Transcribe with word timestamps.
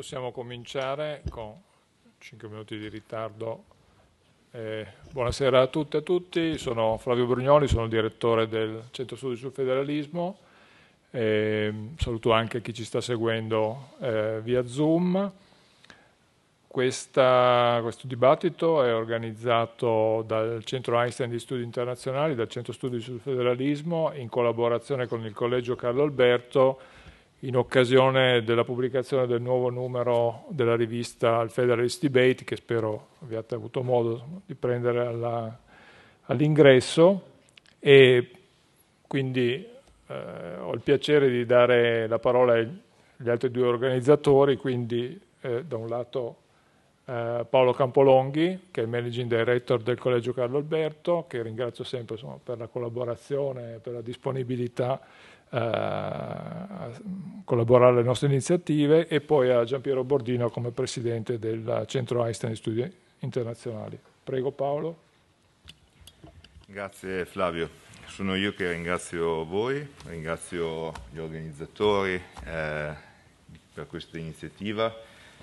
possiamo 0.00 0.32
cominciare 0.32 1.20
con 1.28 1.54
5 2.16 2.48
minuti 2.48 2.78
di 2.78 2.88
ritardo. 2.88 3.64
Eh, 4.50 4.86
buonasera 5.12 5.60
a 5.60 5.66
tutte 5.66 5.98
e 5.98 6.00
a 6.00 6.02
tutti, 6.02 6.56
sono 6.56 6.96
Flavio 6.96 7.26
Brugnoli, 7.26 7.68
sono 7.68 7.86
direttore 7.86 8.48
del 8.48 8.84
Centro 8.92 9.16
Studi 9.16 9.36
sul 9.36 9.52
Federalismo. 9.52 10.38
Eh, 11.10 11.90
saluto 11.98 12.32
anche 12.32 12.62
chi 12.62 12.72
ci 12.72 12.84
sta 12.84 13.02
seguendo 13.02 13.90
eh, 14.00 14.40
via 14.42 14.66
Zoom. 14.66 15.30
Questa, 16.66 17.80
questo 17.82 18.06
dibattito 18.06 18.82
è 18.82 18.94
organizzato 18.94 20.24
dal 20.26 20.64
Centro 20.64 20.98
Einstein 20.98 21.28
di 21.28 21.38
Studi 21.38 21.62
Internazionali, 21.62 22.34
dal 22.34 22.48
Centro 22.48 22.72
Studi 22.72 23.00
sul 23.00 23.20
Federalismo, 23.20 24.12
in 24.14 24.30
collaborazione 24.30 25.06
con 25.06 25.26
il 25.26 25.34
Collegio 25.34 25.76
Carlo 25.76 26.04
Alberto 26.04 26.80
in 27.40 27.56
occasione 27.56 28.42
della 28.42 28.64
pubblicazione 28.64 29.26
del 29.26 29.40
nuovo 29.40 29.70
numero 29.70 30.44
della 30.48 30.76
rivista 30.76 31.40
Il 31.40 31.50
Federalist 31.50 32.02
Debate, 32.02 32.44
che 32.44 32.56
spero 32.56 33.08
abbiate 33.22 33.54
avuto 33.54 33.82
modo 33.82 34.42
di 34.44 34.54
prendere 34.54 35.06
all'ingresso, 36.26 37.22
e 37.78 38.30
quindi 39.06 39.66
eh, 40.06 40.56
ho 40.58 40.72
il 40.74 40.80
piacere 40.80 41.30
di 41.30 41.46
dare 41.46 42.06
la 42.06 42.18
parola 42.18 42.54
agli 42.54 43.28
altri 43.28 43.50
due 43.50 43.66
organizzatori, 43.66 44.56
quindi 44.56 45.18
eh, 45.40 45.64
da 45.64 45.76
un 45.76 45.88
lato 45.88 46.36
eh, 47.06 47.46
Paolo 47.48 47.72
Campolonghi, 47.72 48.66
che 48.70 48.82
è 48.82 48.84
il 48.84 48.90
Managing 48.90 49.34
Director 49.34 49.80
del 49.80 49.98
Collegio 49.98 50.34
Carlo 50.34 50.58
Alberto, 50.58 51.24
che 51.26 51.40
ringrazio 51.40 51.84
sempre 51.84 52.16
insomma, 52.16 52.38
per 52.42 52.58
la 52.58 52.66
collaborazione, 52.66 53.78
per 53.82 53.94
la 53.94 54.02
disponibilità 54.02 55.00
collaborare 57.44 57.92
alle 57.92 58.02
nostre 58.04 58.28
iniziative 58.28 59.08
e 59.08 59.20
poi 59.20 59.50
a 59.50 59.64
Giampiero 59.64 60.04
Bordino 60.04 60.48
come 60.48 60.70
presidente 60.70 61.40
del 61.40 61.84
Centro 61.86 62.24
Einstein 62.24 62.52
di 62.52 62.58
Studi 62.58 62.92
Internazionali. 63.20 63.98
Prego 64.22 64.52
Paolo. 64.52 65.08
Grazie 66.66 67.24
Flavio, 67.24 67.68
sono 68.06 68.36
io 68.36 68.54
che 68.54 68.70
ringrazio 68.70 69.44
voi, 69.44 69.84
ringrazio 70.06 70.92
gli 71.10 71.18
organizzatori 71.18 72.14
eh, 72.44 72.94
per 73.74 73.88
questa 73.88 74.18
iniziativa 74.18 74.94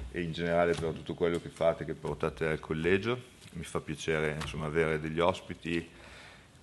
e 0.09 0.21
in 0.21 0.31
generale 0.31 0.73
per 0.73 0.93
tutto 0.93 1.15
quello 1.15 1.41
che 1.41 1.49
fate, 1.49 1.83
che 1.83 1.95
portate 1.95 2.47
al 2.47 2.59
collegio. 2.59 3.35
Mi 3.53 3.63
fa 3.63 3.81
piacere 3.81 4.37
insomma, 4.39 4.67
avere 4.67 5.01
degli 5.01 5.19
ospiti 5.19 5.85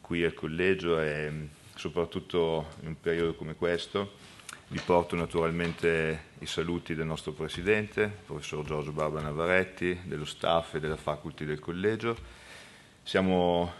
qui 0.00 0.24
al 0.24 0.32
collegio 0.32 0.98
e 0.98 1.48
soprattutto 1.74 2.68
in 2.80 2.88
un 2.88 3.00
periodo 3.00 3.34
come 3.34 3.54
questo. 3.54 4.32
Vi 4.68 4.80
porto 4.80 5.14
naturalmente 5.14 6.30
i 6.38 6.46
saluti 6.46 6.94
del 6.94 7.06
nostro 7.06 7.32
Presidente, 7.32 8.10
professor 8.26 8.64
Giorgio 8.64 8.92
Barba 8.92 9.20
Navaretti, 9.20 10.00
dello 10.04 10.24
staff 10.24 10.74
e 10.74 10.80
della 10.80 10.96
faculty 10.96 11.44
del 11.44 11.58
collegio. 11.58 12.16
Siamo 13.02 13.72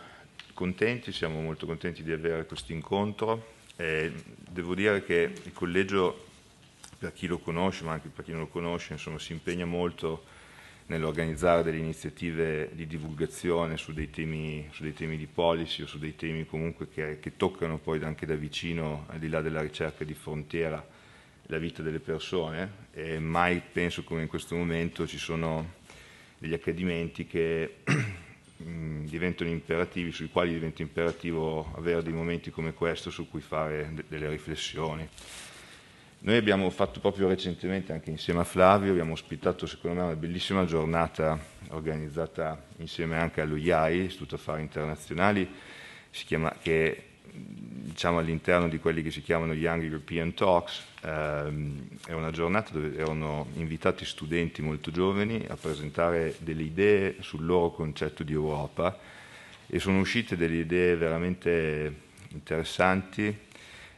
contenti, 0.52 1.10
siamo 1.10 1.40
molto 1.40 1.66
contenti 1.66 2.02
di 2.02 2.12
avere 2.12 2.46
questo 2.46 2.72
incontro. 2.72 3.52
E 3.76 4.12
devo 4.36 4.74
dire 4.74 5.02
che 5.04 5.32
il 5.42 5.52
collegio, 5.52 6.26
per 6.98 7.12
chi 7.12 7.26
lo 7.26 7.38
conosce, 7.38 7.84
ma 7.84 7.92
anche 7.92 8.08
per 8.08 8.24
chi 8.24 8.30
non 8.30 8.40
lo 8.40 8.48
conosce, 8.48 8.92
insomma, 8.92 9.18
si 9.18 9.32
impegna 9.32 9.64
molto 9.64 10.24
nell'organizzare 10.86 11.62
delle 11.62 11.78
iniziative 11.78 12.70
di 12.72 12.86
divulgazione 12.86 13.76
su 13.76 13.92
dei, 13.92 14.10
temi, 14.10 14.68
su 14.70 14.82
dei 14.82 14.92
temi, 14.92 15.16
di 15.16 15.26
policy 15.26 15.82
o 15.82 15.86
su 15.86 15.98
dei 15.98 16.14
temi 16.14 16.44
comunque 16.44 16.88
che, 16.88 17.18
che, 17.20 17.36
toccano 17.36 17.78
poi 17.78 18.02
anche 18.02 18.26
da 18.26 18.34
vicino, 18.34 19.06
al 19.08 19.18
di 19.18 19.28
là 19.28 19.40
della 19.40 19.62
ricerca 19.62 20.04
di 20.04 20.14
frontiera, 20.14 20.86
la 21.48 21.58
vita 21.58 21.82
delle 21.82 22.00
persone 22.00 22.86
e 22.92 23.18
mai 23.18 23.60
penso 23.60 24.02
come 24.02 24.22
in 24.22 24.28
questo 24.28 24.56
momento 24.56 25.06
ci 25.06 25.18
sono 25.18 25.82
degli 26.38 26.54
accadimenti 26.54 27.26
che 27.26 27.76
diventano 28.56 29.50
imperativi, 29.50 30.12
sui 30.12 30.28
quali 30.28 30.52
diventa 30.52 30.82
imperativo 30.82 31.72
avere 31.76 32.02
dei 32.02 32.12
momenti 32.12 32.50
come 32.50 32.72
questo 32.72 33.10
su 33.10 33.28
cui 33.28 33.40
fare 33.40 33.92
delle 34.08 34.28
riflessioni. 34.28 35.08
Noi 36.24 36.38
abbiamo 36.38 36.70
fatto 36.70 37.00
proprio 37.00 37.28
recentemente, 37.28 37.92
anche 37.92 38.08
insieme 38.08 38.40
a 38.40 38.44
Flavio, 38.44 38.92
abbiamo 38.92 39.12
ospitato 39.12 39.66
secondo 39.66 40.00
me 40.00 40.06
una 40.06 40.16
bellissima 40.16 40.64
giornata 40.64 41.38
organizzata 41.68 42.64
insieme 42.78 43.18
anche 43.18 43.42
allo 43.42 43.56
IAI, 43.56 44.06
Istituto 44.06 44.36
Affari 44.36 44.62
Internazionali, 44.62 45.46
chiama, 46.10 46.50
che 46.62 47.08
diciamo 47.30 48.20
all'interno 48.20 48.70
di 48.70 48.78
quelli 48.78 49.02
che 49.02 49.10
si 49.10 49.20
chiamano 49.20 49.52
Young 49.52 49.82
European 49.82 50.32
Talks, 50.32 50.82
ehm, 51.02 51.88
è 52.06 52.12
una 52.12 52.30
giornata 52.30 52.72
dove 52.72 52.96
erano 52.96 53.48
invitati 53.56 54.06
studenti 54.06 54.62
molto 54.62 54.90
giovani 54.90 55.44
a 55.46 55.56
presentare 55.56 56.36
delle 56.38 56.62
idee 56.62 57.16
sul 57.20 57.44
loro 57.44 57.70
concetto 57.70 58.22
di 58.22 58.32
Europa 58.32 58.98
e 59.66 59.78
sono 59.78 60.00
uscite 60.00 60.38
delle 60.38 60.56
idee 60.56 60.96
veramente 60.96 61.94
interessanti 62.28 63.43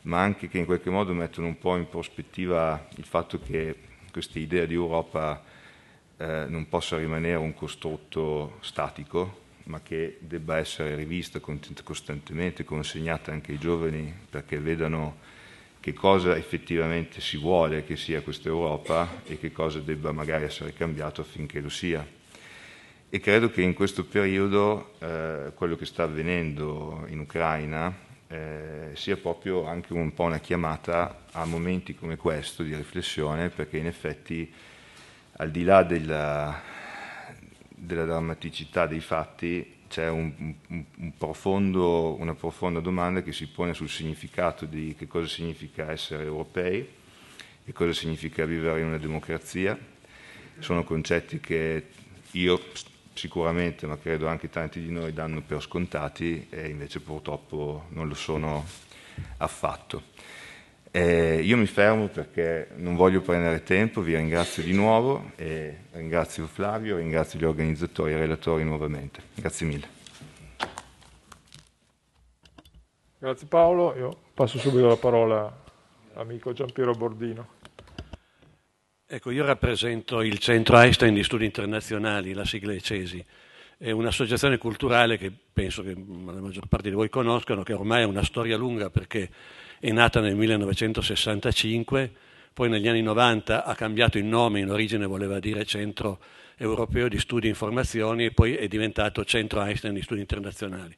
ma 0.06 0.22
anche 0.22 0.48
che 0.48 0.58
in 0.58 0.64
qualche 0.64 0.90
modo 0.90 1.12
mettono 1.12 1.46
un 1.48 1.58
po' 1.58 1.76
in 1.76 1.88
prospettiva 1.88 2.88
il 2.96 3.04
fatto 3.04 3.40
che 3.40 3.74
questa 4.10 4.38
idea 4.38 4.64
di 4.64 4.74
Europa 4.74 5.42
eh, 6.16 6.46
non 6.48 6.68
possa 6.68 6.96
rimanere 6.96 7.36
un 7.36 7.54
costrutto 7.54 8.58
statico, 8.60 9.44
ma 9.64 9.80
che 9.82 10.18
debba 10.20 10.58
essere 10.58 10.94
rivista 10.94 11.40
costantemente, 11.40 12.64
consegnata 12.64 13.32
anche 13.32 13.52
ai 13.52 13.58
giovani 13.58 14.12
perché 14.30 14.58
vedano 14.58 15.34
che 15.80 15.92
cosa 15.92 16.36
effettivamente 16.36 17.20
si 17.20 17.36
vuole 17.36 17.84
che 17.84 17.96
sia 17.96 18.22
questa 18.22 18.48
Europa 18.48 19.22
e 19.26 19.38
che 19.38 19.50
cosa 19.50 19.80
debba 19.80 20.12
magari 20.12 20.44
essere 20.44 20.72
cambiato 20.72 21.20
affinché 21.20 21.60
lo 21.60 21.68
sia. 21.68 22.06
E 23.08 23.20
credo 23.20 23.50
che 23.50 23.62
in 23.62 23.74
questo 23.74 24.04
periodo 24.04 24.94
eh, 25.00 25.52
quello 25.54 25.74
che 25.74 25.84
sta 25.84 26.04
avvenendo 26.04 27.04
in 27.08 27.20
Ucraina 27.20 28.04
eh, 28.28 28.90
sia 28.94 29.16
proprio 29.16 29.66
anche 29.66 29.92
un 29.92 30.12
po' 30.12 30.24
una 30.24 30.40
chiamata 30.40 31.24
a 31.32 31.44
momenti 31.44 31.94
come 31.94 32.16
questo 32.16 32.62
di 32.62 32.74
riflessione, 32.74 33.48
perché 33.48 33.78
in 33.78 33.86
effetti 33.86 34.52
al 35.38 35.50
di 35.50 35.64
là 35.64 35.82
della, 35.82 36.60
della 37.68 38.04
drammaticità 38.04 38.86
dei 38.86 39.00
fatti 39.00 39.74
c'è 39.88 40.08
un, 40.08 40.32
un, 40.68 40.84
un 40.96 41.12
profondo, 41.16 42.16
una 42.18 42.34
profonda 42.34 42.80
domanda 42.80 43.22
che 43.22 43.32
si 43.32 43.46
pone 43.46 43.74
sul 43.74 43.88
significato 43.88 44.64
di 44.64 44.94
che 44.98 45.06
cosa 45.06 45.28
significa 45.28 45.90
essere 45.90 46.24
europei, 46.24 46.88
che 47.64 47.72
cosa 47.72 47.92
significa 47.92 48.44
vivere 48.44 48.80
in 48.80 48.86
una 48.86 48.98
democrazia. 48.98 49.78
Sono 50.58 50.84
concetti 50.84 51.38
che 51.38 51.86
io 52.32 52.60
sicuramente, 53.16 53.86
ma 53.86 53.98
credo 53.98 54.28
anche 54.28 54.48
tanti 54.48 54.80
di 54.80 54.90
noi 54.90 55.12
danno 55.12 55.42
per 55.42 55.60
scontati 55.60 56.46
e 56.50 56.68
invece 56.68 57.00
purtroppo 57.00 57.86
non 57.88 58.06
lo 58.06 58.14
sono 58.14 58.64
affatto. 59.38 60.14
Eh, 60.90 61.40
io 61.42 61.56
mi 61.56 61.66
fermo 61.66 62.08
perché 62.08 62.68
non 62.76 62.94
voglio 62.96 63.20
prendere 63.20 63.62
tempo, 63.62 64.00
vi 64.00 64.16
ringrazio 64.16 64.62
di 64.62 64.72
nuovo 64.72 65.32
e 65.36 65.80
ringrazio 65.92 66.46
Flavio, 66.46 66.96
ringrazio 66.96 67.38
gli 67.38 67.44
organizzatori 67.44 68.12
e 68.12 68.16
i 68.16 68.20
relatori 68.20 68.64
nuovamente. 68.64 69.20
Grazie 69.34 69.66
mille. 69.66 69.88
Grazie 73.18 73.46
Paolo, 73.46 73.94
io 73.96 74.16
passo 74.32 74.58
subito 74.58 74.86
la 74.86 74.96
parola 74.96 75.64
all'amico 76.14 76.52
Giampiero 76.52 76.92
Bordino. 76.92 77.55
Ecco, 79.08 79.30
io 79.30 79.44
rappresento 79.44 80.20
il 80.20 80.40
Centro 80.40 80.76
Einstein 80.78 81.14
di 81.14 81.22
Studi 81.22 81.44
Internazionali, 81.44 82.32
la 82.32 82.44
sigla 82.44 82.72
è 82.72 82.80
CESI. 82.80 83.24
È 83.78 83.92
un'associazione 83.92 84.58
culturale 84.58 85.16
che 85.16 85.30
penso 85.52 85.84
che 85.84 85.94
la 85.94 86.40
maggior 86.40 86.66
parte 86.66 86.88
di 86.88 86.94
voi 86.96 87.08
conoscano, 87.08 87.62
che 87.62 87.72
ormai 87.72 88.02
ha 88.02 88.08
una 88.08 88.24
storia 88.24 88.56
lunga 88.56 88.90
perché 88.90 89.30
è 89.78 89.92
nata 89.92 90.18
nel 90.18 90.34
1965, 90.34 92.10
poi 92.52 92.68
negli 92.68 92.88
anni 92.88 93.02
90 93.02 93.64
ha 93.64 93.74
cambiato 93.76 94.18
il 94.18 94.24
nome, 94.24 94.58
in 94.58 94.70
origine 94.72 95.06
voleva 95.06 95.38
dire 95.38 95.64
Centro 95.64 96.18
Europeo 96.56 97.06
di 97.06 97.20
Studi 97.20 97.46
e 97.46 97.50
Informazioni 97.50 98.24
e 98.24 98.32
poi 98.32 98.56
è 98.56 98.66
diventato 98.66 99.24
Centro 99.24 99.62
Einstein 99.62 99.94
di 99.94 100.02
Studi 100.02 100.18
Internazionali. 100.18 100.96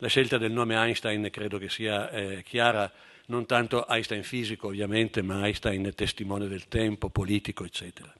La 0.00 0.08
scelta 0.08 0.36
del 0.36 0.52
nome 0.52 0.74
Einstein 0.74 1.26
credo 1.30 1.56
che 1.56 1.70
sia 1.70 2.10
eh, 2.10 2.42
chiara 2.42 2.92
non 3.28 3.46
tanto 3.46 3.86
Einstein 3.88 4.22
fisico 4.22 4.68
ovviamente, 4.68 5.22
ma 5.22 5.44
Einstein 5.44 5.92
testimone 5.94 6.48
del 6.48 6.68
tempo, 6.68 7.10
politico, 7.10 7.64
eccetera. 7.64 8.12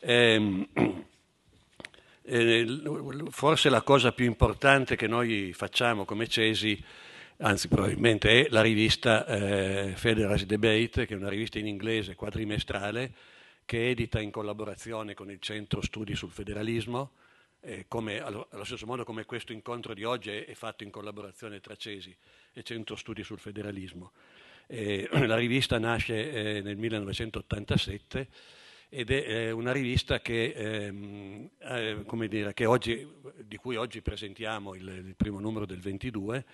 Ehm, 0.00 0.66
eh, 2.22 2.66
forse 3.30 3.68
la 3.68 3.82
cosa 3.82 4.12
più 4.12 4.26
importante 4.26 4.96
che 4.96 5.06
noi 5.06 5.52
facciamo 5.52 6.04
come 6.04 6.28
Cesi, 6.28 6.82
anzi 7.38 7.68
probabilmente 7.68 8.42
è 8.42 8.46
la 8.50 8.62
rivista 8.62 9.26
eh, 9.26 9.92
Federalist 9.96 10.46
Debate, 10.46 11.06
che 11.06 11.14
è 11.14 11.16
una 11.16 11.28
rivista 11.28 11.58
in 11.58 11.66
inglese 11.66 12.14
quadrimestrale, 12.14 13.12
che 13.66 13.90
edita 13.90 14.20
in 14.20 14.30
collaborazione 14.30 15.12
con 15.12 15.30
il 15.30 15.40
Centro 15.40 15.82
Studi 15.82 16.14
sul 16.14 16.30
Federalismo, 16.30 17.10
eh, 17.60 17.84
come, 17.88 18.20
allo, 18.20 18.48
allo, 18.50 18.64
stesso 18.64 18.86
modo 18.86 19.04
come 19.04 19.24
questo 19.24 19.52
incontro 19.52 19.94
di 19.94 20.04
oggi 20.04 20.30
è, 20.30 20.44
è 20.44 20.54
fatto 20.54 20.84
in 20.84 20.90
collaborazione 20.90 21.60
tra 21.60 21.76
Cesi 21.76 22.14
e 22.52 22.62
Centro 22.62 22.96
Studi 22.96 23.22
sul 23.22 23.38
Federalismo. 23.38 24.12
Eh, 24.66 25.08
la 25.26 25.36
rivista 25.36 25.78
nasce 25.78 26.56
eh, 26.56 26.60
nel 26.62 26.76
1987 26.76 28.28
ed 28.88 29.10
è 29.10 29.28
eh, 29.28 29.50
una 29.50 29.72
rivista 29.72 30.20
che, 30.20 30.52
ehm, 30.56 31.50
eh, 31.58 32.28
dire, 32.28 32.54
che 32.54 32.66
oggi, 32.66 33.06
di 33.42 33.56
cui 33.56 33.76
oggi 33.76 34.00
presentiamo 34.00 34.74
il, 34.74 34.86
il, 34.88 35.14
primo 35.16 35.40
numero 35.40 35.66
del 35.66 35.80
22. 35.80 36.44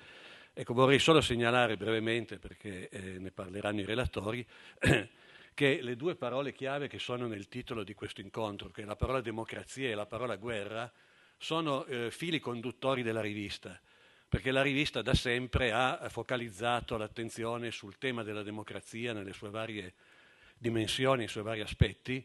Ecco, 0.54 0.74
vorrei 0.74 0.98
solo 0.98 1.20
segnalare 1.20 1.76
brevemente, 1.76 2.38
perché 2.38 2.88
eh, 2.88 3.18
ne 3.18 3.30
parleranno 3.30 3.80
i 3.80 3.84
relatori, 3.84 4.44
che 5.54 5.80
le 5.82 5.96
due 5.96 6.14
parole 6.14 6.52
chiave 6.52 6.88
che 6.88 6.98
sono 6.98 7.26
nel 7.26 7.48
titolo 7.48 7.84
di 7.84 7.94
questo 7.94 8.20
incontro, 8.20 8.70
che 8.70 8.82
è 8.82 8.84
la 8.84 8.96
parola 8.96 9.20
democrazia 9.20 9.90
e 9.90 9.94
la 9.94 10.06
parola 10.06 10.36
guerra, 10.36 10.90
sono 11.36 11.84
eh, 11.86 12.10
fili 12.10 12.38
conduttori 12.38 13.02
della 13.02 13.20
rivista, 13.20 13.78
perché 14.28 14.50
la 14.50 14.62
rivista 14.62 15.02
da 15.02 15.14
sempre 15.14 15.72
ha 15.72 16.08
focalizzato 16.08 16.96
l'attenzione 16.96 17.70
sul 17.70 17.98
tema 17.98 18.22
della 18.22 18.42
democrazia 18.42 19.12
nelle 19.12 19.32
sue 19.32 19.50
varie 19.50 19.92
dimensioni, 20.56 21.24
i 21.24 21.28
suoi 21.28 21.42
vari 21.42 21.60
aspetti, 21.60 22.24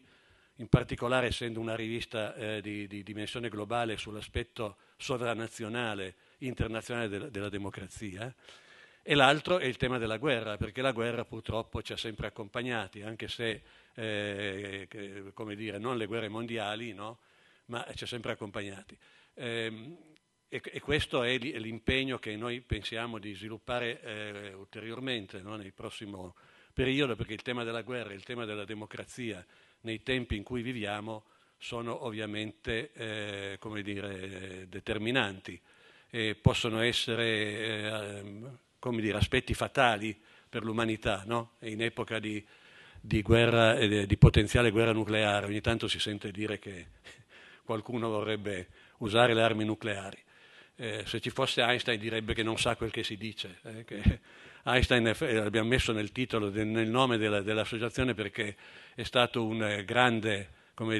in 0.56 0.68
particolare 0.68 1.26
essendo 1.26 1.60
una 1.60 1.74
rivista 1.74 2.34
eh, 2.34 2.60
di, 2.60 2.86
di, 2.86 3.02
dimensione 3.02 3.48
globale 3.48 3.96
sull'aspetto 3.96 4.76
sovranazionale, 4.96 6.14
internazionale 6.38 7.08
della, 7.08 7.28
della 7.28 7.48
democrazia. 7.48 8.32
E 9.10 9.14
l'altro 9.14 9.56
è 9.56 9.64
il 9.64 9.78
tema 9.78 9.96
della 9.96 10.18
guerra, 10.18 10.58
perché 10.58 10.82
la 10.82 10.92
guerra 10.92 11.24
purtroppo 11.24 11.80
ci 11.80 11.94
ha 11.94 11.96
sempre 11.96 12.26
accompagnati, 12.26 13.00
anche 13.00 13.26
se, 13.26 13.62
eh, 13.94 14.86
come 15.32 15.56
dire, 15.56 15.78
non 15.78 15.96
le 15.96 16.04
guerre 16.04 16.28
mondiali, 16.28 16.92
no? 16.92 17.20
ma 17.68 17.86
ci 17.94 18.04
ha 18.04 18.06
sempre 18.06 18.32
accompagnati. 18.32 18.94
Eh, 19.32 19.96
e, 20.46 20.60
e, 20.62 20.80
questo 20.80 21.22
è 21.22 21.38
l'impegno 21.38 22.18
che 22.18 22.36
noi 22.36 22.60
pensiamo 22.60 23.18
di 23.18 23.32
sviluppare 23.32 23.98
eh, 24.02 24.52
ulteriormente 24.52 25.40
no? 25.40 25.56
nel 25.56 25.72
prossimo 25.72 26.34
periodo, 26.74 27.16
perché 27.16 27.32
il 27.32 27.40
tema 27.40 27.64
della 27.64 27.80
guerra 27.80 28.10
e 28.10 28.14
il 28.14 28.24
tema 28.24 28.44
della 28.44 28.66
democrazia 28.66 29.42
nei 29.84 30.02
tempi 30.02 30.36
in 30.36 30.42
cui 30.42 30.60
viviamo 30.60 31.24
sono 31.56 32.04
ovviamente 32.04 32.92
eh, 32.92 33.58
dire, 33.82 34.68
determinanti 34.68 35.58
e 36.10 36.34
possono 36.34 36.80
essere 36.80 37.24
eh, 37.24 38.66
come 38.78 39.00
dire, 39.00 39.18
aspetti 39.18 39.54
fatali 39.54 40.18
per 40.48 40.64
l'umanità, 40.64 41.22
no? 41.26 41.52
in 41.60 41.82
epoca 41.82 42.18
di, 42.18 42.44
di, 43.00 43.22
guerra, 43.22 43.76
eh, 43.76 44.06
di 44.06 44.16
potenziale 44.16 44.70
guerra 44.70 44.92
nucleare. 44.92 45.46
Ogni 45.46 45.60
tanto 45.60 45.88
si 45.88 45.98
sente 45.98 46.30
dire 46.30 46.58
che 46.58 46.86
qualcuno 47.64 48.08
vorrebbe 48.08 48.68
usare 48.98 49.34
le 49.34 49.42
armi 49.42 49.64
nucleari. 49.64 50.18
Eh, 50.80 51.02
se 51.06 51.20
ci 51.20 51.30
fosse 51.30 51.60
Einstein 51.60 51.98
direbbe 51.98 52.34
che 52.34 52.44
non 52.44 52.56
sa 52.56 52.76
quel 52.76 52.92
che 52.92 53.02
si 53.02 53.16
dice, 53.16 53.58
eh, 53.64 53.84
che 53.84 54.20
Einstein 54.64 55.12
l'abbiamo 55.18 55.68
messo 55.68 55.92
nel 55.92 56.12
titolo, 56.12 56.50
nel 56.50 56.88
nome 56.88 57.16
della, 57.16 57.42
dell'associazione 57.42 58.14
perché 58.14 58.56
è 58.94 59.02
stato 59.02 59.44
un 59.44 59.62
eh, 59.62 59.84
grande 59.84 60.50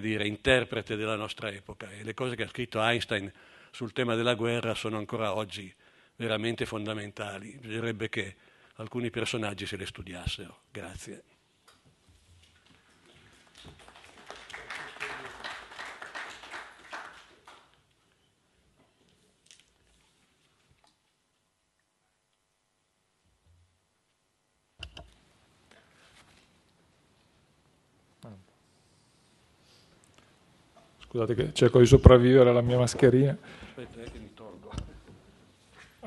dire, 0.01 0.27
interprete 0.27 0.97
della 0.97 1.15
nostra 1.15 1.51
epoca 1.51 1.89
e 1.91 2.03
le 2.03 2.13
cose 2.13 2.35
che 2.35 2.43
ha 2.43 2.49
scritto 2.49 2.81
Einstein 2.83 3.33
sul 3.71 3.93
tema 3.93 4.17
della 4.17 4.35
guerra 4.35 4.75
sono 4.75 4.97
ancora 4.97 5.37
oggi 5.37 5.73
veramente 6.19 6.67
fondamentali. 6.67 7.57
Bisognerebbe 7.61 8.09
che 8.09 8.35
alcuni 8.75 9.11
personaggi 9.11 9.67
se 9.67 9.77
le 9.77 9.87
studiassero. 9.87 10.63
Grazie. 10.71 11.23
Scusate 31.09 31.35
che 31.35 31.55
cerco 31.55 31.79
di 31.79 31.87
sopravvivere 31.87 32.51
alla 32.51 32.61
mia 32.61 32.77
mascherina. 32.77 33.35
Aspetta, 33.63 34.03
eh. 34.03 34.28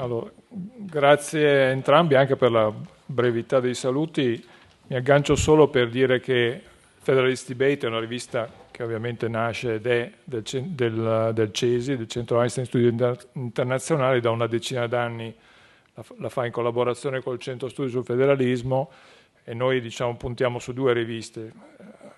Allora, 0.01 0.31
grazie 0.49 1.65
a 1.65 1.69
entrambi 1.69 2.15
anche 2.15 2.35
per 2.35 2.49
la 2.49 2.73
brevità 3.05 3.59
dei 3.59 3.75
saluti. 3.75 4.43
Mi 4.87 4.95
aggancio 4.95 5.35
solo 5.35 5.67
per 5.67 5.89
dire 5.89 6.19
che 6.19 6.59
Federalist 6.97 7.47
Debate 7.49 7.85
è 7.85 7.89
una 7.89 7.99
rivista 7.99 8.49
che 8.71 8.81
ovviamente 8.81 9.27
nasce 9.27 9.75
ed 9.75 9.85
è 9.85 10.11
del, 10.23 10.41
del, 10.41 11.31
del 11.35 11.53
CESI, 11.53 11.97
del 11.97 12.07
Centro 12.07 12.39
Einstein 12.39 12.65
Studio 12.65 13.15
Internazionale, 13.33 14.19
da 14.21 14.31
una 14.31 14.47
decina 14.47 14.87
d'anni 14.87 15.31
la, 15.93 16.03
la 16.17 16.29
fa 16.29 16.47
in 16.47 16.51
collaborazione 16.51 17.21
col 17.21 17.37
Centro 17.37 17.69
Studi 17.69 17.91
sul 17.91 18.03
Federalismo 18.03 18.89
e 19.43 19.53
noi 19.53 19.81
diciamo, 19.81 20.15
puntiamo 20.15 20.57
su 20.57 20.73
due 20.73 20.93
riviste, 20.93 21.51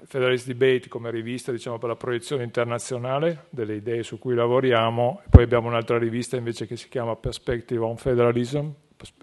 Federalist 0.05 0.47
Debate 0.47 0.87
come 0.87 1.11
rivista 1.11 1.51
diciamo, 1.51 1.77
per 1.77 1.89
la 1.89 1.95
proiezione 1.95 2.43
internazionale 2.43 3.45
delle 3.49 3.75
idee 3.75 4.03
su 4.03 4.19
cui 4.19 4.35
lavoriamo, 4.35 5.21
poi 5.29 5.43
abbiamo 5.43 5.67
un'altra 5.67 5.97
rivista 5.97 6.35
invece 6.35 6.67
che 6.67 6.75
si 6.75 6.89
chiama 6.89 7.15
Perspective 7.15 7.83
on 7.83 7.97
Federalism, 7.97 8.67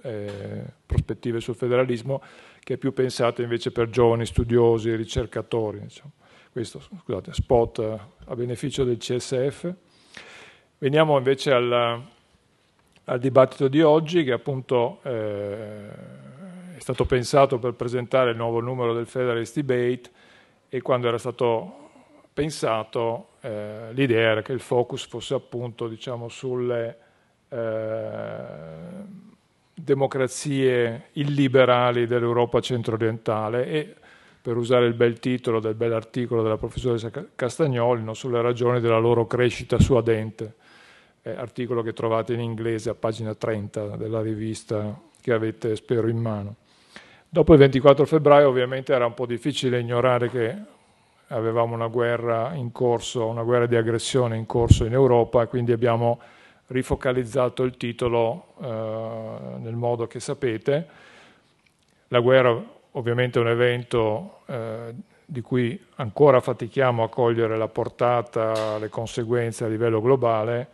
eh, 0.02 0.64
prospettive 0.86 1.40
sul 1.40 1.54
federalismo, 1.54 2.22
che 2.60 2.74
è 2.74 2.76
più 2.76 2.92
pensata 2.92 3.42
invece 3.42 3.72
per 3.72 3.88
giovani 3.88 4.26
studiosi 4.26 4.90
e 4.90 4.96
ricercatori. 4.96 5.80
Diciamo. 5.80 6.12
Questo, 6.52 6.80
scusate, 6.80 7.32
spot 7.32 7.78
eh, 7.78 7.98
a 8.26 8.34
beneficio 8.34 8.84
del 8.84 8.96
CSF. 8.96 9.72
Veniamo 10.78 11.16
invece 11.16 11.52
al, 11.52 12.02
al 13.04 13.18
dibattito 13.18 13.68
di 13.68 13.82
oggi 13.82 14.24
che 14.24 14.32
appunto 14.32 15.00
eh, 15.02 15.88
è 16.76 16.80
stato 16.80 17.04
pensato 17.04 17.58
per 17.58 17.74
presentare 17.74 18.30
il 18.30 18.36
nuovo 18.36 18.60
numero 18.60 18.94
del 18.94 19.06
Federalist 19.06 19.60
Debate 19.60 20.10
e 20.70 20.80
quando 20.80 21.08
era 21.08 21.18
stato 21.18 21.88
pensato 22.32 23.30
eh, 23.40 23.92
l'idea 23.92 24.30
era 24.30 24.42
che 24.42 24.52
il 24.52 24.60
focus 24.60 25.06
fosse 25.06 25.34
appunto 25.34 25.88
diciamo, 25.88 26.28
sulle 26.28 26.96
eh, 27.48 29.18
democrazie 29.74 31.08
illiberali 31.12 32.06
dell'Europa 32.06 32.60
centro-orientale 32.60 33.66
e 33.66 33.94
per 34.40 34.56
usare 34.56 34.86
il 34.86 34.94
bel 34.94 35.18
titolo 35.18 35.60
del 35.60 35.74
bell'articolo 35.74 36.42
della 36.42 36.56
professoressa 36.56 37.10
Castagnoli, 37.34 38.02
no, 38.02 38.14
sulle 38.14 38.40
ragioni 38.40 38.80
della 38.80 38.98
loro 38.98 39.26
crescita 39.26 39.78
suadente, 39.78 40.54
eh, 41.22 41.32
articolo 41.32 41.82
che 41.82 41.92
trovate 41.92 42.32
in 42.32 42.40
inglese 42.40 42.88
a 42.88 42.94
pagina 42.94 43.34
30 43.34 43.96
della 43.96 44.22
rivista 44.22 44.98
che 45.20 45.32
avete 45.32 45.76
spero 45.76 46.08
in 46.08 46.16
mano. 46.16 46.56
Dopo 47.32 47.52
il 47.52 47.60
24 47.60 48.06
febbraio 48.06 48.48
ovviamente 48.48 48.92
era 48.92 49.06
un 49.06 49.14
po' 49.14 49.24
difficile 49.24 49.78
ignorare 49.78 50.28
che 50.28 50.52
avevamo 51.28 51.76
una 51.76 51.86
guerra 51.86 52.54
in 52.54 52.72
corso, 52.72 53.24
una 53.28 53.44
guerra 53.44 53.66
di 53.66 53.76
aggressione 53.76 54.36
in 54.36 54.46
corso 54.46 54.84
in 54.84 54.92
Europa 54.94 55.42
e 55.42 55.46
quindi 55.46 55.70
abbiamo 55.70 56.18
rifocalizzato 56.66 57.62
il 57.62 57.76
titolo 57.76 58.54
eh, 58.60 59.58
nel 59.60 59.76
modo 59.76 60.08
che 60.08 60.18
sapete. 60.18 60.88
La 62.08 62.18
guerra 62.18 62.60
ovviamente 62.90 63.38
è 63.38 63.42
un 63.42 63.48
evento 63.48 64.40
eh, 64.46 64.92
di 65.24 65.40
cui 65.40 65.80
ancora 65.98 66.40
fatichiamo 66.40 67.04
a 67.04 67.08
cogliere 67.08 67.56
la 67.56 67.68
portata, 67.68 68.76
le 68.78 68.88
conseguenze 68.88 69.62
a 69.62 69.68
livello 69.68 70.00
globale 70.00 70.68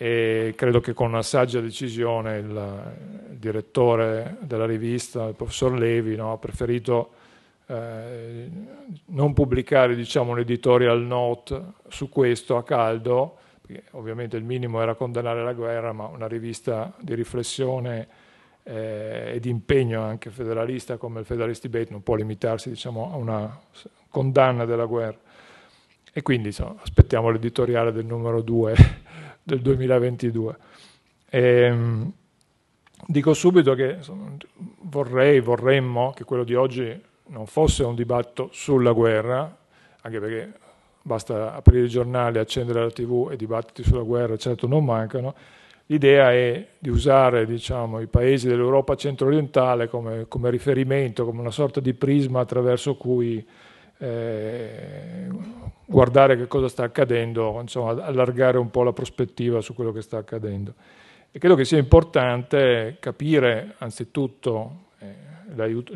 e 0.00 0.54
credo 0.56 0.78
che 0.78 0.94
con 0.94 1.08
una 1.08 1.22
saggia 1.22 1.58
decisione 1.58 2.38
il, 2.38 2.46
il 3.30 3.36
direttore 3.36 4.36
della 4.42 4.64
rivista, 4.64 5.26
il 5.26 5.34
professor 5.34 5.76
Levi, 5.76 6.14
no, 6.14 6.30
ha 6.30 6.38
preferito 6.38 7.10
eh, 7.66 8.48
non 9.06 9.32
pubblicare 9.32 9.96
diciamo, 9.96 10.30
un 10.30 10.38
editorial 10.38 11.02
note 11.02 11.60
su 11.88 12.08
questo 12.08 12.56
a 12.56 12.62
caldo, 12.62 13.38
perché 13.60 13.86
ovviamente 13.90 14.36
il 14.36 14.44
minimo 14.44 14.80
era 14.80 14.94
condannare 14.94 15.42
la 15.42 15.52
guerra, 15.52 15.92
ma 15.92 16.06
una 16.06 16.28
rivista 16.28 16.94
di 17.00 17.16
riflessione 17.16 18.06
eh, 18.62 19.32
e 19.34 19.40
di 19.40 19.50
impegno 19.50 20.00
anche 20.02 20.30
federalista 20.30 20.96
come 20.96 21.18
il 21.18 21.26
Federalist 21.26 21.66
Debate 21.66 21.90
non 21.90 22.04
può 22.04 22.14
limitarsi 22.14 22.68
diciamo, 22.68 23.10
a 23.12 23.16
una 23.16 23.58
condanna 24.08 24.64
della 24.64 24.84
guerra. 24.84 25.18
E 26.12 26.22
quindi 26.22 26.48
insomma, 26.48 26.76
aspettiamo 26.80 27.30
l'editoriale 27.30 27.90
del 27.90 28.06
numero 28.06 28.42
2 28.42 29.06
del 29.48 29.60
2022. 29.60 30.56
E, 31.30 31.40
ehm, 31.40 32.12
dico 33.06 33.32
subito 33.32 33.74
che 33.74 33.98
vorrei, 34.82 35.40
vorremmo 35.40 36.12
che 36.14 36.24
quello 36.24 36.44
di 36.44 36.54
oggi 36.54 37.02
non 37.28 37.46
fosse 37.46 37.82
un 37.82 37.94
dibattito 37.94 38.50
sulla 38.52 38.92
guerra, 38.92 39.56
anche 40.02 40.20
perché 40.20 40.52
basta 41.02 41.54
aprire 41.54 41.86
i 41.86 41.88
giornali, 41.88 42.38
accendere 42.38 42.82
la 42.82 42.90
tv 42.90 43.30
e 43.32 43.36
dibattiti 43.36 43.82
sulla 43.82 44.02
guerra 44.02 44.36
certo 44.36 44.66
non 44.66 44.84
mancano, 44.84 45.34
l'idea 45.86 46.30
è 46.32 46.66
di 46.78 46.90
usare 46.90 47.46
diciamo, 47.46 48.00
i 48.00 48.06
paesi 48.06 48.48
dell'Europa 48.48 48.94
centro-orientale 48.94 49.88
come, 49.88 50.26
come, 50.28 50.50
riferimento, 50.50 51.24
come 51.24 51.40
una 51.40 51.50
sorta 51.50 51.80
di 51.80 51.94
prisma 51.94 52.40
attraverso 52.40 52.96
cui 52.96 53.46
eh, 53.98 55.26
guardare 55.84 56.36
che 56.36 56.46
cosa 56.46 56.68
sta 56.68 56.84
accadendo, 56.84 57.58
insomma, 57.60 58.04
allargare 58.04 58.58
un 58.58 58.70
po' 58.70 58.82
la 58.82 58.92
prospettiva 58.92 59.60
su 59.60 59.74
quello 59.74 59.92
che 59.92 60.02
sta 60.02 60.18
accadendo. 60.18 60.74
E 61.30 61.38
credo 61.38 61.54
che 61.54 61.64
sia 61.64 61.78
importante 61.78 62.96
capire 63.00 63.74
anzitutto, 63.78 64.86
eh, 64.98 65.14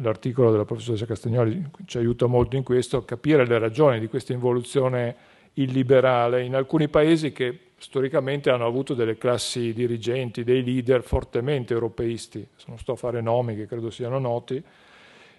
l'articolo 0.01 0.51
della 0.51 0.65
professoressa 0.65 1.07
Castagnoli 1.07 1.71
ci 1.87 1.99
aiuta 1.99 2.27
molto 2.27 2.57
in 2.57 2.63
questo, 2.63 3.05
capire 3.05 3.47
le 3.47 3.59
ragioni 3.59 4.01
di 4.01 4.09
questa 4.09 4.33
involuzione 4.33 5.15
illiberale 5.55 6.43
in 6.45 6.55
alcuni 6.55 6.89
paesi 6.89 7.33
che 7.33 7.59
storicamente 7.77 8.49
hanno 8.49 8.67
avuto 8.67 8.95
delle 8.95 9.19
classi 9.19 9.73
dirigenti, 9.73 10.45
dei 10.45 10.63
leader 10.63 11.03
fortemente 11.03 11.75
europeisti, 11.75 12.47
non 12.67 12.79
sto 12.79 12.93
a 12.93 12.97
fare 12.97 13.21
nomi 13.21 13.57
che 13.57 13.67
credo 13.67 13.91
siano 13.91 14.19
noti, 14.19 14.63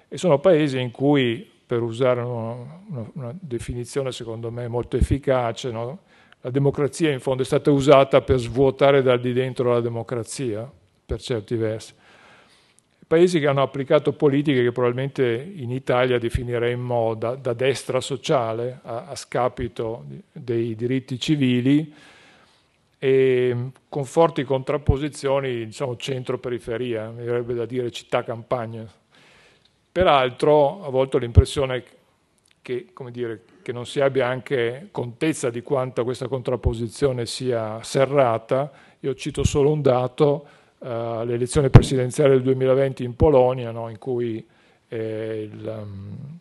e 0.09 0.17
sono 0.17 0.39
paesi 0.39 0.79
in 0.79 0.91
cui, 0.91 1.49
per 1.65 1.81
usare 1.81 2.21
una, 2.21 2.81
una, 2.89 3.09
una 3.13 3.35
definizione 3.39 4.11
secondo 4.11 4.51
me 4.51 4.67
molto 4.67 4.97
efficace, 4.97 5.71
no? 5.71 5.99
la 6.41 6.49
democrazia 6.49 7.09
in 7.09 7.21
fondo 7.21 7.41
è 7.41 7.45
stata 7.45 7.71
usata 7.71 8.21
per 8.21 8.37
svuotare 8.37 9.01
dal 9.01 9.21
di 9.21 9.31
dentro 9.31 9.71
la 9.71 9.79
democrazia, 9.79 10.69
per 11.05 11.21
certi 11.21 11.55
versi. 11.55 11.93
Paesi 13.07 13.39
che 13.39 13.47
hanno 13.47 13.61
applicato 13.61 14.11
politiche 14.11 14.61
che 14.61 14.71
probabilmente 14.71 15.51
in 15.55 15.71
Italia 15.71 16.17
definiremmo 16.17 17.13
da, 17.13 17.35
da 17.35 17.53
destra 17.53 18.01
sociale, 18.01 18.79
a, 18.83 19.05
a 19.05 19.15
scapito 19.15 20.05
dei 20.31 20.75
diritti 20.75 21.17
civili, 21.17 21.93
e 22.97 23.71
con 23.87 24.05
forti 24.05 24.43
contrapposizioni, 24.43 25.65
diciamo 25.65 25.95
centro-periferia, 25.95 27.09
mi 27.09 27.23
verrebbe 27.23 27.53
da 27.53 27.65
dire 27.65 27.91
città-campagna. 27.91 28.85
Peraltro, 29.93 30.83
a 30.83 30.89
volte 30.89 31.17
ho 31.17 31.19
l'impressione 31.19 31.83
che, 32.63 32.87
dire, 33.11 33.43
che, 33.61 33.71
non 33.71 33.85
si 33.85 33.99
abbia 33.99 34.25
anche 34.25 34.87
contezza 34.89 35.51
di 35.51 35.61
quanta 35.61 36.03
questa 36.03 36.27
contrapposizione 36.27 37.27
sia 37.27 37.77
serrata. 37.83 38.71
Io 39.01 39.13
cito 39.13 39.43
solo 39.43 39.71
un 39.71 39.83
dato, 39.83 40.47
uh, 40.79 40.87
l'elezione 41.25 41.69
presidenziale 41.69 42.31
del 42.31 42.41
2020 42.41 43.03
in 43.03 43.15
Polonia, 43.15 43.69
no, 43.69 43.87
in 43.87 43.99
cui 43.99 44.43
eh, 44.87 45.49
il, 45.51 45.77
um, 45.79 46.39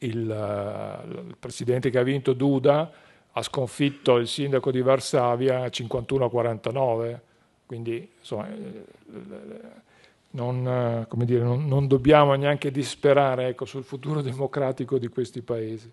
il, 0.00 0.28
uh, 0.28 1.08
il 1.28 1.36
presidente 1.38 1.88
che 1.88 1.98
ha 1.98 2.02
vinto 2.02 2.32
Duda 2.32 2.90
ha 3.30 3.42
sconfitto 3.42 4.16
il 4.16 4.26
sindaco 4.26 4.72
di 4.72 4.82
Varsavia 4.82 5.68
51 5.68 6.24
a 6.24 6.30
49, 6.30 7.22
quindi 7.64 8.10
insomma, 8.18 8.48
eh, 8.48 9.84
non, 10.30 11.06
dire, 11.24 11.42
non, 11.42 11.66
non, 11.66 11.86
dobbiamo 11.86 12.34
neanche 12.34 12.70
disperare 12.70 13.48
ecco, 13.48 13.64
sul 13.64 13.84
futuro 13.84 14.20
democratico 14.22 14.98
di 14.98 15.08
questi 15.08 15.42
paesi. 15.42 15.90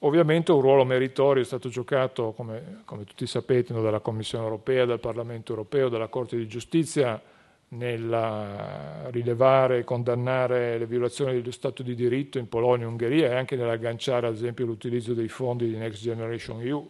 Ovviamente 0.00 0.52
un 0.52 0.60
ruolo 0.60 0.84
meritorio 0.84 1.42
è 1.42 1.46
stato 1.46 1.68
giocato, 1.68 2.32
come, 2.32 2.82
come 2.84 3.04
tutti 3.04 3.26
sapete, 3.26 3.72
dalla 3.72 4.00
Commissione 4.00 4.44
europea, 4.44 4.84
dal 4.84 5.00
Parlamento 5.00 5.52
europeo, 5.52 5.88
dalla 5.88 6.08
Corte 6.08 6.36
di 6.36 6.46
giustizia, 6.46 7.20
nel 7.68 9.08
rilevare 9.10 9.78
e 9.78 9.84
condannare 9.84 10.78
le 10.78 10.86
violazioni 10.86 11.32
dello 11.32 11.50
Stato 11.50 11.82
di 11.82 11.94
diritto 11.94 12.38
in 12.38 12.48
Polonia 12.48 12.86
e 12.86 12.88
Ungheria 12.88 13.30
e 13.30 13.34
anche 13.34 13.56
nell'agganciare 13.56 14.28
ad 14.28 14.34
esempio 14.34 14.66
l'utilizzo 14.66 15.14
dei 15.14 15.28
fondi 15.28 15.68
di 15.68 15.76
Next 15.76 16.00
Generation 16.00 16.60
EU 16.60 16.88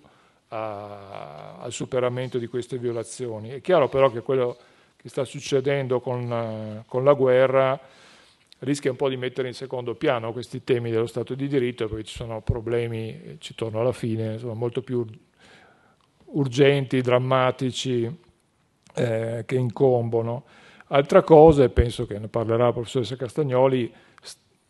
a, 0.49 1.57
al 1.59 1.73
superamento 1.73 2.39
di 2.39 2.47
queste 2.47 2.77
violazioni. 2.77 3.51
È 3.51 3.61
chiaro 3.63 3.89
però 3.89 4.11
che 4.11 4.21
quello 4.21 4.57
che 5.07 5.13
sta 5.13 5.25
succedendo 5.25 6.01
con, 6.01 6.83
con 6.89 7.05
la 7.05 7.13
guerra 7.13 7.81
rischia 8.61 8.91
un 8.91 8.97
po' 8.97 9.09
di 9.09 9.17
mettere 9.17 9.47
in 9.47 9.55
secondo 9.55 9.95
piano 9.95 10.33
questi 10.33 10.65
temi 10.65 10.91
dello 10.91 11.07
Stato 11.07 11.37
di 11.37 11.47
diritto 11.47 11.87
perché 11.87 12.03
ci 12.03 12.17
sono 12.17 12.41
problemi, 12.41 13.37
ci 13.39 13.55
torno 13.55 13.81
alla 13.81 13.93
fine, 13.93 14.33
insomma, 14.33 14.55
molto 14.55 14.83
più 14.83 15.07
urgenti, 16.25 17.01
drammatici 17.03 18.19
eh, 18.95 19.45
che 19.47 19.55
incombono. 19.55 20.45
Altra 20.89 21.23
cosa, 21.23 21.63
e 21.63 21.69
penso 21.69 22.05
che 22.05 22.19
ne 22.19 22.27
parlerà 22.27 22.65
la 22.65 22.73
professoressa 22.73 23.15
Castagnoli, 23.15 23.93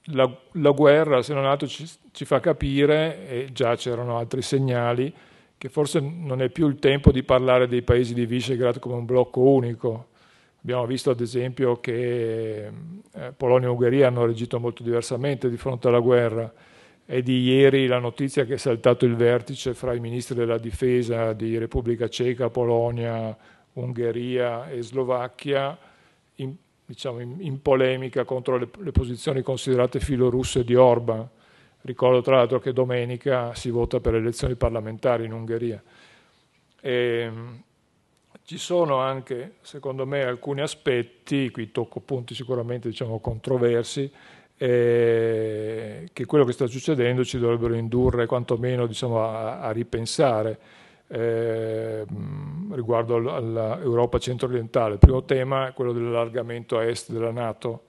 la, 0.08 0.30
la 0.52 0.70
guerra, 0.72 1.22
se 1.22 1.32
non 1.32 1.46
altro, 1.46 1.66
ci, 1.66 1.88
ci, 2.12 2.26
fa 2.26 2.40
capire, 2.40 3.26
e 3.26 3.48
già 3.52 3.74
c'erano 3.74 4.18
altri 4.18 4.42
segnali, 4.42 5.10
che 5.56 5.70
forse 5.70 5.98
non 6.00 6.42
è 6.42 6.50
più 6.50 6.68
il 6.68 6.78
tempo 6.78 7.10
di 7.10 7.22
parlare 7.22 7.66
dei 7.68 7.80
paesi 7.80 8.12
di 8.12 8.26
Visegrad 8.26 8.78
come 8.80 8.96
un 8.96 9.06
blocco 9.06 9.40
unico. 9.40 10.08
Abbiamo 10.66 10.86
visto 10.86 11.10
ad 11.10 11.20
esempio 11.20 11.78
che 11.78 12.66
eh, 12.66 13.32
Polonia 13.36 13.68
e 13.68 13.70
Ungheria 13.70 14.08
hanno 14.08 14.24
reagito 14.24 14.58
molto 14.58 14.82
diversamente 14.82 15.48
di 15.48 15.56
fronte 15.56 15.86
alla 15.86 16.00
guerra. 16.00 16.52
È 17.04 17.22
di 17.22 17.44
ieri 17.44 17.86
la 17.86 18.00
notizia 18.00 18.44
che 18.44 18.54
è 18.54 18.56
saltato 18.56 19.04
il 19.04 19.14
vertice 19.14 19.74
fra 19.74 19.94
i 19.94 20.00
ministri 20.00 20.34
della 20.34 20.58
difesa 20.58 21.32
di 21.34 21.56
Repubblica 21.56 22.08
Ceca, 22.08 22.50
Polonia, 22.50 23.36
Ungheria 23.74 24.68
e 24.68 24.82
Slovacchia 24.82 25.78
in, 26.34 26.52
diciamo, 26.84 27.20
in, 27.20 27.36
in 27.38 27.62
polemica 27.62 28.24
contro 28.24 28.56
le, 28.56 28.68
le, 28.78 28.90
posizioni 28.90 29.42
considerate 29.42 30.00
filorusse 30.00 30.64
di 30.64 30.74
Orban. 30.74 31.28
Ricordo 31.82 32.22
tra 32.22 32.38
l'altro 32.38 32.58
che 32.58 32.72
domenica 32.72 33.54
si 33.54 33.70
vota 33.70 34.00
per 34.00 34.14
le 34.14 34.18
elezioni 34.18 34.56
parlamentari 34.56 35.26
in 35.26 35.32
Ungheria. 35.32 35.80
E, 36.80 36.90
ehm, 36.90 37.62
ci 38.46 38.58
sono 38.58 38.98
anche, 38.98 39.56
secondo 39.60 40.06
me, 40.06 40.22
alcuni 40.22 40.60
aspetti, 40.60 41.50
qui 41.50 41.72
tocco 41.72 41.98
punti 41.98 42.32
sicuramente 42.32 42.88
diciamo, 42.88 43.18
controversi, 43.18 44.08
eh, 44.56 46.08
che 46.12 46.24
quello 46.26 46.44
che 46.44 46.52
sta 46.52 46.66
succedendo 46.68 47.24
ci 47.24 47.40
dovrebbero 47.40 47.74
indurre 47.74 48.26
quantomeno 48.26 48.86
diciamo, 48.86 49.24
a, 49.24 49.58
a 49.58 49.72
ripensare 49.72 50.58
eh, 51.08 52.06
riguardo 52.70 53.16
all'Europa 53.16 54.18
centro-orientale. 54.18 54.92
Il 54.94 55.00
primo 55.00 55.24
tema 55.24 55.68
è 55.68 55.72
quello 55.72 55.92
dell'allargamento 55.92 56.78
a 56.78 56.84
est 56.84 57.10
della 57.10 57.32
Nato. 57.32 57.82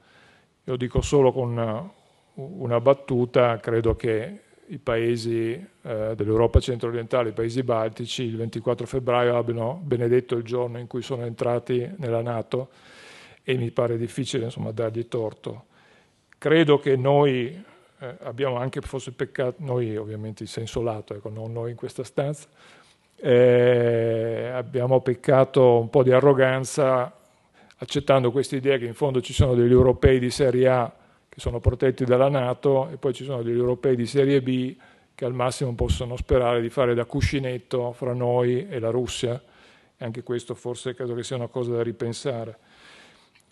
Io 0.63 0.75
dico 0.75 1.01
solo 1.01 1.31
con 1.31 1.51
una, 1.51 1.87
una 2.33 2.81
battuta, 2.81 3.59
credo 3.59 3.95
che 3.95 4.41
i 4.67 4.79
paesi 4.79 5.53
eh, 5.53 6.13
dell'Europa 6.15 6.59
centro-orientale, 6.59 7.29
i 7.29 7.33
paesi 7.33 7.63
baltici, 7.63 8.23
il 8.23 8.35
24 8.35 8.85
febbraio 8.85 9.37
abbiano 9.37 9.79
benedetto 9.83 10.35
il 10.35 10.43
giorno 10.43 10.77
in 10.77 10.87
cui 10.87 11.01
sono 11.01 11.25
entrati 11.25 11.89
nella 11.97 12.21
Nato 12.21 12.69
e 13.43 13.55
mi 13.55 13.71
pare 13.71 13.97
difficile 13.97 14.45
insomma, 14.45 14.71
dargli 14.71 15.07
torto. 15.07 15.65
Credo 16.37 16.79
che 16.79 16.95
noi 16.95 17.63
eh, 17.99 18.15
abbiamo 18.23 18.57
anche 18.57 18.81
forse 18.81 19.11
peccato, 19.11 19.55
noi 19.59 19.95
ovviamente 19.95 20.43
in 20.43 20.49
senso 20.49 20.81
lato, 20.81 21.15
ecco, 21.15 21.29
non 21.29 21.53
noi 21.53 21.71
in 21.71 21.77
questa 21.77 22.03
stanza, 22.03 22.47
eh, 23.15 24.51
abbiamo 24.53 25.01
peccato 25.01 25.79
un 25.79 25.89
po' 25.89 26.03
di 26.03 26.11
arroganza 26.11 27.11
accettando 27.77 28.31
questa 28.31 28.55
idea 28.55 28.77
che 28.77 28.85
in 28.85 28.93
fondo 28.93 29.21
ci 29.21 29.33
sono 29.33 29.53
degli 29.55 29.71
europei 29.71 30.19
di 30.19 30.29
serie 30.29 30.67
A 30.67 30.93
che 31.37 31.43
sono 31.43 31.59
protetti 31.59 32.03
dalla 32.03 32.29
Nato 32.29 32.89
e 32.89 32.97
poi 32.97 33.13
ci 33.13 33.23
sono 33.23 33.43
degli 33.43 33.59
europei 33.59 33.95
di 33.95 34.07
serie 34.07 34.41
B 34.41 34.75
che 35.13 35.23
al 35.23 35.35
massimo 35.35 35.73
possono 35.75 36.17
sperare 36.17 36.61
di 36.61 36.69
fare 36.71 36.95
da 36.95 37.05
cuscinetto 37.05 37.91
fra 37.93 38.13
noi 38.13 38.67
e 38.67 38.79
la 38.79 38.89
Russia. 38.89 39.39
E 39.95 40.03
anche 40.03 40.23
questo 40.23 40.55
forse 40.55 40.95
credo 40.95 41.13
che 41.13 41.21
sia 41.21 41.35
una 41.35 41.47
cosa 41.47 41.73
da 41.73 41.83
ripensare. 41.83 42.57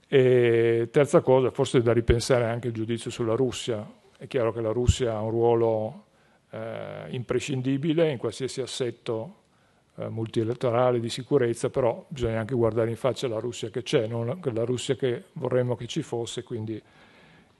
E 0.08 0.90
terza 0.92 1.22
cosa, 1.22 1.52
forse 1.52 1.82
da 1.84 1.94
ripensare 1.94 2.46
anche 2.46 2.68
il 2.68 2.74
giudizio 2.74 3.12
sulla 3.12 3.36
Russia. 3.36 3.88
È 4.18 4.26
chiaro 4.26 4.52
che 4.52 4.62
la 4.62 4.72
Russia 4.72 5.14
ha 5.14 5.22
un 5.22 5.30
ruolo 5.30 6.06
eh, 6.50 7.06
imprescindibile 7.10 8.10
in 8.10 8.18
qualsiasi 8.18 8.62
assetto 8.62 9.36
eh, 9.98 10.10
multilaterale 10.10 11.00
di 11.00 11.10
sicurezza, 11.10 11.70
però 11.70 12.04
bisogna 12.08 12.40
anche 12.40 12.56
guardare 12.56 12.90
in 12.90 12.98
faccia 12.98 13.28
la 13.28 13.40
Russia 13.40 13.70
che 13.70 13.84
c'è, 13.84 14.08
non 14.08 14.40
la 14.42 14.66
Russia 14.66 14.96
che 14.96 15.26
vorremmo 15.34 15.76
che 15.76 15.86
ci 15.86 16.02
fosse, 16.02 16.42
quindi 16.42 16.82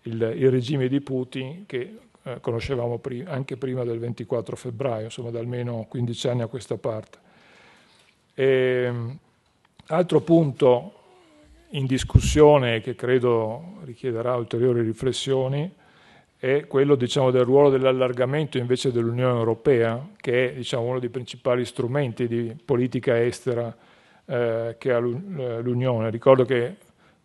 il, 0.06 0.34
il 0.36 0.52
regime 0.52 0.88
di 0.88 1.02
Putin 1.02 1.66
che 1.66 1.98
eh, 2.24 2.40
conoscevamo 2.42 2.98
pri 2.98 3.24
anche 3.28 3.56
prima 3.56 3.84
del 3.84 4.00
24 4.00 4.56
febbraio, 4.56 5.06
insomma 5.06 5.30
da 5.30 5.40
almeno 5.40 5.86
15 5.88 6.28
anni 6.28 6.42
a 6.42 6.48
questa 6.48 6.78
parte. 6.78 7.20
E, 8.34 8.84
ehm, 8.86 9.18
altro 9.88 10.22
punto 10.22 10.94
in 11.70 11.86
discussione 11.86 12.82
che 12.82 12.96
credo 12.96 13.78
richiederà 13.84 14.36
ulteriori 14.36 14.82
riflessioni 14.82 15.72
è 16.38 16.68
quello 16.68 16.96
diciamo, 16.96 17.32
del 17.32 17.44
ruolo 17.44 17.70
dell'allargamento 17.70 18.58
invece 18.58 18.92
dell'Unione 18.92 19.38
Europea, 19.38 20.10
che 20.18 20.52
è 20.52 20.54
diciamo, 20.56 20.84
uno 20.84 21.00
dei 21.00 21.10
principali 21.10 21.66
strumenti 21.66 22.28
di 22.28 22.56
politica 22.64 23.22
estera 23.24 23.76
eh, 24.26 24.76
che 24.78 24.92
ha 24.92 25.00
l'Unione. 25.00 26.10
Ricordo 26.10 26.46
che 26.46 26.76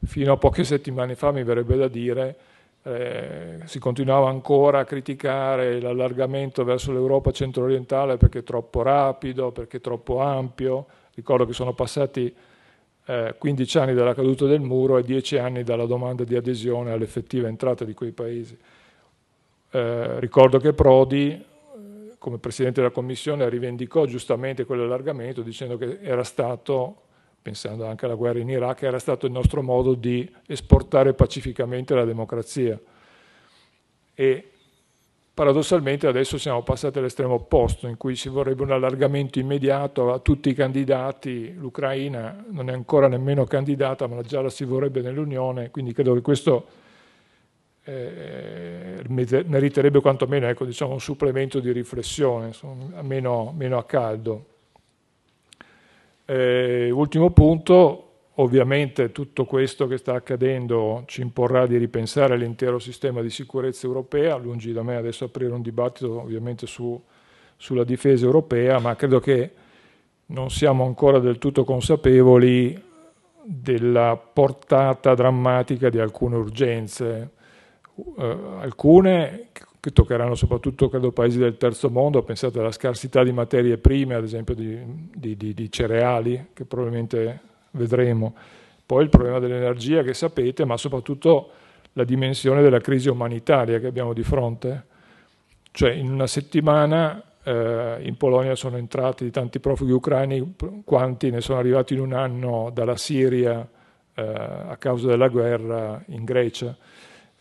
fino 0.04 0.32
a 0.32 0.36
poche 0.36 0.64
settimane 0.64 1.14
fa 1.14 1.32
mi 1.32 1.42
verrebbe 1.42 1.76
da 1.76 1.88
dire 1.88 2.36
eh, 2.82 3.58
si 3.64 3.78
continuava 3.78 4.30
ancora 4.30 4.80
a 4.80 4.84
criticare 4.84 5.80
l'allargamento 5.80 6.64
verso 6.64 6.92
l'Europa 6.92 7.30
centro-orientale 7.30 8.16
perché 8.16 8.42
troppo 8.42 8.82
rapido, 8.82 9.52
perché 9.52 9.80
troppo 9.80 10.20
ampio. 10.20 10.86
Ricordo 11.14 11.44
che 11.44 11.52
sono 11.52 11.74
passati 11.74 12.34
eh, 13.04 13.34
15 13.36 13.78
anni 13.78 13.94
dalla 13.94 14.14
caduta 14.14 14.46
del 14.46 14.60
muro 14.60 14.96
e 14.96 15.02
10 15.02 15.38
anni 15.38 15.62
dalla 15.62 15.84
domanda 15.84 16.24
di 16.24 16.36
adesione 16.36 16.92
all'effettiva 16.92 17.48
entrata 17.48 17.84
di 17.84 17.92
quei 17.92 18.12
paesi. 18.12 18.56
Eh, 19.72 20.20
ricordo 20.20 20.58
che 20.58 20.72
Prodi, 20.72 21.32
eh, 21.32 22.14
come 22.18 22.38
Presidente 22.38 22.80
della 22.80 22.92
Commissione, 22.92 23.48
rivendicò 23.48 24.06
giustamente 24.06 24.64
quell'allargamento 24.64 25.42
dicendo 25.42 25.76
che 25.76 25.98
era 26.00 26.24
stato 26.24 27.02
pensando 27.42 27.86
anche 27.86 28.04
alla 28.04 28.14
guerra 28.14 28.38
in 28.38 28.48
Iraq, 28.48 28.82
era 28.82 28.98
stato 28.98 29.26
il 29.26 29.32
nostro 29.32 29.62
modo 29.62 29.94
di 29.94 30.30
esportare 30.46 31.14
pacificamente 31.14 31.94
la 31.94 32.04
democrazia. 32.04 32.78
E 34.14 34.50
paradossalmente 35.32 36.06
adesso 36.06 36.36
siamo 36.36 36.62
passati 36.62 36.98
all'estremo 36.98 37.34
opposto, 37.34 37.86
in 37.86 37.96
cui 37.96 38.14
si 38.14 38.28
vorrebbe 38.28 38.62
un 38.62 38.72
allargamento 38.72 39.38
immediato 39.38 40.12
a 40.12 40.18
tutti 40.18 40.50
i 40.50 40.54
candidati, 40.54 41.54
l'Ucraina 41.54 42.44
non 42.50 42.68
è 42.68 42.72
ancora 42.74 43.08
nemmeno 43.08 43.44
candidata, 43.44 44.06
ma 44.06 44.20
già 44.20 44.42
la 44.42 44.50
si 44.50 44.64
vorrebbe 44.64 45.00
nell'Unione, 45.00 45.70
quindi 45.70 45.94
credo 45.94 46.12
che 46.12 46.20
questo 46.20 46.66
eh, 47.84 49.02
meriterebbe 49.06 50.00
quantomeno 50.00 50.46
ecco, 50.46 50.66
diciamo, 50.66 50.92
un 50.92 51.00
supplemento 51.00 51.58
di 51.60 51.72
riflessione, 51.72 52.48
insomma, 52.48 53.00
meno, 53.00 53.54
meno 53.56 53.78
a 53.78 53.84
caldo. 53.84 54.44
Eh, 56.32 56.90
ultimo 56.92 57.30
punto, 57.30 58.10
ovviamente 58.34 59.10
tutto 59.10 59.44
questo 59.46 59.88
che 59.88 59.96
sta 59.96 60.14
accadendo 60.14 61.02
ci 61.06 61.22
imporrà 61.22 61.66
di 61.66 61.76
ripensare 61.76 62.36
l'intero 62.36 62.78
sistema 62.78 63.20
di 63.20 63.30
sicurezza 63.30 63.88
europea, 63.88 64.36
lungi 64.36 64.72
da 64.72 64.84
me 64.84 64.94
adesso 64.94 65.24
aprire 65.24 65.52
un 65.52 65.60
dibattito 65.60 66.20
ovviamente 66.20 66.68
su, 66.68 67.02
sulla 67.56 67.82
difesa 67.82 68.26
europea, 68.26 68.78
ma 68.78 68.94
credo 68.94 69.18
che 69.18 69.50
non 70.26 70.50
siamo 70.50 70.84
ancora 70.84 71.18
del 71.18 71.38
tutto 71.38 71.64
consapevoli 71.64 72.80
della 73.42 74.16
portata 74.16 75.14
drammatica 75.14 75.88
di 75.88 75.98
alcune 75.98 76.36
urgenze, 76.36 77.30
uh, 77.94 78.20
alcune 78.60 79.48
che 79.80 79.92
toccheranno 79.92 80.34
soprattutto 80.34 80.90
credo 80.90 81.10
paesi 81.10 81.38
del 81.38 81.56
terzo 81.56 81.88
mondo, 81.88 82.22
pensate 82.22 82.58
alla 82.58 82.70
scarsità 82.70 83.24
di 83.24 83.32
materie 83.32 83.78
prime, 83.78 84.14
ad 84.14 84.24
esempio 84.24 84.54
di, 84.54 84.78
di, 85.14 85.36
di, 85.36 85.54
di 85.54 85.72
cereali, 85.72 86.48
che 86.52 86.66
probabilmente 86.66 87.40
vedremo. 87.72 88.34
Poi 88.84 89.02
il 89.02 89.08
problema 89.08 89.38
dell'energia 89.38 90.02
che 90.02 90.12
sapete, 90.12 90.66
ma 90.66 90.76
soprattutto 90.76 91.50
la 91.94 92.04
dimensione 92.04 92.60
della 92.60 92.80
crisi 92.80 93.08
umanitaria 93.08 93.78
che 93.78 93.86
abbiamo 93.86 94.12
di 94.12 94.22
fronte. 94.22 94.84
Cioè 95.72 95.92
in 95.92 96.12
una 96.12 96.26
settimana 96.26 97.22
eh, 97.42 97.98
in 98.02 98.16
Polonia 98.16 98.54
sono 98.56 98.76
entrati 98.76 99.30
tanti 99.30 99.60
profughi 99.60 99.92
ucraini, 99.92 100.56
quanti 100.84 101.30
ne 101.30 101.40
sono 101.40 101.58
arrivati 101.58 101.94
in 101.94 102.00
un 102.00 102.12
anno 102.12 102.70
dalla 102.72 102.96
Siria 102.96 103.66
eh, 104.14 104.22
a 104.22 104.76
causa 104.78 105.06
della 105.06 105.28
guerra 105.28 106.02
in 106.08 106.24
Grecia. 106.24 106.76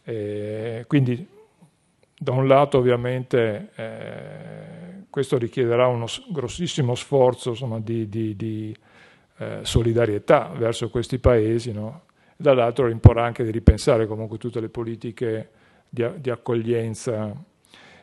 E 0.04 0.86
quindi 0.88 1.28
da 2.22 2.34
un 2.34 2.48
lato 2.48 2.78
ovviamente 2.78 3.70
eh, 3.76 5.06
questo 5.10 5.38
richiederà 5.38 5.88
uno 5.88 6.06
grossissimo 6.30 6.94
sforzo 6.94 7.52
insomma, 7.52 7.80
di, 7.80 8.10
di, 8.10 8.36
di 8.36 8.76
eh, 9.38 9.60
solidarietà 9.62 10.52
verso 10.54 10.90
questi 10.90 11.18
paesi, 11.18 11.72
no? 11.72 12.02
dall'altro 12.36 12.90
imporrà 12.90 13.24
anche 13.24 13.46
di 13.46 13.52
ripensare 13.52 14.06
comunque 14.06 14.38
tutte 14.38 14.60
le 14.60 14.68
politiche 14.68 15.50
di, 15.88 16.06
di 16.18 16.30
accoglienza 16.30 17.34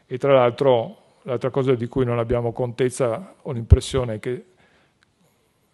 e 0.07 0.19
tra 0.19 0.33
l'altro 0.33 1.19
l'altra 1.23 1.51
cosa 1.51 1.75
di 1.75 1.87
cui 1.87 2.07
non 2.07 2.19
abbiamo 2.19 2.53
contezza 2.53 3.35
ho 3.43 3.53
l'impressione 3.53 4.15
è 4.15 4.19
che 4.19 4.45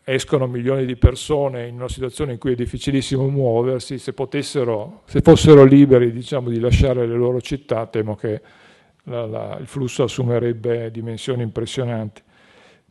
escono 0.04 0.46
milioni 0.46 0.84
di 0.84 0.96
persone 0.96 1.68
in 1.68 1.76
una 1.76 1.88
situazione 1.88 2.32
in 2.32 2.38
cui 2.38 2.52
è 2.52 2.56
difficilissimo 2.56 3.28
muoversi, 3.28 3.98
se, 3.98 4.12
potessero, 4.12 5.02
se 5.04 5.20
fossero 5.20 5.64
liberi 5.64 6.10
diciamo, 6.10 6.48
di 6.48 6.58
lasciare 6.58 7.06
le 7.06 7.14
loro 7.14 7.40
città, 7.40 7.86
temo 7.86 8.16
che 8.16 8.40
la, 9.04 9.26
la, 9.26 9.56
il 9.60 9.66
flusso 9.66 10.02
assumerebbe 10.02 10.90
dimensioni 10.90 11.42
impressionanti. 11.42 12.22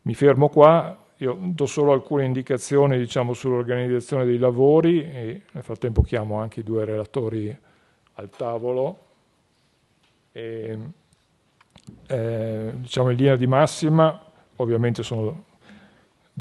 Mi 0.02 0.14
fermo 0.14 0.48
qua, 0.48 0.96
io 1.18 1.38
do 1.40 1.66
solo 1.66 1.92
alcune 1.92 2.24
indicazioni 2.24 2.98
diciamo, 2.98 3.34
sull'organizzazione 3.34 4.24
dei 4.24 4.38
lavori 4.38 5.02
e 5.02 5.42
nel 5.52 5.62
frattempo 5.62 6.02
chiamo 6.02 6.40
anche 6.40 6.60
i 6.60 6.64
due 6.64 6.84
relatori 6.84 7.56
al 8.14 8.30
tavolo. 8.30 8.98
E, 10.32 10.78
eh, 12.06 12.72
diciamo 12.74 13.10
in 13.10 13.16
linea 13.16 13.36
di 13.36 13.46
massima, 13.46 14.20
ovviamente 14.56 15.02
sono 15.02 15.44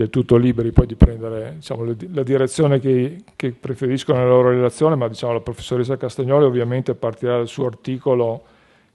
del 0.02 0.10
tutto 0.10 0.36
liberi 0.36 0.72
poi 0.72 0.88
di 0.88 0.96
prendere 0.96 1.54
diciamo, 1.58 1.86
la 2.12 2.24
direzione 2.24 2.80
che, 2.80 3.24
che, 3.36 3.52
preferiscono 3.52 4.18
nella 4.18 4.32
loro 4.32 4.50
relazione, 4.50 4.96
ma 4.96 5.08
diciamo, 5.08 5.34
la 5.34 5.42
professoressa 5.42 5.96
Castagnoli 5.96 6.46
ovviamente 6.46 6.96
partirà 6.96 7.38
dal 7.38 7.48
suo 7.48 7.68
articolo 7.68 8.44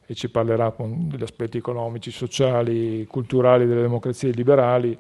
e 0.05 0.15
ci 0.15 0.29
parlerà 0.29 0.75
degli 0.77 1.23
aspetti 1.23 1.59
economici, 1.59 2.11
sociali, 2.11 3.07
culturali 3.07 3.67
delle 3.67 3.83
democrazie 3.83 4.31
liberali. 4.31 4.97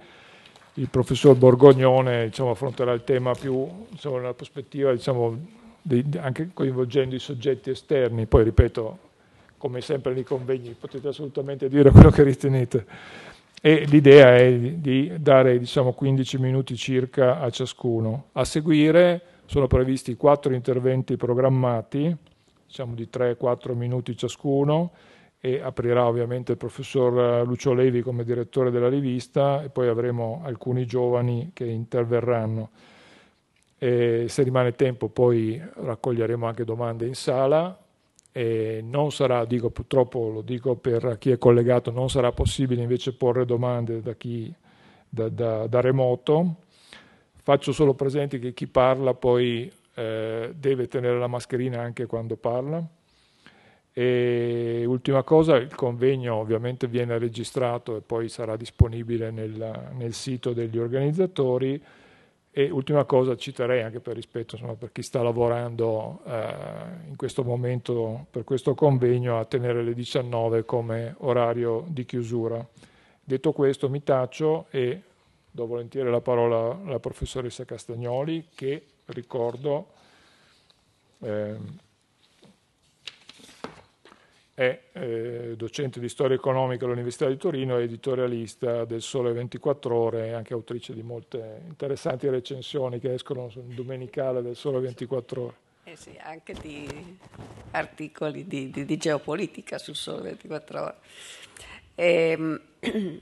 Il 0.74 0.88
professor 0.88 1.34
Borgognone 1.36 2.26
diciamo, 2.26 2.50
affronterà 2.50 2.92
il 2.92 3.02
tema 3.02 3.32
più 3.32 3.66
diciamo, 3.90 4.16
nella 4.16 4.34
prospettiva, 4.34 4.92
diciamo, 4.92 5.38
di, 5.82 6.04
anche 6.18 6.50
coinvolgendo 6.52 7.16
i 7.16 7.20
soggetti 7.20 7.70
esterni. 7.70 8.26
Poi 8.26 8.44
ripeto, 8.44 8.98
come 9.58 9.80
sempre 9.80 10.12
nei 10.12 10.24
convegni, 10.24 10.76
potete 10.78 11.08
assolutamente 11.08 11.68
dire 11.68 11.90
quello 11.90 12.10
che 12.10 12.22
ritenete 12.22 12.86
e 13.60 13.84
l'idea 13.86 14.36
è 14.36 14.52
di 14.56 15.12
dare 15.18 15.58
diciamo, 15.58 15.92
15 15.92 16.38
minuti 16.38 16.76
circa 16.76 17.40
a 17.40 17.50
ciascuno. 17.50 18.26
A 18.32 18.44
seguire 18.44 19.22
sono 19.46 19.66
previsti 19.66 20.16
quattro 20.16 20.54
interventi 20.54 21.16
programmati, 21.16 22.14
diciamo 22.66 22.94
di 22.94 23.08
3-4 23.12 23.74
minuti 23.74 24.16
ciascuno, 24.16 24.92
e 25.40 25.60
aprirà 25.60 26.06
ovviamente 26.06 26.52
il 26.52 26.58
professor 26.58 27.46
Lucio 27.46 27.72
Levi 27.72 28.02
come 28.02 28.24
direttore 28.24 28.70
della 28.70 28.88
rivista 28.88 29.62
e 29.62 29.68
poi 29.68 29.88
avremo 29.88 30.42
alcuni 30.44 30.86
giovani 30.86 31.50
che 31.52 31.64
interverranno. 31.64 32.70
E 33.78 34.26
se 34.28 34.42
rimane 34.42 34.72
tempo 34.72 35.08
poi 35.08 35.60
raccoglieremo 35.74 36.46
anche 36.46 36.64
domande 36.64 37.06
in 37.06 37.14
sala 37.14 37.78
e 38.36 38.82
non 38.82 39.12
sarà, 39.12 39.46
dico 39.46 39.70
purtroppo 39.70 40.28
lo 40.28 40.42
dico 40.42 40.76
per 40.76 41.16
chi 41.18 41.30
è 41.30 41.38
collegato, 41.38 41.90
non 41.90 42.10
sarà 42.10 42.32
possibile 42.32 42.82
invece 42.82 43.14
porre 43.14 43.46
domande 43.46 44.02
da 44.02 44.12
chi 44.12 44.52
da, 45.08 45.30
da, 45.30 45.66
da 45.66 45.80
remoto. 45.80 46.56
Faccio 47.42 47.72
solo 47.72 47.94
presente 47.94 48.38
che 48.38 48.52
chi 48.52 48.66
parla 48.66 49.14
poi 49.14 49.72
eh, 49.94 50.52
deve 50.54 50.86
tenere 50.86 51.18
la 51.18 51.28
mascherina 51.28 51.80
anche 51.80 52.04
quando 52.04 52.36
parla. 52.36 52.86
E 53.94 54.84
ultima 54.86 55.22
cosa, 55.22 55.56
il 55.56 55.74
convegno 55.74 56.34
ovviamente 56.34 56.88
viene 56.88 57.16
registrato 57.16 57.96
e 57.96 58.02
poi 58.02 58.28
sarà 58.28 58.54
disponibile 58.56 59.30
nel, 59.30 59.92
nel 59.94 60.12
sito 60.12 60.52
degli 60.52 60.76
organizzatori. 60.76 61.82
E 62.58 62.70
ultima 62.70 63.04
cosa, 63.04 63.36
citerei 63.36 63.82
anche 63.82 64.00
per 64.00 64.14
rispetto 64.14 64.54
insomma, 64.54 64.76
per 64.76 64.90
chi 64.90 65.02
sta 65.02 65.20
lavorando 65.20 66.22
eh, 66.24 66.54
in 67.06 67.14
questo 67.14 67.44
momento 67.44 68.28
per 68.30 68.44
questo 68.44 68.74
convegno 68.74 69.38
a 69.38 69.44
tenere 69.44 69.82
le 69.82 69.92
19 69.92 70.64
come 70.64 71.16
orario 71.18 71.84
di 71.86 72.06
chiusura. 72.06 72.66
Detto 73.22 73.52
questo 73.52 73.90
mi 73.90 74.02
taccio 74.02 74.68
e 74.70 75.02
do 75.50 75.66
volentieri 75.66 76.10
la 76.10 76.22
parola 76.22 76.80
alla 76.82 76.98
professoressa 76.98 77.66
Castagnoli 77.66 78.46
che 78.54 78.86
ricordo 79.04 79.88
eh, 81.18 81.56
è 84.56 84.84
eh, 84.92 85.52
docente 85.54 86.00
di 86.00 86.08
storia 86.08 86.34
economica 86.34 86.86
all'Università 86.86 87.28
di 87.28 87.36
Torino 87.36 87.76
e 87.76 87.82
editorialista 87.82 88.86
del 88.86 89.02
Sole 89.02 89.34
24 89.34 89.94
Ore 89.94 90.28
e 90.28 90.32
anche 90.32 90.54
autrice 90.54 90.94
di 90.94 91.02
molte 91.02 91.60
interessanti 91.68 92.26
recensioni 92.30 92.98
che 92.98 93.12
escono 93.12 93.50
sul 93.50 93.64
domenicale 93.64 94.40
del 94.40 94.56
Sole 94.56 94.80
24 94.80 95.42
Ore. 95.42 95.54
Eh 95.84 95.94
sì, 95.96 96.18
anche 96.22 96.54
di 96.54 96.88
articoli 97.72 98.46
di, 98.46 98.70
di, 98.70 98.86
di 98.86 98.96
geopolitica 98.96 99.76
sul 99.76 99.94
Sole 99.94 100.22
24 100.22 100.80
Ore. 100.80 100.94
E, 101.94 102.30
ehm, 102.30 102.60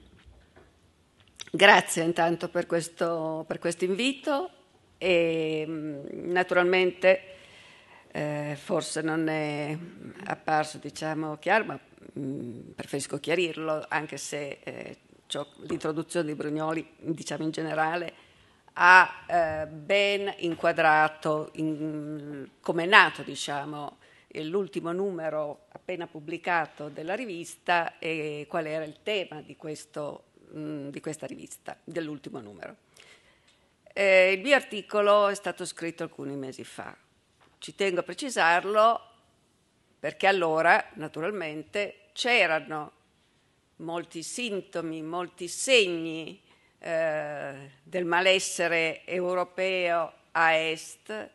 grazie 1.51 2.05
intanto 2.05 2.49
per 2.49 2.66
questo, 2.66 3.44
per 3.49 3.59
questo 3.59 3.85
invito 3.85 4.51
e 4.99 5.64
naturalmente 6.12 7.34
eh, 8.16 8.57
forse 8.57 9.00
non 9.03 9.27
è 9.27 9.77
apparso 10.27 10.79
diciamo, 10.79 11.37
chiaro, 11.38 11.64
ma 11.64 11.81
mh, 12.12 12.20
mm, 12.20 12.61
preferisco 12.77 13.18
chiarirlo, 13.18 13.85
anche 13.88 14.18
se 14.18 14.61
eh, 14.62 14.98
l'introduzione 15.66 16.27
di 16.27 16.35
Brugnoli, 16.37 16.88
diciamo 16.98 17.42
in 17.42 17.50
generale, 17.50 18.12
ha 18.74 19.24
eh, 19.27 19.66
ben 19.66 20.33
inquadrato 20.38 21.50
in, 21.55 22.48
come 22.61 22.85
è 22.85 22.87
nato 22.87 23.22
diciamo, 23.22 23.98
l'ultimo 24.42 24.92
numero 24.92 25.66
appena 25.70 26.07
pubblicato 26.07 26.88
della 26.88 27.14
rivista 27.14 27.98
e 27.98 28.46
qual 28.48 28.66
era 28.66 28.85
il 28.85 28.98
tema 29.03 29.40
di, 29.40 29.57
questo, 29.57 30.27
mh, 30.53 30.61
mm, 30.61 30.88
di 30.90 31.00
questa 31.00 31.27
rivista, 31.27 31.77
dell'ultimo 31.83 32.40
numero. 32.40 32.77
Eh, 33.92 34.35
il 34.35 34.40
mio 34.40 34.55
articolo 34.55 35.27
è 35.27 35.35
stato 35.35 35.64
scritto 35.64 36.05
alcuni 36.05 36.37
mesi 36.37 36.62
fa, 36.62 36.96
ci 37.64 37.74
tengo 37.74 38.00
a 38.00 38.03
precisarlo 38.03 39.00
perché 39.98 40.27
allora, 40.27 40.90
naturalmente, 40.96 42.11
c'erano 42.12 42.92
molti 43.77 44.22
sintomi, 44.22 45.00
molti 45.00 45.48
segni 45.48 46.42
eh, 46.79 47.70
del 47.83 48.05
malessere 48.05 49.07
europeo 49.07 50.12
a 50.33 50.53
est, 50.53 51.31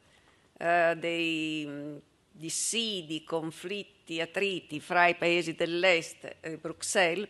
eh, 0.55 0.95
dei 0.99 1.99
dissidi, 2.29 3.23
conflitti, 3.23 4.21
attriti 4.21 4.79
fra 4.79 5.07
i 5.07 5.15
paesi 5.15 5.55
dell'est 5.55 6.35
e 6.41 6.57
Bruxelles, 6.57 7.27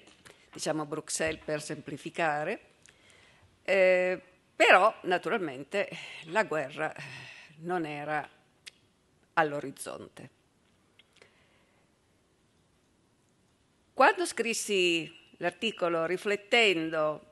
diciamo 0.52 0.86
Bruxelles 0.86 1.42
per 1.46 1.62
semplificare, 1.62 2.60
eh, 3.64 4.22
però 4.54 4.94
naturalmente 5.04 5.88
la 6.24 6.44
guerra 6.44 6.94
non 7.60 7.86
era 7.86 8.30
all'orizzonte. 9.40 10.30
Quando 13.94 14.26
scrissi 14.26 15.14
l'articolo 15.38 16.06
riflettendo 16.06 17.26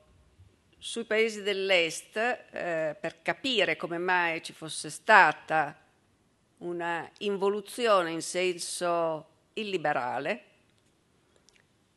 sui 0.78 1.04
paesi 1.04 1.42
dell'est 1.42 2.16
eh, 2.16 2.96
per 3.00 3.22
capire 3.22 3.76
come 3.76 3.98
mai 3.98 4.42
ci 4.42 4.52
fosse 4.52 4.90
stata 4.90 5.76
una 6.58 7.10
involuzione 7.18 8.10
in 8.10 8.22
senso 8.22 9.26
illiberale 9.54 10.44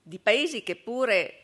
di 0.01 0.19
paesi 0.19 0.63
che 0.63 0.75
pure 0.75 1.35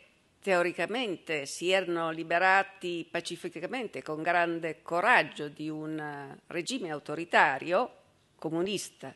teoricamente 0.42 1.46
si 1.46 1.70
erano 1.70 2.12
liberati 2.12 3.08
pacificamente 3.10 4.02
con 4.02 4.22
grande 4.22 4.82
coraggio 4.82 5.48
di 5.48 5.70
un 5.70 6.38
regime 6.48 6.92
autoritario 6.92 7.92
comunista 8.38 9.14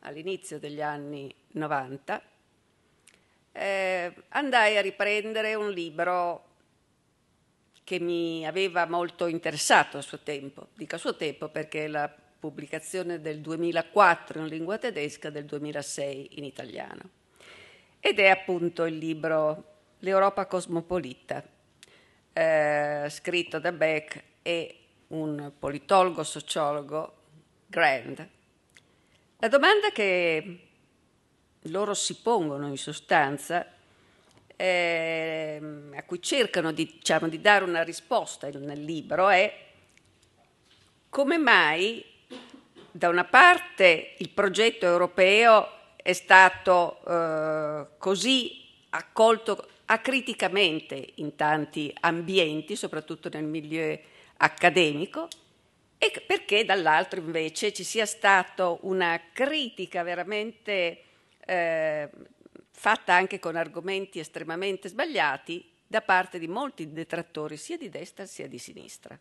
all'inizio 0.00 0.58
degli 0.58 0.80
anni 0.80 1.34
90, 1.52 2.22
eh, 3.52 4.14
andai 4.28 4.76
a 4.76 4.80
riprendere 4.80 5.54
un 5.54 5.70
libro 5.70 6.44
che 7.82 7.98
mi 7.98 8.46
aveva 8.46 8.86
molto 8.86 9.26
interessato 9.26 9.98
a 9.98 10.02
suo 10.02 10.20
tempo. 10.20 10.68
Dico 10.74 10.94
a 10.94 10.98
suo 10.98 11.16
tempo 11.16 11.48
perché 11.48 11.88
la 11.88 12.08
pubblicazione 12.08 13.20
del 13.20 13.40
2004 13.40 14.40
in 14.40 14.46
lingua 14.46 14.78
tedesca, 14.78 15.28
del 15.30 15.44
2006 15.44 16.38
in 16.38 16.44
italiano. 16.44 17.10
Ed 17.98 18.18
è 18.18 18.28
appunto 18.28 18.84
il 18.84 18.96
libro 18.96 19.64
L'Europa 19.98 20.46
cosmopolita, 20.46 21.44
eh, 22.32 23.06
scritto 23.10 23.58
da 23.58 23.72
Beck 23.72 24.22
e 24.40 24.78
un 25.08 25.52
politologo 25.58 26.22
sociologo 26.22 27.16
Grand. 27.66 28.28
La 29.42 29.48
domanda 29.48 29.88
che 29.90 30.66
loro 31.62 31.94
si 31.94 32.16
pongono 32.16 32.66
in 32.68 32.76
sostanza 32.76 33.66
eh, 34.54 35.62
a 35.94 36.02
cui 36.02 36.20
cercano 36.20 36.72
di, 36.72 36.84
diciamo, 36.84 37.26
di, 37.26 37.40
dare 37.40 37.64
una 37.64 37.82
risposta 37.82 38.50
nel 38.50 38.84
libro 38.84 39.30
è 39.30 39.50
come 41.08 41.38
mai 41.38 42.04
da 42.90 43.08
una 43.08 43.24
parte 43.24 44.12
il 44.18 44.28
progetto 44.28 44.84
europeo 44.84 45.68
è 45.96 46.12
stato 46.12 47.00
eh, 47.08 47.86
così 47.96 48.62
accolto 48.90 49.68
acriticamente 49.86 51.12
in 51.14 51.34
tanti 51.34 51.90
ambienti, 52.00 52.76
soprattutto 52.76 53.30
nel 53.32 53.44
milieu 53.44 53.98
accademico, 54.36 55.28
e 56.02 56.24
perché 56.26 56.64
dall'altro 56.64 57.20
invece 57.20 57.74
ci 57.74 57.84
sia 57.84 58.06
stata 58.06 58.74
una 58.80 59.20
critica 59.34 60.02
veramente 60.02 61.02
eh, 61.44 62.08
fatta 62.70 63.12
anche 63.12 63.38
con 63.38 63.54
argomenti 63.54 64.18
estremamente 64.18 64.88
sbagliati 64.88 65.62
da 65.86 66.00
parte 66.00 66.38
di 66.38 66.48
molti 66.48 66.90
detrattori 66.90 67.58
sia 67.58 67.76
di 67.76 67.90
destra 67.90 68.24
sia 68.24 68.48
di 68.48 68.56
sinistra. 68.56 69.18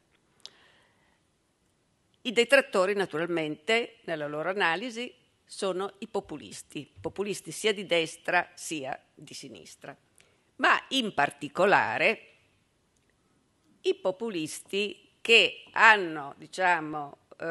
I 2.21 2.31
detrattori 2.31 2.93
naturalmente 2.93 3.97
nella 4.05 4.27
loro 4.27 4.49
analisi 4.49 5.13
sono 5.43 5.95
i 5.97 6.07
populisti, 6.07 6.89
populisti 7.01 7.51
sia 7.51 7.73
di 7.73 7.85
destra 7.85 8.49
sia 8.53 8.97
di 9.13 9.33
sinistra, 9.33 9.93
ma 10.57 10.81
in 10.89 11.13
particolare 11.13 12.27
i 13.81 13.95
populisti 13.95 15.08
che 15.29 15.61
hanno, 15.73 16.33
diciamo, 16.37 17.17
eh, 17.37 17.45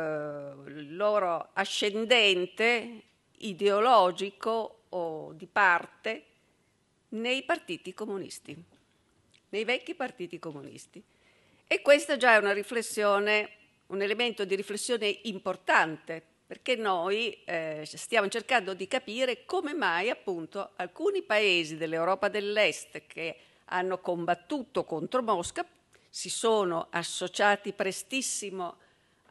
il 0.67 0.97
loro 0.97 1.51
ascendente 1.53 3.03
ideologico 3.37 4.81
o 4.89 5.33
di 5.33 5.47
parte 5.47 6.25
nei 7.11 7.45
partiti 7.45 7.95
comunisti, 7.95 8.61
nei 9.51 9.63
vecchi 9.63 9.95
partiti 9.95 10.41
comunisti. 10.41 11.01
E 11.69 11.81
questa 11.81 12.17
già 12.17 12.35
è 12.35 12.39
una 12.39 12.53
riflessione, 12.53 13.49
un 13.87 14.03
elemento 14.03 14.45
di 14.45 14.57
riflessione 14.57 15.17
importante, 15.23 16.21
perché 16.49 16.75
noi 16.75 17.45
eh, 17.45 17.83
stiamo 17.85 18.27
cercando 18.27 18.75
di 18.75 18.89
capire 18.89 19.45
come 19.45 19.73
mai 19.73 20.11
appunto 20.11 20.71
alcuni 20.75 21.23
paesi 21.23 21.77
dell'Europa 21.77 22.27
dell'Est 22.27 23.05
che 23.07 23.37
hanno 23.67 24.01
combattuto 24.01 24.83
contro 24.83 25.23
Mosca 25.23 25.65
si 26.09 26.31
sono 26.31 26.89
associati 26.91 27.73
prestissimo 27.73 28.77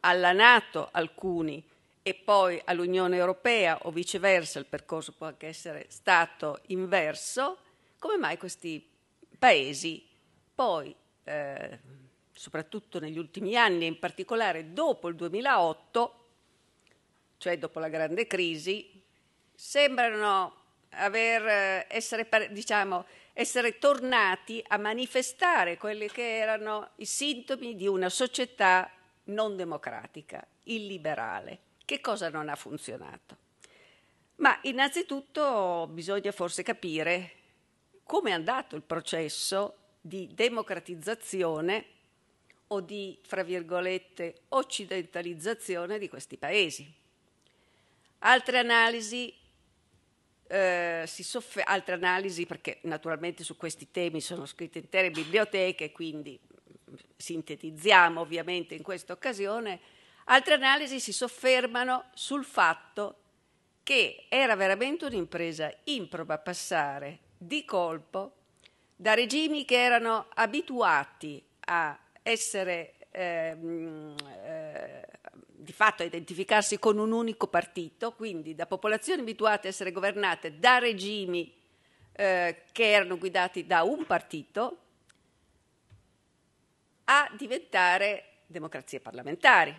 alla 0.01 0.31
Nato, 0.31 0.89
alcuni, 0.91 1.63
e 2.01 2.13
poi 2.13 2.61
all'Unione 2.63 3.17
Europea 3.17 3.79
o 3.83 3.91
viceversa, 3.91 4.59
il 4.59 4.65
percorso 4.65 5.11
può 5.11 5.27
anche 5.27 5.47
essere 5.47 5.87
stato 5.89 6.61
inverso, 6.67 7.57
come 7.99 8.15
mai 8.15 8.37
questi 8.37 8.87
paesi 9.37 10.05
poi, 10.55 10.95
eh, 11.25 11.79
soprattutto 12.31 12.99
negli 12.99 13.17
ultimi 13.17 13.57
anni 13.57 13.83
e 13.83 13.87
in 13.87 13.99
particolare 13.99 14.71
dopo 14.71 15.09
il 15.09 15.15
2008, 15.15 16.27
cioè 17.37 17.57
dopo 17.57 17.79
la 17.79 17.89
grande 17.89 18.25
crisi, 18.25 19.03
sembrano 19.53 20.55
aver, 20.91 21.85
essere, 21.89 22.27
diciamo, 22.51 23.05
essere 23.39 23.77
tornati 23.77 24.63
a 24.67 24.77
manifestare 24.77 25.77
quelli 25.77 26.09
che 26.09 26.37
erano 26.37 26.89
i 26.95 27.05
sintomi 27.05 27.75
di 27.75 27.85
una 27.85 28.09
società 28.09 28.91
non 29.25 29.55
democratica, 29.55 30.43
illiberale. 30.63 31.59
Che 31.85 32.01
cosa 32.01 32.29
non 32.29 32.49
ha 32.49 32.55
funzionato? 32.55 33.37
Ma 34.37 34.57
innanzitutto 34.63 35.87
bisogna 35.91 36.31
forse 36.31 36.63
capire 36.63 37.33
come 38.05 38.31
è 38.31 38.33
andato 38.33 38.75
il 38.75 38.81
processo 38.81 39.75
di 40.01 40.27
democratizzazione 40.33 41.85
o 42.69 42.81
di, 42.81 43.19
fra 43.21 43.43
virgolette, 43.43 44.45
occidentalizzazione 44.49 45.99
di 45.99 46.09
questi 46.09 46.37
paesi. 46.37 46.91
Altre 48.19 48.57
analisi, 48.57 49.31
eh, 50.47 51.03
soffer- 51.05 51.67
altre 51.67 51.95
analisi, 51.95 52.45
perché 52.45 52.79
naturalmente 52.83 53.43
su 53.43 53.57
questi 53.57 53.91
temi 53.91 54.21
sono 54.21 54.45
scritte 54.45 54.79
intere 54.79 55.09
biblioteche, 55.11 55.91
quindi 55.91 56.39
sintetizziamo 57.15 58.21
ovviamente 58.21 58.75
in 58.75 58.83
questa 58.83 59.13
occasione, 59.13 59.79
Altre 60.29 60.55
analisi 60.55 60.99
si 60.99 61.13
soffermano 61.13 62.05
sul 62.13 62.43
fatto 62.43 63.15
che 63.81 64.25
era 64.27 64.57
veramente 64.57 65.05
un'impresa 65.05 65.73
improba 65.85 66.37
passare 66.37 67.19
di 67.37 67.63
colpo 67.63 68.33
da 68.93 69.13
regimi 69.13 69.63
che 69.63 69.81
erano 69.81 70.27
abituati 70.33 71.41
a 71.67 71.97
essere 72.23 72.95
eh, 73.11 73.55
di 75.67 75.73
fatto 75.73 76.01
a 76.01 76.05
identificarsi 76.05 76.79
con 76.79 76.97
un 76.97 77.11
unico 77.11 77.47
partito, 77.47 78.13
quindi 78.13 78.55
da 78.55 78.65
popolazioni 78.65 79.19
abituate 79.19 79.67
a 79.67 79.71
essere 79.71 79.91
governate 79.91 80.59
da 80.59 80.77
regimi 80.77 81.53
eh, 82.13 82.63
che 82.71 82.89
erano 82.89 83.17
guidati 83.17 83.65
da 83.65 83.83
un 83.83 84.05
partito, 84.05 84.77
a 87.03 87.29
diventare 87.35 88.43
democrazie 88.45 89.01
parlamentari. 89.01 89.75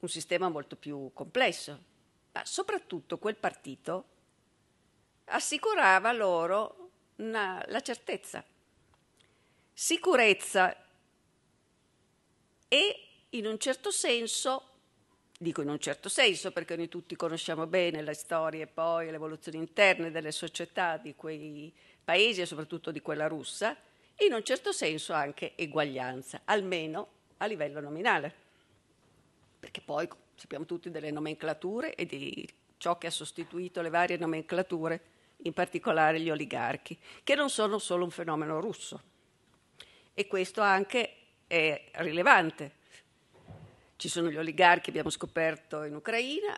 Un 0.00 0.08
sistema 0.08 0.48
molto 0.48 0.74
più 0.74 1.12
complesso, 1.14 1.80
ma 2.32 2.44
soprattutto 2.44 3.18
quel 3.18 3.36
partito 3.36 4.04
assicurava 5.26 6.10
loro 6.10 6.90
una, 7.16 7.64
la 7.68 7.80
certezza, 7.80 8.44
sicurezza 9.72 10.76
e 12.66 13.02
in 13.30 13.46
un 13.46 13.58
certo 13.58 13.90
senso, 13.90 14.62
dico 15.38 15.62
in 15.62 15.68
un 15.68 15.78
certo 15.78 16.08
senso 16.08 16.50
perché 16.50 16.76
noi 16.76 16.88
tutti 16.88 17.16
conosciamo 17.16 17.66
bene 17.66 18.02
le 18.02 18.14
storie 18.14 18.66
poi 18.66 19.06
le 19.06 19.16
evoluzioni 19.16 19.58
interne 19.58 20.10
delle 20.10 20.32
società 20.32 20.96
di 20.96 21.14
quei 21.14 21.72
paesi 22.04 22.40
e 22.40 22.46
soprattutto 22.46 22.90
di 22.90 23.00
quella 23.00 23.26
russa, 23.26 23.76
in 24.26 24.32
un 24.32 24.42
certo 24.42 24.72
senso 24.72 25.12
anche 25.12 25.52
eguaglianza, 25.54 26.42
almeno 26.44 27.08
a 27.38 27.46
livello 27.46 27.80
nominale 27.80 28.46
perché 29.58 29.80
poi 29.80 30.08
sappiamo 30.34 30.64
tutti 30.64 30.90
delle 30.90 31.10
nomenclature 31.10 31.94
e 31.94 32.06
di 32.06 32.48
ciò 32.76 32.96
che 32.96 33.08
ha 33.08 33.10
sostituito 33.10 33.80
le 33.82 33.90
varie 33.90 34.16
nomenclature, 34.16 35.00
in 35.42 35.52
particolare 35.52 36.20
gli 36.20 36.30
oligarchi, 36.30 36.96
che 37.24 37.34
non 37.34 37.50
sono 37.50 37.78
solo 37.78 38.04
un 38.04 38.10
fenomeno 38.10 38.60
russo. 38.60 39.02
e 40.14 40.26
questo 40.26 40.60
anche 40.62 41.14
è 41.46 41.90
rilevante. 41.96 42.77
Ci 43.98 44.08
sono 44.08 44.30
gli 44.30 44.36
oligarchi, 44.36 44.90
abbiamo 44.90 45.10
scoperto 45.10 45.82
in 45.82 45.96
Ucraina, 45.96 46.56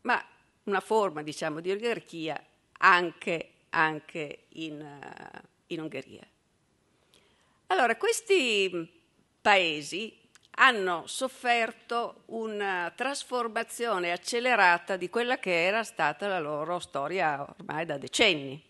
ma 0.00 0.20
una 0.64 0.80
forma 0.80 1.22
diciamo, 1.22 1.60
di 1.60 1.70
oligarchia 1.70 2.44
anche, 2.78 3.50
anche 3.68 4.46
in, 4.54 4.80
uh, 4.80 5.40
in 5.68 5.80
Ungheria. 5.80 6.26
Allora, 7.68 7.94
questi 7.94 8.90
paesi 9.40 10.18
hanno 10.56 11.06
sofferto 11.06 12.22
una 12.26 12.92
trasformazione 12.92 14.10
accelerata 14.10 14.96
di 14.96 15.08
quella 15.08 15.38
che 15.38 15.66
era 15.66 15.84
stata 15.84 16.26
la 16.26 16.40
loro 16.40 16.80
storia 16.80 17.40
ormai 17.56 17.86
da 17.86 17.98
decenni. 17.98 18.60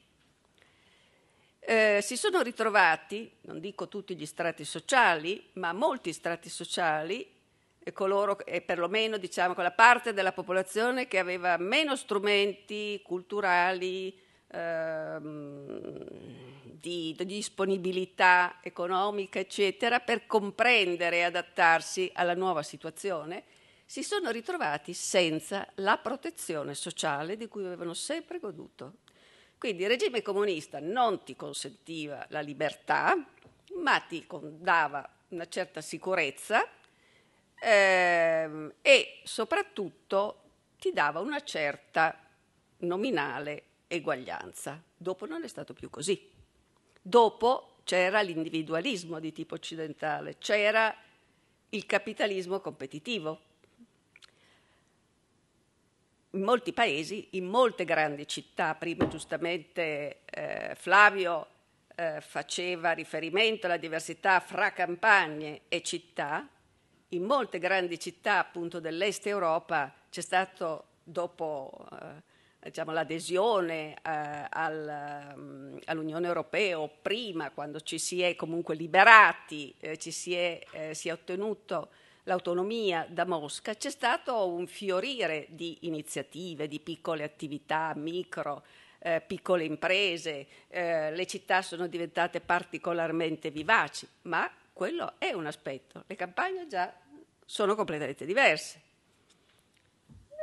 Eh, 1.58 2.00
si 2.02 2.18
sono 2.18 2.42
ritrovati, 2.42 3.30
non 3.42 3.60
dico 3.60 3.88
tutti 3.88 4.14
gli 4.14 4.26
strati 4.26 4.66
sociali, 4.66 5.48
ma 5.54 5.72
molti 5.72 6.12
strati 6.12 6.50
sociali, 6.50 7.33
e 7.84 7.92
coloro, 7.92 8.44
e 8.46 8.62
perlomeno 8.62 9.18
diciamo 9.18 9.52
quella 9.52 9.70
parte 9.70 10.14
della 10.14 10.32
popolazione 10.32 11.06
che 11.06 11.18
aveva 11.18 11.58
meno 11.58 11.94
strumenti 11.94 12.98
culturali, 13.04 14.18
ehm, 14.48 15.98
di, 16.62 17.14
di 17.16 17.24
disponibilità 17.26 18.58
economica, 18.62 19.38
eccetera, 19.38 20.00
per 20.00 20.26
comprendere 20.26 21.16
e 21.18 21.22
adattarsi 21.22 22.10
alla 22.14 22.34
nuova 22.34 22.62
situazione, 22.62 23.44
si 23.84 24.02
sono 24.02 24.30
ritrovati 24.30 24.94
senza 24.94 25.68
la 25.76 25.98
protezione 25.98 26.74
sociale 26.74 27.36
di 27.36 27.48
cui 27.48 27.66
avevano 27.66 27.92
sempre 27.92 28.38
goduto. 28.38 28.94
Quindi 29.58 29.82
il 29.82 29.90
regime 29.90 30.22
comunista 30.22 30.78
non 30.80 31.22
ti 31.22 31.36
consentiva 31.36 32.24
la 32.30 32.40
libertà, 32.40 33.14
ma 33.82 34.00
ti 34.00 34.26
dava 34.58 35.06
una 35.28 35.48
certa 35.48 35.80
sicurezza 35.80 36.66
ehm, 37.60 38.74
e 38.82 39.20
soprattutto 39.24 40.40
ti 40.78 40.92
dava 40.92 41.20
una 41.20 41.42
certa 41.42 42.18
nominale 42.78 43.62
eguaglianza. 43.86 44.82
Dopo 44.96 45.26
non 45.26 45.44
è 45.44 45.48
stato 45.48 45.72
più 45.72 45.90
così. 45.90 46.30
Dopo 47.00 47.76
c'era 47.84 48.20
l'individualismo 48.22 49.20
di 49.20 49.32
tipo 49.32 49.54
occidentale, 49.54 50.38
c'era 50.38 50.94
il 51.70 51.86
capitalismo 51.86 52.60
competitivo. 52.60 53.40
In 56.30 56.42
molti 56.42 56.72
paesi, 56.72 57.28
in 57.32 57.46
molte 57.46 57.84
grandi 57.84 58.26
città, 58.26 58.74
prima 58.74 59.06
giustamente 59.06 60.22
eh, 60.24 60.74
Flavio 60.74 61.46
eh, 61.94 62.20
faceva 62.20 62.92
riferimento 62.92 63.66
alla 63.66 63.76
diversità 63.76 64.40
fra 64.40 64.72
campagne 64.72 65.62
e 65.68 65.82
città, 65.82 66.48
in 67.08 67.22
molte 67.24 67.58
grandi 67.58 67.98
città 67.98 68.38
appunto 68.38 68.80
dell'est 68.80 69.26
Europa 69.26 69.92
c'è 70.10 70.20
stato 70.20 70.84
dopo 71.02 71.86
eh, 71.92 72.22
diciamo, 72.64 72.92
l'adesione 72.92 73.94
eh, 73.94 74.46
al, 74.48 75.32
um, 75.36 75.78
all'Unione 75.84 76.26
Europea 76.26 76.80
o 76.80 76.90
prima, 77.02 77.50
quando 77.50 77.80
ci 77.80 77.98
si 77.98 78.22
è 78.22 78.34
comunque 78.34 78.74
liberati, 78.74 79.74
eh, 79.78 79.98
ci 79.98 80.10
si 80.10 80.34
è, 80.34 80.58
eh, 80.72 80.94
si 80.94 81.08
è 81.08 81.12
ottenuto 81.12 81.90
l'autonomia 82.24 83.06
da 83.08 83.26
Mosca, 83.26 83.74
c'è 83.74 83.90
stato 83.90 84.48
un 84.48 84.66
fiorire 84.66 85.46
di 85.50 85.78
iniziative, 85.82 86.68
di 86.68 86.80
piccole 86.80 87.22
attività, 87.22 87.92
micro, 87.94 88.64
eh, 88.98 89.20
piccole 89.20 89.64
imprese, 89.64 90.46
eh, 90.68 91.10
le 91.10 91.26
città 91.26 91.60
sono 91.60 91.86
diventate 91.86 92.40
particolarmente 92.40 93.50
vivaci, 93.50 94.08
ma 94.22 94.50
quello 94.74 95.14
è 95.18 95.32
un 95.32 95.46
aspetto. 95.46 96.04
Le 96.06 96.16
campagne 96.16 96.66
già 96.66 96.92
sono 97.46 97.74
completamente 97.74 98.26
diverse. 98.26 98.82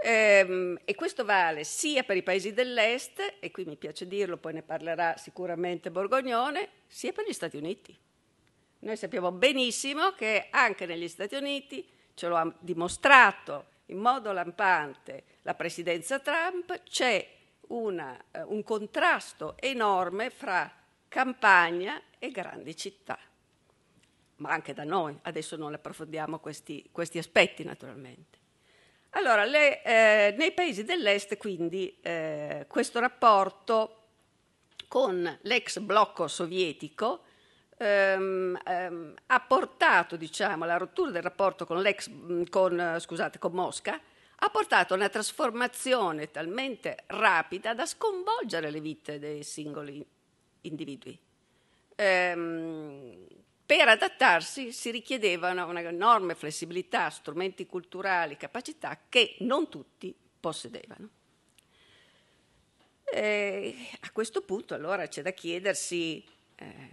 Ehm, 0.04 0.80
e 0.84 0.96
questo 0.96 1.24
vale 1.24 1.64
sia 1.64 2.04
per 2.04 2.18
i 2.18 2.24
paesi 2.24 2.54
dell'est, 2.54 3.36
e 3.40 3.52
qui 3.52 3.66
mi 3.66 3.76
piace 3.76 4.08
dirlo, 4.08 4.38
poi 4.38 4.54
ne 4.54 4.64
parlerà 4.64 5.18
sicuramente 5.18 5.92
Borgognone, 5.92 6.70
sia 6.88 7.12
per 7.12 7.28
gli 7.28 7.34
Stati 7.34 7.58
Uniti. 7.58 7.96
Noi 8.80 8.98
sappiamo 8.98 9.32
benissimo 9.32 10.14
che 10.14 10.48
anche 10.50 10.88
negli 10.88 11.08
Stati 11.08 11.36
Uniti, 11.36 11.88
ce 12.16 12.28
lo 12.28 12.36
ha 12.36 12.52
dimostrato 12.60 13.66
in 13.88 14.00
modo 14.00 14.32
lampante 14.32 15.24
la 15.42 15.54
presidenza 15.54 16.20
Trump, 16.20 16.82
c'è 16.84 17.28
una, 17.68 18.18
uh, 18.32 18.54
un 18.54 18.64
contrasto 18.64 19.56
enorme 19.60 20.30
fra 20.30 20.72
campagna 21.08 22.02
e 22.18 22.32
grandi 22.32 22.76
città. 22.76 23.20
Ma 24.42 24.50
anche 24.50 24.74
da 24.74 24.84
noi, 24.84 25.16
adesso 25.22 25.56
non 25.56 25.74
approfondiamo 25.76 26.40
questi, 26.40 26.90
questi 26.92 27.20
aspetti 27.20 27.64
naturalmente. 27.64 28.40
Allora, 29.12 29.46
le, 29.46 29.84
eh, 29.84 30.34
nei 30.36 30.52
paesi 30.52 30.84
dell'est, 30.84 31.38
quindi, 31.38 32.00
eh, 32.02 32.66
questo 32.68 33.00
rapporto 33.00 33.98
con 34.88 35.40
l'ex 35.44 35.78
blocco 35.80 36.28
sovietico 36.28 37.24
ehm, 37.78 38.60
ehm, 38.66 39.14
ha 39.28 39.40
portato, 39.42 40.16
diciamo, 40.16 40.66
la 40.66 40.78
rottura 40.78 41.12
del 41.12 41.22
rapporto 41.22 41.66
con, 41.66 41.84
con, 42.50 42.96
scusate, 43.00 43.38
con 43.38 43.52
Mosca, 43.52 44.00
ha 44.44 44.50
portato 44.50 44.94
a 44.94 44.98
una 44.98 45.10
trasformazione 45.10 46.32
talmente 46.32 47.04
rapida 47.08 47.76
da 47.76 47.86
sconvolgere 47.86 48.72
le 48.72 48.82
vite 48.82 49.20
dei 49.20 49.44
singoli 49.44 50.04
individui. 50.62 51.18
Ehm, 51.96 53.28
per 53.72 53.88
adattarsi 53.88 54.74
si 54.74 54.92
richiedevano 54.92 55.66
un'enorme 55.66 56.36
flessibilità, 56.36 57.10
strumenti 57.10 57.66
culturali, 57.66 58.36
capacità 58.36 59.00
che 59.08 59.38
non 59.40 59.70
tutti 59.70 60.14
possedevano. 60.42 61.08
E 63.06 63.76
a 64.02 64.12
questo 64.12 64.42
punto 64.42 64.74
allora 64.74 65.08
c'è 65.08 65.22
da 65.22 65.32
chiedersi 65.32 66.22
eh, 66.56 66.90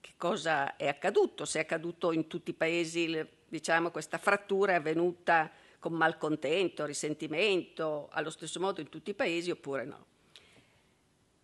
che 0.00 0.14
cosa 0.16 0.74
è 0.74 0.88
accaduto, 0.88 1.44
se 1.44 1.60
è 1.60 1.62
accaduto 1.62 2.10
in 2.10 2.26
tutti 2.26 2.50
i 2.50 2.54
paesi, 2.54 3.24
diciamo, 3.46 3.92
questa 3.92 4.18
frattura 4.18 4.72
è 4.72 4.74
avvenuta 4.74 5.48
con 5.78 5.92
malcontento, 5.92 6.86
risentimento, 6.86 8.08
allo 8.10 8.30
stesso 8.30 8.58
modo 8.58 8.80
in 8.80 8.88
tutti 8.88 9.10
i 9.10 9.14
paesi 9.14 9.52
oppure 9.52 9.84
no. 9.84 10.06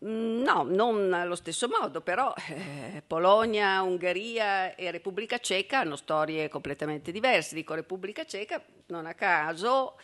Mm, 0.03 0.41
no, 0.43 0.63
non 0.63 1.13
allo 1.13 1.35
stesso 1.35 1.69
modo, 1.69 2.01
però 2.01 2.33
eh, 2.49 3.03
Polonia, 3.07 3.83
Ungheria 3.83 4.75
e 4.75 4.91
Repubblica 4.91 5.39
Ceca 5.39 5.81
hanno 5.81 5.97
storie 5.97 6.49
completamente 6.49 7.13
diverse. 7.13 7.55
Dico 7.55 7.75
Repubblica 7.75 8.25
Ceca 8.25 8.63
non 8.87 9.05
a 9.05 9.13
caso, 9.13 9.97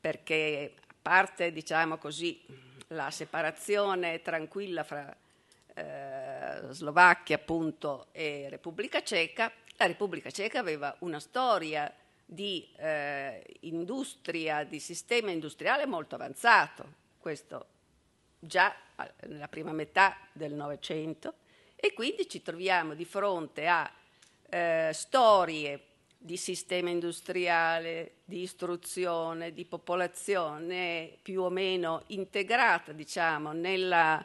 perché 0.00 0.74
a 0.88 0.94
parte, 1.00 1.52
diciamo 1.52 1.98
così, 1.98 2.42
la 2.88 3.12
separazione 3.12 4.22
tranquilla 4.22 4.82
fra 4.82 5.16
eh, 5.74 6.60
Slovacchia 6.70 7.36
appunto 7.36 8.08
e 8.10 8.48
Repubblica 8.50 9.02
Ceca, 9.02 9.52
la 9.76 9.86
Repubblica 9.86 10.30
Ceca 10.30 10.58
aveva 10.58 10.94
una 11.00 11.20
storia 11.20 11.92
di 12.24 12.66
eh, 12.76 13.44
industria, 13.60 14.64
di 14.64 14.80
sistema 14.80 15.30
industriale 15.30 15.86
molto 15.86 16.16
avanzato. 16.16 17.02
Questo 17.18 17.66
già 18.38 18.74
nella 19.26 19.48
prima 19.48 19.72
metà 19.72 20.16
del 20.32 20.52
Novecento 20.52 21.34
e 21.76 21.92
quindi 21.92 22.28
ci 22.28 22.42
troviamo 22.42 22.94
di 22.94 23.04
fronte 23.04 23.66
a 23.66 23.90
eh, 24.48 24.90
storie 24.92 25.80
di 26.16 26.38
sistema 26.38 26.88
industriale, 26.88 28.12
di 28.24 28.40
istruzione, 28.40 29.52
di 29.52 29.66
popolazione 29.66 31.18
più 31.20 31.42
o 31.42 31.50
meno 31.50 32.02
integrata, 32.06 32.92
diciamo, 32.92 33.52
nella 33.52 34.24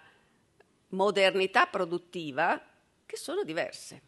modernità 0.89 1.65
produttiva 1.65 2.62
che 3.05 3.17
sono 3.17 3.43
diverse. 3.43 4.01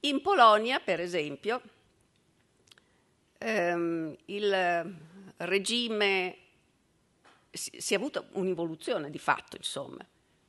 In 0.00 0.22
Polonia, 0.22 0.80
per 0.80 1.00
esempio, 1.00 1.60
ehm, 3.36 4.16
il 4.26 4.96
regime 5.36 6.36
si, 7.50 7.72
si 7.76 7.94
è 7.94 7.96
avuta 7.96 8.24
un'involuzione 8.32 9.10
di 9.10 9.18
fatto, 9.18 9.56
insomma, 9.56 10.06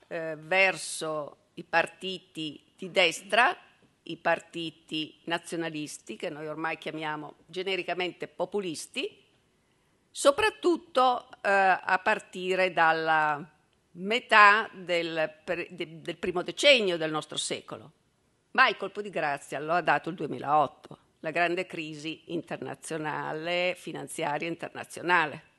eh, 0.08 0.36
verso 0.38 1.38
i 1.56 1.64
partiti 1.64 2.74
di 2.76 2.92
destra, 2.92 3.56
i 4.04 4.18
partiti 4.18 5.20
nazionalisti, 5.26 6.16
che 6.16 6.30
noi 6.30 6.48
ormai 6.48 6.78
chiamiamo 6.78 7.36
genericamente 7.46 8.28
populisti, 8.28 9.20
soprattutto 10.10 11.28
eh, 11.42 11.50
a 11.50 12.00
partire 12.04 12.74
dalla 12.74 13.50
metà 13.94 14.70
del, 14.74 15.40
del, 15.44 16.18
primo 16.18 16.42
decennio 16.42 16.98
del 16.98 17.12
nostro 17.12 17.38
secolo. 17.38 17.92
Ma 18.52 18.68
il 18.68 18.78
colpo 18.78 19.02
di 19.02 19.10
grazia 19.10 19.60
lo 19.60 19.74
ha 19.74 19.82
dato 19.82 20.10
il 20.10 20.16
2008, 20.16 20.98
la 21.20 21.32
grande 21.32 21.66
crisi 21.66 22.24
internazionale, 22.28 23.76
finanziaria 23.78 24.48
internazionale 24.48 25.51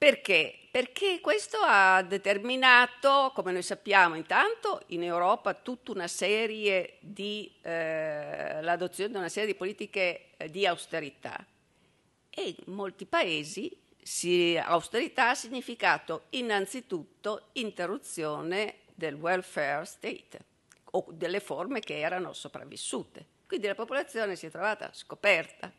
Perché? 0.00 0.54
Perché 0.70 1.20
questo 1.20 1.58
ha 1.60 2.00
determinato, 2.00 3.32
come 3.34 3.52
noi 3.52 3.60
sappiamo, 3.60 4.14
intanto 4.14 4.80
in 4.86 5.02
Europa 5.02 5.52
tutta 5.52 5.92
una 5.92 6.08
serie 6.08 6.96
di 7.00 7.52
eh, 7.60 8.62
l'adozione 8.62 9.10
di 9.10 9.18
una 9.18 9.28
serie 9.28 9.52
di 9.52 9.58
politiche 9.58 10.30
eh, 10.38 10.48
di 10.48 10.64
austerità 10.64 11.44
e 12.30 12.42
in 12.64 12.72
molti 12.72 13.04
paesi 13.04 13.78
si, 14.02 14.56
austerità 14.56 15.28
ha 15.28 15.34
significato 15.34 16.28
innanzitutto 16.30 17.48
interruzione 17.52 18.76
del 18.94 19.16
welfare 19.16 19.84
state 19.84 20.38
o 20.92 21.04
delle 21.10 21.40
forme 21.40 21.80
che 21.80 22.00
erano 22.00 22.32
sopravvissute. 22.32 23.26
Quindi 23.46 23.66
la 23.66 23.74
popolazione 23.74 24.34
si 24.34 24.46
è 24.46 24.50
trovata 24.50 24.88
scoperta, 24.94 25.70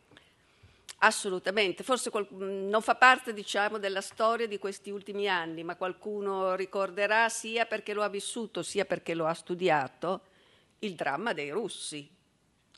assolutamente. 1.04 1.84
Forse 1.84 2.10
qual- 2.10 2.28
non 2.32 2.82
fa 2.82 2.96
parte, 2.96 3.34
diciamo, 3.34 3.78
della 3.78 4.02
storia 4.02 4.48
di 4.48 4.58
questi 4.58 4.90
ultimi 4.90 5.28
anni, 5.28 5.64
ma 5.64 5.76
qualcuno 5.76 6.56
ricorderà 6.56 7.30
sia 7.30 7.66
perché 7.66 7.94
lo 7.94 8.04
ha 8.04 8.10
vissuto, 8.10 8.64
sia 8.64 8.86
perché 8.86 9.14
lo 9.14 9.26
ha 9.26 9.34
studiato, 9.34 10.22
il 10.80 10.96
dramma 10.96 11.34
dei 11.34 11.50
russi. 11.52 12.10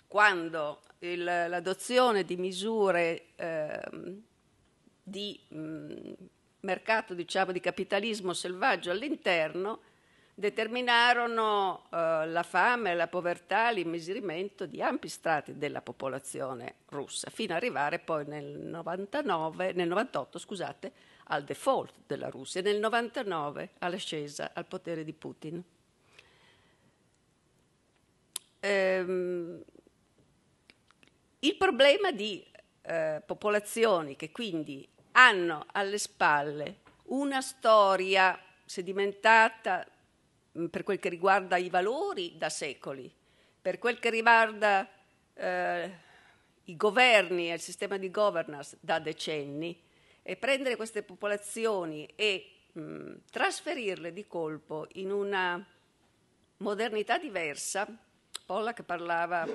Quando 0.08 0.82
il, 1.00 1.24
l'adozione 1.24 2.24
di 2.24 2.38
misure 2.38 3.28
eh, 3.36 3.82
di 5.04 5.40
mh, 5.50 6.12
mercato, 6.62 7.14
diciamo, 7.14 7.52
di 7.52 7.60
capitalismo 7.60 8.34
selvaggio 8.34 8.92
all'interno, 8.92 9.82
determinarono 10.36 11.84
eh, 11.92 12.26
la 12.28 12.44
fame, 12.44 12.96
la 12.96 13.08
povertà, 13.08 13.70
l'immiserimento 13.70 14.66
di 14.66 14.82
ampi 14.82 15.08
strati 15.08 15.58
della 15.58 15.82
popolazione 15.82 16.76
russa, 16.90 17.30
fino 17.30 17.54
ad 17.54 17.62
arrivare 17.62 18.00
poi 18.00 18.26
nel, 18.26 18.46
99, 18.46 19.74
nel 19.74 19.88
98 19.88 20.40
scusate, 20.40 20.92
al 21.28 21.44
default 21.44 21.94
della 22.08 22.30
Russia 22.30 22.60
e 22.60 22.64
nel 22.64 22.80
99 22.80 23.72
all'ascesa 23.80 24.52
al 24.54 24.66
potere 24.66 25.04
di 25.04 25.14
Putin. 25.14 25.64
Ehm, 28.60 29.64
il 31.40 31.56
problema 31.58 32.12
di 32.12 32.46
eh, 32.82 33.22
popolazioni 33.26 34.16
che 34.16 34.32
quindi 34.32 34.88
hanno 35.12 35.66
alle 35.74 35.98
spalle 35.98 36.80
una 37.06 37.42
storia 37.42 38.40
sedimentata 38.66 39.86
per 40.70 40.84
quel 40.84 41.00
che 41.00 41.10
riguarda 41.10 41.58
i 41.58 41.70
valori 41.70 42.38
da 42.38 42.50
secoli, 42.50 43.12
per 43.62 43.80
quel 43.80 44.00
che 44.00 44.10
riguarda 44.10 44.88
eh, 45.34 45.92
i 46.66 46.76
governi 46.76 47.50
e 47.50 47.56
il 47.56 47.60
sistema 47.60 47.98
di 47.98 48.12
governance 48.12 48.78
da 48.80 49.00
decenni, 49.00 49.82
e 50.22 50.38
prendere 50.38 50.78
queste 50.78 51.04
popolazioni 51.04 52.08
e 52.16 52.52
mh, 52.72 52.82
mm, 52.82 53.14
trasferirle 53.30 54.14
di 54.14 54.26
colpo 54.26 54.88
in 54.94 55.12
una 55.12 55.64
modernità 56.58 57.18
diversa, 57.18 57.86
Pollack 58.46 58.84
parlava 58.84 59.46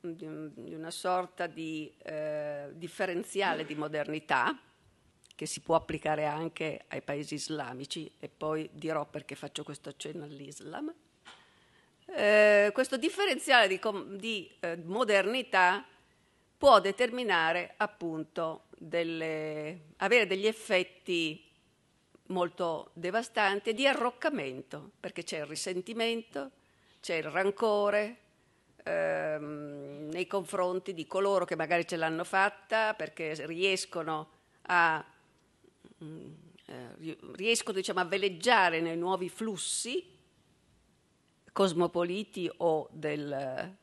di, 0.00 0.74
una 0.74 0.90
sorta 0.90 1.46
di 1.46 1.92
eh, 2.02 2.68
differenziale 2.72 3.64
di 3.64 3.74
modernità, 3.74 4.58
che 5.40 5.46
si 5.46 5.60
può 5.60 5.74
applicare 5.74 6.26
anche 6.26 6.82
ai 6.88 7.00
paesi 7.00 7.32
islamici 7.32 8.12
e 8.18 8.28
poi 8.28 8.68
dirò 8.74 9.06
perché 9.06 9.34
faccio 9.34 9.64
questo 9.64 9.88
accenno 9.88 10.24
all'Islam. 10.24 10.92
Eh, 12.04 12.68
questo 12.74 12.98
differenziale 12.98 13.66
di, 13.66 13.80
di 14.18 14.50
eh, 14.60 14.76
modernità 14.84 15.82
può 16.58 16.78
determinare 16.78 17.72
appunto 17.78 18.64
delle, 18.76 19.84
avere 19.96 20.26
degli 20.26 20.46
effetti 20.46 21.42
molto 22.26 22.90
devastanti 22.92 23.72
di 23.72 23.86
arroccamento, 23.86 24.90
perché 25.00 25.22
c'è 25.22 25.38
il 25.38 25.46
risentimento, 25.46 26.50
c'è 27.00 27.14
il 27.14 27.30
rancore 27.30 28.16
ehm, 28.84 30.10
nei 30.12 30.26
confronti 30.26 30.92
di 30.92 31.06
coloro 31.06 31.46
che 31.46 31.56
magari 31.56 31.86
ce 31.86 31.96
l'hanno 31.96 32.24
fatta 32.24 32.92
perché 32.92 33.46
riescono 33.46 34.28
a 34.64 35.02
riescono 37.32 37.76
diciamo, 37.76 38.00
a 38.00 38.04
veleggiare 38.04 38.80
nei 38.80 38.96
nuovi 38.96 39.28
flussi 39.28 40.18
cosmopoliti 41.52 42.50
o 42.58 42.88
del, 42.92 43.76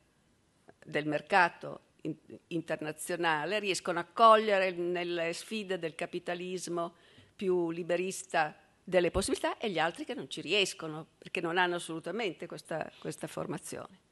del 0.84 1.06
mercato 1.06 1.80
in, 2.02 2.16
internazionale, 2.48 3.58
riescono 3.58 3.98
a 3.98 4.04
cogliere 4.04 4.70
nelle 4.72 5.32
sfide 5.32 5.78
del 5.78 5.94
capitalismo 5.94 6.94
più 7.36 7.70
liberista 7.70 8.56
delle 8.82 9.10
possibilità 9.10 9.58
e 9.58 9.70
gli 9.70 9.78
altri 9.78 10.04
che 10.04 10.14
non 10.14 10.30
ci 10.30 10.40
riescono 10.40 11.06
perché 11.18 11.42
non 11.42 11.58
hanno 11.58 11.74
assolutamente 11.74 12.46
questa, 12.46 12.90
questa 12.98 13.26
formazione. 13.26 14.06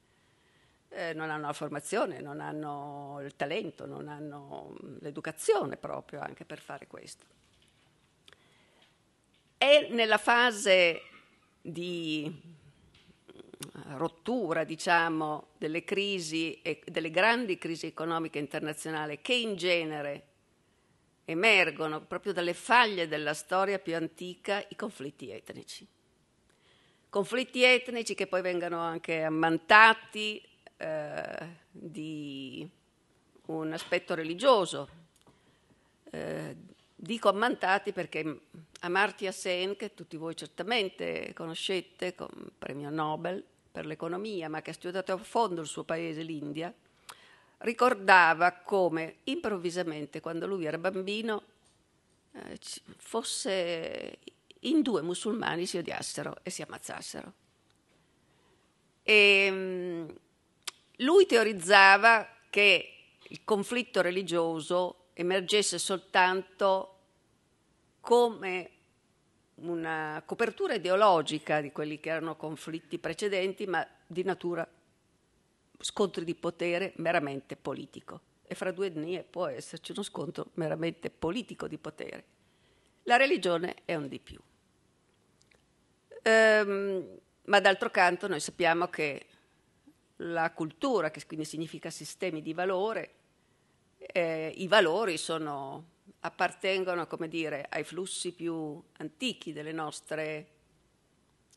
Eh, 0.90 1.14
non 1.14 1.30
hanno 1.30 1.46
la 1.46 1.52
formazione, 1.52 2.20
non 2.20 2.40
hanno 2.40 3.20
il 3.22 3.34
talento, 3.34 3.86
non 3.86 4.08
hanno 4.08 4.76
l'educazione 5.00 5.76
proprio 5.76 6.20
anche 6.20 6.44
per 6.44 6.60
fare 6.60 6.86
questo. 6.86 7.24
È 9.66 9.88
nella 9.90 10.16
fase 10.16 11.02
di 11.60 12.32
rottura, 13.96 14.62
diciamo, 14.62 15.48
delle 15.58 15.82
crisi 15.82 16.60
e 16.62 16.80
delle 16.86 17.10
grandi 17.10 17.58
crisi 17.58 17.86
economiche 17.86 18.38
internazionali 18.38 19.20
che 19.20 19.34
in 19.34 19.56
genere 19.56 20.26
emergono 21.24 22.00
proprio 22.00 22.32
dalle 22.32 22.54
faglie 22.54 23.08
della 23.08 23.34
storia 23.34 23.80
più 23.80 23.96
antica 23.96 24.64
i 24.68 24.76
conflitti 24.76 25.30
etnici. 25.30 25.84
Conflitti 27.10 27.64
etnici 27.64 28.14
che 28.14 28.28
poi 28.28 28.42
vengono 28.42 28.78
anche 28.78 29.24
ammantati 29.24 30.40
eh, 30.76 31.56
di 31.72 32.64
un 33.46 33.72
aspetto 33.72 34.14
religioso, 34.14 34.88
eh, 36.12 36.56
Dico 37.06 37.28
ammantati 37.28 37.92
perché 37.92 38.40
Amartya 38.80 39.30
Sen, 39.30 39.76
che 39.76 39.94
tutti 39.94 40.16
voi 40.16 40.34
certamente 40.34 41.30
conoscete, 41.36 42.16
con 42.16 42.28
premio 42.58 42.90
Nobel 42.90 43.44
per 43.70 43.86
l'economia, 43.86 44.48
ma 44.48 44.60
che 44.60 44.70
ha 44.70 44.74
studiato 44.74 45.12
a 45.12 45.16
fondo 45.18 45.60
il 45.60 45.68
suo 45.68 45.84
paese, 45.84 46.22
l'India, 46.22 46.74
ricordava 47.58 48.50
come 48.54 49.18
improvvisamente, 49.24 50.18
quando 50.18 50.48
lui 50.48 50.64
era 50.64 50.78
bambino, 50.78 51.44
eh, 52.32 52.58
fosse 52.96 54.18
in 54.62 54.82
due 54.82 55.00
musulmani 55.02 55.64
si 55.64 55.78
odiassero 55.78 56.38
e 56.42 56.50
si 56.50 56.62
ammazzassero. 56.62 57.32
E, 59.04 59.14
ehm, 59.46 60.14
lui 60.96 61.24
teorizzava 61.26 62.28
che 62.50 62.94
il 63.28 63.44
conflitto 63.44 64.00
religioso 64.00 65.10
emergesse 65.12 65.78
soltanto 65.78 66.90
come 68.06 68.70
una 69.56 70.22
copertura 70.24 70.74
ideologica 70.74 71.60
di 71.60 71.72
quelli 71.72 71.98
che 71.98 72.10
erano 72.10 72.36
conflitti 72.36 73.00
precedenti, 73.00 73.66
ma 73.66 73.84
di 74.06 74.22
natura 74.22 74.64
scontri 75.80 76.22
di 76.24 76.36
potere 76.36 76.92
meramente 76.98 77.56
politico. 77.56 78.20
E 78.46 78.54
fra 78.54 78.70
due 78.70 78.86
etnie 78.86 79.24
può 79.24 79.46
esserci 79.46 79.90
uno 79.90 80.04
scontro 80.04 80.50
meramente 80.54 81.10
politico 81.10 81.66
di 81.66 81.78
potere. 81.78 82.24
La 83.02 83.16
religione 83.16 83.78
è 83.84 83.96
un 83.96 84.06
di 84.06 84.20
più. 84.20 84.38
Ehm, 86.22 87.18
ma 87.46 87.58
d'altro 87.58 87.90
canto 87.90 88.28
noi 88.28 88.38
sappiamo 88.38 88.86
che 88.86 89.26
la 90.18 90.52
cultura, 90.52 91.10
che 91.10 91.26
quindi 91.26 91.44
significa 91.44 91.90
sistemi 91.90 92.40
di 92.40 92.54
valore, 92.54 93.14
eh, 93.98 94.52
i 94.54 94.68
valori 94.68 95.16
sono, 95.16 95.95
appartengono 96.20 97.06
come 97.06 97.28
dire, 97.28 97.66
ai 97.68 97.84
flussi 97.84 98.32
più 98.32 98.82
antichi 98.98 99.52
delle 99.52 99.72
nostre 99.72 100.48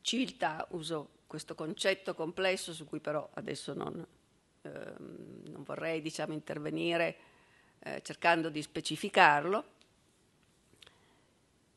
civiltà, 0.02 0.66
uso 0.70 1.18
questo 1.26 1.54
concetto 1.54 2.14
complesso 2.14 2.72
su 2.72 2.86
cui 2.86 3.00
però 3.00 3.28
adesso 3.34 3.72
non, 3.74 4.04
ehm, 4.62 5.42
non 5.44 5.62
vorrei 5.62 6.00
diciamo, 6.00 6.32
intervenire 6.32 7.16
eh, 7.80 8.02
cercando 8.02 8.48
di 8.48 8.62
specificarlo. 8.62 9.64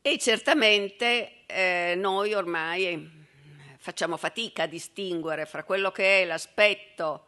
E 0.02 0.18
certamente 0.18 1.46
eh, 1.46 1.94
noi 1.96 2.34
ormai 2.34 3.22
facciamo 3.78 4.16
fatica 4.16 4.64
a 4.64 4.66
distinguere 4.66 5.46
fra 5.46 5.64
quello 5.64 5.90
che 5.90 6.22
è 6.22 6.24
l'aspetto 6.24 7.26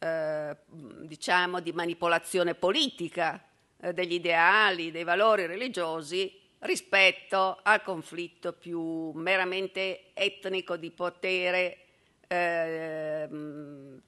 eh, 0.00 0.56
diciamo, 0.68 1.60
di 1.60 1.72
manipolazione 1.72 2.54
politica 2.54 3.36
eh, 3.36 3.47
degli 3.78 4.14
ideali, 4.14 4.90
dei 4.90 5.04
valori 5.04 5.46
religiosi 5.46 6.46
rispetto 6.60 7.60
al 7.62 7.82
conflitto 7.82 8.52
più 8.52 9.12
meramente 9.12 10.12
etnico 10.14 10.76
di 10.76 10.90
potere 10.90 11.84
eh, 12.26 13.28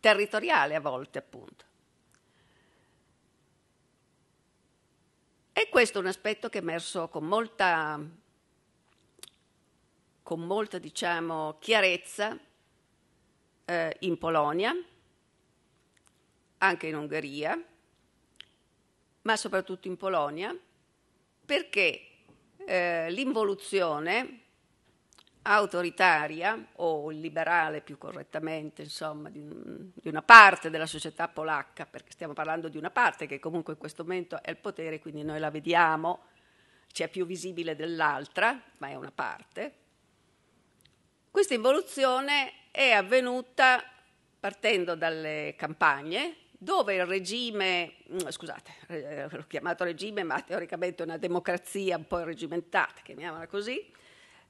territoriale 0.01 0.75
a 0.75 0.81
volte 0.81 1.19
appunto. 1.19 1.65
E 5.53 5.69
questo 5.69 5.99
è 5.99 6.01
un 6.01 6.07
aspetto 6.07 6.49
che 6.49 6.59
è 6.59 6.63
emerso 6.63 7.09
con 7.09 7.27
molta, 7.27 8.01
con 10.23 10.41
molta 10.41 10.79
diciamo, 10.79 11.59
chiarezza 11.61 12.39
eh, 13.67 13.97
in 14.01 14.17
Polonia, 14.17 14.75
anche 16.59 16.87
in 16.87 16.97
Ungheria, 16.97 17.63
ma 19.23 19.37
soprattutto 19.37 19.89
in 19.89 19.97
Polonia, 19.97 20.57
perché 21.45 22.03
eh, 22.67 23.11
l'involuzione 23.11 24.41
autoritaria 25.43 26.67
o 26.77 27.09
liberale 27.09 27.81
più 27.81 27.97
correttamente, 27.97 28.83
insomma, 28.83 29.31
di, 29.31 29.43
di, 29.95 30.09
una 30.09 30.23
parte 30.23 30.71
della 30.71 30.87
società 30.87 31.29
polacca, 31.29 31.87
perché 31.87 32.13
stiamo 32.13 32.35
parlando 32.35 32.69
di 32.69 32.77
una 32.77 32.91
parte 32.91 33.27
che 33.27 33.39
comunque 33.39 33.73
in 33.73 33.79
questo 33.79 34.03
momento 34.03 34.43
è 34.43 34.51
il 34.51 34.59
potere, 34.59 35.01
quindi 35.01 35.23
noi 35.23 35.39
la 35.39 35.51
vediamo, 35.51 36.25
c'è 36.93 37.09
più 37.09 37.25
visibile 37.25 37.75
dell'altra, 37.75 38.61
ma 38.79 38.89
è 38.89 38.95
una 38.95 39.13
parte. 39.13 39.75
Questa 41.31 41.55
involuzione 41.55 42.71
è 42.71 42.91
avvenuta 42.91 43.83
partendo 44.39 44.95
dalle 44.95 45.55
campagne, 45.57 46.37
dove 46.63 46.95
il 46.95 47.07
regime, 47.07 47.95
mm, 48.13 48.29
scusate, 48.29 48.73
eh, 48.89 49.29
l'ho 49.31 49.47
chiamato 49.47 49.83
regime, 49.83 50.25
ma 50.25 50.43
teoricamente 50.43 51.03
una 51.03 51.17
democrazia 51.17 51.97
un 51.97 52.07
po' 52.07 52.21
irregimentata, 52.21 53.01
chiamiamola 53.03 53.47
così, 53.47 53.91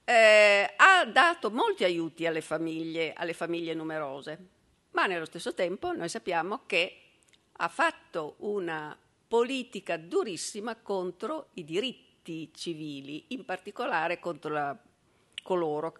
eh, 0.03 0.73
ha 0.75 1.05
dato 1.05 1.49
molti 1.49 1.85
aiuti 1.85 2.25
alle 2.25 2.41
famiglie, 2.41 3.13
alle 3.13 3.31
famiglie 3.31 3.73
numerose, 3.73 4.37
ma 4.91 5.05
nello 5.05 5.23
stesso 5.23 5.53
tempo 5.53 5.93
noi 5.93 6.09
sappiamo 6.09 6.63
che 6.65 6.97
ha 7.53 7.67
fatto 7.69 8.35
una 8.39 8.97
politica 9.25 9.95
durissima 9.95 10.75
contro 10.75 11.51
i 11.53 11.63
diritti 11.63 12.51
civili, 12.53 13.27
in 13.29 13.45
particolare 13.45 14.19
contro 14.19 14.51
la, 14.51 14.77
coloro 15.41 15.93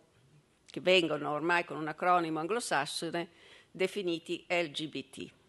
che 0.66 0.82
vengono 0.82 1.32
ormai 1.32 1.64
con 1.64 1.78
un 1.78 1.88
acronimo 1.88 2.40
anglosassone 2.40 3.30
definiti 3.72 4.46
LGBT. 4.50 5.40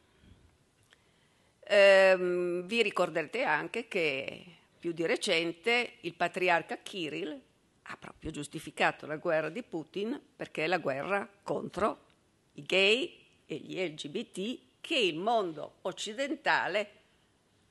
Ehm, 1.74 2.66
vi 2.66 2.82
ricorderete 2.82 3.44
anche 3.44 3.88
che 3.88 4.44
più 4.78 4.92
di 4.92 5.06
recente 5.06 5.94
il 6.00 6.12
patriarca 6.12 6.76
Kirill 6.76 7.40
ha 7.84 7.96
proprio 7.96 8.30
giustificato 8.30 9.06
la 9.06 9.16
guerra 9.16 9.48
di 9.48 9.62
Putin 9.62 10.20
perché 10.36 10.64
è 10.64 10.66
la 10.66 10.76
guerra 10.76 11.26
contro 11.42 11.98
i 12.54 12.62
gay 12.62 13.18
e 13.46 13.54
gli 13.54 13.80
LGBT 13.80 14.58
che 14.82 14.98
il 14.98 15.16
mondo 15.16 15.76
occidentale 15.82 16.90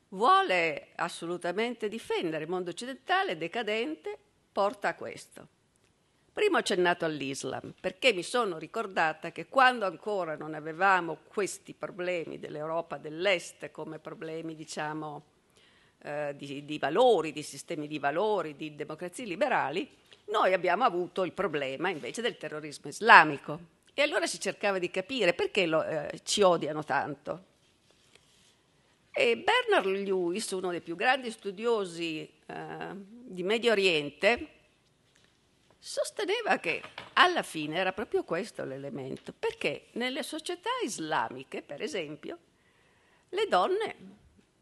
vuole 0.10 0.88
assolutamente 0.96 1.88
difendere. 1.88 2.46
Il 2.46 2.50
mondo 2.50 2.72
occidentale 2.72 3.38
decadente 3.38 4.18
porta 4.52 4.88
a 4.88 4.96
questo. 4.96 5.48
Prima 6.34 6.58
ho 6.58 6.60
accennato 6.62 7.04
all'Islam 7.04 7.74
perché 7.78 8.14
mi 8.14 8.24
sono 8.24 8.58
ricordata 8.58 9.34
che 9.34 9.48
quando 9.48 9.86
ancora 9.86 10.38
non 10.38 10.54
avevamo 10.54 11.18
questi 11.28 11.74
problemi 11.74 12.40
dell'Europa 12.40 12.98
dell'Est 12.98 13.70
come 13.72 14.00
problemi, 14.00 14.56
diciamo, 14.56 15.24
eh, 16.04 16.34
di, 16.38 16.64
di 16.64 16.80
valori, 16.80 17.34
di 17.34 17.44
sistemi 17.44 17.86
di 17.86 18.00
valori, 18.00 18.56
di 18.56 18.76
democrazie 18.76 19.26
liberali, 19.26 19.90
noi 20.26 20.54
abbiamo 20.54 20.86
avuto 20.86 21.26
il 21.26 21.34
problema 21.34 21.90
invece 21.90 22.22
del 22.22 22.38
terrorismo 22.38 22.90
islamico. 22.90 23.80
E 23.94 24.02
allora 24.02 24.26
si 24.26 24.40
cercava 24.40 24.80
di 24.80 24.90
capire 24.90 25.34
perché 25.34 25.66
lo, 25.66 25.84
eh, 25.84 26.22
ci 26.24 26.42
odiano 26.42 26.86
tanto. 26.86 27.44
E 29.12 29.36
Bernard 29.36 29.86
Lewis, 29.86 30.50
uno 30.52 30.72
dei 30.72 30.80
più 30.80 30.96
grandi 30.96 31.30
studiosi 31.30 32.22
eh, 32.46 32.56
di 32.96 33.44
Medio 33.44 33.74
Oriente, 33.74 34.61
sosteneva 35.84 36.60
che 36.60 36.80
alla 37.14 37.42
fine 37.42 37.78
era 37.78 37.92
proprio 37.92 38.24
questo 38.24 38.64
l'elemento, 38.64 39.34
perché 39.34 39.88
nelle 39.94 40.22
società 40.22 40.70
islamiche, 40.84 41.64
per 41.64 41.82
esempio, 41.82 42.38
le 43.30 43.48
donne 43.50 43.96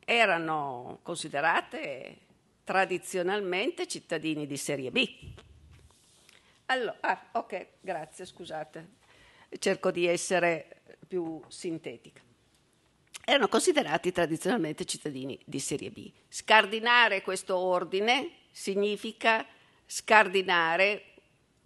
erano 0.05 0.99
considerate 1.03 2.17
tradizionalmente 2.63 3.85
cittadini 3.85 4.47
di 4.47 4.55
serie 4.55 4.91
B, 4.91 5.33
allora, 6.67 6.97
ah, 7.01 7.29
ok, 7.33 7.67
grazie, 7.81 8.25
scusate, 8.25 8.87
cerco 9.57 9.91
di 9.91 10.05
essere 10.05 10.81
più 11.05 11.41
sintetica. 11.47 12.21
Erano 13.25 13.47
considerati 13.47 14.11
tradizionalmente 14.11 14.85
cittadini 14.85 15.37
di 15.45 15.59
serie 15.59 15.89
B. 15.89 16.11
Scardinare 16.29 17.23
questo 17.23 17.57
ordine 17.57 18.31
significa 18.51 19.45
scardinare 19.91 21.03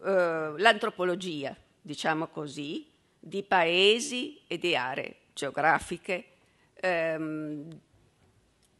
eh, 0.01 0.53
l'antropologia, 0.55 1.53
diciamo 1.82 2.28
così, 2.28 2.89
di 3.19 3.43
paesi 3.43 4.39
e 4.47 4.57
di 4.57 4.78
aree 4.78 5.15
geografiche, 5.34 6.28
ehm, 6.76 7.80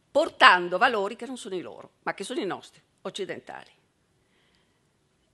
portando 0.10 0.78
valori 0.78 1.18
che 1.18 1.26
non 1.26 1.36
sono 1.36 1.56
i 1.56 1.62
loro, 1.62 1.92
ma 2.04 2.14
che 2.14 2.24
sono 2.24 2.40
i 2.40 2.46
nostri, 2.46 2.82
occidentali. 3.02 3.70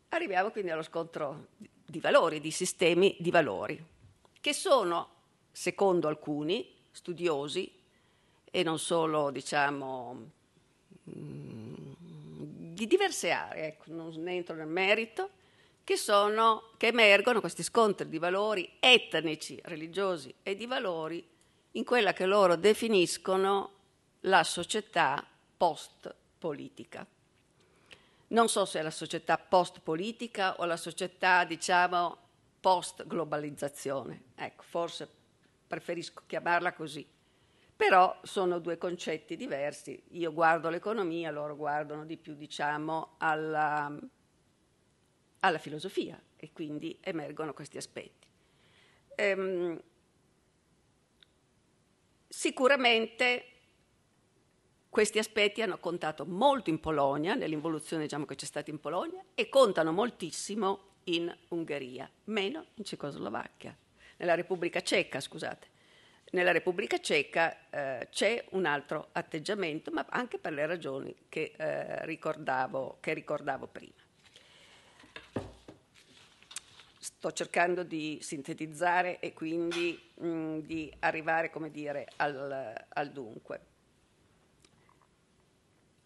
Arriviamo 0.09 0.49
quindi 0.49 0.71
allo 0.71 0.81
scontro 0.81 1.49
di 1.57 1.99
valori, 1.99 2.39
di 2.39 2.49
sistemi 2.49 3.15
di 3.19 3.29
valori, 3.29 3.79
che 4.41 4.53
sono, 4.53 5.09
secondo 5.51 6.07
alcuni 6.07 6.67
studiosi, 6.89 7.71
e 8.49 8.63
non 8.63 8.79
solo, 8.79 9.29
diciamo, 9.29 10.31
mm, 11.15 11.58
di 12.79 12.87
diverse 12.87 13.31
aree, 13.31 13.67
ecco, 13.67 13.91
non 13.91 14.27
entro 14.27 14.55
nel 14.55 14.67
merito, 14.67 15.31
che, 15.83 15.97
sono, 15.97 16.71
che 16.77 16.87
emergono 16.87 17.41
questi 17.41 17.63
scontri 17.63 18.07
di 18.07 18.17
valori 18.17 18.77
etnici, 18.79 19.59
religiosi 19.63 20.33
e 20.43 20.55
di 20.55 20.65
valori 20.65 21.27
in 21.71 21.83
quella 21.83 22.13
che 22.13 22.25
loro 22.25 22.55
definiscono 22.55 23.71
la 24.21 24.43
società 24.43 25.25
post-politica 25.57 27.05
non 28.29 28.47
so 28.47 28.65
se 28.65 28.79
è 28.79 28.81
la 28.81 28.91
società 28.91 29.37
post-politica 29.37 30.59
o 30.59 30.65
la 30.65 30.77
società, 30.77 31.45
diciamo, 31.45 32.17
post-globalizzazione. 32.59 34.23
Ecco, 34.35 34.63
forse 34.63 35.09
preferisco 35.67 36.23
chiamarla 36.25 36.73
così. 36.73 37.07
Però 37.79 38.19
sono 38.23 38.59
due 38.59 38.77
concetti 38.77 39.37
diversi. 39.37 40.03
Io 40.09 40.33
guardo 40.33 40.67
l'economia, 40.67 41.31
loro 41.31 41.55
guardano 41.55 42.03
di 42.03 42.17
più, 42.17 42.33
diciamo, 42.33 43.15
alla, 43.19 43.97
alla 45.39 45.57
filosofia 45.57 46.21
e 46.35 46.51
quindi 46.51 46.97
emergono 46.99 47.53
questi 47.53 47.77
aspetti. 47.77 48.27
Ehm, 49.15 49.81
sicuramente 52.27 53.45
questi 54.89 55.17
aspetti 55.17 55.61
hanno 55.61 55.77
contato 55.77 56.25
molto 56.25 56.69
in 56.69 56.81
Polonia, 56.81 57.33
nell'involuzione 57.33 58.03
diciamo, 58.03 58.25
che 58.25 58.35
c'è 58.35 58.45
stata 58.45 58.69
in 58.69 58.81
Polonia, 58.81 59.23
e 59.33 59.47
contano 59.47 59.93
moltissimo 59.93 60.95
in 61.05 61.33
Ungheria, 61.47 62.11
meno 62.25 62.65
in 62.73 62.83
Cecoslovacchia, 62.83 63.73
nella 64.17 64.35
Repubblica 64.35 64.81
Ceca, 64.81 65.21
scusate. 65.21 65.77
Nella 66.31 66.51
Repubblica 66.51 66.99
Ceca 66.99 67.57
eh, 67.71 68.07
c'è 68.11 68.45
un 68.51 68.65
altro 68.65 69.09
atteggiamento, 69.13 69.89
ma 69.91 70.05
anche 70.09 70.37
per 70.37 70.53
le 70.53 70.67
ragioni 70.67 71.15
che, 71.27 71.53
eh, 71.57 72.05
ricordavo, 72.05 72.97
che 72.99 73.13
ricordavo 73.13 73.65
prima. 73.65 73.93
Sto 76.99 77.31
cercando 77.31 77.81
di 77.81 78.19
sintetizzare 78.21 79.19
e 79.19 79.33
quindi 79.33 79.99
mh, 80.13 80.59
di 80.59 80.93
arrivare, 80.99 81.49
come 81.49 81.71
dire, 81.71 82.07
al, 82.17 82.85
al 82.87 83.11
dunque. 83.11 83.61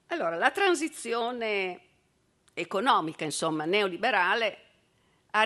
Allora, 0.07 0.37
la 0.37 0.51
transizione 0.51 1.81
economica, 2.53 3.25
insomma, 3.25 3.65
neoliberale 3.65 4.57
ha 5.31 5.43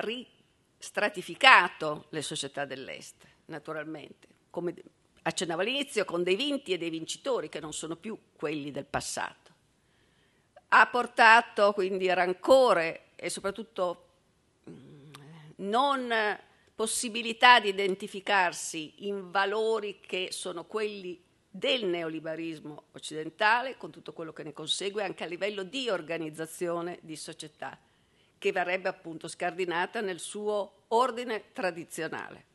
ristratificato 0.00 2.06
le 2.10 2.22
società 2.22 2.64
dell'Est, 2.64 3.32
naturalmente, 3.46 4.28
come 4.50 4.74
accennavo 5.22 5.62
all'inizio, 5.62 6.04
con 6.04 6.22
dei 6.22 6.36
vinti 6.36 6.72
e 6.72 6.78
dei 6.78 6.90
vincitori 6.90 7.48
che 7.48 7.60
non 7.60 7.72
sono 7.72 7.96
più 7.96 8.16
quelli 8.36 8.70
del 8.70 8.84
passato. 8.84 9.52
Ha 10.68 10.86
portato 10.86 11.72
quindi 11.72 12.12
rancore 12.12 13.10
e 13.16 13.30
soprattutto 13.30 14.06
mm, 14.68 15.12
non 15.56 16.12
possibilità 16.74 17.60
di 17.60 17.68
identificarsi 17.68 19.06
in 19.06 19.30
valori 19.30 20.00
che 20.00 20.28
sono 20.32 20.64
quelli 20.64 21.22
del 21.48 21.84
neoliberismo 21.84 22.86
occidentale, 22.92 23.76
con 23.76 23.92
tutto 23.92 24.12
quello 24.12 24.32
che 24.32 24.42
ne 24.42 24.52
consegue, 24.52 25.04
anche 25.04 25.22
a 25.22 25.28
livello 25.28 25.62
di 25.62 25.88
organizzazione 25.88 26.98
di 27.02 27.14
società, 27.14 27.78
che 28.36 28.50
verrebbe 28.50 28.88
appunto 28.88 29.28
scardinata 29.28 30.00
nel 30.00 30.18
suo 30.18 30.86
ordine 30.88 31.52
tradizionale. 31.52 32.52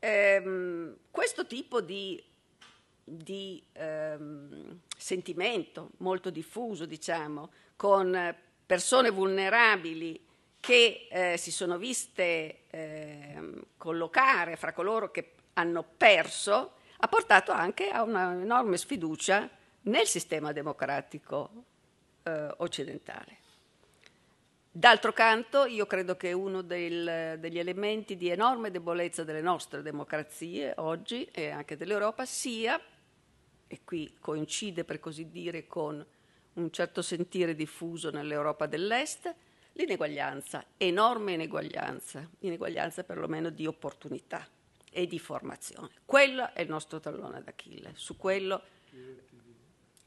Ehm, 0.00 0.96
questo 1.10 1.46
tipo 1.46 1.80
di 1.80 2.20
di 3.10 3.62
ehm, 3.72 4.80
sentimento 4.96 5.90
molto 5.98 6.30
diffuso, 6.30 6.86
diciamo, 6.86 7.50
con 7.76 8.34
persone 8.64 9.10
vulnerabili 9.10 10.26
che 10.60 11.08
eh, 11.10 11.36
si 11.36 11.50
sono 11.50 11.76
viste 11.76 12.64
eh, 12.70 13.52
collocare 13.76 14.56
fra 14.56 14.72
coloro 14.72 15.10
che 15.10 15.32
hanno 15.54 15.82
perso, 15.82 16.74
ha 16.98 17.08
portato 17.08 17.50
anche 17.50 17.88
a 17.88 18.02
una 18.02 18.32
enorme 18.32 18.76
sfiducia 18.76 19.48
nel 19.82 20.06
sistema 20.06 20.52
democratico 20.52 21.50
eh, 22.22 22.54
occidentale. 22.58 23.38
D'altro 24.72 25.12
canto, 25.12 25.64
io 25.64 25.84
credo 25.86 26.16
che 26.16 26.32
uno 26.32 26.62
del, 26.62 27.38
degli 27.40 27.58
elementi 27.58 28.16
di 28.16 28.28
enorme 28.28 28.70
debolezza 28.70 29.24
delle 29.24 29.40
nostre 29.40 29.82
democrazie 29.82 30.74
oggi 30.76 31.24
e 31.32 31.50
anche 31.50 31.76
dell'Europa 31.76 32.24
sia, 32.24 32.80
e 33.66 33.80
qui 33.82 34.16
coincide 34.20 34.84
per 34.84 35.00
così 35.00 35.28
dire 35.28 35.66
con 35.66 36.06
un 36.52 36.70
certo 36.70 37.02
sentire 37.02 37.56
diffuso 37.56 38.10
nell'Europa 38.10 38.66
dell'Est, 38.66 39.34
l'ineguaglianza, 39.72 40.64
enorme 40.76 41.32
ineguaglianza, 41.32 42.30
ineguaglianza 42.40 43.02
perlomeno 43.02 43.50
di 43.50 43.66
opportunità 43.66 44.46
e 44.88 45.06
di 45.08 45.18
formazione. 45.18 45.90
Quello 46.04 46.52
è 46.54 46.60
il 46.60 46.68
nostro 46.68 47.00
tallone 47.00 47.42
d'Achille. 47.42 47.92
Su 47.94 48.16
quello... 48.16 48.62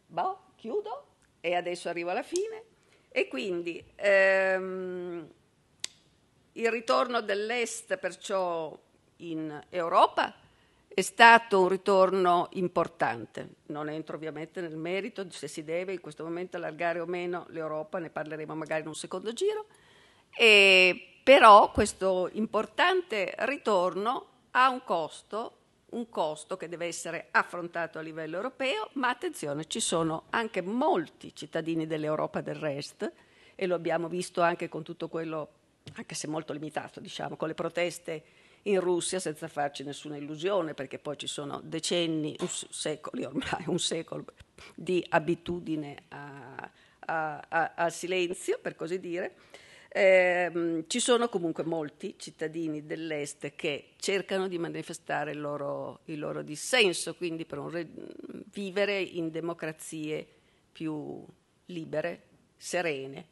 Boh, 0.07 0.43
chiudo 0.55 1.07
e 1.41 1.55
adesso 1.55 1.89
arrivo 1.89 2.11
alla 2.11 2.23
fine. 2.23 2.71
E 3.15 3.27
quindi 3.27 3.83
ehm, 3.93 5.29
il 6.53 6.71
ritorno 6.71 7.21
dell'Est 7.21 7.95
perciò 7.97 8.75
in 9.17 9.63
Europa 9.69 10.33
è 10.87 11.01
stato 11.01 11.61
un 11.61 11.67
ritorno 11.67 12.47
importante. 12.53 13.49
Non 13.67 13.87
entro 13.89 14.15
ovviamente 14.15 14.61
nel 14.61 14.75
merito 14.75 15.29
se 15.29 15.47
si 15.47 15.63
deve 15.63 15.93
in 15.93 16.01
questo 16.01 16.23
momento 16.23 16.57
allargare 16.57 17.01
o 17.01 17.05
meno 17.05 17.45
l'Europa, 17.49 17.99
ne 17.99 18.09
parleremo 18.09 18.55
magari 18.55 18.81
in 18.81 18.87
un 18.87 18.95
secondo 18.95 19.31
giro, 19.31 19.67
e 20.35 21.19
però 21.23 21.71
questo 21.71 22.31
importante 22.33 23.35
ritorno 23.37 24.25
ha 24.51 24.69
un 24.69 24.83
costo 24.83 25.57
un 25.93 26.09
costo 26.09 26.57
che 26.57 26.67
deve 26.67 26.85
essere 26.85 27.27
affrontato 27.31 27.97
a 27.97 28.01
livello 28.01 28.35
europeo, 28.35 28.89
ma 28.93 29.09
attenzione, 29.09 29.65
ci 29.65 29.79
sono 29.79 30.25
anche 30.29 30.61
molti 30.61 31.35
cittadini 31.35 31.87
dell'Europa 31.87 32.41
del 32.41 32.55
Rest, 32.55 33.11
e 33.55 33.67
lo 33.67 33.75
abbiamo 33.75 34.07
visto 34.07 34.41
anche 34.41 34.67
con 34.67 34.83
tutto 34.83 35.07
quello, 35.07 35.49
anche 35.93 36.15
se 36.15 36.27
molto 36.27 36.53
limitato, 36.53 36.99
diciamo, 36.99 37.35
con 37.35 37.47
le 37.47 37.53
proteste 37.53 38.23
in 38.63 38.79
Russia, 38.79 39.19
senza 39.19 39.47
farci 39.47 39.83
nessuna 39.83 40.17
illusione, 40.17 40.73
perché 40.73 40.97
poi 40.97 41.17
ci 41.17 41.27
sono 41.27 41.61
decenni, 41.63 42.35
secoli 42.47 43.23
ormai, 43.25 43.63
un 43.67 43.79
secolo 43.79 44.25
di 44.75 45.05
abitudine 45.09 46.03
a, 46.09 46.71
a, 46.99 47.45
a, 47.47 47.73
al 47.75 47.91
silenzio, 47.91 48.59
per 48.59 48.75
così 48.75 48.99
dire 48.99 49.35
eh, 49.95 50.85
ci 50.87 50.99
sono 50.99 51.29
comunque 51.29 51.63
molti 51.63 52.15
cittadini 52.17 52.83
dell'Est 52.83 53.53
che 53.53 53.89
cercano 53.97 54.47
di 54.47 54.57
manifestare 54.57 55.33
il 55.33 55.39
loro, 55.39 55.99
il 56.05 56.17
loro 56.17 56.41
dissenso, 56.41 57.13
quindi 57.13 57.45
per 57.45 57.59
re- 57.59 57.87
vivere 58.51 58.99
in 58.99 59.29
democrazie 59.29 60.27
più 60.71 61.23
libere, 61.67 62.23
serene, 62.57 63.27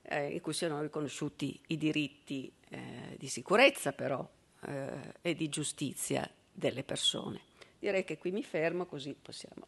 eh, 0.00 0.28
in 0.28 0.40
cui 0.40 0.54
siano 0.54 0.80
riconosciuti 0.80 1.60
i 1.66 1.76
diritti 1.76 2.50
eh, 2.70 3.14
di 3.18 3.28
sicurezza 3.28 3.92
però 3.92 4.26
eh, 4.62 5.12
e 5.20 5.34
di 5.34 5.50
giustizia 5.50 6.26
delle 6.50 6.84
persone. 6.84 7.40
Direi 7.78 8.04
che 8.04 8.16
qui 8.16 8.30
mi 8.30 8.42
fermo 8.42 8.86
così 8.86 9.14
possiamo 9.20 9.66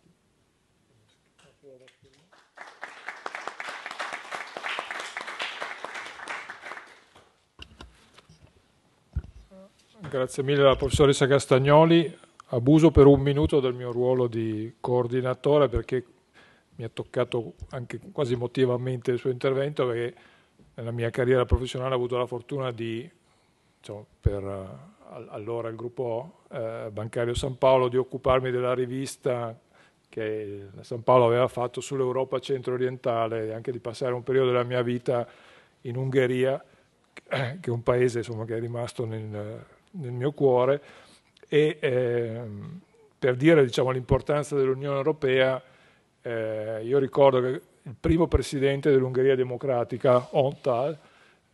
Grazie 10.09 10.43
mille 10.43 10.61
alla 10.61 10.77
professoressa 10.77 11.27
Castagnoli. 11.27 12.17
Abuso 12.49 12.91
per 12.91 13.07
un 13.07 13.21
minuto 13.21 13.59
del 13.59 13.75
mio 13.75 13.91
ruolo 13.91 14.27
di 14.27 14.75
coordinatore 14.79 15.69
perché 15.69 16.05
mi 16.77 16.85
ha 16.85 16.91
toccato 16.93 17.55
anche 17.71 17.99
quasi 18.13 18.35
emotivamente 18.35 19.11
il 19.11 19.19
suo 19.19 19.31
intervento 19.31 19.87
perché 19.87 20.15
nella 20.75 20.91
mia 20.91 21.11
carriera 21.11 21.45
professionale 21.47 21.95
ho 21.95 21.97
avuto 21.97 22.17
la 22.17 22.27
fortuna 22.27 22.71
di, 22.71 23.11
diciamo, 23.79 24.07
per 24.21 24.43
uh, 24.43 25.25
allora 25.31 25.69
il 25.69 25.77
gruppo 25.77 26.43
uh, 26.49 26.91
bancario 26.91 27.35
San 27.35 27.57
Paolo, 27.57 27.89
di 27.89 27.97
occuparmi 27.97 28.51
della 28.51 28.75
rivista 28.75 29.59
che 30.09 30.69
San 30.83 31.03
Paolo 31.03 31.27
aveva 31.27 31.49
fatto 31.49 31.81
sull'Europa 31.81 32.39
centro-orientale 32.39 33.49
e 33.49 33.53
anche 33.53 33.73
di 33.73 33.81
passare 33.81 34.13
un 34.13 34.23
periodo 34.23 34.51
della 34.51 34.65
mia 34.65 34.83
vita 34.83 35.27
in 35.83 35.97
Ungheria, 35.97 36.63
che 37.25 37.59
è 37.61 37.71
un 37.71 37.83
paese 37.83 38.19
insomma, 38.19 38.45
che 38.45 38.57
è 38.57 38.61
rimasto 38.61 39.07
nel, 39.07 39.65
nel 39.97 40.13
mio 40.13 40.33
cuore 40.33 40.81
e 41.49 41.77
eh, 41.81 42.41
per 43.19 43.37
dire 43.37 43.65
diciamo, 43.65 43.91
l'importanza 43.91 44.57
dell'Unione 44.57 44.97
Europea, 44.97 45.63
eh, 46.21 46.81
io 46.85 46.99
ricordo 46.99 47.41
che 47.41 47.61
il 47.83 47.95
primo 47.99 48.27
presidente 48.27 48.91
dell'Ungheria 48.91 49.35
democratica, 49.35 50.29
Ontal, 50.33 50.99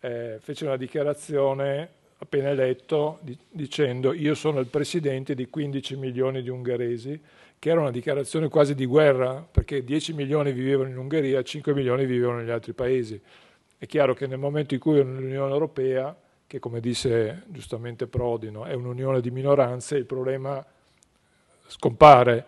eh, 0.01 0.38
fece 0.41 0.64
una 0.64 0.76
dichiarazione 0.76 1.88
appena 2.18 2.51
eletto 2.51 3.18
di, 3.22 3.36
dicendo 3.49 4.12
io 4.12 4.34
sono 4.34 4.61
il 4.61 4.66
presidente 4.66 5.34
di 5.34 5.49
15 5.49 5.97
milioni 5.97 6.43
di 6.43 6.49
ungheresi, 6.49 7.20
che 7.59 7.70
era 7.70 7.80
una 7.80 7.91
dichiarazione 7.91 8.49
quasi 8.49 8.74
di 8.74 8.86
guerra, 8.86 9.47
perché 9.49 9.84
10 9.84 10.14
milioni 10.14 10.53
vivevano 10.53 10.88
in 10.88 10.99
Ungheria, 10.99 11.43
5 11.43 11.74
milioni 11.74 12.07
vivevano 12.07 12.38
negli 12.38 12.51
altri 12.51 12.72
paesi. 12.72 13.20
È 13.76 13.86
chiaro 13.86 14.14
che 14.14 14.26
nel 14.26 14.38
momento 14.38 14.74
in 14.74 14.80
cui 14.80 14.99
l'Unione 15.03 15.53
Europea 15.53 16.16
che 16.51 16.59
come 16.59 16.80
disse 16.80 17.44
giustamente 17.46 18.09
Prodi 18.09 18.48
è 18.48 18.72
un'unione 18.72 19.20
di 19.20 19.30
minoranze, 19.30 19.96
il 19.96 20.05
problema 20.05 20.61
scompare. 21.68 22.44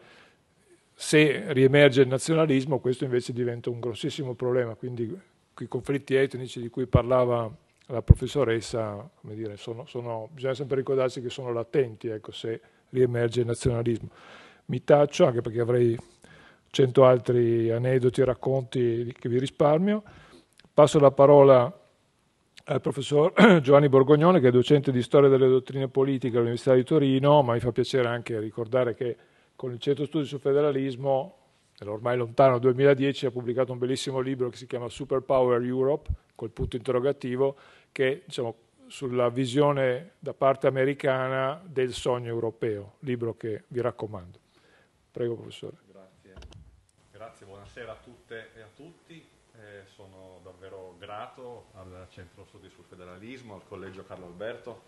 Se 0.92 1.52
riemerge 1.52 2.00
il 2.00 2.08
nazionalismo 2.08 2.80
questo 2.80 3.04
invece 3.04 3.32
diventa 3.32 3.70
un 3.70 3.78
grossissimo 3.78 4.34
problema, 4.34 4.74
quindi 4.74 5.04
i 5.56 5.68
conflitti 5.68 6.16
etnici 6.16 6.60
di 6.60 6.68
cui 6.68 6.86
parlava 6.86 7.48
la 7.86 8.02
professoressa, 8.02 9.08
dire, 9.20 9.56
sono, 9.56 9.86
sono, 9.86 10.28
bisogna 10.32 10.54
sempre 10.54 10.78
ricordarsi 10.78 11.22
che 11.22 11.30
sono 11.30 11.52
latenti 11.52 12.08
ecco, 12.08 12.32
se 12.32 12.60
riemerge 12.88 13.42
il 13.42 13.46
nazionalismo. 13.46 14.08
Mi 14.64 14.82
taccio 14.82 15.26
anche 15.26 15.42
perché 15.42 15.60
avrei 15.60 15.96
cento 16.70 17.04
altri 17.04 17.70
aneddoti 17.70 18.20
e 18.20 18.24
racconti 18.24 19.14
che 19.16 19.28
vi 19.28 19.38
risparmio. 19.38 20.02
Passo 20.74 20.98
la 20.98 21.12
parola 21.12 21.72
al 22.64 22.80
professor 22.80 23.32
Giovanni 23.60 23.88
Borgognone, 23.88 24.40
che 24.40 24.48
è 24.48 24.50
docente 24.50 24.92
di 24.92 25.02
storia 25.02 25.28
delle 25.28 25.48
dottrine 25.48 25.88
politiche 25.88 26.36
all'Università 26.36 26.74
di 26.74 26.84
Torino, 26.84 27.42
ma 27.42 27.54
mi 27.54 27.60
fa 27.60 27.72
piacere 27.72 28.08
anche 28.08 28.38
ricordare 28.38 28.94
che 28.94 29.16
con 29.56 29.72
il 29.72 29.78
Centro 29.78 30.04
Studi 30.04 30.26
sul 30.26 30.40
Federalismo, 30.40 31.36
nell'ormai 31.78 32.16
lontano 32.16 32.58
2010, 32.58 33.26
ha 33.26 33.30
pubblicato 33.30 33.72
un 33.72 33.78
bellissimo 33.78 34.20
libro 34.20 34.48
che 34.48 34.56
si 34.56 34.66
chiama 34.66 34.88
Superpower 34.88 35.62
Europe, 35.62 36.10
col 36.34 36.50
punto 36.50 36.76
interrogativo, 36.76 37.56
che 37.90 38.22
diciamo, 38.24 38.54
sulla 38.86 39.28
visione 39.28 40.12
da 40.18 40.34
parte 40.34 40.66
americana 40.66 41.60
del 41.64 41.92
sogno 41.92 42.28
europeo, 42.28 42.94
libro 43.00 43.36
che 43.36 43.64
vi 43.68 43.80
raccomando. 43.80 44.38
Prego, 45.10 45.34
professore. 45.34 45.76
Grazie. 45.90 46.34
Grazie, 47.10 47.46
buonasera 47.46 47.92
a 47.92 47.98
tutte 48.02 48.50
e 48.54 48.60
a 48.60 48.68
tutti 48.74 49.24
eh, 49.56 49.84
sono 49.94 50.31
grato 51.02 51.70
al 51.74 52.06
Centro 52.10 52.44
Studi 52.44 52.70
sul 52.70 52.84
Federalismo, 52.88 53.54
al 53.54 53.62
Collegio 53.66 54.04
Carlo 54.04 54.26
Alberto 54.26 54.82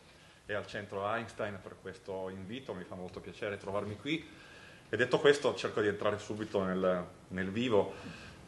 e 0.46 0.54
al 0.54 0.64
Centro 0.64 1.04
Einstein 1.12 1.58
per 1.60 1.74
questo 1.82 2.28
invito, 2.28 2.72
mi 2.72 2.84
fa 2.84 2.94
molto 2.94 3.18
piacere 3.18 3.56
trovarmi 3.56 3.96
qui. 3.96 4.24
E 4.88 4.96
detto 4.96 5.18
questo 5.18 5.56
cerco 5.56 5.80
di 5.80 5.88
entrare 5.88 6.18
subito 6.18 6.62
nel, 6.62 7.04
nel 7.28 7.50
vivo 7.50 7.94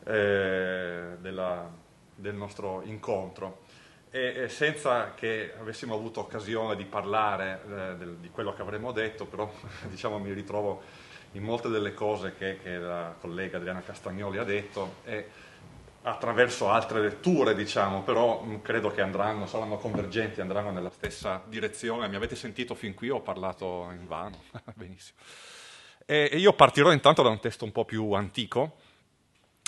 eh, 0.05 1.17
della, 1.19 1.69
del 2.15 2.37
nostro 2.37 2.83
incontro. 2.85 3.65
E, 4.11 4.49
senza 4.49 5.15
che 5.15 5.53
avessimo 5.59 5.95
avuto 5.95 6.21
occasione 6.21 6.77
di 6.77 6.85
parlare 6.85 7.63
eh, 7.65 7.97
del, 7.97 8.17
di 8.19 8.31
quello 8.31 8.55
che 8.55 8.63
avremmo 8.63 8.93
detto, 8.93 9.27
però 9.27 9.53
diciamo, 9.91 10.21
mi 10.21 10.33
ritrovo 10.33 10.83
in 11.33 11.43
molte 11.43 11.69
delle 11.69 11.95
cose 11.95 12.37
che, 12.37 12.61
che 12.63 12.79
la 12.79 13.13
collega 13.21 13.57
Adriana 13.57 13.83
Castagnoli 13.83 14.39
ha 14.39 14.45
detto. 14.45 14.99
E, 15.03 15.46
attraverso 16.07 16.71
altre 16.71 17.01
letture, 17.01 17.55
diciamo, 17.55 18.03
però 18.03 18.43
mm, 18.45 18.57
credo 18.63 18.91
che 18.93 19.01
andranno, 19.01 19.47
saranno 19.47 19.77
convergenti, 19.77 20.41
andranno 20.41 20.71
nella 20.71 20.91
stessa 20.91 21.43
direzione. 21.47 22.09
Mi 22.09 22.15
avete 22.15 22.37
sentito 22.37 22.77
fin 22.77 22.95
qui, 22.95 23.11
ho 23.11 23.21
parlato 23.21 23.89
in 23.91 24.07
vano, 24.07 24.43
benissimo. 24.75 25.19
E 26.07 26.31
io 26.35 26.53
partirò 26.53 26.93
intanto 26.93 27.23
da 27.23 27.29
un 27.29 27.41
testo 27.41 27.65
un 27.65 27.73
po' 27.73 27.85
più 27.85 28.13
antico, 28.13 28.77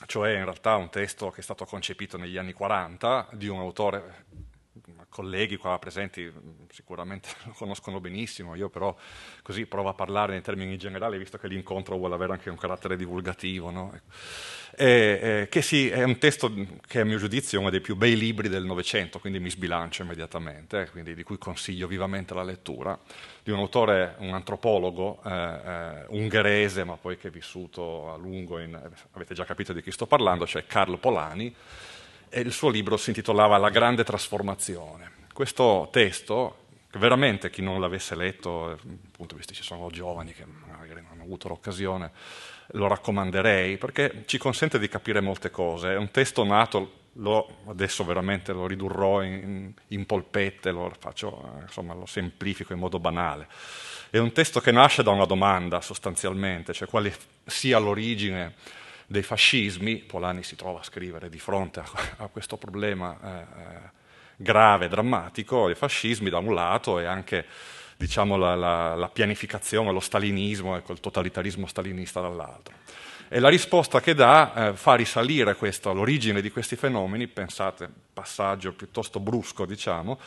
cioè 0.07 0.30
in 0.30 0.45
realtà 0.45 0.76
un 0.76 0.91
testo 0.91 1.30
che 1.30 1.41
è 1.41 1.43
stato 1.43 1.64
concepito 1.64 2.16
negli 2.16 2.36
anni 2.36 2.53
40 2.53 3.30
di 3.32 3.49
un 3.49 3.59
autore 3.59 4.26
colleghi 5.09 5.57
qua 5.57 5.79
presenti 5.79 6.31
sicuramente 6.70 7.29
lo 7.47 7.53
conoscono 7.53 8.01
benissimo, 8.01 8.55
io 8.55 8.68
però 8.68 8.95
così 9.43 9.66
provo 9.66 9.89
a 9.89 9.95
parlare 9.95 10.37
in 10.37 10.43
termini 10.43 10.76
generali, 10.76 11.18
visto 11.18 11.39
che 11.39 11.49
l'incontro 11.49 11.97
vuole 11.97 12.14
avere 12.14 12.33
anche 12.33 12.51
un 12.51 12.57
carattere 12.57 12.97
divulgativo. 12.97 13.70
No? 13.70 13.93
Ecco. 13.95 14.07
E, 14.76 15.18
eh, 15.20 15.49
che 15.49 15.62
sì, 15.62 15.89
è 15.89 16.03
un 16.03 16.18
testo 16.18 16.53
che 16.87 17.01
a 17.01 17.05
mio 17.05 17.18
giudizio 17.18 17.59
è 17.59 17.61
uno 17.61 17.70
dei 17.70 17.81
più 17.81 17.97
bei 17.97 18.16
libri 18.16 18.49
del 18.49 18.64
Novecento, 18.64 19.18
quindi 19.18 19.41
mi 19.41 19.51
sbilancio 19.51 20.03
immediatamente, 20.03 20.83
eh, 20.83 20.91
quindi 20.91 21.14
di 21.14 21.22
cui 21.22 21.39
consiglio 21.39 21.87
vivamente 21.87 22.35
la 22.35 22.45
lettura, 22.45 22.99
di 23.43 23.51
un 23.51 23.59
autore, 23.59 24.14
un 24.18 24.35
antropologo 24.35 25.20
eh, 25.24 25.31
eh 25.31 26.05
ungherese, 26.09 26.85
ma 26.85 26.97
poi 26.97 27.16
che 27.16 27.29
è 27.29 27.31
vissuto 27.31 28.12
a 28.12 28.16
lungo, 28.16 28.59
in, 28.61 28.79
avete 29.12 29.35
già 29.35 29.45
capito 29.45 29.72
di 29.72 29.83
chi 29.83 29.91
sto 29.91 30.07
parlando, 30.07 30.47
cioè 30.47 30.66
Carlo 30.66 30.99
Polani, 30.99 31.55
e 32.31 32.41
il 32.41 32.53
suo 32.53 32.68
libro 32.68 32.97
si 32.97 33.11
intitolava 33.11 33.57
La 33.59 33.70
grande 33.70 34.05
trasformazione. 34.05 35.12
Questo 35.33 35.89
testo, 35.93 36.66
veramente 36.93 37.51
chi 37.51 37.62
non 37.62 37.81
l'avesse 37.81 38.14
letto, 38.14 38.79
appunto 39.12 39.37
visto 39.37 39.53
ci 39.53 39.62
sono 39.62 39.89
giovani 39.91 40.33
che 40.33 40.45
magari 40.45 41.01
non 41.01 41.12
hanno 41.12 41.22
avuto 41.22 41.49
l'occasione, 41.49 42.11
lo 42.72 42.89
raccomanderei 42.89 43.76
perché 43.79 44.24
ci 44.26 44.39
consente 44.39 44.79
di 44.79 44.89
capire 44.89 45.20
molte 45.20 45.51
cose. 45.51 45.93
È 45.93 45.97
un 45.97 46.11
testo 46.11 46.45
nato, 46.45 46.93
lo, 47.14 47.59
adesso 47.66 48.05
veramente 48.05 48.53
lo 48.53 48.66
ridurrò 48.66 49.22
in, 49.22 49.72
in 49.89 50.07
polpette, 50.07 50.70
lo, 50.70 50.93
faccio, 50.99 51.59
insomma, 51.61 51.95
lo 51.95 52.07
semplifico 52.07 52.72
in 52.72 52.79
modo 52.79 52.99
banale. 52.99 53.47
È 54.11 54.18
un 54.18 54.33
testo 54.33 54.61
che 54.61 54.72
nasce 54.72 55.03
da 55.03 55.11
una 55.11 55.26
domanda 55.26 55.81
sostanzialmente, 55.81 56.72
cioè 56.72 56.89
quale 56.89 57.14
sia 57.45 57.79
l'origine 57.79 58.55
dei 59.11 59.23
fascismi, 59.23 59.97
Polani 59.97 60.43
si 60.43 60.55
trova 60.55 60.81
a 60.81 60.83
scrivere 60.83 61.31
di 61.31 61.39
fronte 61.39 61.81
a, 61.81 61.87
a 62.19 62.27
questo 62.27 62.59
problema 62.59 63.17
eh, 63.23 63.29
eh, 63.29 63.91
grave, 64.37 64.89
drammatico, 64.89 65.71
i 65.71 65.75
fascismi 65.75 66.29
da 66.29 66.37
un 66.39 66.53
lato 66.53 67.01
e 67.01 67.07
anche 67.07 67.47
diciamo, 67.97 68.37
la, 68.37 68.55
la, 68.55 68.95
la, 68.95 69.09
pianificazione, 69.09 69.93
lo 69.93 70.01
stalinismo 70.01 70.77
e 70.77 70.83
quel 70.83 71.01
totalitarismo 71.01 71.67
stalinista 71.67 72.21
dall'altro. 72.21 72.75
E 73.29 73.41
la 73.41 73.49
risposta 73.49 74.01
che 74.01 74.14
dà 74.14 74.70
eh, 74.70 74.72
fa 74.74 74.95
risalire 74.95 75.55
questa, 75.55 75.91
l'origine 75.91 76.41
di 76.41 76.51
questi 76.51 76.76
fenomeni, 76.76 77.26
pensate, 77.26 77.89
passaggio 78.12 78.72
piuttosto 78.72 79.20
brusco, 79.20 79.66
diciamo, 79.66 80.18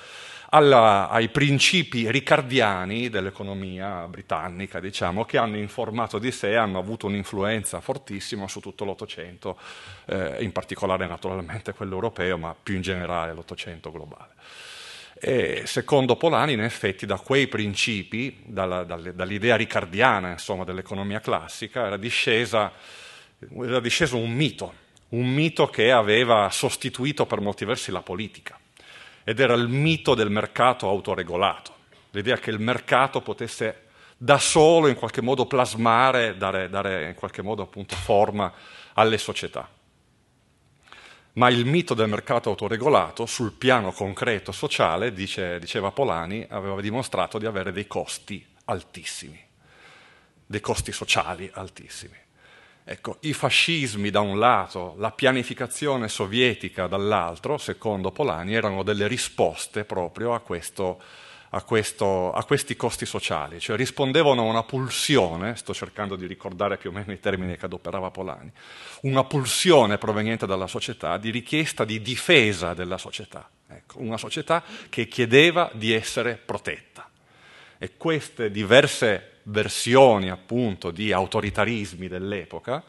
alla, 0.50 1.10
ai 1.10 1.30
principi 1.30 2.12
ricardiani 2.12 3.10
dell'economia 3.10 4.08
britannica, 4.08 4.80
diciamo, 4.80 5.26
che 5.26 5.38
hanno 5.38 5.58
informato 5.58 6.20
di 6.20 6.32
sé, 6.32 6.56
hanno 6.56 6.78
avuto 6.78 7.08
un'influenza 7.08 7.82
fortissima 7.82 8.48
su 8.48 8.60
tutto 8.60 8.86
l'Ottocento, 8.86 9.58
eh, 10.06 10.38
in 10.44 10.52
particolare 10.52 11.08
naturalmente 11.08 11.74
quello 11.74 11.96
europeo, 11.96 12.38
ma 12.38 12.56
più 12.62 12.76
in 12.76 12.82
generale 12.82 13.34
l'Ottocento 13.34 13.92
globale. 13.92 14.34
E 15.24 15.68
secondo 15.68 16.16
Polani, 16.16 16.54
in 16.54 16.62
effetti, 16.62 17.06
da 17.06 17.20
quei 17.20 17.48
principi, 17.48 18.42
dalla, 18.44 18.84
dall'idea 18.84 19.56
ricardiana 19.56 20.32
insomma, 20.32 20.64
dell'economia 20.64 21.20
classica, 21.20 21.86
era, 21.86 21.98
discesa, 21.98 22.72
era 23.38 23.80
disceso 23.80 24.18
un 24.18 24.32
mito, 24.32 24.74
un 25.10 25.32
mito 25.32 25.68
che 25.68 25.92
aveva 25.92 26.50
sostituito 26.50 27.28
per 27.28 27.40
molti 27.40 27.66
versi 27.66 27.92
la 27.92 28.02
politica, 28.02 28.60
ed 29.24 29.40
era 29.40 29.54
il 29.54 29.68
mito 29.68 30.16
del 30.16 30.32
mercato 30.32 30.88
autoregolato, 30.88 31.76
l'idea 32.10 32.38
che 32.38 32.50
il 32.50 32.60
mercato 32.60 33.22
potesse 33.22 33.90
da 34.18 34.40
solo 34.40 34.88
in 34.88 34.96
qualche 34.96 35.22
modo 35.22 35.46
plasmare, 35.46 36.36
dare, 36.36 36.68
dare 36.68 37.10
in 37.10 37.16
qualche 37.16 37.44
modo 37.44 37.62
appunto 37.62 37.96
forma 37.96 38.52
alle 38.94 39.20
società 39.20 39.70
ma 41.34 41.50
il 41.50 41.66
mito 41.66 41.94
del 41.94 42.10
mercato 42.10 42.50
autoregolato 42.50 43.26
sul 43.26 43.54
piano 43.54 43.92
concreto 43.92 44.52
sociale, 44.52 45.14
dice, 45.14 45.60
diceva 45.60 45.92
Polani, 45.92 46.46
aveva 46.50 46.80
dimostrato 46.82 47.38
di 47.38 47.46
avere 47.46 47.72
dei 47.72 47.88
costi 47.88 48.46
altissimi, 48.66 49.40
dei 50.46 50.60
costi 50.60 50.92
sociali 50.92 51.50
altissimi. 51.54 52.18
Ecco, 52.84 53.18
i 53.22 53.34
fascismi 53.34 54.10
da 54.10 54.20
un 54.20 54.40
lato, 54.40 54.96
la 54.98 55.12
pianificazione 55.12 56.10
sovietica 56.10 56.88
dall'altro, 56.88 57.58
secondo 57.58 58.12
Polani, 58.12 58.54
erano 58.54 58.84
delle 58.84 59.08
risposte 59.08 59.86
proprio 59.86 60.34
a 60.34 60.40
questo 60.40 61.02
a, 61.54 61.64
questo, 61.64 62.32
a, 62.32 62.44
questi 62.46 62.76
costi 62.76 63.06
sociali, 63.06 63.60
cioè 63.60 63.76
rispondevano 63.76 64.42
a 64.42 64.46
una 64.46 64.64
pulsione, 64.64 65.56
sto 65.56 65.74
cercando 65.74 66.16
di 66.16 66.26
ricordare 66.26 66.78
più 66.78 66.92
o 66.92 66.94
meno 66.94 67.12
i 67.12 67.20
termini 67.20 67.58
che 67.58 67.66
adoperava 67.66 68.10
Polani, 68.10 68.52
una 69.02 69.24
pulsione 69.26 69.98
proveniente 69.98 70.46
dalla 70.46 70.68
società 70.68 71.18
di 71.18 71.30
richiesta 71.30 71.84
di 71.84 72.02
difesa 72.02 72.74
della 72.74 72.98
società, 72.98 73.50
ecco, 73.68 74.00
una 74.00 74.18
società 74.18 74.64
che 74.90 75.08
chiedeva 75.08 75.70
di 75.74 75.92
essere 75.92 76.36
protetta. 76.36 77.10
E 77.78 77.98
queste 77.98 78.52
diverse 78.52 79.40
versioni 79.44 80.30
appunto 80.30 80.92
di 80.92 81.12
autoritarismi 81.12 82.08
dell'epoca 82.08 82.84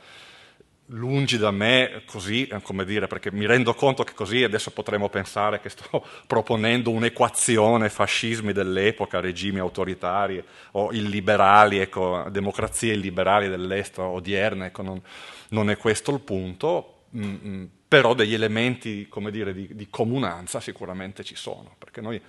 lungi 0.93 1.39
da 1.39 1.51
me 1.51 2.03
così, 2.07 2.47
eh, 2.47 2.61
come 2.63 2.85
dire, 2.85 3.07
perché 3.07 3.31
mi 3.33 3.47
rendo 3.47 3.75
conto 3.75 4.05
che 4.05 4.15
così 4.15 4.43
adesso 4.43 4.71
potremmo 4.71 5.09
pensare 5.09 5.61
che 5.61 5.69
sto 5.69 6.05
proponendo 6.27 6.91
un'equazione 6.91 7.89
fascismi 7.89 8.53
dell'epoca, 8.53 9.21
regimi 9.21 9.59
autoritari 9.59 10.43
o 10.73 10.93
illiberali, 10.93 11.79
ecco, 11.79 12.27
democrazie 12.31 12.95
illiberali 12.95 13.49
dell'est 13.49 13.99
odierne, 13.99 14.67
ecco, 14.67 14.83
non, 14.83 15.03
non, 15.51 15.71
è 15.71 15.77
questo 15.77 16.13
il 16.13 16.21
punto, 16.21 17.05
mh, 17.11 17.25
mm, 17.25 17.37
mm, 17.47 17.65
però 17.89 18.15
degli 18.15 18.35
elementi, 18.35 19.07
come 19.09 19.31
dire, 19.31 19.53
di, 19.53 19.69
di 19.73 19.89
comunanza 19.91 20.61
sicuramente 20.61 21.25
ci 21.25 21.37
sono, 21.37 21.75
perché 21.79 22.01
noi 22.01 22.21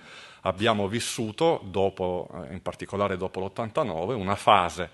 abbiamo 0.42 0.88
vissuto, 0.88 1.60
dopo, 1.64 2.28
eh, 2.48 2.52
in 2.52 2.62
particolare 2.62 3.16
dopo 3.16 3.40
l'89, 3.40 4.14
una 4.14 4.36
fase 4.36 4.90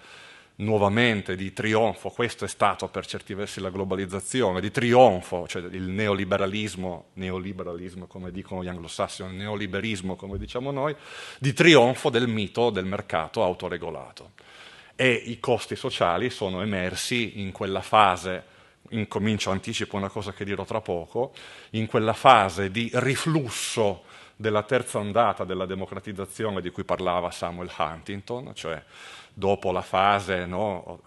nuovamente 0.60 1.36
di 1.36 1.52
trionfo, 1.52 2.10
questo 2.10 2.44
è 2.44 2.48
stato 2.48 2.88
per 2.88 3.06
certi 3.06 3.34
versi 3.34 3.60
la 3.60 3.70
globalizzazione, 3.70 4.60
di 4.60 4.70
trionfo, 4.70 5.46
cioè 5.46 5.62
il 5.62 5.82
neoliberalismo, 5.82 7.06
neoliberalismo 7.14 8.06
come 8.06 8.30
dicono 8.30 8.62
gli 8.62 8.68
anglosassoni, 8.68 9.36
neoliberismo 9.36 10.16
come 10.16 10.38
diciamo 10.38 10.70
noi, 10.70 10.94
di 11.38 11.52
trionfo 11.52 12.10
del 12.10 12.28
mito 12.28 12.70
del 12.70 12.84
mercato 12.84 13.42
autoregolato. 13.42 14.32
E 14.94 15.10
i 15.12 15.40
costi 15.40 15.76
sociali 15.76 16.28
sono 16.30 16.62
emersi 16.62 17.40
in 17.40 17.52
quella 17.52 17.80
fase, 17.80 18.44
incomincio, 18.90 19.50
anticipo 19.50 19.96
una 19.96 20.10
cosa 20.10 20.32
che 20.32 20.44
dirò 20.44 20.64
tra 20.64 20.80
poco, 20.80 21.32
in 21.70 21.86
quella 21.86 22.12
fase 22.12 22.70
di 22.70 22.90
riflusso 22.94 24.02
della 24.36 24.62
terza 24.62 24.98
ondata 24.98 25.44
della 25.44 25.66
democratizzazione 25.66 26.60
di 26.60 26.70
cui 26.70 26.84
parlava 26.84 27.30
Samuel 27.30 27.70
Huntington, 27.76 28.52
cioè 28.54 28.82
dopo 29.34 29.72
la 29.72 29.82
fase 29.82 30.46
no, 30.46 31.00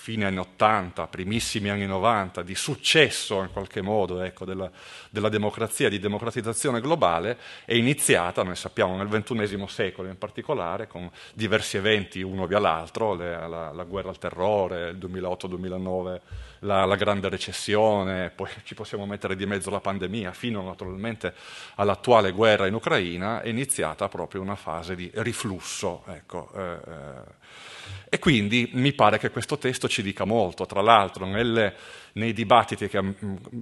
fine 0.00 0.24
anni 0.24 0.38
80, 0.38 1.08
primissimi 1.08 1.68
anni 1.68 1.84
90, 1.84 2.40
di 2.40 2.54
successo 2.54 3.42
in 3.42 3.52
qualche 3.52 3.82
modo 3.82 4.22
ecco, 4.22 4.46
della, 4.46 4.70
della, 5.10 5.28
democrazia, 5.28 5.90
di 5.90 5.98
democratizzazione 5.98 6.80
globale, 6.80 7.36
è 7.66 7.74
iniziata, 7.74 8.42
noi 8.42 8.56
sappiamo, 8.56 8.96
nel 8.96 9.08
XXI 9.08 9.62
secolo 9.68 10.08
in 10.08 10.16
particolare, 10.16 10.86
con 10.86 11.10
diversi 11.34 11.76
eventi 11.76 12.22
uno 12.22 12.46
via 12.46 12.58
l'altro, 12.58 13.12
le, 13.14 13.46
la, 13.46 13.72
la, 13.72 13.84
guerra 13.84 14.08
al 14.08 14.16
terrore, 14.16 14.88
il 14.88 14.96
2008-2009, 14.96 16.20
la, 16.60 16.86
la, 16.86 16.96
grande 16.96 17.28
recessione, 17.28 18.30
poi 18.30 18.48
ci 18.64 18.74
possiamo 18.74 19.04
mettere 19.04 19.36
di 19.36 19.44
mezzo 19.44 19.68
la 19.68 19.80
pandemia, 19.80 20.32
fino 20.32 20.62
naturalmente 20.62 21.34
all'attuale 21.74 22.30
guerra 22.32 22.66
in 22.66 22.72
Ucraina, 22.72 23.42
è 23.42 23.48
iniziata 23.48 24.08
proprio 24.08 24.40
una 24.40 24.56
fase 24.56 24.94
di 24.94 25.10
riflusso. 25.16 26.04
Ecco, 26.06 26.50
eh, 26.56 26.78
eh, 26.88 27.68
e 28.12 28.18
quindi 28.18 28.68
mi 28.72 28.92
pare 28.92 29.18
che 29.18 29.30
questo 29.30 29.56
testo 29.56 29.88
ci 29.88 30.02
dica 30.02 30.24
molto. 30.24 30.66
Tra 30.66 30.80
l'altro, 30.80 31.26
nelle, 31.26 31.74
nei 32.14 32.32
dibattiti, 32.32 32.88
che 32.88 33.00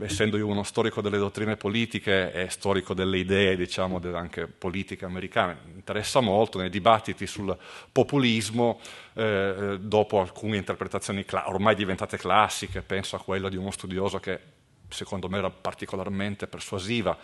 essendo 0.00 0.38
io 0.38 0.46
uno 0.46 0.62
storico 0.62 1.02
delle 1.02 1.18
dottrine 1.18 1.56
politiche 1.56 2.32
e 2.32 2.48
storico 2.48 2.94
delle 2.94 3.18
idee, 3.18 3.56
diciamo, 3.56 4.00
anche 4.14 4.46
politiche 4.46 5.04
americane, 5.04 5.58
mi 5.66 5.74
interessa 5.74 6.20
molto, 6.20 6.58
nei 6.58 6.70
dibattiti 6.70 7.26
sul 7.26 7.54
populismo, 7.92 8.80
eh, 9.12 9.76
dopo 9.78 10.18
alcune 10.18 10.56
interpretazioni 10.56 11.26
ormai 11.44 11.74
diventate 11.74 12.16
classiche, 12.16 12.80
penso 12.80 13.16
a 13.16 13.20
quello 13.20 13.50
di 13.50 13.56
uno 13.56 13.70
studioso 13.70 14.18
che 14.18 14.40
secondo 14.88 15.28
me 15.28 15.38
era 15.38 15.50
particolarmente 15.50 16.46
persuasiva, 16.46 17.16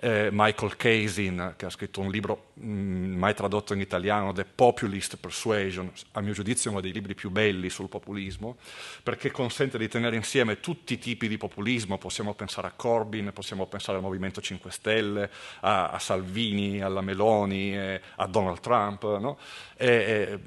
eh, 0.00 0.28
Michael 0.30 0.76
Casin, 0.76 1.54
che 1.56 1.66
ha 1.66 1.70
scritto 1.70 2.00
un 2.00 2.10
libro 2.10 2.50
mh, 2.54 2.68
mm, 2.68 3.16
mai 3.16 3.34
tradotto 3.34 3.72
in 3.74 3.80
italiano, 3.80 4.32
The 4.32 4.44
Populist 4.44 5.16
Persuasion, 5.16 5.90
a 6.12 6.20
mio 6.20 6.32
giudizio 6.32 6.70
uno 6.70 6.80
dei 6.80 6.92
libri 6.92 7.14
più 7.14 7.30
belli 7.30 7.70
sul 7.70 7.88
populismo, 7.88 8.56
perché 9.02 9.30
consente 9.30 9.78
di 9.78 9.88
tenere 9.88 10.16
insieme 10.16 10.60
tutti 10.60 10.94
i 10.94 10.98
tipi 10.98 11.28
di 11.28 11.38
populismo, 11.38 11.98
possiamo 11.98 12.34
pensare 12.34 12.66
a 12.68 12.72
Corbyn, 12.74 13.32
possiamo 13.32 13.66
pensare 13.66 13.98
al 13.98 14.04
Movimento 14.04 14.40
5 14.40 14.70
Stelle, 14.70 15.30
a, 15.60 15.90
a 15.90 15.98
Salvini, 15.98 16.82
alla 16.82 17.00
Meloni, 17.00 17.76
eh, 17.76 18.00
a 18.16 18.26
Donald 18.26 18.60
Trump, 18.60 19.18
no? 19.18 19.38
e, 19.76 20.38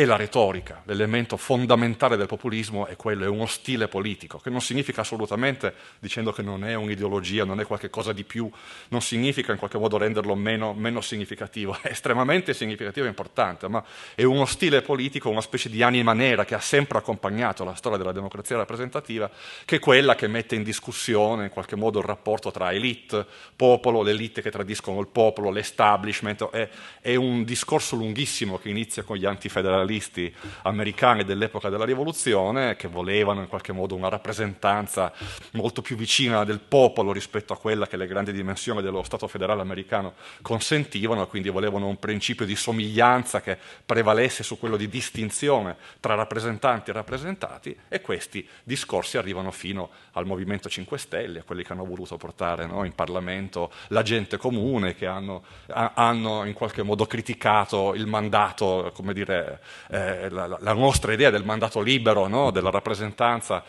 e, 0.00 0.06
la 0.06 0.16
retorica, 0.16 0.80
l'elemento 0.86 1.36
fondamentale 1.36 2.16
del 2.16 2.26
populismo 2.26 2.86
è 2.86 2.96
quello, 2.96 3.24
è 3.24 3.28
uno 3.28 3.44
stile 3.44 3.86
politico, 3.86 4.38
che 4.38 4.48
non 4.48 4.62
significa 4.62 5.02
assolutamente, 5.02 5.74
dicendo 5.98 6.32
che 6.32 6.40
non 6.40 6.64
è 6.64 6.72
un'ideologia, 6.72 7.44
non 7.44 7.60
è 7.60 7.66
qualcosa 7.66 8.14
di 8.14 8.24
più, 8.24 8.50
non 8.88 9.02
significa 9.02 9.52
in 9.52 9.58
qualche 9.58 9.76
modo 9.76 9.98
renderlo 9.98 10.34
meno, 10.34 10.72
meno 10.72 11.02
significativo, 11.02 11.76
è 11.82 11.88
estremamente 11.88 12.54
significativo 12.54 13.04
e 13.04 13.10
importante, 13.10 13.68
ma 13.68 13.84
è 14.14 14.22
uno 14.22 14.46
stile 14.46 14.80
politico, 14.80 15.28
una 15.28 15.42
specie 15.42 15.68
di 15.68 15.82
anima 15.82 16.14
nera 16.14 16.46
che 16.46 16.54
ha 16.54 16.60
sempre 16.60 16.96
accompagnato 16.96 17.62
la 17.62 17.74
storia 17.74 17.98
della 17.98 18.12
democrazia 18.12 18.56
rappresentativa, 18.56 19.30
che 19.66 19.76
è 19.76 19.78
quella 19.80 20.14
che 20.14 20.28
mette 20.28 20.54
in 20.54 20.62
discussione 20.62 21.44
in 21.44 21.50
qualche 21.50 21.76
modo 21.76 21.98
il 21.98 22.06
rapporto 22.06 22.50
tra 22.50 22.72
elite, 22.72 23.26
popolo, 23.54 24.00
le 24.00 24.12
elite 24.12 24.40
che 24.40 24.50
tradiscono 24.50 24.98
il 25.00 25.08
popolo, 25.08 25.50
l'establishment, 25.50 26.48
è, 26.48 26.68
è 27.02 27.14
un 27.16 27.44
discorso 27.44 27.96
lunghissimo 27.96 28.56
che 28.56 28.70
inizia 28.70 29.02
con 29.02 29.18
gli 29.18 29.26
antifederalisti 29.26 29.88
federalisti 29.90 30.32
americani 30.62 31.24
dell'epoca 31.24 31.68
della 31.68 31.84
rivoluzione 31.84 32.76
che 32.76 32.86
volevano 32.86 33.40
in 33.40 33.48
qualche 33.48 33.72
modo 33.72 33.96
una 33.96 34.08
rappresentanza 34.08 35.12
molto 35.52 35.82
più 35.82 35.96
vicina 35.96 36.44
del 36.44 36.60
popolo 36.60 37.12
rispetto 37.12 37.52
a 37.52 37.58
quella 37.58 37.86
che 37.86 37.96
le 37.96 38.06
grandi 38.06 38.32
dimensioni 38.32 38.82
dello 38.82 39.02
Stato 39.02 39.26
federale 39.26 39.60
americano 39.60 40.14
consentivano, 40.42 41.26
quindi 41.26 41.48
volevano 41.48 41.88
un 41.88 41.98
principio 41.98 42.46
di 42.46 42.54
somiglianza 42.54 43.40
che 43.40 43.58
prevalesse 43.84 44.44
su 44.44 44.58
quello 44.58 44.76
di 44.76 44.88
distinzione 44.88 45.76
tra 45.98 46.14
rappresentanti 46.14 46.90
e 46.90 46.92
rappresentati 46.92 47.76
e 47.88 48.00
questi 48.00 48.46
discorsi 48.62 49.18
arrivano 49.18 49.50
fino 49.50 49.90
al 50.12 50.26
Movimento 50.26 50.68
5 50.68 50.98
Stelle, 50.98 51.40
a 51.40 51.42
quelli 51.42 51.64
che 51.64 51.72
hanno 51.72 51.84
voluto 51.84 52.16
portare 52.16 52.66
no, 52.66 52.84
in 52.84 52.94
Parlamento 52.94 53.72
la 53.88 54.02
gente 54.02 54.36
comune, 54.36 54.94
che 54.94 55.06
hanno, 55.06 55.42
hanno 55.68 56.44
in 56.44 56.52
qualche 56.52 56.82
modo 56.82 57.06
criticato 57.06 57.94
il 57.94 58.06
mandato, 58.06 58.92
come 58.94 59.12
dire, 59.12 59.60
eh, 59.88 60.28
la, 60.30 60.58
la, 60.58 60.72
nostra 60.72 61.12
idea 61.12 61.30
del 61.30 61.44
mandato 61.44 61.80
libero, 61.80 62.26
no? 62.26 62.50
della 62.50 62.70
rappresentanza, 62.70 63.64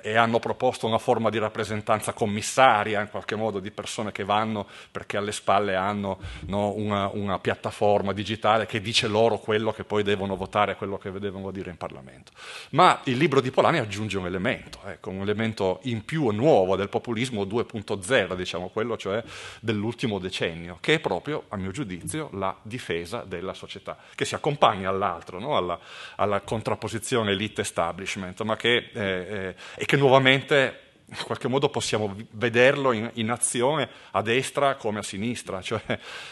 e 0.00 0.16
hanno 0.16 0.38
proposto 0.38 0.86
una 0.86 0.98
forma 0.98 1.30
di 1.30 1.38
rappresentanza 1.38 2.12
commissaria, 2.12 3.00
in 3.00 3.10
qualche 3.10 3.34
modo, 3.34 3.60
di 3.60 3.70
persone 3.70 4.12
che 4.12 4.24
vanno 4.24 4.66
perché 4.90 5.16
alle 5.16 5.32
spalle 5.32 5.74
hanno 5.74 6.18
no, 6.46 6.72
una, 6.74 7.08
una, 7.12 7.38
piattaforma 7.38 8.12
digitale 8.12 8.66
che 8.66 8.80
dice 8.80 9.06
loro 9.06 9.38
quello 9.38 9.72
che 9.72 9.84
poi 9.84 10.02
devono 10.02 10.36
votare, 10.36 10.76
quello 10.76 10.98
che 10.98 11.12
devono 11.12 11.50
dire 11.50 11.70
in 11.70 11.76
Parlamento. 11.76 12.32
Ma 12.70 13.00
il 13.04 13.16
libro 13.16 13.40
di 13.40 13.50
Polani 13.50 13.78
aggiunge 13.78 14.18
un 14.18 14.26
elemento, 14.26 14.80
ecco, 14.86 15.10
un 15.10 15.20
elemento 15.20 15.80
in 15.82 16.04
più 16.04 16.30
nuovo 16.30 16.76
del 16.76 16.88
populismo 16.88 17.44
2.0, 17.44 18.34
diciamo 18.34 18.68
quello 18.68 18.96
cioè 18.96 19.22
dell'ultimo 19.60 20.18
decennio, 20.18 20.78
che 20.80 20.94
è 20.94 21.00
proprio, 21.00 21.44
a 21.48 21.56
mio 21.56 21.70
giudizio, 21.70 22.30
la 22.32 22.56
difesa 22.62 23.24
della 23.26 23.54
società, 23.54 23.96
che 24.14 24.24
si 24.24 24.34
accompagna 24.34 24.88
all'altro, 24.88 25.38
no? 25.38 25.45
Alla, 25.54 25.78
alla, 26.16 26.40
contrapposizione 26.40 27.32
elite-establishment, 27.32 28.40
ma 28.42 28.56
che, 28.56 28.90
eh, 28.92 29.00
eh, 29.00 29.54
e 29.74 29.84
che 29.84 29.96
nuovamente 29.96 30.80
in 31.08 31.22
qualche 31.24 31.46
modo 31.46 31.68
possiamo 31.68 32.16
vederlo 32.30 32.90
in, 32.92 33.08
in, 33.14 33.30
azione 33.30 33.88
a 34.12 34.22
destra 34.22 34.74
come 34.74 34.98
a 34.98 35.02
sinistra, 35.02 35.62
cioè 35.62 35.80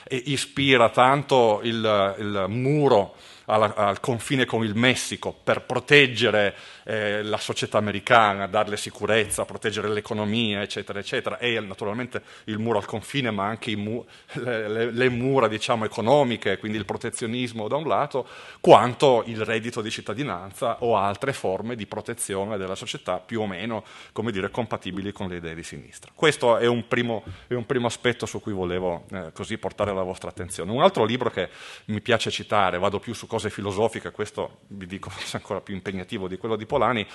ispira 0.08 0.88
tanto 0.88 1.60
il, 1.62 2.16
il 2.18 2.46
muro 2.48 3.14
alla, 3.46 3.74
al 3.74 4.00
confine 4.00 4.44
con 4.44 4.64
il 4.64 4.74
Messico 4.74 5.32
per 5.32 5.62
proteggere 5.62 6.54
eh, 6.84 7.22
la 7.22 7.38
società 7.38 7.78
americana, 7.78 8.46
darle 8.46 8.76
sicurezza, 8.76 9.44
proteggere 9.44 9.88
l'economia, 9.88 10.62
eccetera, 10.62 10.98
eccetera, 10.98 11.38
e 11.38 11.58
naturalmente 11.60 12.22
il 12.44 12.58
muro 12.58 12.78
al 12.78 12.84
confine, 12.84 13.30
ma 13.30 13.46
anche 13.46 13.74
mu 13.76 14.04
le, 14.32 14.68
le, 14.68 14.90
le, 14.90 15.08
mura 15.08 15.48
diciamo, 15.48 15.84
economiche, 15.84 16.58
quindi 16.58 16.78
il 16.78 16.84
protezionismo 16.84 17.68
da 17.68 17.76
un 17.76 17.86
lato, 17.86 18.26
quanto 18.60 19.22
il 19.26 19.44
reddito 19.44 19.80
di 19.80 19.90
cittadinanza 19.90 20.82
o 20.82 20.96
altre 20.96 21.32
forme 21.32 21.76
di 21.76 21.86
protezione 21.86 22.56
della 22.56 22.74
società 22.74 23.18
più 23.18 23.40
o 23.40 23.46
meno, 23.46 23.84
dire, 24.30 24.50
compatibili 24.50 25.12
con 25.12 25.28
le 25.28 25.36
idee 25.36 25.54
di 25.54 25.62
sinistra. 25.62 26.10
Questo 26.14 26.56
è 26.58 26.66
un 26.66 26.86
primo, 26.88 27.22
è 27.46 27.54
un 27.54 27.66
primo 27.66 27.86
aspetto 27.86 28.26
su 28.26 28.40
cui 28.40 28.52
volevo 28.52 29.04
eh, 29.12 29.30
così 29.32 29.58
portare 29.58 29.94
la 29.94 30.02
vostra 30.02 30.30
attenzione. 30.30 30.72
Un 30.72 30.82
altro 30.82 31.04
libro 31.04 31.30
che 31.30 31.48
mi 31.86 32.00
piace 32.00 32.30
citare, 32.30 32.78
vado 32.78 32.98
più 32.98 33.14
su 33.14 33.26
cose 33.26 33.50
filosofiche, 33.50 34.10
questo 34.10 34.58
vi 34.68 34.86
dico 34.86 35.08
forse 35.14 35.36
ancora 35.36 35.60
più 35.60 35.74
impegnativo 35.74 36.28
di 36.28 36.36
quello 36.36 36.56
di 36.56 36.66
Polani, 36.74 37.06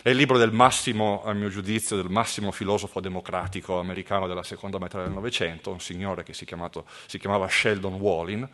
è 0.00 0.08
il 0.08 0.16
libro 0.16 0.38
del 0.38 0.52
massimo, 0.52 1.22
a 1.22 1.34
mio 1.34 1.50
giudizio, 1.50 1.96
del 1.96 2.08
massimo 2.08 2.50
filosofo 2.50 2.98
democratico 2.98 3.78
americano 3.78 4.26
della 4.26 4.42
seconda 4.42 4.78
metà 4.78 5.02
del 5.02 5.12
Novecento, 5.12 5.70
un 5.70 5.80
signore 5.80 6.22
che 6.22 6.32
si, 6.32 6.46
chiamato, 6.46 6.86
si 7.04 7.18
chiamava 7.18 7.46
Sheldon 7.46 7.94
Wallin, 7.94 8.48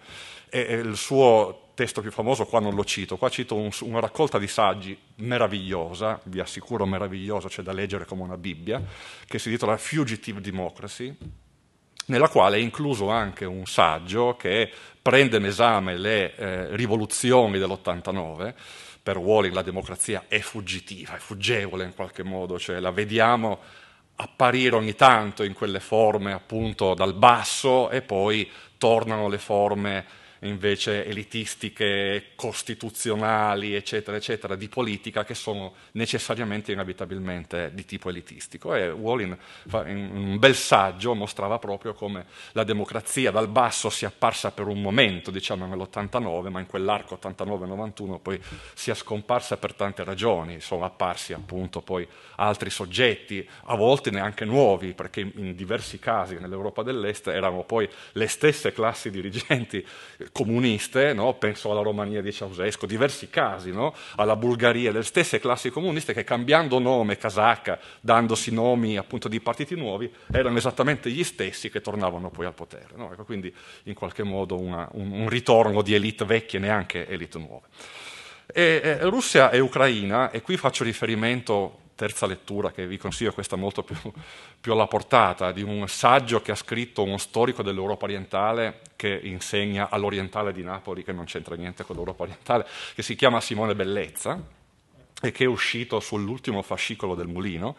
e, 0.48 0.60
il 0.60 0.96
suo 0.96 1.68
testo 1.74 2.00
più 2.00 2.10
famoso, 2.10 2.44
qua 2.46 2.58
non 2.58 2.74
lo 2.74 2.84
cito, 2.84 3.16
qua 3.16 3.28
cito 3.28 3.54
un, 3.54 3.70
una 3.82 4.00
raccolta 4.00 4.36
di 4.36 4.48
saggi 4.48 4.98
meravigliosa, 5.18 6.18
vi 6.24 6.40
assicuro 6.40 6.84
meravigliosa, 6.86 7.46
c'è 7.46 7.62
da 7.62 7.72
leggere 7.72 8.04
come 8.04 8.22
una 8.22 8.36
Bibbia, 8.36 8.82
che 9.24 9.38
si 9.38 9.46
intitola 9.46 9.76
Fugitive 9.76 10.40
Democracy, 10.40 11.16
nella 12.06 12.28
quale 12.28 12.56
è 12.56 12.60
incluso 12.60 13.10
anche 13.10 13.44
un 13.44 13.64
saggio 13.66 14.34
che 14.36 14.68
prende 15.00 15.36
in 15.36 15.44
esame 15.44 15.96
le 15.96 16.34
eh, 16.34 16.74
rivoluzioni 16.74 17.58
dell'89 17.58 18.54
per 19.08 19.16
Walling 19.16 19.54
la 19.54 19.62
democrazia 19.62 20.24
è 20.28 20.38
fuggitiva, 20.40 21.16
è 21.16 21.18
fuggevole 21.18 21.84
in 21.84 21.94
qualche 21.94 22.22
modo, 22.22 22.58
cioè 22.58 22.78
la 22.78 22.90
vediamo 22.90 23.58
apparire 24.16 24.76
ogni 24.76 24.94
tanto 24.94 25.44
in 25.44 25.54
quelle 25.54 25.80
forme 25.80 26.34
appunto 26.34 26.92
dal 26.92 27.14
basso 27.14 27.88
e 27.88 28.02
poi 28.02 28.46
tornano 28.76 29.28
le 29.28 29.38
forme 29.38 30.04
invece 30.40 31.04
elitistiche, 31.04 32.32
costituzionali, 32.34 33.74
eccetera, 33.74 34.16
eccetera, 34.16 34.54
di 34.54 34.68
politica 34.68 35.24
che 35.24 35.34
sono 35.34 35.74
necessariamente 35.92 36.72
inevitabilmente 36.72 37.70
di 37.72 37.84
tipo 37.84 38.08
elitistico. 38.10 38.74
E 38.74 38.90
Wallin, 38.90 39.36
in 39.86 40.10
un 40.14 40.38
bel 40.38 40.54
saggio, 40.54 41.14
mostrava 41.14 41.58
proprio 41.58 41.94
come 41.94 42.26
la 42.52 42.64
democrazia 42.64 43.30
dal 43.30 43.48
basso 43.48 43.90
sia 43.90 44.08
apparsa 44.08 44.52
per 44.52 44.66
un 44.66 44.80
momento, 44.80 45.30
diciamo 45.30 45.66
nell'89, 45.66 46.48
ma 46.50 46.60
in 46.60 46.66
quell'arco 46.66 47.18
89-91 47.20 48.20
poi 48.20 48.40
sia 48.74 48.94
scomparsa 48.94 49.56
per 49.56 49.74
tante 49.74 50.04
ragioni, 50.04 50.60
sono 50.60 50.84
apparsi 50.84 51.32
appunto 51.32 51.80
poi 51.80 52.06
altri 52.38 52.70
soggetti, 52.70 53.46
a 53.64 53.76
volte 53.76 54.10
neanche 54.10 54.44
nuovi, 54.44 54.94
perché 54.94 55.20
in 55.20 55.54
diversi 55.54 55.98
casi 55.98 56.36
nell'Europa 56.38 56.82
dell'Est 56.82 57.28
erano 57.28 57.64
poi 57.64 57.88
le 58.12 58.26
stesse 58.28 58.72
classi 58.72 59.10
dirigenti 59.10 59.84
comuniste, 60.32 61.12
no? 61.12 61.34
penso 61.34 61.70
alla 61.70 61.82
Romania 61.82 62.22
di 62.22 62.32
Ceausescu, 62.32 62.86
diversi 62.86 63.28
casi, 63.28 63.72
no? 63.72 63.94
alla 64.16 64.36
Bulgaria, 64.36 64.92
le 64.92 65.02
stesse 65.02 65.40
classi 65.40 65.70
comuniste 65.70 66.12
che 66.12 66.24
cambiando 66.24 66.78
nome 66.78 67.16
casacca, 67.16 67.78
dandosi 68.00 68.52
nomi 68.52 68.96
appunto 68.96 69.28
di 69.28 69.40
partiti 69.40 69.74
nuovi, 69.74 70.10
erano 70.30 70.56
esattamente 70.56 71.10
gli 71.10 71.24
stessi 71.24 71.70
che 71.70 71.80
tornavano 71.80 72.30
poi 72.30 72.46
al 72.46 72.54
potere. 72.54 72.94
No? 72.94 73.12
Ecco, 73.12 73.24
quindi 73.24 73.52
in 73.84 73.94
qualche 73.94 74.22
modo 74.22 74.58
una, 74.58 74.88
un, 74.92 75.10
un, 75.10 75.28
ritorno 75.28 75.82
di 75.82 75.94
elite 75.94 76.24
vecchie, 76.24 76.58
neanche 76.58 77.06
elite 77.08 77.38
nuove. 77.38 77.66
E, 78.46 78.80
e, 78.82 78.98
Russia 79.02 79.50
e 79.50 79.58
Ucraina, 79.58 80.30
e 80.30 80.40
qui 80.40 80.56
faccio 80.56 80.84
riferimento 80.84 81.86
terza 81.98 82.26
lettura 82.26 82.70
che 82.70 82.86
vi 82.86 82.96
consiglio, 82.96 83.32
questa 83.32 83.56
molto 83.56 83.82
più, 83.82 83.96
più, 84.60 84.70
alla 84.70 84.86
portata, 84.86 85.50
di 85.50 85.62
un 85.62 85.88
saggio 85.88 86.40
che 86.40 86.52
ha 86.52 86.54
scritto 86.54 87.02
uno 87.02 87.18
storico 87.18 87.64
dell'Europa 87.64 88.04
orientale 88.04 88.82
che 88.94 89.18
insegna 89.20 89.88
all'orientale 89.90 90.52
di 90.52 90.62
Napoli, 90.62 91.02
che 91.02 91.10
non 91.10 91.24
c'entra 91.24 91.56
niente 91.56 91.82
con 91.82 91.96
l'Europa 91.96 92.22
orientale, 92.22 92.68
che 92.94 93.02
si 93.02 93.16
chiama 93.16 93.40
Simone 93.40 93.74
Bellezza 93.74 94.40
e 95.20 95.32
che 95.32 95.42
è 95.42 95.48
uscito 95.48 95.98
sull'ultimo 95.98 96.62
fascicolo 96.62 97.16
del 97.16 97.26
Mulino. 97.26 97.74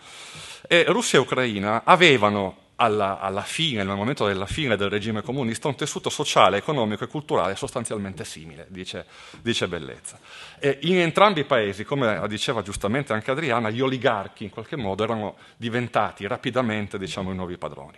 E 0.67 0.84
Russia 0.89 1.17
e 1.17 1.22
Ucraina 1.22 1.86
avevano 1.86 2.67
alla, 2.82 3.19
alla, 3.19 3.41
fine, 3.41 3.84
nel 3.84 3.97
momento 3.97 4.25
della 4.25 4.45
fine 4.45 4.77
del 4.77 4.89
regime 4.89 5.21
comunista, 5.21 5.67
un 5.67 5.75
tessuto 5.75 6.09
sociale, 6.09 6.57
economico 6.57 7.03
e 7.03 7.07
culturale 7.07 7.55
sostanzialmente 7.55 8.23
simile, 8.23 8.67
dice, 8.69 9.05
dice 9.41 9.67
Bellezza. 9.67 10.17
E 10.57 10.80
in 10.84 10.97
entrambi 10.99 11.41
i 11.41 11.45
paesi, 11.45 11.84
come 11.84 12.25
diceva 12.30 12.61
giustamente 12.61 13.11
anche 13.11 13.32
Adriana, 13.32 13.69
gli 13.69 13.82
oligarchi 13.82 14.45
in 14.45 14.49
qualche 14.49 14.77
modo 14.77 15.03
erano 15.03 15.36
diventati 15.57 16.25
rapidamente 16.25 16.97
diciamo, 16.97 17.32
i 17.32 17.36
nuovi 17.36 17.57
padroni. 17.57 17.97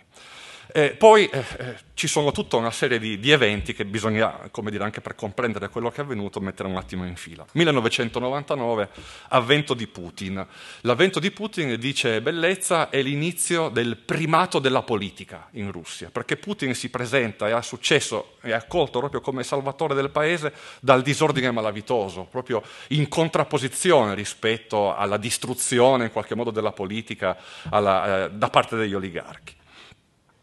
Eh, 0.74 0.94
poi 0.96 1.26
eh, 1.26 1.44
eh, 1.58 1.74
ci 1.92 2.06
sono 2.06 2.32
tutta 2.32 2.56
una 2.56 2.70
serie 2.70 2.98
di, 2.98 3.20
di 3.20 3.30
eventi 3.30 3.74
che 3.74 3.84
bisogna, 3.84 4.48
come 4.50 4.70
dire, 4.70 4.82
anche 4.84 5.02
per 5.02 5.14
comprendere 5.14 5.68
quello 5.68 5.90
che 5.90 6.00
è 6.00 6.04
avvenuto, 6.04 6.40
mettere 6.40 6.66
un 6.66 6.76
attimo 6.76 7.04
in 7.06 7.16
fila. 7.16 7.44
1999, 7.52 8.88
avvento 9.28 9.74
di 9.74 9.86
Putin. 9.86 10.46
L'avvento 10.80 11.20
di 11.20 11.30
Putin, 11.30 11.78
dice 11.78 12.22
Bellezza, 12.22 12.88
è 12.88 13.02
l'inizio 13.02 13.68
del 13.68 13.98
primato 13.98 14.58
della 14.60 14.82
politica 14.82 15.48
in 15.52 15.70
Russia, 15.70 16.08
perché 16.10 16.38
Putin 16.38 16.74
si 16.74 16.88
presenta 16.88 17.48
e 17.48 17.52
ha 17.52 17.60
successo, 17.60 18.36
è 18.40 18.52
accolto 18.52 18.98
proprio 18.98 19.20
come 19.20 19.44
salvatore 19.44 19.94
del 19.94 20.08
paese 20.08 20.54
dal 20.80 21.02
disordine 21.02 21.50
malavitoso, 21.50 22.22
proprio 22.24 22.62
in 22.88 23.08
contrapposizione 23.08 24.14
rispetto 24.14 24.94
alla 24.94 25.18
distruzione 25.18 26.04
in 26.04 26.12
qualche 26.12 26.34
modo 26.34 26.50
della 26.50 26.72
politica 26.72 27.36
alla, 27.68 28.24
eh, 28.24 28.30
da 28.30 28.48
parte 28.48 28.76
degli 28.76 28.94
oligarchi. 28.94 29.60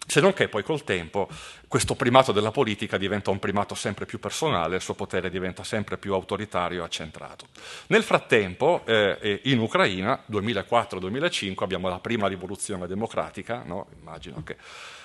Se 0.10 0.22
non 0.22 0.34
che 0.34 0.48
poi 0.48 0.64
col 0.64 0.84
tempo 0.84 1.30
questo 1.68 1.94
primato 1.94 2.32
della 2.32 2.50
politica 2.50 2.98
diventa 2.98 3.30
un 3.30 3.38
primato 3.38 3.76
sempre 3.76 4.08
più 4.08 4.18
personale, 4.20 4.78
il 4.78 4.82
suo 4.82 4.96
potere 4.96 5.30
diventa 5.30 5.64
sempre 5.64 6.00
più 6.00 6.16
autoritario 6.16 6.82
e 6.82 6.84
accentrato. 6.84 7.46
Nel 7.90 8.02
frattempo, 8.02 8.82
eh, 8.88 9.42
in 9.44 9.60
Ucraina, 9.60 10.24
2004-2005, 10.32 11.64
abbiamo 11.64 11.90
la 11.90 12.00
prima 12.00 12.28
rivoluzione 12.28 12.88
democratica, 12.88 13.62
no? 13.64 13.86
immagino 14.00 14.42
che 14.44 14.58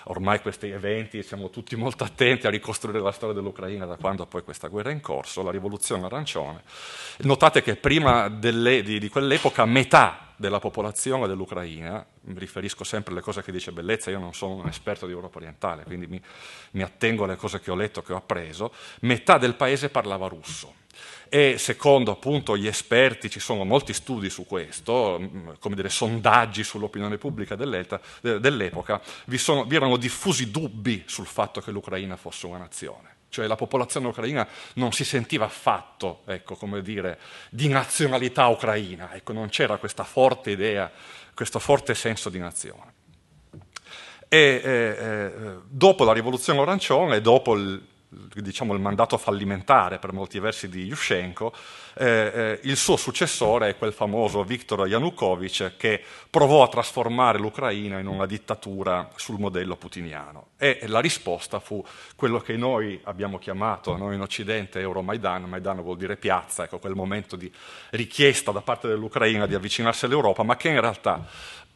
ormai 0.05 0.41
questi 0.41 0.69
eventi 0.69 1.23
siamo 1.23 1.51
tutti 1.51 1.77
molto 1.77 2.05
attenti 2.05 2.47
a 2.47 2.51
ricostruire 2.51 3.01
la 3.01 3.13
storia 3.13 3.35
dell'Ucraina 3.35 3.87
da 3.87 3.97
quando 3.97 4.27
poi 4.27 4.43
questa 4.43 4.69
guerra 4.69 4.91
è 4.91 4.93
in 4.93 5.01
corso, 5.01 5.43
la 5.43 5.51
rivoluzione 5.51 6.05
arancione. 6.05 6.63
Notate 7.19 7.63
che 7.63 7.77
prima 7.77 8.29
delle, 8.29 8.83
di, 8.83 8.99
di 8.99 9.09
quell'epoca 9.09 9.65
metà 9.65 10.33
della 10.37 10.59
popolazione 10.59 11.29
dell'Ucraina, 11.29 12.05
mi 12.23 12.39
riferisco 12.39 12.83
sempre 12.83 13.13
alle 13.13 13.23
cose 13.23 13.43
che 13.43 13.53
dice 13.53 13.73
Bellezza, 13.73 14.11
io 14.11 14.19
non 14.19 14.35
sono 14.35 14.55
un 14.55 14.67
esperto 14.67 15.07
di 15.07 15.13
Europa 15.13 15.39
orientale, 15.39 15.85
quindi 15.85 16.07
mi, 16.07 16.21
mi 16.73 16.83
attengo 16.83 17.25
alle 17.25 17.37
cose 17.37 17.61
che 17.61 17.71
ho 17.71 17.77
letto, 17.77 18.03
che 18.03 18.13
ho 18.13 18.17
appreso, 18.17 18.73
metà 19.01 19.39
del 19.39 19.55
paese 19.55 19.91
parlava 19.91 20.27
russo 20.27 20.83
e 21.29 21.57
secondo 21.59 22.13
appunto 22.13 22.57
gli 22.57 22.67
esperti 22.67 23.31
ci 23.31 23.41
sono 23.41 23.65
molti 23.65 23.93
studi 23.93 24.31
su 24.31 24.47
questo, 24.47 25.19
mm, 25.21 25.49
come 25.59 25.75
dire 25.75 25.89
sondaggi 25.89 26.63
sull'opinione 26.63 27.19
pubblica 27.19 27.57
dell'epoca, 27.57 29.01
vi, 29.27 29.39
sono, 29.39 29.65
vi 29.65 29.77
erano 29.77 29.97
diffusi 29.97 30.51
dubbi 30.51 31.05
sul 31.07 31.27
fatto 31.27 31.61
che 31.61 31.71
l'Ucraina 31.71 32.17
fosse 32.17 32.47
una 32.47 32.59
nazione 32.59 33.13
cioè 33.35 33.49
la 33.49 33.57
popolazione 33.57 34.07
ucraina 34.07 34.47
non 34.75 34.93
si 34.93 35.03
sentiva 35.03 35.47
affatto, 35.47 36.21
ecco, 36.27 36.55
come 36.55 36.83
dire, 36.83 37.19
di 37.51 37.67
nazionalità 37.67 38.47
ucraina, 38.47 39.13
ecco, 39.13 39.33
non 39.33 39.49
c'era 39.49 39.77
questa 39.77 40.05
forte 40.05 40.53
idea, 40.53 40.89
questo 41.35 41.59
forte 41.59 41.97
senso 41.97 42.31
di 42.31 42.39
nazione. 42.39 42.93
E 44.29 44.61
eh, 44.65 44.71
eh, 44.71 45.33
dopo 45.67 46.05
la 46.05 46.13
rivoluzione 46.13 46.61
arancione, 46.61 47.21
dopo 47.21 47.55
il, 47.55 47.85
diciamo, 48.35 48.73
il 48.75 48.81
mandato 48.81 49.19
fallimentare 49.19 49.99
per 49.99 50.13
molti 50.13 50.39
versi 50.39 50.69
di 50.69 50.85
Yushchenko, 50.85 51.53
eh, 51.97 52.07
eh, 52.07 52.61
il 52.65 52.77
suo 52.77 52.97
successore 52.97 53.69
è 53.69 53.77
quel 53.77 53.93
famoso 53.93 54.43
Viktor 54.43 54.87
Yanukovych 54.87 55.77
che 55.77 56.03
provò 56.29 56.63
a 56.63 56.69
trasformare 56.69 57.39
l'Ucraina 57.39 57.99
in 57.99 58.07
una 58.07 58.27
dittatura 58.27 59.09
sul 59.15 59.39
modello 59.39 59.77
putiniano. 59.77 60.49
E 60.57 60.85
la 60.87 61.01
risposta 61.01 61.61
fu 61.61 61.85
quello 62.17 62.41
che 62.41 62.57
noi 62.57 63.01
abbiamo 63.05 63.39
chiamato, 63.39 63.97
noi 63.97 64.15
in 64.15 64.21
Occidente, 64.21 64.81
Euromaidan, 64.81 65.45
Maidan 65.45 65.83
vuol 65.83 65.97
dire 65.97 66.17
piazza, 66.17 66.65
ecco, 66.65 66.79
quel 66.79 66.95
momento 66.95 67.37
di 67.37 67.53
richiesta 67.91 68.51
da 68.51 68.61
parte 68.61 68.89
dell'Ucraina 68.89 69.47
di 69.47 69.55
avvicinarsi 69.55 70.05
all'Europa, 70.07 70.43
ma 70.43 70.57
che 70.57 70.69
in 70.69 70.81
realtà 70.81 71.25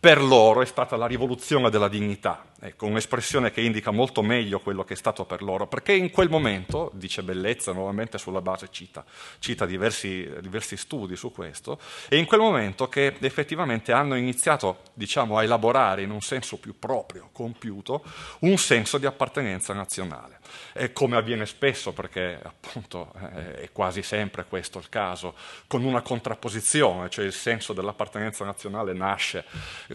per 0.01 0.23
loro 0.23 0.63
è 0.63 0.65
stata 0.65 0.97
la 0.97 1.07
rivoluzione 1.07 1.71
della 1.71 1.89
dignità, 1.89 2.53
ecco, 2.61 2.87
un'espressione 2.87 3.51
che 3.51 3.63
indica 3.63 3.91
molto 3.91 4.23
meglio 4.23 4.61
quello 4.61 4.85
che 4.85 4.95
è 4.95 4.97
stato 4.97 5.25
per 5.25 5.43
loro, 5.43 5.67
perché 5.67 5.93
in 5.93 6.11
quel 6.11 6.31
momento, 6.31 6.93
dice 6.95 7.25
Bellezza, 7.25 7.73
nuovamente 7.73 8.17
sulla 8.17 8.41
base 8.41 8.69
cita, 8.71 9.05
cita 9.41 9.67
diversi, 9.67 10.31
diversi, 10.41 10.77
studi 10.77 11.17
su 11.17 11.33
questo, 11.33 11.81
è 12.09 12.15
in 12.15 12.27
quel 12.27 12.41
momento 12.41 12.89
che 12.89 13.17
effettivamente 13.19 13.91
hanno 13.91 14.15
iniziato 14.15 14.83
diciamo, 14.95 15.37
a 15.37 15.43
elaborare 15.43 16.03
in 16.03 16.11
un 16.11 16.21
senso 16.21 16.59
più 16.59 16.79
proprio, 16.79 17.31
compiuto, 17.33 18.05
un 18.41 18.57
senso 18.57 18.99
di 18.99 19.07
appartenenza 19.07 19.73
nazionale. 19.73 20.38
E 20.73 20.93
come 20.93 21.17
avviene 21.17 21.47
spesso, 21.47 21.93
perché 21.93 22.39
appunto 22.43 23.13
eh, 23.35 23.63
è 23.63 23.73
quasi 23.73 24.03
sempre 24.03 24.45
questo 24.45 24.79
il 24.79 24.89
caso, 24.89 25.35
con 25.67 25.85
una 25.85 26.03
contrapposizione, 26.03 27.09
cioè 27.11 27.25
il 27.25 27.33
senso 27.33 27.73
dell'appartenenza 27.73 28.45
nazionale 28.45 28.93
nasce, 28.93 29.45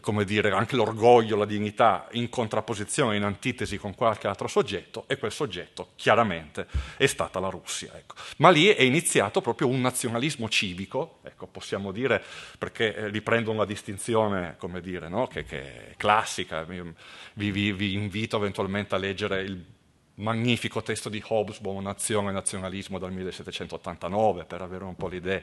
come 0.02 0.26
dire, 0.26 0.52
anche 0.52 0.76
l'orgoglio, 0.76 1.36
la 1.36 1.46
dignità, 1.46 2.08
in 2.12 2.30
contrapposizione, 2.30 3.16
in 3.16 3.24
antitesi 3.24 3.78
con 3.78 3.96
qualche 3.96 4.28
altro 4.28 4.48
soggetto, 4.48 5.06
e 5.08 5.18
quel 5.18 5.32
soggetto 5.32 5.92
chiaramente 5.96 6.68
è 6.98 7.06
stata 7.06 7.40
la 7.40 7.50
Russia. 7.50 7.92
Ecco. 7.96 8.16
Ma 8.38 8.50
lì 8.50 8.68
è 8.68 8.82
iniziato 8.82 9.42
proprio 9.42 9.68
un 9.68 9.82
nazionalismo 9.82 10.50
civico, 10.50 11.20
ecco, 11.24 11.48
possiamo 11.48 11.92
dire, 11.92 12.24
perché 12.58 12.96
eh, 12.96 13.08
riprendo 13.10 13.52
una 13.52 13.66
distinzione, 13.66 14.56
come 14.58 14.82
dire, 14.82 15.10
no? 15.10 15.28
che, 15.28 15.44
che, 15.44 15.92
è 15.92 15.96
classica, 15.98 16.64
vi, 16.64 16.82
vi, 17.34 17.72
vi 17.72 17.94
invito 17.94 18.38
eventualmente 18.38 18.96
a 18.96 18.98
leggere 18.98 19.42
il 19.42 19.64
magnifico 20.16 20.84
testo 20.84 21.10
di 21.10 21.24
Hobsbawm, 21.26 21.82
Nazione 21.82 22.30
e 22.30 22.34
nazionalismo 22.34 23.00
dal 23.00 23.12
1789, 23.12 24.46
per 24.46 24.62
avere 24.62 24.84
un 24.84 24.96
po' 24.96 25.08
l'idea 25.08 25.42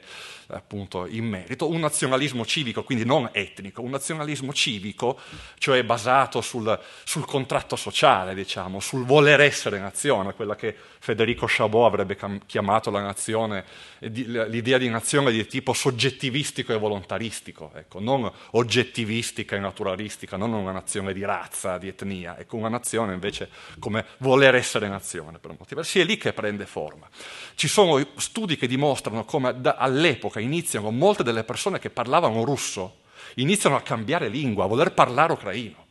appunto 0.49 1.07
in 1.07 1.27
merito, 1.27 1.69
un 1.69 1.81
nazionalismo 1.81 2.45
civico, 2.45 2.85
quindi 2.85 3.05
non 3.05 3.29
etnico, 3.33 3.83
un 3.83 3.91
nazionalismo 3.91 4.53
civico, 4.53 5.19
cioè 5.59 5.83
basato 5.83 6.41
sul, 6.41 6.79
sul 7.05 7.25
contratto 7.25 7.75
sociale, 7.75 8.35
diciamo, 8.35 8.79
sul 8.79 9.05
voler 9.05 9.41
essere 9.41 9.79
nazione, 9.79 10.35
quella 10.35 10.55
che 10.55 10.77
Federico 11.01 11.47
Chabot 11.49 11.87
avrebbe 11.87 12.17
chiamato 12.47 12.91
la 12.91 13.01
nazione, 13.01 13.65
l'idea 14.01 14.79
di 14.79 14.89
nazione 14.89 15.33
di 15.33 15.47
tipo 15.47 15.73
soggettivistico 15.73 16.73
e 16.73 16.79
volontaristico, 16.79 17.73
ecco, 17.75 17.99
non 17.99 18.31
oggettivistica 18.53 19.57
e 19.57 19.59
naturalistica, 19.59 20.37
non 20.37 20.53
una 20.53 20.73
nazione 20.73 21.13
di 21.13 21.25
razza, 21.25 21.79
di 21.79 21.89
etnia, 21.89 22.39
ecco, 22.39 22.57
una 22.57 22.69
nazione 22.69 23.15
invece 23.15 23.49
come 23.79 24.05
voler 24.19 24.55
essere 24.55 24.60
nazione 24.89 25.39
per 25.39 25.55
molti 25.57 25.75
versi, 25.75 26.01
è 26.01 26.05
lì 26.05 26.17
che 26.17 26.33
prende 26.33 26.67
forma. 26.67 27.09
Ci 27.55 27.69
sono 27.69 28.05
studi 28.17 28.57
che 28.57 28.67
dimostrano 28.67 29.25
come 29.25 29.61
da, 29.61 29.77
all'epoca 29.77 30.41
iniziano 30.41 30.91
molte 30.91 31.23
delle 31.23 31.45
persone 31.45 31.79
che 31.79 31.91
parlavano 31.91 32.45
russo, 32.45 33.01
iniziano 33.37 33.77
a 33.77 33.83
cambiare 33.83 34.29
lingua, 34.29 34.65
a 34.65 34.69
voler 34.69 34.93
parlare 34.93 35.33
ucraino. 35.33 35.87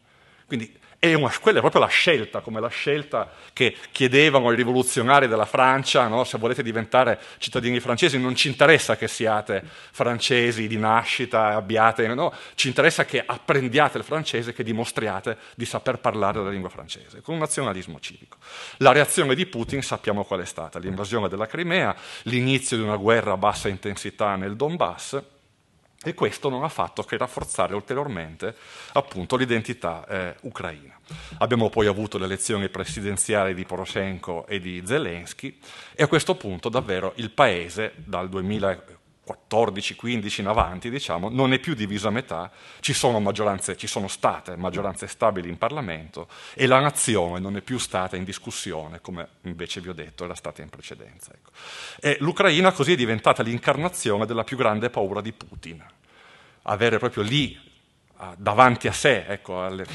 Quindi 0.46 0.79
una, 1.02 1.32
quella 1.40 1.60
è 1.60 1.62
proprio 1.62 1.82
la 1.82 1.88
scelta, 1.88 2.42
come 2.42 2.60
la 2.60 2.68
scelta 2.68 3.32
che 3.54 3.76
chiedevano 3.92 4.52
i 4.52 4.56
rivoluzionari 4.56 5.28
della 5.28 5.46
Francia, 5.46 6.08
no? 6.08 6.26
se 6.26 6.38
volete 6.38 6.62
diventare 6.62 7.20
cittadini 7.38 7.80
francesi 7.80 8.20
non 8.20 8.36
ci 8.36 8.50
interessa 8.50 8.98
che 8.98 9.08
siate 9.08 9.64
francesi 9.92 10.68
di 10.68 10.78
nascita, 10.78 11.56
abbiate, 11.56 12.08
no? 12.08 12.34
ci 12.56 12.68
interessa 12.68 13.06
che 13.06 13.24
apprendiate 13.26 13.98
il 13.98 14.04
francese, 14.04 14.52
che 14.52 14.64
dimostriate 14.64 15.38
di 15.56 15.66
saper 15.66 16.00
parlare 16.00 16.44
la 16.44 16.50
lingua 16.50 16.70
francese, 16.70 17.22
con 17.22 17.36
un 17.36 17.40
nazionalismo 17.40 18.00
civico. 18.02 18.38
La 18.78 18.92
reazione 18.92 19.36
di 19.36 19.46
Putin 19.46 19.82
sappiamo 19.82 20.26
qual 20.26 20.42
è 20.42 20.46
stata, 20.46 20.80
l'invasione 20.80 21.30
della 21.30 21.48
Crimea, 21.48 21.96
l'inizio 22.24 22.76
di 22.76 22.84
una 22.84 22.98
guerra 22.98 23.34
a 23.34 23.38
bassa 23.38 23.70
intensità 23.70 24.36
nel 24.36 24.58
Donbass, 24.58 25.22
e 26.04 26.14
questo 26.14 26.50
non 26.50 26.64
ha 26.64 26.70
fatto 26.70 27.04
che 27.04 27.18
rafforzare 27.18 27.76
ulteriormente 27.76 28.56
appunto, 28.94 29.36
l'identità 29.36 30.06
eh, 30.08 30.36
ucraina. 30.42 30.98
Abbiamo 31.40 31.70
poi 31.70 31.88
avuto 31.88 32.18
le 32.18 32.26
elezioni 32.26 32.70
presidenziali 32.70 33.54
di 33.54 33.66
Poroshenko 33.66 34.46
e 34.48 34.60
di 34.60 34.82
Zelensky 34.86 35.60
e 35.94 36.04
a 36.04 36.08
questo 36.08 36.36
punto 36.36 36.70
davvero 36.70 37.14
il 37.16 37.32
paese 37.32 37.94
dal 37.96 38.30
2014 38.30 38.99
14-15 39.50 40.42
in 40.42 40.48
avanti, 40.48 40.90
diciamo, 40.90 41.30
non 41.30 41.54
è 41.54 41.60
più 41.60 41.74
diviso 41.74 42.08
a 42.08 42.12
metà, 42.12 42.52
ci 42.80 42.94
sono, 42.94 43.32
ci 43.76 43.88
sono 43.88 44.08
state 44.08 44.56
maggioranze 44.56 45.08
stabili 45.08 45.50
in 45.50 45.58
Parlamento 45.58 46.28
e 46.54 46.66
la 46.66 46.80
nazione 46.80 47.40
non 47.40 47.56
è 47.56 47.62
più 47.62 47.78
stata 47.78 48.16
in 48.16 48.24
discussione, 48.24 49.02
come 49.02 49.28
invece 49.44 49.82
vi 49.82 49.90
ho 49.90 49.94
detto 49.94 50.24
era 50.26 50.36
stata 50.36 50.62
in 50.62 50.70
precedenza. 50.70 51.32
Ecco. 51.34 51.52
E 52.00 52.18
l'Ucraina 52.20 52.72
così 52.72 52.94
è 52.94 52.96
diventata 52.96 53.44
l'incarnazione 53.44 54.26
della 54.26 54.44
più 54.44 54.58
grande 54.58 54.90
paura 54.90 55.22
di 55.22 55.32
Putin, 55.32 55.84
avere 56.64 56.98
proprio 56.98 57.24
lì 57.24 57.68
davanti 58.36 58.88
a 58.88 58.92
sé 58.92 59.26
ecco, 59.28 59.64
alle, 59.64 59.86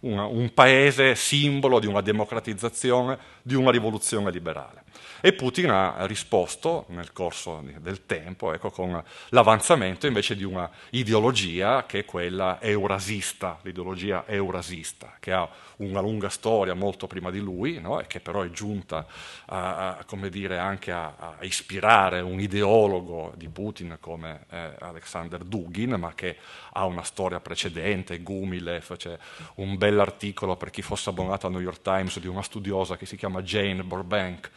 una, 0.00 0.24
un 0.26 0.52
paese 0.52 1.14
simbolo 1.14 1.78
di 1.78 1.86
una 1.86 2.00
democratizzazione, 2.00 3.18
di 3.42 3.54
una 3.54 3.70
rivoluzione 3.70 4.30
liberale. 4.30 4.84
E 5.20 5.32
Putin 5.32 5.70
ha 5.70 6.06
risposto 6.06 6.86
nel 6.88 7.12
corso 7.12 7.62
del 7.78 8.06
tempo 8.06 8.52
ecco, 8.52 8.70
con 8.70 9.02
l'avanzamento 9.30 10.06
invece 10.06 10.34
di 10.34 10.44
una 10.44 10.70
ideologia 10.90 11.84
che 11.86 12.00
è 12.00 12.04
quella 12.04 12.58
eurasista, 12.60 13.58
l'ideologia 13.62 14.24
eurasista, 14.26 15.16
che 15.20 15.32
ha 15.32 15.48
una 15.76 16.00
lunga 16.00 16.28
storia 16.28 16.74
molto 16.74 17.06
prima 17.06 17.30
di 17.30 17.38
lui 17.38 17.80
no? 17.80 18.00
e 18.00 18.06
che 18.06 18.20
però 18.20 18.42
è 18.42 18.50
giunta 18.50 19.06
a, 19.46 19.98
a, 19.98 20.28
dire, 20.28 20.58
anche 20.58 20.92
a, 20.92 21.14
a, 21.18 21.36
ispirare 21.40 22.20
un 22.20 22.40
ideologo 22.40 23.32
di 23.36 23.48
Putin 23.48 23.96
come 24.00 24.46
eh, 24.50 24.74
Alexander 24.78 25.42
Dugin, 25.42 25.94
ma 25.94 26.14
che 26.14 26.36
ha 26.72 26.84
una 26.84 27.02
storia 27.02 27.40
precedente, 27.40 28.20
Gumilev, 28.20 28.96
c'è 28.96 29.16
un 29.56 29.76
bell'articolo 29.76 30.56
per 30.56 30.70
chi 30.70 30.82
fosse 30.82 31.10
abbonato 31.10 31.46
al 31.46 31.52
New 31.52 31.60
York 31.60 31.82
Times 31.82 32.18
di 32.18 32.26
una 32.26 32.42
studiosa 32.42 32.96
che 32.96 33.06
si 33.06 33.16
chiama 33.16 33.42
Jane 33.42 33.82
Burbank, 33.82 34.50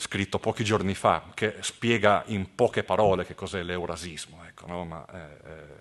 scritto 0.00 0.38
pochi 0.38 0.64
giorni 0.64 0.94
fa, 0.94 1.30
che 1.34 1.56
spiega 1.60 2.22
in 2.28 2.54
poche 2.54 2.82
parole 2.82 3.26
che 3.26 3.34
cos'è 3.34 3.62
l'eurasismo. 3.62 4.42
Ecco, 4.46 4.66
no? 4.66 4.84
Ma, 4.86 5.04
eh, 5.12 5.50
eh 5.50 5.79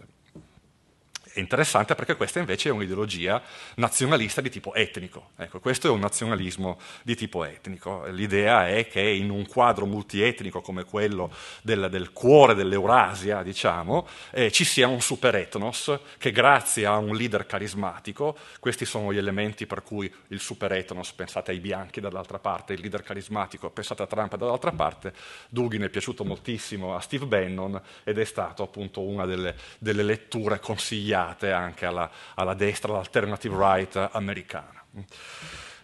interessante 1.40 1.96
perché 1.96 2.16
questa 2.16 2.40
invece 2.40 2.70
è 2.70 2.72
un'ideologia 2.72 3.42
nazionalista 3.76 4.42
di 4.42 4.50
tipo 4.50 4.74
etnico. 4.74 5.32
Ecco, 5.38 5.60
questo 5.60 5.88
è 5.88 5.90
un 5.90 6.00
nazionalismo 6.00 6.80
di 7.04 7.16
tipo 7.16 7.44
etnico. 7.44 8.06
L'idea 8.08 8.68
è 8.68 8.88
che 8.88 9.02
in 9.02 9.30
un 9.30 9.48
quadro 9.48 9.86
multietnico 9.86 10.62
come 10.62 10.84
quello 10.84 11.32
del, 11.62 11.88
del 11.90 12.12
cuore 12.12 12.54
dell'Eurasia, 12.54 13.42
diciamo, 13.44 14.08
eh, 14.32 14.52
ci 14.52 14.64
sia 14.64 14.88
un 14.88 15.02
superetnos 15.02 16.00
che 16.18 16.32
grazie 16.32 16.86
a 16.86 16.98
un 16.98 17.16
leader 17.16 17.46
carismatico, 17.46 18.38
questi 18.60 18.86
sono 18.86 19.14
gli 19.14 19.18
elementi 19.18 19.66
per 19.66 19.84
cui 19.84 20.14
il 20.28 20.40
superetnos, 20.40 21.12
pensate 21.14 21.52
ai 21.52 21.60
bianchi 21.60 22.02
dall'altra 22.02 22.40
parte, 22.40 22.74
il 22.74 22.82
leader 22.82 23.04
carismatico, 23.04 23.70
pensate 23.70 24.04
a 24.04 24.08
Trump 24.08 24.36
dall'altra 24.36 24.72
parte, 24.72 25.14
Dugin 25.50 25.82
è 25.82 25.90
piaciuto 25.90 26.24
moltissimo 26.24 26.96
a 26.96 27.00
Steve 27.00 27.26
Bannon 27.26 27.80
ed 28.04 28.18
è 28.18 28.26
stato 28.26 28.64
appunto 28.64 29.02
una 29.02 29.26
delle, 29.26 29.56
delle 29.80 30.04
letture 30.04 30.60
consigliate 30.60 31.29
anche 31.52 31.86
alla, 31.86 32.10
alla 32.36 32.54
destra, 32.54 32.92
all'alternative 32.92 33.56
right 33.58 34.10
americana. 34.12 34.84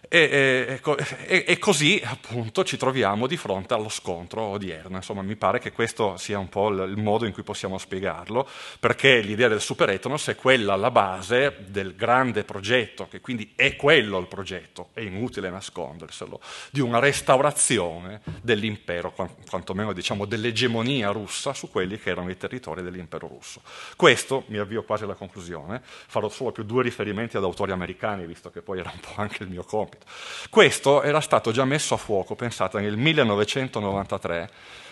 E, 0.08 0.80
e, 1.26 1.44
e, 1.46 1.58
così 1.58 2.00
appunto 2.04 2.62
ci 2.62 2.76
troviamo 2.76 3.26
di 3.26 3.36
fronte 3.36 3.74
allo 3.74 3.88
scontro 3.88 4.42
odierno. 4.42 4.96
Insomma, 4.96 5.22
mi 5.22 5.34
pare 5.34 5.58
che 5.58 5.72
questo 5.72 6.16
sia 6.16 6.38
un 6.38 6.48
po' 6.48 6.68
il, 6.68 6.96
modo 6.96 7.26
in 7.26 7.32
cui 7.32 7.42
possiamo 7.42 7.76
spiegarlo, 7.76 8.48
perché 8.78 9.20
l'idea 9.20 9.48
del 9.48 9.60
superetonos 9.60 10.28
è 10.28 10.36
quella 10.36 10.74
alla 10.74 10.92
base 10.92 11.64
del 11.66 11.96
grande 11.96 12.44
progetto, 12.44 13.08
che 13.08 13.20
quindi 13.20 13.52
è 13.56 13.74
quello 13.74 14.18
il 14.18 14.28
progetto, 14.28 14.90
è 14.92 15.00
inutile 15.00 15.50
nasconderselo, 15.50 16.40
di 16.70 16.80
una 16.80 17.00
restaurazione 17.00 18.20
dell'impero, 18.42 19.12
quantomeno 19.48 19.92
diciamo 19.92 20.24
dell'egemonia 20.24 21.10
russa 21.10 21.52
su 21.52 21.68
quelli 21.68 21.98
che 21.98 22.10
erano 22.10 22.30
i 22.30 22.36
territori 22.36 22.82
dell'impero 22.82 23.26
russo. 23.26 23.60
Questo, 23.96 24.44
mi 24.48 24.58
avvio 24.58 24.84
quasi 24.84 25.02
alla 25.02 25.14
conclusione, 25.14 25.82
farò 25.82 26.28
solo 26.28 26.52
più 26.52 26.62
due 26.62 26.84
riferimenti 26.84 27.36
ad 27.36 27.42
autori 27.42 27.72
americani, 27.72 28.24
visto 28.24 28.50
che 28.50 28.62
poi 28.62 28.78
era 28.78 28.92
un 28.92 29.00
po' 29.00 29.20
anche 29.20 29.42
il 29.42 29.48
mio 29.48 29.64
compito 29.64 29.95
compito. 29.96 30.06
Questo 30.50 31.02
era 31.02 31.20
stato 31.20 31.50
già 31.50 31.64
messo 31.64 31.94
a 31.94 31.96
fuoco, 31.96 32.34
pensate, 32.34 32.80
nel 32.80 32.96
1993 32.96 34.50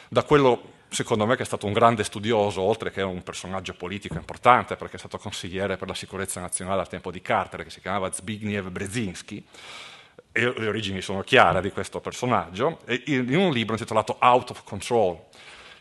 da 0.09 0.23
quello 0.23 0.73
secondo 0.95 1.27
me 1.27 1.35
che 1.35 1.43
è 1.43 1.47
stato 1.47 1.67
un 1.67 1.73
grande 1.73 2.05
studioso, 2.05 2.61
oltre 2.61 2.93
che 2.93 3.03
un 3.03 3.23
personaggio 3.23 3.75
politico 3.75 4.15
importante, 4.15 4.77
perché 4.77 4.95
è 4.95 4.99
stato 4.99 5.19
consigliere 5.19 5.77
per 5.77 5.89
la 5.89 5.95
sicurezza 5.95 6.41
nazionale 6.41 6.83
al 6.83 6.89
tempo 6.89 7.11
di 7.11 7.21
Carter, 7.21 7.65
che 7.65 7.71
si 7.71 7.81
chiamava 7.81 8.13
Zbigniew 8.13 8.71
Brzezinski, 8.71 9.45
e 10.31 10.53
le 10.57 10.69
origini 10.69 11.01
sono 11.01 11.23
chiare 11.23 11.61
di 11.61 11.71
questo 11.71 12.01
personaggio, 12.01 12.81
in 13.07 13.35
un 13.35 13.53
libro 13.53 13.75
intitolato 13.75 14.17
Out 14.21 14.51
of 14.51 14.63
Control, 14.65 15.19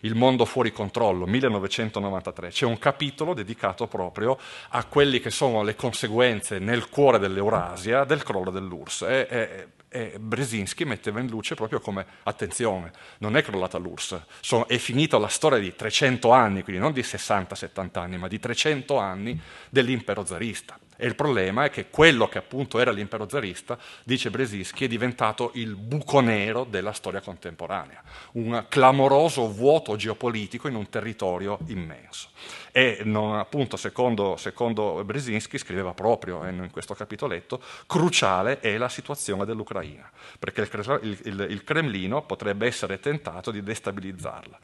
il 0.03 0.15
mondo 0.15 0.45
fuori 0.45 0.71
controllo, 0.71 1.25
1993. 1.25 2.49
C'è 2.49 2.65
un 2.65 2.77
capitolo 2.77 3.33
dedicato 3.33 3.87
proprio 3.87 4.37
a 4.69 4.85
quelle 4.85 5.19
che 5.19 5.29
sono 5.29 5.63
le 5.63 5.75
conseguenze 5.75 6.59
nel 6.59 6.89
cuore 6.89 7.19
dell'Eurasia 7.19 8.03
del 8.03 8.23
crollo 8.23 8.51
dell'URSS. 8.51 9.01
E, 9.03 9.27
e, 9.29 9.67
e 9.89 10.17
Brzezinski 10.19 10.85
metteva 10.85 11.19
in 11.19 11.27
luce 11.27 11.53
proprio 11.53 11.79
come, 11.79 12.05
attenzione, 12.23 12.91
non 13.19 13.37
è 13.37 13.43
crollata 13.43 13.77
l'URSS, 13.77 14.21
sono, 14.39 14.67
è 14.67 14.77
finita 14.77 15.19
la 15.19 15.27
storia 15.27 15.59
di 15.59 15.75
300 15.75 16.31
anni, 16.31 16.63
quindi 16.63 16.81
non 16.81 16.91
di 16.91 17.01
60-70 17.01 17.99
anni, 17.99 18.17
ma 18.17 18.27
di 18.27 18.39
300 18.39 18.97
anni 18.97 19.39
dell'impero 19.69 20.25
zarista. 20.25 20.79
E 21.03 21.07
il 21.07 21.15
problema 21.15 21.65
è 21.65 21.69
che 21.69 21.89
quello 21.89 22.29
che 22.29 22.37
appunto 22.37 22.79
era 22.79 22.89
l'impero 22.89 23.27
zarista, 23.27 23.77
dice 24.05 24.29
Brzezinski, 24.29 24.85
è 24.85 24.87
diventato 24.87 25.51
il 25.55 25.75
buco 25.75 26.21
nero 26.21 26.63
della 26.63 26.93
storia 26.93 27.19
contemporanea, 27.19 28.01
un 28.35 28.67
clamoroso 28.69 29.51
vuoto 29.51 29.97
geopolitico 29.97 30.69
in 30.69 30.75
un 30.75 30.87
territorio 30.87 31.59
immenso. 31.67 32.29
E 32.71 33.01
non, 33.03 33.37
appunto, 33.37 33.75
secondo, 33.75 34.37
secondo 34.37 35.03
Brzezinski, 35.03 35.57
scriveva 35.57 35.93
proprio 35.93 36.47
in 36.47 36.69
questo 36.71 36.93
capitoletto, 36.93 37.61
cruciale 37.85 38.61
è 38.61 38.77
la 38.77 38.87
situazione 38.87 39.43
dell'Ucraina, 39.43 40.09
perché 40.39 40.61
il, 40.61 41.19
il, 41.25 41.47
il 41.49 41.63
Cremlino 41.65 42.21
potrebbe 42.21 42.65
essere 42.65 43.01
tentato 43.01 43.51
di 43.51 43.61
destabilizzarla. 43.61 44.57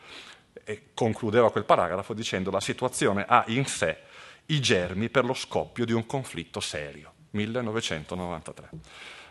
E 0.64 0.84
concludeva 0.94 1.52
quel 1.52 1.66
paragrafo 1.66 2.14
dicendo 2.14 2.50
la 2.50 2.62
situazione 2.62 3.26
ha 3.28 3.44
in 3.48 3.66
sé 3.66 4.08
i 4.50 4.60
germi 4.60 5.10
per 5.10 5.26
lo 5.26 5.34
scoppio 5.34 5.86
di 5.86 5.94
un 5.94 6.06
conflitto 6.06 6.60
serio, 6.60 7.14
1993. 7.32 8.70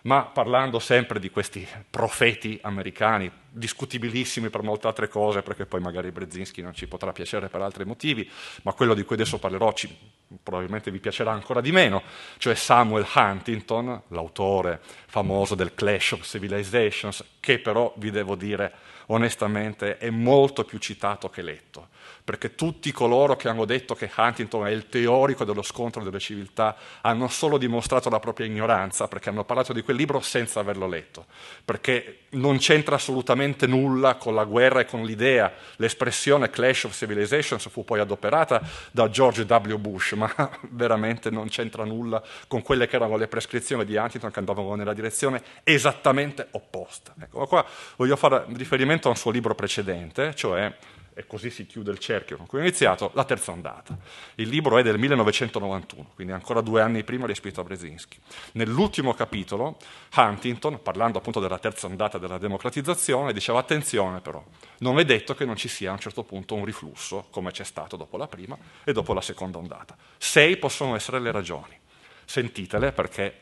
Ma 0.02 0.22
parlando 0.22 0.78
sempre 0.78 1.18
di 1.18 1.28
questi 1.28 1.66
profeti 1.90 2.58
americani, 2.62 3.30
discutibilissimi 3.50 4.48
per 4.48 4.62
molte 4.62 4.86
altre 4.86 5.08
cose, 5.08 5.42
perché 5.42 5.66
poi 5.66 5.80
magari 5.80 6.12
Brzezinski 6.12 6.62
non 6.62 6.72
ci 6.72 6.86
potrà 6.86 7.12
piacere 7.12 7.48
per 7.48 7.62
altri 7.62 7.84
motivi, 7.84 8.30
ma 8.62 8.72
quello 8.72 8.94
di 8.94 9.02
cui 9.02 9.16
adesso 9.16 9.38
parlerò 9.38 9.72
ci, 9.72 9.94
probabilmente 10.40 10.92
vi 10.92 11.00
piacerà 11.00 11.32
ancora 11.32 11.60
di 11.60 11.72
meno, 11.72 12.02
cioè 12.38 12.54
Samuel 12.54 13.06
Huntington, 13.12 14.02
l'autore 14.08 14.80
famoso 15.06 15.56
del 15.56 15.74
Clash 15.74 16.12
of 16.12 16.24
Civilizations, 16.24 17.24
che 17.40 17.58
però 17.58 17.92
vi 17.96 18.10
devo 18.12 18.36
dire 18.36 18.72
onestamente 19.06 19.98
è 19.98 20.10
molto 20.10 20.64
più 20.64 20.78
citato 20.78 21.28
che 21.28 21.42
letto 21.42 21.88
perché 22.28 22.54
tutti 22.54 22.92
coloro 22.92 23.36
che 23.36 23.48
hanno 23.48 23.64
detto 23.64 23.94
che 23.94 24.10
Huntington 24.14 24.66
è 24.66 24.70
il 24.70 24.90
teorico 24.90 25.44
dello 25.44 25.62
scontro 25.62 26.04
delle 26.04 26.18
civiltà 26.18 26.76
hanno 27.00 27.26
solo 27.28 27.56
dimostrato 27.56 28.10
la 28.10 28.20
propria 28.20 28.44
ignoranza, 28.44 29.08
perché 29.08 29.30
hanno 29.30 29.44
parlato 29.44 29.72
di 29.72 29.80
quel 29.80 29.96
libro 29.96 30.20
senza 30.20 30.60
averlo 30.60 30.86
letto, 30.86 31.24
perché 31.64 32.24
non 32.32 32.58
c'entra 32.58 32.96
assolutamente 32.96 33.66
nulla 33.66 34.16
con 34.16 34.34
la 34.34 34.44
guerra 34.44 34.80
e 34.80 34.84
con 34.84 35.04
l'idea. 35.04 35.50
L'espressione 35.76 36.50
Clash 36.50 36.84
of 36.84 36.94
Civilizations 36.94 37.66
fu 37.70 37.82
poi 37.82 38.00
adoperata 38.00 38.60
da 38.90 39.08
George 39.08 39.44
W. 39.44 39.76
Bush, 39.76 40.12
ma 40.12 40.30
veramente 40.68 41.30
non 41.30 41.48
c'entra 41.48 41.86
nulla 41.86 42.22
con 42.46 42.60
quelle 42.60 42.86
che 42.86 42.96
erano 42.96 43.16
le 43.16 43.28
prescrizioni 43.28 43.86
di 43.86 43.96
Huntington 43.96 44.30
che 44.30 44.38
andavano 44.38 44.74
nella 44.74 44.92
direzione 44.92 45.42
esattamente 45.64 46.48
opposta. 46.50 47.14
Ecco, 47.18 47.46
qua 47.46 47.64
voglio 47.96 48.16
fare 48.16 48.44
riferimento 48.52 49.08
a 49.08 49.12
un 49.12 49.16
suo 49.16 49.30
libro 49.30 49.54
precedente, 49.54 50.34
cioè 50.34 50.70
e 51.18 51.26
così 51.26 51.50
si 51.50 51.66
chiude 51.66 51.90
il 51.90 51.98
cerchio 51.98 52.36
con 52.36 52.46
cui 52.46 52.60
ho 52.60 52.62
iniziato, 52.62 53.10
la 53.14 53.24
terza 53.24 53.50
ondata. 53.50 53.98
Il 54.36 54.48
libro 54.48 54.78
è 54.78 54.84
del 54.84 54.98
1991, 54.98 56.12
quindi 56.14 56.32
ancora 56.32 56.60
due 56.60 56.80
anni 56.80 57.02
prima 57.02 57.26
rispetto 57.26 57.60
a 57.60 57.64
Brzezinski. 57.64 58.20
Nell'ultimo 58.52 59.12
capitolo, 59.14 59.78
Huntington, 60.14 60.80
parlando 60.80 61.18
appunto 61.18 61.40
della 61.40 61.58
terza 61.58 61.88
ondata 61.88 62.18
della 62.18 62.38
democratizzazione, 62.38 63.32
diceva 63.32 63.58
attenzione 63.58 64.20
però, 64.20 64.44
non 64.78 65.00
è 65.00 65.04
detto 65.04 65.34
che 65.34 65.44
non 65.44 65.56
ci 65.56 65.66
sia 65.66 65.90
a 65.90 65.94
un 65.94 65.98
certo 65.98 66.22
punto 66.22 66.54
un 66.54 66.64
riflusso, 66.64 67.26
come 67.30 67.50
c'è 67.50 67.64
stato 67.64 67.96
dopo 67.96 68.16
la 68.16 68.28
prima 68.28 68.56
e 68.84 68.92
dopo 68.92 69.12
la 69.12 69.20
seconda 69.20 69.58
ondata. 69.58 69.96
Sei 70.18 70.56
possono 70.56 70.94
essere 70.94 71.18
le 71.18 71.32
ragioni. 71.32 71.76
Sentitele 72.24 72.92
perché, 72.92 73.40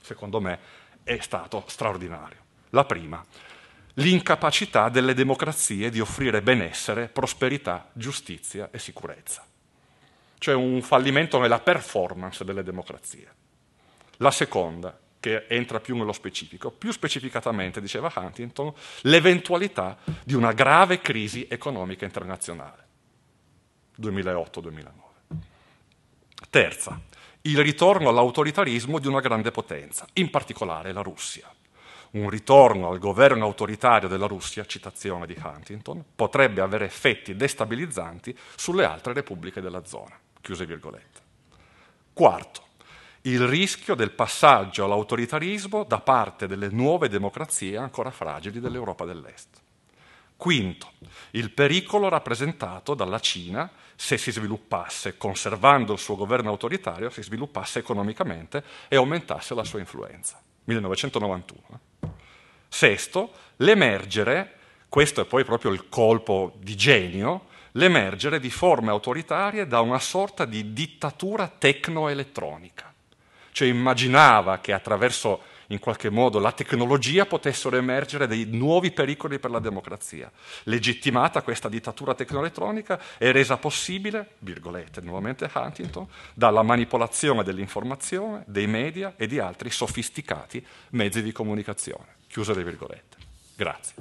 secondo 0.00 0.40
me, 0.40 0.58
è 1.04 1.16
stato 1.20 1.62
straordinario. 1.68 2.38
La 2.70 2.84
prima, 2.84 3.24
l'incapacità 3.94 4.88
delle 4.88 5.14
democrazie 5.14 5.90
di 5.90 6.00
offrire 6.00 6.42
benessere, 6.42 7.08
prosperità, 7.08 7.90
giustizia 7.92 8.70
e 8.70 8.78
sicurezza. 8.78 9.44
Cioè 10.38 10.54
un 10.54 10.82
fallimento 10.82 11.38
nella 11.38 11.60
performance 11.60 12.44
delle 12.44 12.62
democrazie. 12.62 13.32
La 14.18 14.30
seconda, 14.30 14.98
che 15.20 15.46
entra 15.48 15.80
più 15.80 15.96
nello 15.96 16.12
specifico, 16.12 16.70
più 16.70 16.90
specificatamente, 16.90 17.80
diceva 17.80 18.12
Huntington, 18.14 18.72
l'eventualità 19.02 19.96
di 20.24 20.34
una 20.34 20.52
grave 20.52 21.00
crisi 21.00 21.46
economica 21.48 22.04
internazionale. 22.04 22.82
2008-2009. 24.00 24.90
Terza, 26.50 27.00
il 27.42 27.62
ritorno 27.62 28.08
all'autoritarismo 28.08 28.98
di 28.98 29.06
una 29.06 29.20
grande 29.20 29.50
potenza, 29.50 30.06
in 30.14 30.30
particolare 30.30 30.92
la 30.92 31.00
Russia 31.00 31.53
un 32.14 32.28
ritorno 32.28 32.90
al 32.90 32.98
governo 32.98 33.44
autoritario 33.44 34.08
della 34.08 34.26
Russia, 34.26 34.64
citazione 34.64 35.26
di 35.26 35.36
Huntington, 35.42 36.04
potrebbe 36.14 36.60
avere 36.60 36.84
effetti 36.84 37.34
destabilizzanti 37.34 38.36
sulle 38.56 38.84
altre 38.84 39.12
repubbliche 39.12 39.60
della 39.60 39.84
zona. 39.84 40.18
Chiuse 40.40 40.66
virgolette. 40.66 41.20
Quarto, 42.12 42.62
il 43.22 43.46
rischio 43.46 43.94
del 43.94 44.12
passaggio 44.12 44.84
all'autoritarismo 44.84 45.84
da 45.84 46.00
parte 46.00 46.46
delle 46.46 46.68
nuove 46.68 47.08
democrazie 47.08 47.76
ancora 47.76 48.10
fragili 48.10 48.60
dell'Europa 48.60 49.04
dell'Est. 49.04 49.62
Quinto, 50.36 50.92
il 51.30 51.50
pericolo 51.50 52.08
rappresentato 52.08 52.94
dalla 52.94 53.18
Cina 53.18 53.70
se 53.96 54.18
si 54.18 54.30
sviluppasse, 54.30 55.16
conservando 55.16 55.92
il 55.92 55.98
suo 55.98 56.16
governo 56.16 56.50
autoritario, 56.50 57.10
si 57.10 57.22
sviluppasse 57.22 57.78
economicamente 57.78 58.62
e 58.88 58.96
aumentasse 58.96 59.54
la 59.54 59.64
sua 59.64 59.78
influenza. 59.78 60.40
1991. 60.64 61.80
Sesto, 62.74 63.30
l'emergere, 63.58 64.54
questo 64.88 65.20
è 65.20 65.24
poi 65.26 65.44
proprio 65.44 65.70
il 65.70 65.88
colpo 65.88 66.54
di 66.58 66.74
genio, 66.74 67.46
l'emergere 67.74 68.40
di 68.40 68.50
forme 68.50 68.90
autoritarie 68.90 69.68
da 69.68 69.78
una 69.78 70.00
sorta 70.00 70.44
di 70.44 70.72
dittatura 70.72 71.46
tecnoelettronica. 71.46 72.92
Cioè 73.52 73.68
immaginava 73.68 74.58
che 74.58 74.72
attraverso 74.72 75.42
in 75.68 75.78
qualche 75.78 76.10
modo 76.10 76.40
la 76.40 76.50
tecnologia 76.50 77.26
potessero 77.26 77.76
emergere 77.76 78.26
dei 78.26 78.44
nuovi 78.46 78.90
pericoli 78.90 79.38
per 79.38 79.52
la 79.52 79.60
democrazia. 79.60 80.28
Legittimata 80.64 81.42
questa 81.42 81.68
dittatura 81.68 82.16
tecnoelettronica 82.16 83.00
è 83.18 83.30
resa 83.30 83.56
possibile, 83.56 84.30
virgolette, 84.40 85.00
nuovamente 85.00 85.48
Huntington, 85.54 86.08
dalla 86.34 86.62
manipolazione 86.62 87.44
dell'informazione, 87.44 88.42
dei 88.48 88.66
media 88.66 89.14
e 89.16 89.28
di 89.28 89.38
altri 89.38 89.70
sofisticati 89.70 90.66
mezzi 90.90 91.22
di 91.22 91.30
comunicazione. 91.30 92.13
Chiuse 92.34 92.52
le 92.52 92.64
virgolette. 92.64 93.16
Grazie. 93.54 93.94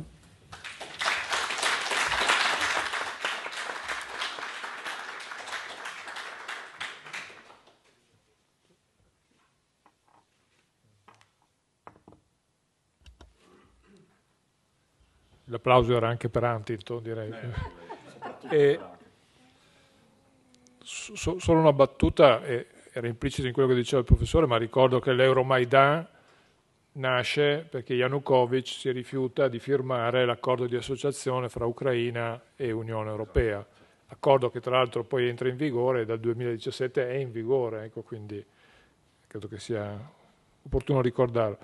L'applauso 15.45 15.95
era 15.95 16.07
anche 16.07 16.27
per 16.29 16.41
Huntington, 16.41 17.03
direi. 17.03 17.31
E, 18.49 18.79
so, 20.81 21.37
solo 21.37 21.59
una 21.59 21.71
battuta, 21.71 22.43
eh, 22.43 22.65
era 22.93 23.05
implicita 23.05 23.47
in 23.47 23.53
quello 23.53 23.67
che 23.67 23.75
diceva 23.75 23.99
il 23.99 24.07
professore, 24.07 24.47
ma 24.47 24.57
ricordo 24.57 24.99
che 24.99 25.13
l'Euromaidan 25.13 26.07
nasce 26.93 27.65
perché 27.69 27.93
Yanukovych 27.93 28.67
si 28.67 28.91
rifiuta 28.91 29.47
di 29.47 29.59
firmare 29.59 30.25
l'accordo 30.25 30.67
di 30.67 30.75
associazione 30.75 31.49
fra 31.49 31.65
Ucraina 31.65 32.39
e 32.55 32.71
Unione 32.71 33.09
Europea, 33.09 33.65
accordo 34.07 34.49
che 34.49 34.59
tra 34.59 34.77
l'altro 34.77 35.03
poi 35.03 35.27
entra 35.27 35.47
in 35.49 35.55
vigore 35.55 36.05
dal 36.05 36.19
2017 36.19 37.09
è 37.09 37.15
in 37.15 37.31
vigore, 37.31 37.85
ecco, 37.85 38.01
quindi 38.01 38.43
credo 39.27 39.47
che 39.47 39.59
sia 39.59 39.97
opportuno 40.63 41.01
ricordarlo. 41.01 41.57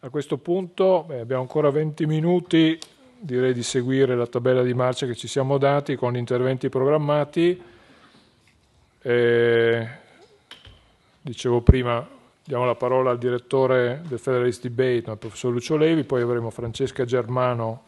A 0.00 0.10
questo 0.10 0.38
punto 0.38 1.04
beh, 1.06 1.20
abbiamo 1.20 1.42
ancora 1.42 1.70
20 1.70 2.06
minuti 2.06 2.78
direi 3.20 3.52
di 3.52 3.62
seguire 3.62 4.14
la 4.14 4.26
tabella 4.26 4.62
di 4.62 4.74
marcia 4.74 5.06
che 5.06 5.16
ci 5.16 5.26
siamo 5.26 5.58
dati 5.58 5.96
con 5.96 6.12
gli 6.12 6.18
interventi 6.18 6.68
programmati. 6.68 7.60
Eh, 9.00 9.88
dicevo 11.20 11.60
prima, 11.60 12.06
diamo 12.48 12.64
la 12.64 12.76
parola 12.76 13.10
al 13.10 13.18
direttore 13.18 14.00
del 14.08 14.18
Federalist 14.18 14.62
Debate, 14.62 15.10
al 15.10 15.18
professor 15.18 15.52
Lucio 15.52 15.76
Levi, 15.76 16.02
poi 16.04 16.22
avremo 16.22 16.48
Francesca 16.48 17.04
Germano 17.04 17.82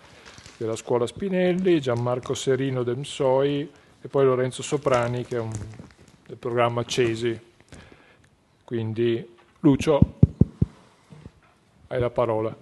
della 0.58 0.76
Scuola 0.76 1.06
Spinelli, 1.06 1.80
Gianmarco 1.80 2.34
Serino 2.34 2.82
del 2.82 2.98
MSOI 2.98 3.70
e 4.02 4.08
poi 4.08 4.26
Lorenzo 4.26 4.62
Soprani 4.62 5.24
che 5.24 5.36
è 5.36 5.40
un, 5.40 5.50
del 6.26 6.36
programma 6.36 6.84
CESI. 6.84 7.40
Quindi 8.62 9.34
Lucio, 9.61 10.18
hai 11.86 11.98
la 11.98 12.11
parola. 12.11 12.54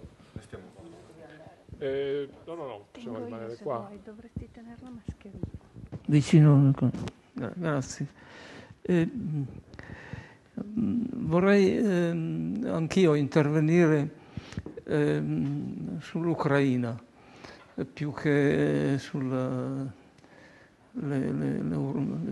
Eh, 1.80 2.28
no, 2.44 2.54
no, 2.54 2.66
no, 2.66 2.86
possiamo 2.92 3.18
rimanere 3.24 3.56
qua. 3.56 3.78
Vuoi, 3.88 4.00
dovresti 4.04 4.48
tenere 4.52 4.76
la 4.82 4.90
mascherina. 4.90 5.46
Vicino, 6.06 6.72
grazie. 7.32 8.06
Eh, 8.82 9.10
vorrei 11.14 11.76
eh, 11.76 12.68
anch'io 12.68 13.14
intervenire 13.14 14.10
ehm, 14.84 16.00
sull'Ucraina, 16.00 16.98
più 17.92 18.12
che 18.12 18.96
sulla 18.98 19.96
le, 21.00 21.32
le, 21.32 21.62
le, 21.62 21.76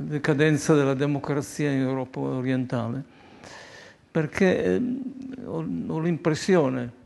decadenza 0.09 0.75
della 0.75 0.95
democrazia 0.95 1.71
in 1.71 1.81
Europa 1.81 2.21
orientale, 2.21 3.03
perché 4.11 4.65
ehm, 4.65 5.03
ho, 5.45 5.67
ho 5.87 6.01
l'impressione 6.01 7.05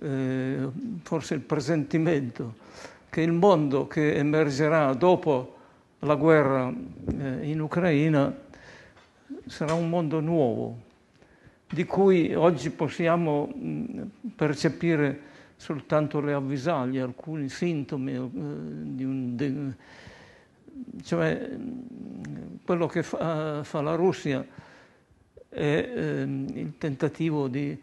eh, 0.00 0.68
forse 1.02 1.34
il 1.34 1.40
presentimento 1.40 2.54
che 3.10 3.20
il 3.22 3.32
mondo 3.32 3.86
che 3.86 4.14
emergerà 4.14 4.92
dopo 4.94 5.54
la 6.00 6.14
guerra 6.14 6.70
eh, 6.70 7.48
in 7.48 7.60
Ucraina 7.60 8.44
sarà 9.46 9.74
un 9.74 9.88
mondo 9.88 10.20
nuovo, 10.20 10.78
di 11.68 11.84
cui 11.84 12.34
oggi 12.34 12.70
possiamo 12.70 13.46
mh, 13.46 14.02
percepire 14.34 15.20
soltanto 15.56 16.20
le 16.20 16.32
avvisaglie, 16.32 17.00
alcuni 17.00 17.48
sintomi 17.48 18.14
eh, 18.14 18.28
di 18.32 19.04
un... 19.04 19.36
De, 19.36 19.74
cioè 21.02 21.50
quello 22.62 22.86
che 22.86 23.02
fa, 23.02 23.64
fa 23.64 23.80
la 23.80 23.94
Russia 23.94 24.44
è 25.48 25.58
eh, 25.58 26.22
il 26.22 26.74
tentativo 26.76 27.48
di 27.48 27.76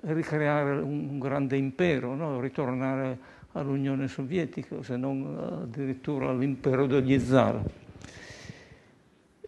ricreare 0.00 0.80
un 0.80 1.18
grande 1.18 1.56
impero, 1.56 2.14
no? 2.14 2.40
ritornare 2.40 3.32
all'Unione 3.52 4.08
Sovietica, 4.08 4.82
se 4.82 4.96
non 4.96 5.62
addirittura 5.62 6.28
all'impero 6.28 6.86
degli 6.86 7.18
zar. 7.18 7.62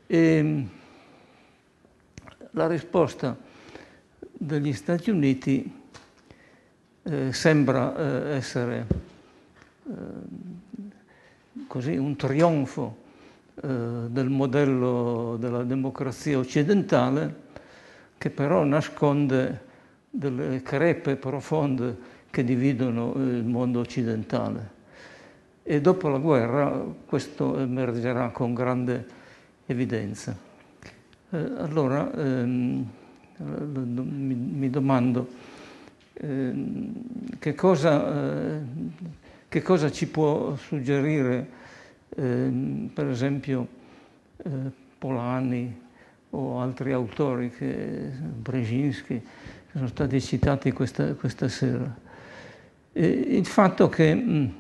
E 0.07 0.67
la 2.57 2.67
risposta 2.67 3.37
degli 4.19 4.73
Stati 4.73 5.11
Uniti 5.11 5.71
eh, 7.03 7.33
sembra 7.33 7.95
eh, 7.95 8.37
essere 8.37 8.87
eh, 9.87 9.93
così 11.67 11.97
un 11.97 12.17
trionfo 12.17 12.97
eh, 13.57 13.69
del 14.09 14.31
modello 14.31 15.37
della 15.39 15.65
democrazia 15.65 16.39
occidentale 16.39 17.45
che 18.17 18.31
però 18.31 18.65
nasconde 18.65 19.65
delle 20.09 20.63
crepe 20.63 21.17
profonde 21.17 22.15
che 22.31 22.43
dividono 22.43 23.13
il 23.17 23.45
mondo 23.45 23.81
occidentale. 23.81 24.75
E 25.63 25.83
dopo 25.83 26.09
la 26.09 26.19
guerra 26.19 26.83
questo 27.05 27.59
emergerà 27.59 28.31
con 28.31 28.55
grande 28.55 29.07
evidenza. 29.67 30.46
Eh, 31.31 31.53
allora 31.59 32.13
ehm, 32.15 32.87
mi, 33.39 34.35
mi, 34.35 34.71
domando 34.71 35.29
ehm, 36.15 36.93
che, 37.41 37.53
cosa, 37.57 38.55
eh, 38.55 38.59
che, 39.49 39.61
cosa, 39.61 39.91
ci 39.91 40.07
può 40.07 40.55
suggerire 40.55 41.49
ehm, 42.15 42.91
per 42.95 43.09
esempio 43.09 43.67
eh, 44.37 44.51
Polani 44.99 45.81
o 46.31 46.61
altri 46.61 46.93
autori, 46.93 47.51
che, 47.51 48.11
Brzezinski, 48.21 49.21
sono 49.73 49.89
stati 49.89 50.21
citati 50.21 50.71
questa, 50.71 51.15
questa 51.15 51.49
sera. 51.49 51.93
E 52.93 53.05
il 53.05 53.47
fatto 53.47 53.89
che 53.89 54.15
mh, 54.15 54.55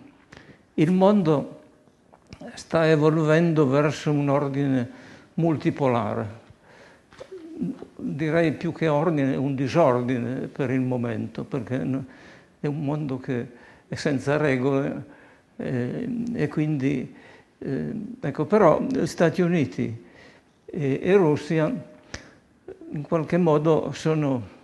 il 0.75 0.91
mondo 0.91 1.61
sta 2.55 2.89
evolvendo 2.89 3.69
verso 3.69 4.11
un 4.11 4.29
ordine 4.29 4.91
multipolare, 5.35 6.45
direi 7.97 8.53
più 8.53 8.73
che 8.73 8.89
ordine, 8.89 9.37
un 9.37 9.55
disordine 9.55 10.47
per 10.47 10.71
il 10.71 10.81
momento, 10.81 11.45
perché 11.45 11.81
è 12.61 12.67
un 12.67 12.85
mondo 12.85 13.19
che 13.19 13.47
è 13.89 13.95
senza 13.95 14.37
regole 14.37 15.05
eh, 15.57 16.09
e 16.35 16.49
quindi, 16.49 17.15
eh, 17.59 17.93
ecco, 18.21 18.45
però 18.45 18.87
Stati 19.05 19.41
Uniti 19.41 20.05
e, 20.65 21.01
e 21.03 21.13
Russia 21.15 21.73
in 22.91 23.03
qualche 23.03 23.37
modo 23.37 23.91
sono 23.93 24.55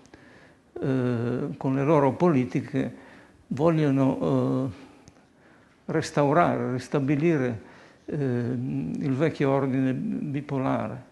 eh, 0.80 1.48
con 1.56 1.74
le 1.74 1.84
loro 1.84 2.12
politiche 2.12 3.00
vogliono 3.48 4.70
eh, 4.70 5.92
restaurare, 5.92 6.72
ristabilire 6.72 7.60
eh, 8.06 8.16
il 8.16 9.12
vecchio 9.12 9.50
ordine 9.50 9.92
bipolare. 9.92 11.10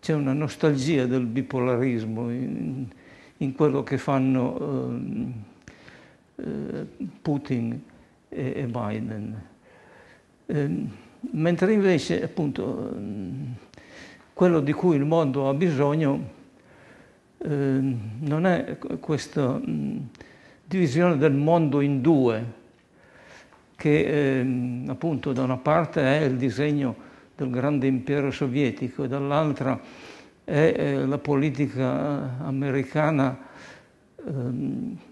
C'è 0.00 0.14
una 0.14 0.32
nostalgia 0.32 1.06
del 1.06 1.26
bipolarismo 1.26 2.30
in, 2.30 2.86
in 3.38 3.52
quello 3.52 3.82
che 3.82 3.98
fanno 3.98 5.32
eh, 6.36 6.44
eh, 6.44 6.86
Putin 7.22 7.80
e, 8.28 8.52
e 8.56 8.66
Biden. 8.66 9.42
mentre 11.32 11.72
invece 11.72 12.22
appunto 12.24 12.96
quello 14.32 14.60
di 14.60 14.72
cui 14.72 14.96
il 14.96 15.04
mondo 15.04 15.48
ha 15.48 15.54
bisogno 15.54 16.38
Ehm, 17.42 18.18
non 18.20 18.44
è 18.44 18.76
questa 19.00 19.52
mh, 19.52 20.08
divisione 20.64 21.16
del 21.16 21.32
mondo 21.32 21.80
in 21.80 22.02
due, 22.02 22.58
che 23.76 24.40
eh, 24.40 24.84
appunto 24.88 25.32
da 25.32 25.42
una 25.42 25.56
parte 25.56 26.02
è 26.02 26.24
il 26.24 26.36
disegno 26.36 27.08
del 27.40 27.50
grande 27.50 27.86
impero 27.86 28.30
sovietico 28.30 29.06
dall'altra 29.06 29.80
è 30.44 30.74
eh, 30.76 31.06
la 31.06 31.16
politica 31.16 32.36
americana 32.40 33.38
eh, 34.16 34.32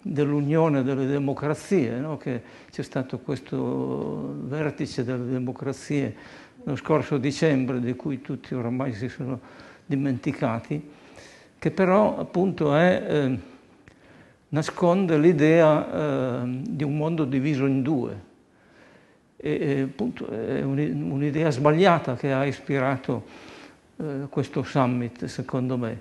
dell'unione 0.02 0.82
delle 0.82 1.06
democrazie, 1.06 1.98
no? 1.98 2.18
che 2.18 2.42
c'è 2.70 2.82
stato 2.82 3.18
questo 3.20 4.34
vertice 4.42 5.04
delle 5.04 5.26
democrazie 5.30 6.14
lo 6.64 6.76
scorso 6.76 7.16
dicembre 7.16 7.80
di 7.80 7.94
cui 7.94 8.20
tutti 8.20 8.54
oramai 8.54 8.92
si 8.92 9.08
sono 9.08 9.40
dimenticati 9.86 10.96
che 11.58 11.70
però 11.70 12.18
appunto 12.18 12.74
è 12.74 13.06
eh, 13.08 13.38
nasconde 14.48 15.16
l'idea 15.16 16.42
eh, 16.42 16.60
di 16.68 16.84
un 16.84 16.96
mondo 16.96 17.24
diviso 17.24 17.64
in 17.64 17.82
due. 17.82 18.26
E, 19.40 19.82
appunto, 19.82 20.26
è 20.28 20.62
un'idea 20.62 21.50
sbagliata 21.50 22.16
che 22.16 22.32
ha 22.32 22.44
ispirato 22.44 23.24
eh, 23.96 24.26
questo 24.28 24.64
summit, 24.64 25.26
secondo 25.26 25.76
me, 25.76 26.00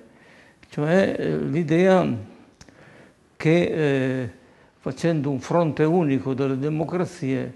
cioè 0.69 1.15
eh, 1.17 1.37
l'idea 1.37 2.05
che 3.35 3.61
eh, 4.21 4.29
facendo 4.79 5.29
un 5.29 5.39
fronte 5.39 5.83
unico 5.83 6.33
delle 6.33 6.57
democrazie 6.57 7.53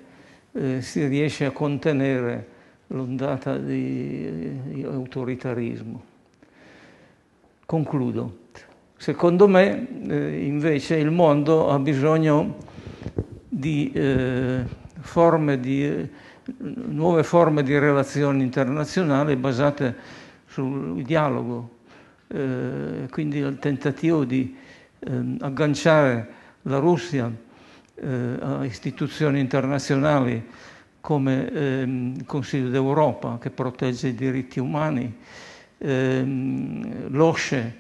eh, 0.51 0.81
si 0.81 1.05
riesce 1.07 1.45
a 1.45 1.51
contenere 1.51 2.47
l'ondata 2.87 3.57
di, 3.57 4.61
di 4.63 4.83
autoritarismo. 4.83 6.03
Concludo. 7.65 8.37
Secondo 8.97 9.47
me, 9.47 9.87
eh, 10.07 10.45
invece, 10.45 10.97
il 10.97 11.09
mondo 11.09 11.69
ha 11.69 11.79
bisogno 11.79 12.57
di, 13.47 13.91
forme 15.02 15.60
di 15.60 15.84
eh, 15.84 16.10
nuove 16.56 17.23
forme 17.23 17.64
di 17.64 17.78
relazioni 17.78 18.44
internazionali 18.44 19.36
basate 19.36 19.95
sul 20.48 21.02
dialogo, 21.03 21.78
eh, 22.28 23.07
quindi 23.10 23.38
il 23.38 23.60
tentativo 23.60 24.23
di 24.26 24.56
ehm, 24.99 25.38
agganciare 25.41 26.40
la 26.64 26.78
Russia 26.80 27.32
eh, 27.95 28.38
a 28.40 28.65
istituzioni 28.65 29.40
internazionali 29.40 30.44
come 30.99 31.52
ehm, 31.52 32.14
il 32.18 32.26
Consiglio 32.26 32.69
d'Europa 32.69 33.38
che 33.40 33.49
protegge 33.49 34.10
i 34.10 34.15
diritti 34.15 34.60
umani, 34.60 35.15
ehm, 35.78 37.10
l'OSCE 37.10 37.80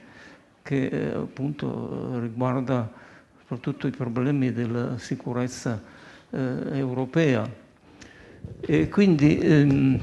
che 0.61 0.85
eh, 0.85 1.07
appunto 1.13 2.19
riguarda 2.19 2.89
soprattutto 3.39 3.87
i 3.87 3.91
problemi 3.91 4.53
della 4.53 4.97
sicurezza 4.97 5.81
eh, 5.83 5.90
europea. 6.31 7.49
E 8.59 8.89
quindi 8.89 9.37
ehm, 9.37 9.99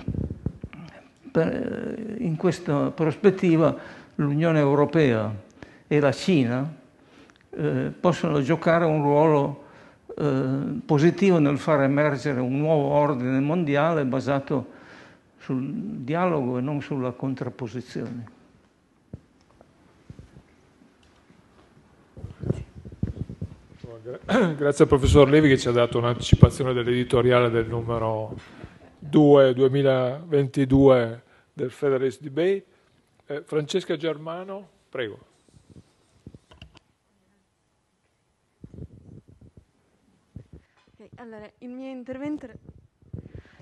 per, 1.31 2.17
in 2.19 2.37
questa 2.37 2.91
prospettiva 2.91 3.77
l'Unione 4.17 4.59
Europea 4.59 5.33
e 5.87 6.01
la 6.01 6.13
Cina 6.13 6.71
eh, 7.51 7.93
possono 7.99 8.41
giocare 8.43 8.85
un 8.85 9.03
ruolo 9.03 9.65
eh, 10.17 10.81
positivo 10.85 11.39
nel 11.39 11.59
far 11.59 11.83
emergere 11.83 12.41
un 12.41 12.59
nuovo 12.59 12.89
ordine 12.89 13.41
mondiale 13.41 14.05
basato 14.05 14.77
sul 15.39 15.65
dialogo 16.01 16.59
e 16.59 16.61
non 16.61 16.83
sulla 16.83 17.13
contrapposizione. 17.13 18.37
Grazie 24.57 24.85
al 24.85 24.89
professor 24.89 25.29
Levi 25.29 25.49
che 25.49 25.59
ci 25.59 25.69
ha 25.69 25.71
dato 25.71 25.99
un'anticipazione 25.99 26.73
dell'editoriale 26.73 27.51
del 27.51 27.69
numero 27.69 28.35
2 29.01 29.53
2022 29.53 31.23
del 31.53 31.71
Federalist 31.71 32.23
Debate. 32.23 32.65
Eh, 33.27 33.43
Francesca 33.45 33.99
Germano, 33.99 34.67
prego. 34.89 35.19
Allora, 41.17 41.51
il 41.59 41.69
mio 41.69 41.91
intervento 41.91 42.49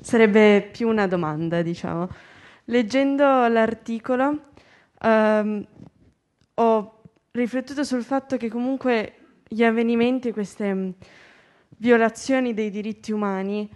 sarebbe 0.01 0.69
più 0.71 0.87
una 0.87 1.09
domanda, 1.09 1.63
diciamo. 1.63 2.09
Leggendo 2.67 3.49
l'articolo 3.49 4.43
um, 5.03 5.67
ho 6.55 7.01
riflettuto 7.33 7.83
sul 7.83 8.05
fatto 8.05 8.37
che 8.37 8.49
comunque 8.49 9.16
gli 9.49 9.63
avvenimenti, 9.63 10.33
queste 10.33 10.75
mm, 10.75 10.91
violazioni 11.79 12.55
dei 12.55 12.71
diritti 12.71 13.13
umani 13.13 13.69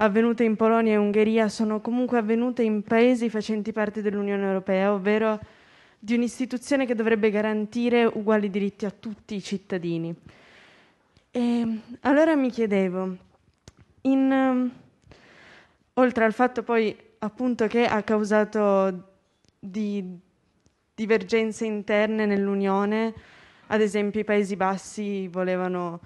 avvenute 0.00 0.44
in 0.44 0.56
Polonia 0.56 0.92
e 0.92 0.96
Ungheria 0.96 1.48
sono 1.48 1.80
comunque 1.80 2.18
avvenute 2.18 2.62
in 2.62 2.82
paesi 2.82 3.28
facenti 3.28 3.72
parte 3.72 4.00
dell'Unione 4.00 4.44
Europea, 4.44 4.92
ovvero 4.92 5.38
di 5.98 6.14
un'istituzione 6.14 6.86
che 6.86 6.94
dovrebbe 6.94 7.30
garantire 7.30 8.04
uguali 8.04 8.48
diritti 8.48 8.86
a 8.86 8.90
tutti 8.90 9.34
i 9.34 9.42
cittadini. 9.42 10.14
E 11.30 11.78
allora 12.00 12.36
mi 12.36 12.50
chiedevo, 12.50 13.16
in, 14.02 14.30
um, 14.30 14.72
oltre 15.94 16.24
al 16.24 16.32
fatto 16.32 16.62
poi 16.62 16.96
appunto 17.18 17.66
che 17.66 17.84
ha 17.84 18.02
causato 18.02 19.16
di 19.58 20.16
divergenze 20.94 21.64
interne 21.64 22.24
nell'Unione, 22.24 23.14
ad 23.68 23.80
esempio 23.80 24.20
i 24.20 24.24
Paesi 24.24 24.56
Bassi 24.56 25.28
volevano 25.28 26.00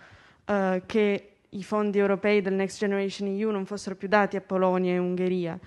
uh, 0.47 0.83
che 0.87 1.33
i 1.49 1.63
fondi 1.63 1.99
europei 1.99 2.41
del 2.41 2.55
Next 2.55 2.79
Generation 2.79 3.29
EU 3.29 3.51
non 3.51 3.67
fossero 3.67 3.97
più 3.97 4.09
dati 4.09 4.37
a 4.37 4.41
Polonia 4.41 4.93
e 4.93 4.99
Ungheria. 4.99 5.59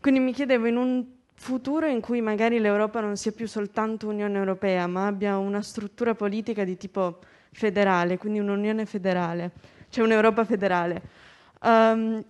Quindi 0.00 0.20
mi 0.20 0.32
chiedevo 0.32 0.66
in 0.66 0.76
un 0.76 1.04
futuro 1.34 1.86
in 1.86 2.00
cui 2.00 2.20
magari 2.20 2.58
l'Europa 2.58 3.00
non 3.00 3.16
sia 3.16 3.32
più 3.32 3.48
soltanto 3.48 4.08
Unione 4.08 4.38
Europea, 4.38 4.86
ma 4.86 5.06
abbia 5.06 5.36
una 5.38 5.62
struttura 5.62 6.14
politica 6.14 6.64
di 6.64 6.76
tipo 6.76 7.18
federale, 7.52 8.18
quindi 8.18 8.38
un'Unione 8.38 8.86
federale, 8.86 9.50
cioè 9.88 10.04
un'Europa 10.04 10.44
federale. 10.44 11.02
Um, 11.62 12.24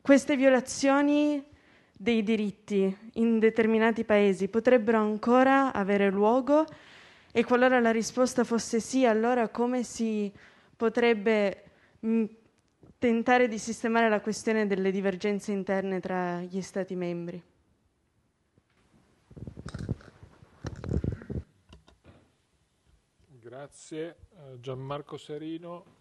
queste 0.00 0.36
violazioni 0.36 1.44
dei 1.92 2.22
diritti 2.22 2.96
in 3.14 3.38
determinati 3.38 4.04
paesi 4.04 4.48
potrebbero 4.48 4.98
ancora 4.98 5.72
avere 5.72 6.10
luogo 6.10 6.64
e 7.32 7.44
qualora 7.44 7.80
la 7.80 7.92
risposta 7.92 8.44
fosse 8.44 8.80
sì, 8.80 9.04
allora 9.06 9.48
come 9.48 9.82
si 9.82 10.32
potrebbe 10.76 11.64
mh, 12.00 12.24
tentare 12.98 13.48
di 13.48 13.58
sistemare 13.58 14.08
la 14.08 14.20
questione 14.20 14.66
delle 14.66 14.90
divergenze 14.90 15.52
interne 15.52 16.00
tra 16.00 16.40
gli 16.40 16.60
Stati 16.60 16.94
membri? 16.94 17.42
Grazie. 23.40 24.16
Eh, 24.32 24.60
Gianmarco 24.60 25.16
Serino. 25.16 25.98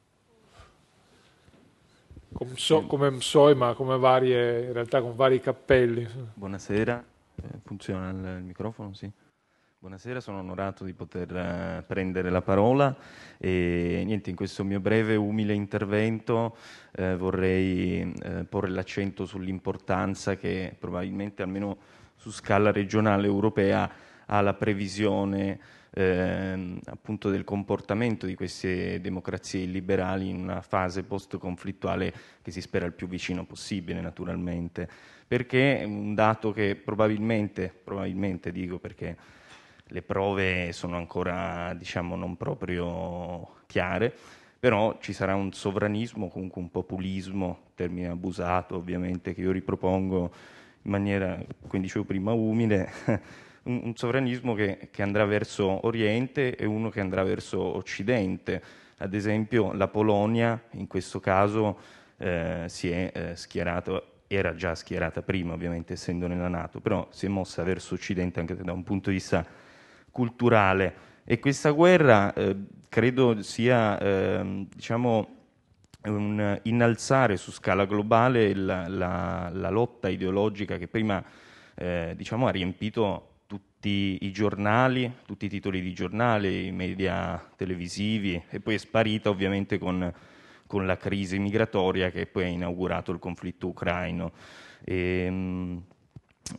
Come, 2.31 2.55
so, 2.55 2.85
come 2.85 3.09
MSOI, 3.09 3.55
ma 3.55 3.73
come 3.73 3.97
varie, 3.97 4.65
in 4.65 4.73
realtà 4.73 5.01
con 5.01 5.15
vari 5.15 5.39
cappelli. 5.41 6.07
Buonasera, 6.35 7.03
eh, 7.35 7.59
funziona 7.63 8.09
il, 8.11 8.37
il 8.37 8.43
microfono? 8.43 8.93
Sì. 8.93 9.11
Buonasera, 9.81 10.19
sono 10.19 10.39
onorato 10.39 10.83
di 10.83 10.91
poter 10.91 11.31
uh, 11.31 11.87
prendere 11.87 12.29
la 12.29 12.41
parola 12.41 12.93
e 13.37 14.03
niente, 14.05 14.29
in 14.29 14.35
questo 14.35 14.65
mio 14.65 14.81
breve, 14.81 15.15
umile 15.15 15.53
intervento 15.53 16.57
uh, 16.97 17.15
vorrei 17.15 18.01
uh, 18.01 18.45
porre 18.49 18.67
l'accento 18.71 19.25
sull'importanza 19.25 20.35
che 20.35 20.75
probabilmente 20.77 21.43
almeno 21.43 21.77
su 22.17 22.29
scala 22.29 22.73
regionale 22.73 23.27
europea 23.27 23.89
ha 24.25 24.41
la 24.41 24.53
previsione 24.53 25.57
ehm, 25.91 26.81
appunto 26.87 27.29
del 27.29 27.45
comportamento 27.45 28.25
di 28.25 28.35
queste 28.35 28.99
democrazie 28.99 29.61
illiberali 29.61 30.27
in 30.27 30.41
una 30.41 30.61
fase 30.61 31.03
post-conflittuale 31.03 32.13
che 32.41 32.51
si 32.51 32.59
spera 32.59 32.85
il 32.85 32.91
più 32.91 33.07
vicino 33.07 33.45
possibile 33.45 34.01
naturalmente, 34.01 34.89
perché 35.25 35.79
è 35.79 35.83
un 35.85 36.13
dato 36.15 36.51
che 36.51 36.75
probabilmente, 36.75 37.73
probabilmente 37.81 38.51
dico 38.51 38.77
perché 38.77 39.37
le 39.89 40.01
prove 40.01 40.71
sono 40.71 40.97
ancora 40.97 41.73
diciamo, 41.73 42.15
non 42.15 42.37
proprio 42.37 43.57
chiare, 43.67 44.13
però 44.59 44.97
ci 44.99 45.13
sarà 45.13 45.35
un 45.35 45.51
sovranismo, 45.53 46.27
comunque 46.27 46.61
un 46.61 46.69
populismo, 46.69 47.71
termine 47.75 48.09
abusato 48.09 48.75
ovviamente, 48.75 49.33
che 49.33 49.41
io 49.41 49.51
ripropongo 49.51 50.31
in 50.81 50.91
maniera, 50.91 51.39
come 51.67 51.81
dicevo 51.81 52.05
prima, 52.05 52.33
umile, 52.33 52.91
un, 53.63 53.81
un 53.85 53.95
sovranismo 53.95 54.53
che, 54.53 54.89
che, 54.91 55.01
andrà 55.01 55.25
verso 55.25 55.85
Oriente 55.85 56.55
e 56.55 56.65
uno 56.65 56.89
che 56.89 56.99
andrà 56.99 57.23
verso 57.23 57.59
Occidente. 57.59 58.61
Ad 58.97 59.13
esempio 59.13 59.71
la 59.73 59.87
Polonia 59.87 60.61
in 60.71 60.87
questo 60.87 61.19
caso 61.19 61.79
eh, 62.17 62.65
si 62.67 62.89
è 62.91 63.11
eh, 63.13 63.35
schierata 63.35 64.03
era 64.31 64.53
già 64.53 64.75
schierata 64.75 65.23
prima, 65.23 65.53
ovviamente 65.53 65.93
essendo 65.93 66.27
nella 66.27 66.49
Nato, 66.49 66.79
però 66.79 67.07
si 67.09 67.25
è 67.25 67.29
mossa 67.29 67.63
verso 67.63 67.95
Occidente 67.95 68.39
anche 68.39 68.55
da 68.55 68.71
un 68.73 68.83
punto 68.83 69.09
di 69.09 69.15
vista 69.15 69.43
culturale 70.11 71.07
e 71.23 71.39
questa 71.39 71.71
guerra 71.71 72.33
eh, 72.33 72.55
credo 72.89 73.41
sia 73.43 73.97
eh, 73.99 74.65
diciamo, 74.73 75.35
un 76.03 76.59
innalzare 76.63 77.37
su 77.37 77.51
scala 77.51 77.85
globale 77.85 78.55
la, 78.55 78.87
la, 78.87 79.49
la 79.53 79.69
lotta 79.69 80.09
ideologica 80.09 80.77
che 80.77 80.87
prima 80.87 81.23
eh, 81.75 82.13
diciamo, 82.15 82.47
ha 82.47 82.51
riempito 82.51 83.29
tutti 83.45 84.17
i 84.21 84.31
giornali, 84.31 85.11
tutti 85.25 85.45
i 85.45 85.49
titoli 85.49 85.81
di 85.81 85.93
giornali, 85.93 86.67
i 86.67 86.71
media 86.71 87.41
televisivi 87.55 88.41
e 88.49 88.59
poi 88.59 88.75
è 88.75 88.77
sparita 88.77 89.29
ovviamente 89.29 89.77
con, 89.77 90.11
con 90.67 90.85
la 90.85 90.97
crisi 90.97 91.39
migratoria 91.39 92.11
che 92.11 92.25
poi 92.25 92.43
ha 92.43 92.47
inaugurato 92.47 93.11
il 93.11 93.19
conflitto 93.19 93.67
ucraino. 93.67 94.31
E, 94.83 95.23
ehm, 95.25 95.83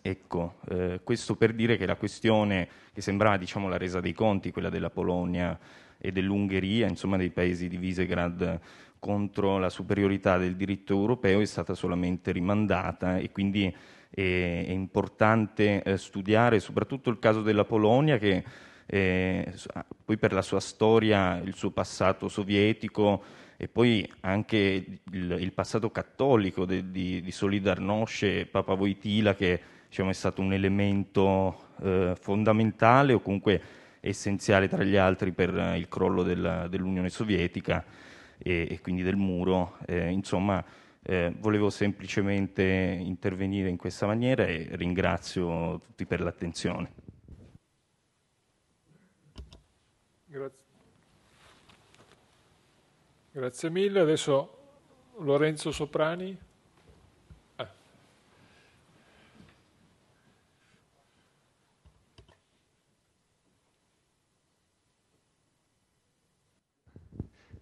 Ecco, 0.02 0.56
eh, 0.68 1.00
questo 1.02 1.36
per 1.36 1.52
dire 1.52 1.76
che 1.76 1.86
la 1.86 1.96
questione 1.96 2.68
che 2.92 3.00
sembrava 3.00 3.36
diciamo, 3.36 3.68
la 3.68 3.76
resa 3.76 4.00
dei 4.00 4.12
conti, 4.12 4.50
quella 4.50 4.70
della 4.70 4.90
Polonia 4.90 5.58
e 5.98 6.12
dell'Ungheria, 6.12 6.86
insomma 6.86 7.16
dei 7.16 7.30
paesi 7.30 7.68
di 7.68 7.76
Visegrad 7.76 8.60
contro 8.98 9.58
la 9.58 9.70
superiorità 9.70 10.36
del 10.36 10.56
diritto 10.56 10.92
europeo 10.92 11.40
è 11.40 11.46
stata 11.46 11.74
solamente 11.74 12.32
rimandata 12.32 13.16
e 13.16 13.32
quindi 13.32 13.74
è, 14.10 14.20
è 14.20 14.70
importante 14.70 15.82
eh, 15.82 15.96
studiare 15.96 16.60
soprattutto 16.60 17.10
il 17.10 17.18
caso 17.18 17.42
della 17.42 17.64
Polonia 17.64 18.18
che 18.18 18.44
eh, 18.86 19.54
poi 20.04 20.18
per 20.18 20.32
la 20.32 20.42
sua 20.42 20.60
storia, 20.60 21.38
il 21.38 21.54
suo 21.54 21.70
passato 21.70 22.28
sovietico 22.28 23.22
e 23.56 23.68
poi 23.68 24.10
anche 24.20 24.58
il, 25.12 25.36
il 25.38 25.52
passato 25.52 25.90
cattolico 25.90 26.64
de, 26.64 26.90
di, 26.90 27.20
di 27.20 27.30
Solidarnosce 27.30 28.40
e 28.40 28.46
Papa 28.46 28.72
Wojtyla 28.72 29.34
che 29.34 29.60
diciamo, 29.90 30.10
è 30.10 30.12
stato 30.12 30.40
un 30.40 30.52
elemento 30.52 31.72
eh, 31.82 32.14
fondamentale 32.18 33.12
o 33.12 33.20
comunque 33.20 33.60
essenziale 33.98 34.68
tra 34.68 34.84
gli 34.84 34.94
altri 34.94 35.32
per 35.32 35.52
il 35.76 35.88
crollo 35.88 36.22
della, 36.22 36.68
dell'Unione 36.68 37.10
Sovietica 37.10 37.84
e, 38.38 38.68
e, 38.70 38.80
quindi 38.80 39.02
del 39.02 39.16
muro. 39.16 39.78
Eh, 39.86 40.08
insomma, 40.10 40.64
eh, 41.02 41.34
volevo 41.38 41.70
semplicemente 41.70 42.62
intervenire 42.62 43.68
in 43.68 43.76
questa 43.76 44.06
maniera 44.06 44.46
e 44.46 44.68
ringrazio 44.72 45.80
tutti 45.80 46.06
per 46.06 46.20
l'attenzione. 46.20 46.92
Grazie. 50.26 50.58
Grazie 53.32 53.70
mille. 53.70 53.98
Adesso 53.98 54.58
Lorenzo 55.18 55.72
Soprani. 55.72 56.48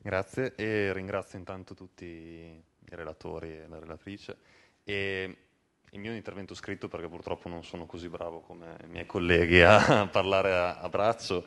Grazie 0.09 0.55
e 0.55 0.90
ringrazio 0.94 1.39
intanto 1.39 1.74
tutti 1.74 2.06
i 2.06 2.62
relatori 2.94 3.59
e 3.59 3.66
la 3.68 3.78
relatrice. 3.78 4.39
E 4.82 5.36
il 5.90 6.01
mio 6.01 6.14
intervento 6.14 6.55
scritto 6.55 6.89
perché 6.89 7.09
purtroppo 7.09 7.51
non 7.51 7.62
sono 7.62 7.85
così 7.85 8.09
bravo 8.09 8.40
come 8.40 8.78
i 8.85 8.86
miei 8.89 9.05
colleghi 9.05 9.60
a 9.60 10.06
parlare 10.10 10.55
a, 10.55 10.78
a 10.78 10.89
braccio 10.89 11.44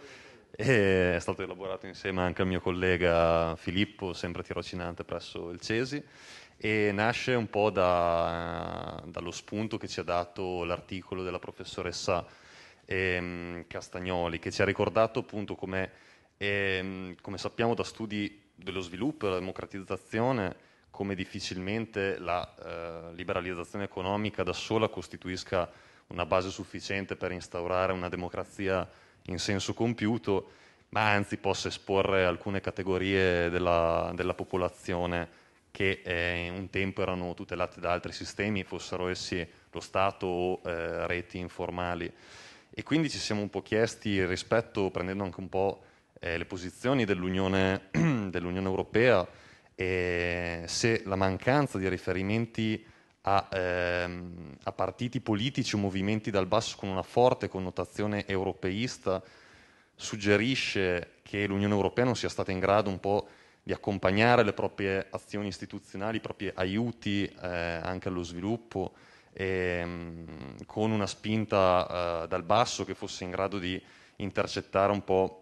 e 0.51 1.15
è 1.15 1.19
stato 1.19 1.41
elaborato 1.41 1.87
insieme 1.87 2.21
anche 2.21 2.43
al 2.43 2.47
mio 2.49 2.61
collega 2.61 3.55
Filippo, 3.55 4.13
sempre 4.13 4.43
tirocinante 4.43 5.05
presso 5.05 5.49
il 5.49 5.59
Cesi, 5.59 5.99
e 6.55 6.91
nasce 6.93 7.33
un 7.33 7.49
po' 7.49 7.71
da, 7.71 9.01
dallo 9.07 9.31
spunto 9.31 9.79
che 9.79 9.87
ci 9.87 10.01
ha 10.01 10.03
dato 10.03 10.63
l'articolo 10.65 11.23
della 11.23 11.39
professoressa 11.39 12.23
ehm, 12.85 13.65
Castagnoli, 13.65 14.37
che 14.37 14.51
ci 14.51 14.61
ha 14.61 14.65
ricordato 14.65 15.17
appunto 15.17 15.55
come, 15.55 15.91
ehm, 16.37 17.15
come 17.21 17.39
sappiamo 17.39 17.73
da 17.73 17.83
studi 17.83 18.40
dello 18.63 18.81
sviluppo 18.81 19.25
e 19.25 19.27
della 19.27 19.39
democratizzazione, 19.39 20.55
come 20.89 21.15
difficilmente 21.15 22.19
la 22.19 22.55
eh, 23.11 23.13
liberalizzazione 23.15 23.85
economica 23.85 24.43
da 24.43 24.53
sola 24.53 24.89
costituisca 24.89 25.69
una 26.07 26.25
base 26.25 26.49
sufficiente 26.49 27.15
per 27.15 27.31
instaurare 27.31 27.93
una 27.93 28.09
democrazia 28.09 28.87
in 29.25 29.39
senso 29.39 29.73
compiuto, 29.73 30.51
ma 30.89 31.11
anzi 31.11 31.37
possa 31.37 31.69
esporre 31.69 32.25
alcune 32.25 32.59
categorie 32.59 33.49
della, 33.49 34.11
della 34.13 34.33
popolazione 34.33 35.39
che 35.71 36.01
eh, 36.03 36.51
un 36.53 36.69
tempo 36.69 37.01
erano 37.01 37.33
tutelate 37.33 37.79
da 37.79 37.93
altri 37.93 38.11
sistemi, 38.11 38.63
fossero 38.63 39.07
essi 39.07 39.47
lo 39.71 39.79
Stato 39.79 40.27
o 40.27 40.61
eh, 40.65 41.07
reti 41.07 41.37
informali. 41.37 42.11
E 42.73 42.83
quindi 42.83 43.09
ci 43.09 43.17
siamo 43.17 43.41
un 43.41 43.49
po' 43.49 43.61
chiesti 43.61 44.23
rispetto, 44.25 44.91
prendendo 44.91 45.23
anche 45.23 45.39
un 45.39 45.49
po' 45.49 45.83
eh, 46.23 46.37
le 46.37 46.45
posizioni 46.45 47.03
dell'Unione, 47.03 47.89
dell'Unione 48.29 48.67
Europea, 48.67 49.27
se 49.75 51.01
la 51.05 51.15
mancanza 51.15 51.79
di 51.79 51.89
riferimenti 51.89 52.85
a, 53.21 53.47
ehm, 53.51 54.57
a, 54.63 54.71
partiti 54.71 55.19
politici 55.21 55.73
o 55.73 55.79
movimenti 55.79 56.29
dal 56.29 56.45
basso 56.45 56.77
con 56.77 56.89
una 56.89 57.01
forte 57.01 57.47
connotazione 57.47 58.27
europeista 58.27 59.23
suggerisce 59.95 61.13
che 61.23 61.47
l'Unione 61.47 61.73
Europea 61.73 62.05
non 62.05 62.15
sia 62.15 62.29
stata 62.29 62.51
in 62.51 62.59
grado 62.59 62.89
un 62.89 62.99
po' 62.99 63.27
di 63.63 63.73
accompagnare 63.73 64.43
le 64.43 64.53
proprie 64.53 65.07
azioni 65.11 65.47
istituzionali, 65.47 66.17
i 66.17 66.21
propri 66.21 66.51
aiuti 66.53 67.25
eh, 67.25 67.47
anche 67.47 68.07
allo 68.07 68.23
sviluppo, 68.23 68.93
ehm, 69.33 70.65
con 70.65 70.91
una 70.91 71.05
spinta 71.05 72.23
eh, 72.23 72.27
dal 72.27 72.43
basso 72.43 72.85
che 72.85 72.95
fosse 72.95 73.23
in 73.23 73.29
grado 73.29 73.59
di 73.59 73.81
intercettare 74.17 74.91
un 74.91 75.03
po' 75.03 75.40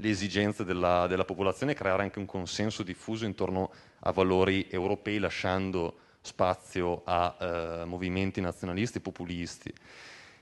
le 0.00 0.08
esigenze 0.08 0.64
della, 0.64 1.06
della 1.06 1.24
popolazione 1.24 1.72
e 1.72 1.74
creare 1.74 2.02
anche 2.02 2.18
un 2.18 2.26
consenso 2.26 2.82
diffuso 2.82 3.24
intorno 3.24 3.70
a 4.00 4.12
valori 4.12 4.66
europei, 4.70 5.18
lasciando 5.18 5.98
spazio 6.22 7.02
a 7.04 7.36
eh, 7.38 7.84
movimenti 7.84 8.40
nazionalisti 8.40 9.00
populisti. 9.00 9.72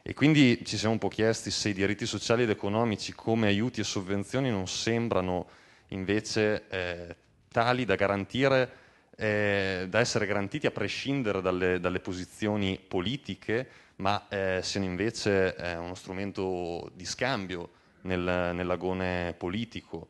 E 0.02 0.14
quindi 0.14 0.64
ci 0.64 0.76
siamo 0.78 0.94
un 0.94 1.00
po' 1.00 1.08
chiesti 1.08 1.50
se 1.50 1.68
i 1.68 1.74
diritti 1.74 2.06
sociali 2.06 2.44
ed 2.44 2.50
economici 2.50 3.12
come 3.12 3.48
aiuti 3.48 3.80
e 3.80 3.84
sovvenzioni 3.84 4.50
non 4.50 4.66
sembrano 4.66 5.46
invece 5.88 6.68
eh, 6.68 7.16
tali 7.48 7.84
da 7.84 7.94
garantire, 7.94 8.70
eh, 9.16 9.86
da 9.88 9.98
essere 9.98 10.26
garantiti 10.26 10.66
a 10.66 10.70
prescindere 10.70 11.42
dalle, 11.42 11.80
dalle 11.80 12.00
posizioni 12.00 12.78
politiche, 12.78 13.68
ma 13.96 14.28
eh, 14.28 14.60
siano 14.62 14.86
invece 14.86 15.56
eh, 15.56 15.76
uno 15.76 15.94
strumento 15.94 16.90
di 16.94 17.04
scambio 17.04 17.70
nel, 18.08 18.54
nell'agone 18.54 19.34
politico. 19.36 20.08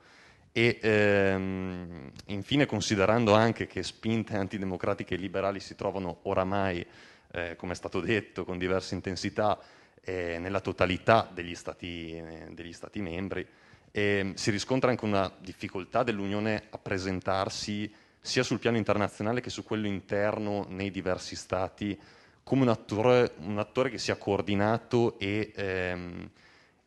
E 0.53 0.79
ehm, 0.81 2.11
infine 2.27 2.67
considerando 2.67 3.35
anche 3.35 3.67
che 3.67 3.83
spinte 3.83 4.37
antidemocratiche 4.37 5.15
e 5.15 5.19
liberali 5.19 5.61
si 5.61 5.75
trovano 5.75 6.21
oramai, 6.23 6.85
eh, 7.33 7.55
come 7.57 7.73
è 7.73 7.77
stato 7.77 8.01
detto, 8.01 8.45
con 8.45 8.57
diverse 8.57 8.95
intensità 8.95 9.59
eh, 10.03 10.39
nella 10.39 10.61
totalità 10.61 11.29
degli 11.33 11.55
stati, 11.55 12.17
eh, 12.17 12.49
degli 12.53 12.73
stati 12.73 13.01
membri, 13.01 13.47
ehm, 13.91 14.35
si 14.35 14.51
riscontra 14.51 14.91
anche 14.91 15.05
una 15.05 15.31
difficoltà 15.39 16.03
dell'Unione 16.03 16.65
a 16.71 16.79
presentarsi 16.79 17.93
sia 18.21 18.43
sul 18.43 18.59
piano 18.59 18.77
internazionale 18.77 19.41
che 19.41 19.51
su 19.51 19.63
quello 19.63 19.87
interno 19.87 20.67
nei 20.69 20.91
diversi 20.91 21.37
stati 21.37 21.99
come 22.43 22.63
un 22.63 22.69
attore, 22.69 23.33
un 23.41 23.59
attore 23.59 23.91
che 23.91 23.99
sia 23.99 24.17
coordinato 24.17 25.19
e 25.19 25.53
ehm, 25.55 26.31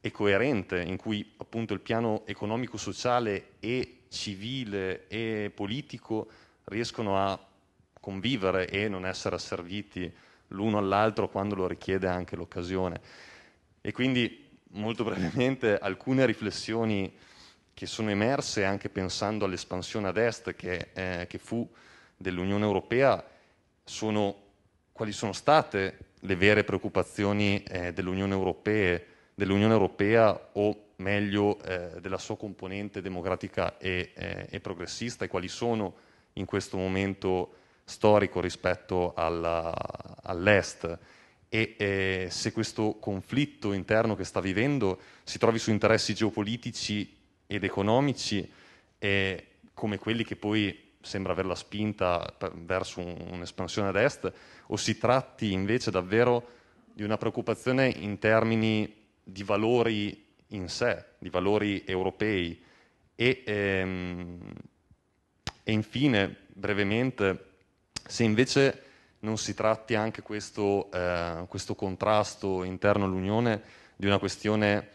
e 0.02 0.12
coerente 0.12 0.82
in 0.82 0.98
cui 0.98 1.34
appunto 1.38 1.74
il 1.74 1.80
piano 1.80 2.24
economico-sociale 2.26 3.52
e 3.60 4.00
civile 4.10 5.08
e 5.08 5.52
politico 5.54 6.28
riescono 6.66 7.18
a 7.18 7.40
convivere 8.00 8.68
e 8.68 8.90
non 8.90 9.06
essere 9.06 9.36
asserviti 9.36 10.12
l'uno 10.48 10.80
all'altro 10.80 11.30
quando 11.30 11.56
lo 11.56 11.68
richiede 11.68 12.08
anche 12.08 12.36
l'occasione. 12.36 13.00
E 13.80 13.92
quindi 13.92 14.50
molto 14.72 15.04
brevemente 15.06 15.78
alcune 15.78 16.26
riflessioni 16.26 17.14
che 17.74 17.86
sono 17.86 18.10
emerse 18.10 18.66
anche 18.66 18.90
pensando 18.90 19.46
all'espansione 19.46 20.08
ad 20.08 20.18
est 20.18 20.56
che, 20.56 20.90
eh, 20.94 21.28
che 21.28 21.38
fu 21.38 21.68
dell'Unione 22.18 22.66
Europea 22.66 23.24
sono 23.84 24.36
quali 24.92 25.12
sono 25.12 25.34
state 25.34 25.98
le 26.20 26.36
vere 26.36 26.64
preoccupazioni 26.64 27.64
eh, 27.64 27.94
dell'Unione 27.94 28.34
Europea 28.34 29.00
dell'Unione 29.42 29.74
Europea 29.74 30.50
o 30.52 30.90
meglio 30.98 31.60
eh, 31.64 32.00
della 32.00 32.20
sua 32.20 32.38
componente 32.38 33.02
democratica 33.02 33.80
e, 33.80 34.12
eh, 34.14 34.46
e, 34.48 34.60
progressista? 34.60 35.26
E 35.26 35.28
quali 35.28 35.48
sono 35.48 35.96
in 36.34 36.46
questo 36.46 36.78
momento 36.78 37.56
storico 37.84 38.40
rispetto 38.40 39.16
alla, 39.16 39.74
all'Est? 40.22 41.00
E 41.50 41.76
eh, 41.76 42.28
se 42.30 42.52
questo 42.52 42.98
conflitto 43.00 43.74
interno 43.74 44.16
che 44.16 44.26
sta 44.26 44.40
vivendo 44.40 45.00
si 45.24 45.40
trovi 45.40 45.58
su 45.58 45.72
interessi 45.72 46.14
geopolitici 46.14 47.18
ed 47.48 47.64
economici 47.64 48.48
come 49.74 49.98
quelli 49.98 50.24
che 50.24 50.36
poi 50.36 50.92
sembra 51.02 51.32
averla 51.32 51.56
spinta 51.56 52.32
verso 52.54 53.02
un'espansione 53.02 53.88
ad 53.88 53.96
est 53.96 54.32
o 54.68 54.78
si 54.78 55.00
tratti 55.00 55.52
invece 55.52 55.90
davvero 55.90 56.48
di 56.94 57.02
una 57.02 57.18
preoccupazione 57.18 57.88
in 57.88 58.20
termini 58.20 59.01
di 59.24 59.44
valori 59.44 60.26
in 60.48 60.68
sé, 60.68 61.04
di 61.18 61.30
valori 61.30 61.84
europei. 61.86 62.62
E, 63.16 63.44
ehm, 63.46 64.40
e 65.64 65.72
infine, 65.72 66.36
brevemente, 66.48 67.50
se 68.08 68.24
invece 68.24 68.84
non 69.20 69.38
si 69.38 69.54
tratti 69.54 69.96
anche 69.96 70.22
questo, 70.22 70.92
eh, 70.92 71.46
questo 71.48 71.76
contrasto 71.76 72.64
interno 72.64 73.06
all'Unione 73.06 73.62
di 73.96 74.08
una 74.08 74.18
questione 74.18 74.88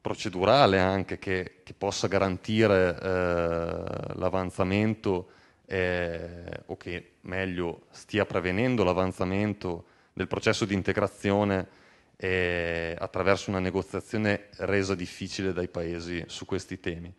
procedurale 0.00 0.78
anche 0.78 1.18
che, 1.18 1.60
che 1.62 1.74
possa 1.74 2.08
garantire 2.08 2.98
eh, 3.00 4.14
l'avanzamento 4.14 5.30
eh, 5.66 6.62
o 6.66 6.76
che 6.76 7.12
meglio 7.22 7.82
stia 7.90 8.24
prevenendo 8.24 8.82
l'avanzamento 8.82 9.84
del 10.12 10.26
processo 10.26 10.64
di 10.64 10.74
integrazione 10.74 11.78
eh, 12.22 12.94
attraverso 12.98 13.48
una 13.48 13.60
negoziazione 13.60 14.48
resa 14.58 14.94
difficile 14.94 15.54
dai 15.54 15.68
paesi 15.68 16.22
su 16.26 16.44
questi 16.44 16.78
temi. 16.78 17.12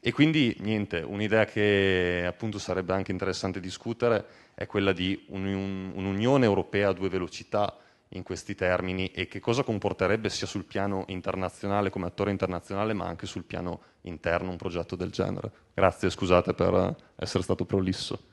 E 0.00 0.12
quindi 0.12 0.56
niente, 0.60 1.00
un'idea 1.00 1.44
che 1.44 2.24
appunto 2.26 2.58
sarebbe 2.58 2.94
anche 2.94 3.12
interessante 3.12 3.60
discutere 3.60 4.24
è 4.54 4.64
quella 4.66 4.92
di 4.92 5.26
un'Unione 5.28 6.44
Europea 6.46 6.88
a 6.88 6.92
due 6.92 7.10
velocità 7.10 7.76
in 8.10 8.22
questi 8.22 8.54
termini 8.54 9.10
e 9.10 9.26
che 9.26 9.40
cosa 9.40 9.62
comporterebbe 9.62 10.30
sia 10.30 10.46
sul 10.46 10.64
piano 10.64 11.04
internazionale 11.08 11.90
come 11.90 12.06
attore 12.06 12.30
internazionale 12.30 12.94
ma 12.94 13.04
anche 13.04 13.26
sul 13.26 13.44
piano 13.44 13.80
interno 14.02 14.50
un 14.50 14.56
progetto 14.56 14.96
del 14.96 15.10
genere. 15.10 15.50
Grazie, 15.74 16.08
scusate 16.08 16.54
per 16.54 16.96
essere 17.16 17.42
stato 17.42 17.64
prolisso. 17.64 18.28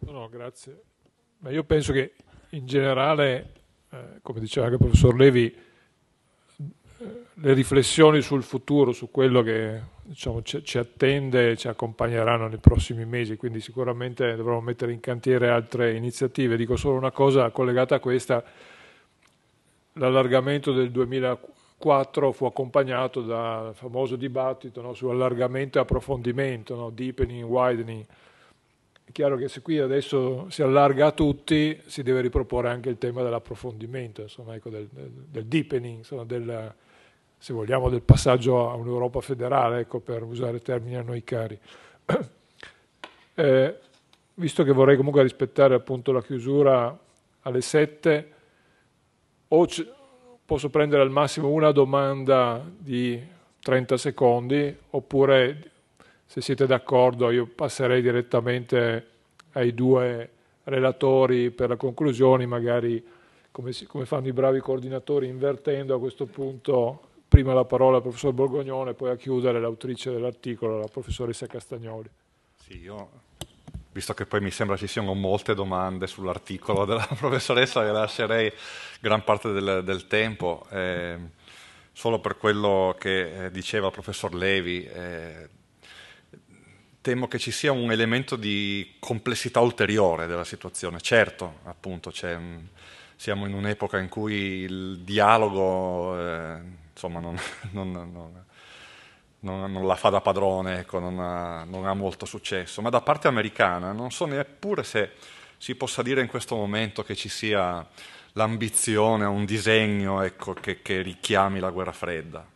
No, 0.00 0.28
grazie. 0.28 0.82
Ma 1.38 1.50
io 1.50 1.64
penso 1.64 1.92
che 1.92 2.14
in 2.50 2.66
generale, 2.66 3.61
eh, 3.92 4.20
come 4.22 4.40
diceva 4.40 4.66
anche 4.66 4.78
il 4.78 4.88
professor 4.88 5.14
Levi, 5.14 5.54
eh, 5.54 7.22
le 7.34 7.52
riflessioni 7.52 8.22
sul 8.22 8.42
futuro, 8.42 8.92
su 8.92 9.10
quello 9.10 9.42
che 9.42 9.80
diciamo, 10.02 10.42
ci, 10.42 10.64
ci, 10.64 10.78
attende, 10.78 11.56
ci 11.58 11.68
accompagneranno 11.68 12.48
nei 12.48 12.58
prossimi 12.58 13.04
mesi, 13.04 13.36
quindi 13.36 13.60
sicuramente 13.60 14.34
dovremo 14.34 14.62
mettere 14.62 14.92
in 14.92 15.00
cantiere 15.00 15.50
altre 15.50 15.94
iniziative. 15.94 16.56
Dico 16.56 16.76
solo 16.76 16.96
una 16.96 17.10
cosa 17.10 17.50
collegata 17.50 17.96
a 17.96 18.00
questa, 18.00 18.42
l'allargamento 19.94 20.72
del 20.72 20.90
2004 20.90 22.32
fu 22.32 22.46
accompagnato 22.46 23.20
dal 23.20 23.74
famoso 23.74 24.16
dibattito 24.16 24.80
no, 24.80 24.94
su 24.94 25.08
allargamento 25.08 25.76
e 25.76 25.82
approfondimento, 25.82 26.74
no, 26.74 26.88
deepening, 26.88 27.44
widening 27.44 28.06
è 29.04 29.10
chiaro 29.12 29.36
che 29.36 29.48
se 29.48 29.62
qui 29.62 29.78
adesso 29.78 30.48
si 30.48 30.62
allarga 30.62 31.06
a 31.06 31.12
tutti, 31.12 31.80
si 31.86 32.02
deve 32.02 32.20
riproporre 32.20 32.70
anche 32.70 32.88
il 32.88 32.98
tema 32.98 33.22
dell'approfondimento, 33.22 34.24
ecco, 34.48 34.70
del, 34.70 34.88
del, 34.90 35.46
deepening, 35.46 35.98
insomma, 35.98 36.24
del, 36.24 36.72
se 37.36 37.52
vogliamo, 37.52 37.88
del 37.88 38.02
passaggio 38.02 38.70
a 38.70 38.74
un'Europa 38.74 39.20
federale, 39.20 39.80
ecco, 39.80 40.00
per 40.00 40.22
usare 40.22 40.60
termini 40.60 40.96
a 40.96 41.02
noi 41.02 41.24
cari. 41.24 41.58
Eh, 43.34 43.78
visto 44.34 44.62
che 44.62 44.72
vorrei 44.72 44.94
comunque 44.94 45.22
rispettare 45.22 45.74
appunto 45.74 46.12
la 46.12 46.22
chiusura 46.22 46.96
alle 47.40 47.60
7, 47.62 48.32
o 49.48 49.66
posso 50.44 50.68
prendere 50.68 51.00
al 51.00 51.10
massimo 51.10 51.48
una 51.48 51.72
domanda 51.72 52.62
di 52.76 53.18
30 53.60 53.96
secondi, 53.96 54.76
oppure 54.90 55.71
se 56.32 56.40
siete 56.40 56.64
d'accordo 56.64 57.30
io 57.30 57.44
passerei 57.44 58.00
direttamente 58.00 59.06
ai 59.52 59.74
due 59.74 60.30
relatori 60.64 61.50
per 61.50 61.68
le 61.68 61.76
conclusioni, 61.76 62.46
magari 62.46 63.04
come, 63.50 63.74
si, 63.74 63.84
come 63.84 64.06
fanno 64.06 64.28
i 64.28 64.32
bravi 64.32 64.58
coordinatori, 64.60 65.26
invertendo 65.26 65.94
a 65.94 65.98
questo 65.98 66.24
punto 66.24 67.02
prima 67.28 67.52
la 67.52 67.66
parola 67.66 67.96
al 67.96 68.02
professor 68.02 68.32
Borgognone, 68.32 68.94
poi 68.94 69.10
a 69.10 69.16
chiudere 69.16 69.60
l'autrice 69.60 70.10
dell'articolo, 70.10 70.78
la 70.78 70.86
professoressa 70.86 71.46
Castagnoli. 71.46 72.08
Sì, 72.56 72.80
io, 72.80 73.10
visto 73.92 74.14
che 74.14 74.24
poi 74.24 74.40
mi 74.40 74.50
sembra 74.50 74.78
ci 74.78 74.86
siano 74.86 75.12
molte 75.12 75.54
domande 75.54 76.06
sull'articolo 76.06 76.86
della 76.86 77.06
professoressa, 77.14 77.82
le 77.82 77.92
lascerei 77.92 78.50
gran 79.02 79.22
parte 79.22 79.52
del, 79.52 79.82
del 79.84 80.06
tempo. 80.06 80.64
Eh, 80.70 81.18
solo 81.92 82.20
per 82.20 82.38
quello 82.38 82.96
che 82.98 83.44
eh, 83.44 83.50
diceva 83.50 83.88
il 83.88 83.92
professor 83.92 84.32
Levi, 84.32 84.82
eh, 84.86 85.60
temo 87.02 87.26
che 87.26 87.38
ci 87.38 87.50
sia 87.50 87.72
un 87.72 87.90
elemento 87.90 88.36
di 88.36 88.94
complessità 89.00 89.60
ulteriore 89.60 90.26
della 90.26 90.44
situazione. 90.44 91.00
Certo, 91.00 91.58
appunto, 91.64 92.12
un, 92.22 92.64
siamo 93.16 93.46
in 93.46 93.54
un'epoca 93.54 93.98
in 93.98 94.08
cui 94.08 94.34
il 94.34 95.00
dialogo 95.00 96.18
eh, 96.18 96.60
insomma, 96.92 97.18
non, 97.20 97.36
non, 97.72 98.44
non, 99.40 99.72
non, 99.72 99.86
la 99.86 99.96
fa 99.96 100.10
da 100.10 100.20
padrone, 100.20 100.78
ecco, 100.78 101.00
non, 101.00 101.18
ha, 101.18 101.64
non, 101.64 101.86
ha, 101.86 101.92
molto 101.92 102.24
successo, 102.24 102.80
ma 102.80 102.88
da 102.88 103.00
parte 103.00 103.26
americana 103.28 103.92
non 103.92 104.12
so 104.12 104.24
neppure 104.24 104.84
se 104.84 105.10
si 105.58 105.74
possa 105.74 106.02
dire 106.02 106.20
in 106.20 106.28
questo 106.28 106.54
momento 106.54 107.02
che 107.02 107.16
ci 107.16 107.28
sia 107.28 107.86
l'ambizione, 108.34 109.24
un 109.24 109.44
disegno 109.44 110.22
ecco, 110.22 110.54
che, 110.54 110.82
che 110.82 111.02
richiami 111.02 111.58
la 111.58 111.70
guerra 111.70 111.92
fredda 111.92 112.51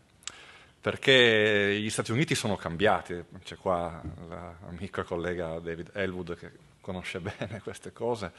perché 0.87 1.81
gli 1.81 1.91
Stati 1.91 2.13
Uniti 2.13 2.37
sono 2.37 2.55
cambiati, 2.55 3.21
c'è 3.43 3.57
qua 3.57 4.01
l'amico 4.29 5.01
e 5.01 5.03
collega 5.03 5.59
David 5.59 5.91
Elwood 5.93 6.37
che 6.39 6.53
conosce 6.81 7.19
bene 7.19 7.61
queste 7.61 7.93
cose, 7.93 8.31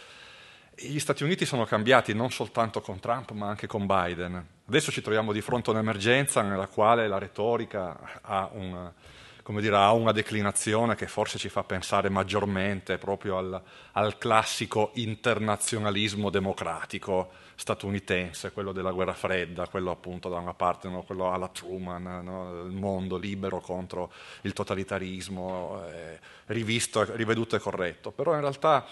gli 0.73 0.97
Stati 0.97 1.25
Uniti 1.25 1.45
sono 1.45 1.65
cambiati 1.65 2.13
non 2.13 2.31
soltanto 2.31 2.79
con 2.79 3.01
Trump 3.01 3.31
ma 3.31 3.49
anche 3.49 3.67
con 3.67 3.85
Biden. 3.85 4.47
Adesso 4.65 4.93
ci 4.93 5.01
troviamo 5.01 5.33
di 5.33 5.41
fronte 5.41 5.71
a 5.71 5.73
un'emergenza 5.73 6.41
nella 6.41 6.67
quale 6.67 7.09
la 7.09 7.17
retorica 7.17 8.21
ha, 8.21 8.49
un, 8.53 8.93
dire, 9.59 9.75
ha 9.75 9.91
una 9.91 10.13
declinazione 10.13 10.95
che 10.95 11.07
forse 11.07 11.37
ci 11.37 11.49
fa 11.49 11.65
pensare 11.65 12.07
maggiormente 12.07 12.97
proprio 12.97 13.39
al, 13.39 13.61
al 13.91 14.17
classico 14.17 14.91
internazionalismo 14.93 16.29
democratico 16.29 17.29
statunitense, 17.59 18.51
quello 18.51 18.71
della 18.71 18.91
guerra 18.91 19.15
fredda, 19.15 19.67
quello 19.67 19.89
appunto 19.89 20.29
da 20.29 20.38
una 20.38 20.53
parte, 20.53 20.88
no, 20.89 21.01
quello 21.01 21.34
alla 21.34 21.47
Truman, 21.47 22.21
no, 22.23 22.61
il 22.61 22.71
mondo 22.71 23.17
libero 23.17 23.59
contro 23.59 24.11
il 24.41 24.53
totalitarismo, 24.53 25.84
eh, 25.88 26.19
rivisto, 26.45 27.03
riveduto 27.15 27.55
e 27.55 27.59
corretto. 27.59 28.11
Però 28.11 28.35
in 28.35 28.41
realtà 28.41 28.85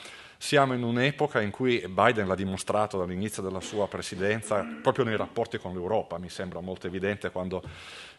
siamo 0.45 0.75
in 0.75 0.83
un'epoca 0.83 1.41
in 1.41 1.49
cui 1.49 1.83
Biden 1.87 2.27
l'ha 2.27 2.35
dimostrato 2.35 2.99
dall'inizio 2.99 3.41
della 3.41 3.61
sua 3.61 3.87
presidenza, 3.87 4.63
proprio 4.79 5.03
nei 5.03 5.17
rapporti 5.17 5.57
con 5.57 5.73
l'Europa, 5.73 6.19
mi 6.19 6.29
sembra 6.29 6.59
molto 6.59 6.85
evidente 6.85 7.31
quando 7.31 7.63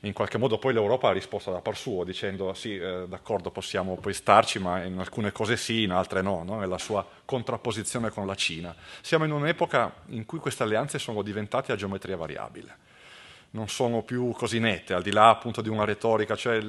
in 0.01 0.12
qualche 0.12 0.36
modo 0.36 0.59
poi 0.59 0.73
l'Europa 0.73 1.09
ha 1.09 1.12
risposto 1.12 1.53
da 1.53 1.61
par 1.61 1.77
suo, 1.77 2.03
dicendo 2.03 2.53
sì, 2.53 2.77
eh, 2.77 3.07
d'accordo, 3.07 3.53
possiamo 3.53 3.94
poi 3.94 4.12
starci, 4.12 4.59
ma 4.59 4.82
in 4.82 4.98
alcune 4.98 5.31
cose 5.31 5.57
sì, 5.57 5.85
in 5.85 5.93
altre 5.93 6.20
no, 6.20 6.43
no, 6.43 6.59
nella 6.59 6.78
sua 6.78 7.07
contrapposizione 7.24 8.11
con 8.11 8.27
la 8.27 8.35
Cina. 8.35 8.74
Siamo 9.03 9.24
in 9.24 9.31
un'epoca 9.31 9.93
in 10.07 10.27
cui 10.27 10.40
queste 10.40 10.65
alleanze 10.65 10.98
sono 10.98 11.23
diventate 11.23 11.70
a 11.70 11.77
geometria 11.77 12.16
variabile 12.16 12.85
non 13.57 13.69
sono 13.69 14.03
più 14.03 14.33
così 14.33 14.59
nette, 14.59 14.93
al 14.93 15.03
di 15.03 15.11
là 15.11 15.31
appunto 15.31 15.62
di 15.62 15.70
una 15.70 15.85
retorica, 15.85 16.37
cioè 16.37 16.61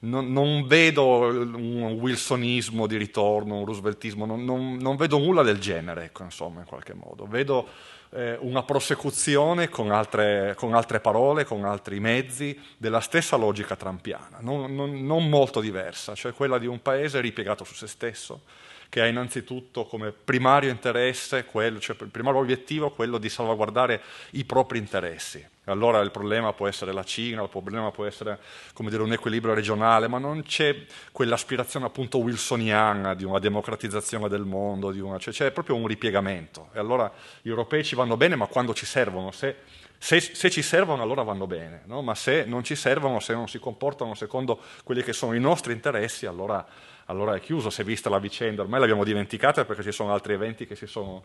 non, 0.00 0.32
non 0.32 0.66
vedo 0.66 1.04
un 1.04 1.98
wilsonismo 2.00 2.86
di 2.86 2.96
ritorno, 2.96 3.58
un 3.58 3.66
rooseveltismo, 3.66 4.24
non, 4.24 4.42
non, 4.42 4.76
non 4.76 4.96
vedo 4.96 5.18
nulla 5.18 5.42
del 5.42 5.58
genere, 5.58 6.04
ecco, 6.04 6.22
insomma, 6.22 6.60
in 6.60 6.66
qualche 6.66 6.94
modo. 6.94 7.26
Vedo 7.26 7.68
eh, 8.10 8.38
una 8.40 8.62
prosecuzione 8.62 9.68
con 9.68 9.90
altre, 9.90 10.54
con 10.56 10.72
altre, 10.72 10.98
parole, 11.00 11.44
con 11.44 11.64
altri 11.64 12.00
mezzi, 12.00 12.58
della 12.78 13.00
stessa 13.00 13.36
logica 13.36 13.76
trampiana, 13.76 14.38
non 14.40 15.28
molto 15.28 15.60
diversa, 15.60 16.14
cioè 16.14 16.32
quella 16.32 16.58
di 16.58 16.66
un 16.66 16.80
paese 16.80 17.20
ripiegato 17.20 17.64
su 17.64 17.74
se 17.74 17.86
stesso, 17.86 18.42
che 18.88 19.02
ha 19.02 19.06
innanzitutto 19.06 19.84
come 19.84 20.12
primario 20.12 20.70
interesse, 20.70 21.44
quello, 21.44 21.80
cioè 21.80 21.96
primario 21.96 22.40
obiettivo 22.40 22.90
quello 22.92 23.18
di 23.18 23.28
salvaguardare 23.28 24.00
i 24.30 24.44
propri 24.44 24.78
interessi. 24.78 25.52
Allora 25.66 26.00
il 26.00 26.10
problema 26.10 26.52
può 26.52 26.68
essere 26.68 26.92
la 26.92 27.04
Cina, 27.04 27.42
il 27.42 27.48
problema 27.48 27.90
può 27.90 28.04
essere 28.04 28.38
dire, 28.76 29.02
un 29.02 29.12
equilibrio 29.12 29.54
regionale, 29.54 30.08
ma 30.08 30.18
non 30.18 30.42
c'è 30.42 30.84
quell'aspirazione 31.10 31.86
appunto 31.86 32.18
wilsoniana 32.18 33.14
di 33.14 33.24
una 33.24 33.38
democratizzazione 33.38 34.28
del 34.28 34.44
mondo, 34.44 34.88
una, 34.88 35.18
cioè 35.18 35.32
c'è 35.32 35.50
proprio 35.52 35.76
un 35.76 35.86
ripiegamento. 35.86 36.68
E 36.72 36.78
allora 36.78 37.10
gli 37.40 37.48
europei 37.48 37.82
ci 37.84 37.94
vanno 37.94 38.16
bene, 38.16 38.36
ma 38.36 38.46
quando 38.46 38.74
ci 38.74 38.84
servono, 38.84 39.30
se, 39.30 39.56
se, 39.96 40.20
se 40.20 40.50
ci 40.50 40.62
servono 40.62 41.02
allora 41.02 41.22
vanno 41.22 41.46
bene, 41.46 41.82
no? 41.86 42.02
ma 42.02 42.14
se 42.14 42.44
non 42.44 42.62
ci 42.62 42.74
servono, 42.74 43.20
se 43.20 43.32
non 43.32 43.48
si 43.48 43.58
comportano 43.58 44.14
secondo 44.14 44.60
quelli 44.84 45.02
che 45.02 45.12
sono 45.12 45.32
i 45.34 45.40
nostri 45.40 45.72
interessi, 45.72 46.26
allora 46.26 46.92
allora 47.06 47.34
è 47.34 47.40
chiuso, 47.40 47.68
se 47.70 47.84
vista 47.84 48.08
la 48.08 48.18
vicenda, 48.18 48.62
ormai 48.62 48.80
l'abbiamo 48.80 49.04
dimenticata 49.04 49.64
perché 49.64 49.82
ci 49.82 49.92
sono 49.92 50.12
altri 50.12 50.32
eventi 50.32 50.66
che, 50.66 50.74
sono, 50.86 51.24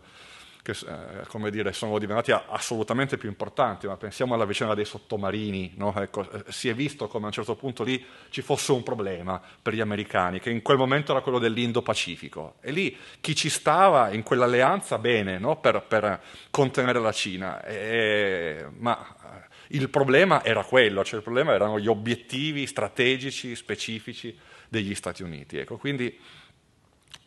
che 0.62 0.72
eh, 0.72 1.50
dire, 1.50 1.72
sono, 1.72 1.98
diventati 1.98 2.32
assolutamente 2.32 3.16
più 3.16 3.28
importanti, 3.28 3.86
ma 3.86 3.96
pensiamo 3.96 4.34
alla 4.34 4.44
vicenda 4.44 4.74
dei 4.74 4.84
sottomarini, 4.84 5.72
no? 5.76 5.94
ecco, 5.96 6.30
eh, 6.30 6.44
si 6.48 6.68
è 6.68 6.74
visto 6.74 7.08
come 7.08 7.24
a 7.24 7.26
un 7.28 7.32
certo 7.32 7.54
punto 7.56 7.82
lì 7.82 8.04
ci 8.30 8.42
fosse 8.42 8.72
un 8.72 8.82
problema 8.82 9.40
per 9.62 9.74
gli 9.74 9.80
americani, 9.80 10.40
che 10.40 10.50
in 10.50 10.62
quel 10.62 10.76
momento 10.76 11.12
era 11.12 11.20
quello 11.20 11.38
dell'Indo-Pacifico, 11.38 12.56
e 12.60 12.72
lì 12.72 12.96
chi 13.20 13.34
ci 13.34 13.48
stava 13.48 14.10
in 14.12 14.22
quell'alleanza 14.22 14.98
bene 14.98 15.38
no? 15.38 15.58
per, 15.60 15.82
per, 15.86 16.20
contenere 16.50 17.00
la 17.00 17.12
Cina, 17.12 17.64
e, 17.64 18.66
ma 18.78 18.98
eh, 18.98 19.76
il 19.76 19.88
problema 19.88 20.44
era 20.44 20.64
quello, 20.64 21.04
cioè 21.04 21.18
il 21.18 21.24
problema 21.24 21.52
erano 21.52 21.78
gli 21.78 21.86
obiettivi 21.86 22.66
strategici, 22.66 23.54
specifici, 23.54 24.36
degli 24.70 24.94
Stati 24.94 25.22
Uniti. 25.22 25.58
Ecco, 25.58 25.76
quindi 25.76 26.16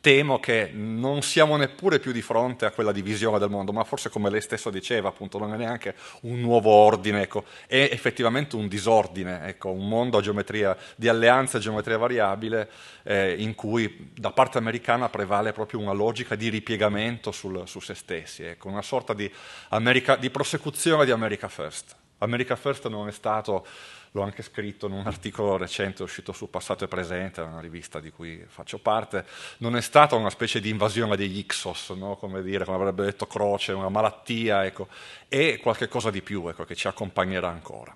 temo 0.03 0.37
che 0.37 0.69
non 0.73 1.21
siamo 1.21 1.55
neppure 1.55 1.97
più 1.97 2.11
di 2.11 2.21
fronte 2.21 2.65
a 2.65 2.71
quella 2.71 2.91
divisione 2.91 3.39
del 3.39 3.49
mondo, 3.49 3.71
ma 3.71 3.85
forse 3.85 4.09
come 4.09 4.29
lei 4.29 4.41
stesso 4.41 4.69
diceva, 4.69 5.07
appunto, 5.07 5.39
non 5.39 5.53
è 5.53 5.55
neanche 5.55 5.95
un 6.23 6.41
nuovo 6.41 6.71
ordine, 6.71 7.21
ecco, 7.21 7.45
è 7.67 7.87
effettivamente 7.89 8.57
un 8.57 8.67
disordine, 8.67 9.47
ecco, 9.47 9.71
un 9.71 9.87
mondo 9.87 10.17
a 10.17 10.21
geometria, 10.21 10.75
di 10.97 11.07
alleanza 11.07 11.55
a 11.55 11.61
geometria 11.61 11.97
variabile 11.97 12.69
eh, 13.03 13.35
in 13.37 13.55
cui 13.55 14.11
da 14.13 14.31
parte 14.31 14.57
americana 14.57 15.07
prevale 15.07 15.53
proprio 15.53 15.79
una 15.79 15.93
logica 15.93 16.35
di 16.35 16.49
ripiegamento 16.49 17.31
sul, 17.31 17.65
su 17.65 17.79
se 17.79 17.93
stessi, 17.93 18.43
ecco, 18.43 18.67
una 18.67 18.81
sorta 18.81 19.13
di, 19.13 19.31
America, 19.69 20.17
di 20.17 20.29
prosecuzione 20.29 21.05
di 21.05 21.11
America 21.11 21.47
First. 21.47 21.95
America 22.23 22.55
First 22.55 22.87
non 22.87 23.07
è 23.07 23.11
stato, 23.11 23.65
l'ho 24.11 24.21
anche 24.21 24.41
scritto 24.41 24.87
in 24.87 24.93
un 24.93 25.05
articolo 25.07 25.57
recente 25.57 26.03
uscito 26.03 26.31
su 26.31 26.49
Passato 26.49 26.83
e 26.83 26.87
Presente, 26.87 27.41
una 27.41 27.59
rivista 27.59 27.99
di 27.99 28.11
cui 28.11 28.43
faccio 28.47 28.79
parte, 28.79 29.25
non 29.57 29.75
è 29.75 29.81
stata 29.81 30.15
una 30.15 30.29
specie 30.29 30.59
di 30.59 30.69
invasione 30.69 31.15
degli 31.15 31.37
Ixos, 31.37 31.91
no? 31.91 32.15
come, 32.15 32.41
dire, 32.41 32.65
come 32.65 32.77
avrebbe 32.77 33.03
detto 33.03 33.27
Croce, 33.27 33.73
una 33.73 33.89
malattia, 33.89 34.65
ecco, 34.65 34.87
è 35.27 35.59
qualcosa 35.59 36.09
di 36.09 36.21
più 36.21 36.47
ecco, 36.47 36.65
che 36.65 36.75
ci 36.75 36.87
accompagnerà 36.87 37.49
ancora. 37.49 37.95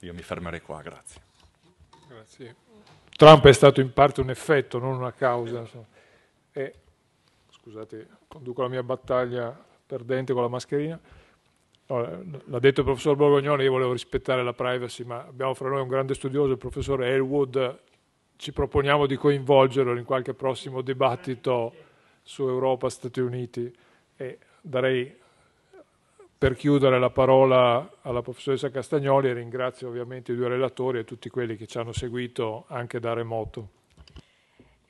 Io 0.00 0.14
mi 0.14 0.22
fermerei 0.22 0.60
qua, 0.60 0.80
grazie. 0.82 1.20
Grazie. 2.06 2.54
Trump 3.16 3.44
è 3.46 3.52
stato 3.52 3.80
in 3.80 3.92
parte 3.92 4.20
un 4.20 4.30
effetto, 4.30 4.78
non 4.78 4.94
una 4.94 5.12
causa. 5.12 5.66
E, 6.52 6.74
scusate, 7.50 8.06
conduco 8.28 8.62
la 8.62 8.68
mia 8.68 8.82
battaglia 8.84 9.66
perdente 9.84 10.32
con 10.32 10.42
la 10.42 10.48
mascherina. 10.48 11.00
L'ha 11.88 12.58
detto 12.58 12.80
il 12.80 12.86
professor 12.86 13.16
Borgognone, 13.16 13.64
io 13.64 13.70
volevo 13.70 13.92
rispettare 13.92 14.42
la 14.42 14.52
privacy, 14.52 15.04
ma 15.04 15.24
abbiamo 15.26 15.54
fra 15.54 15.70
noi 15.70 15.80
un 15.80 15.88
grande 15.88 16.14
studioso, 16.14 16.52
il 16.52 16.58
professor 16.58 17.02
Elwood, 17.02 17.78
ci 18.36 18.52
proponiamo 18.52 19.06
di 19.06 19.16
coinvolgerlo 19.16 19.96
in 19.96 20.04
qualche 20.04 20.34
prossimo 20.34 20.82
dibattito 20.82 21.72
su 22.22 22.46
Europa, 22.46 22.90
Stati 22.90 23.20
Uniti 23.20 23.74
e 24.16 24.38
darei 24.60 25.16
per 26.36 26.54
chiudere 26.54 27.00
la 27.00 27.10
parola 27.10 27.90
alla 28.02 28.22
professoressa 28.22 28.70
Castagnoli 28.70 29.28
e 29.28 29.32
ringrazio 29.32 29.88
ovviamente 29.88 30.32
i 30.32 30.36
due 30.36 30.48
relatori 30.48 30.98
e 30.98 31.04
tutti 31.04 31.30
quelli 31.30 31.56
che 31.56 31.66
ci 31.66 31.78
hanno 31.78 31.92
seguito 31.92 32.64
anche 32.68 33.00
da 33.00 33.12
remoto. 33.12 33.70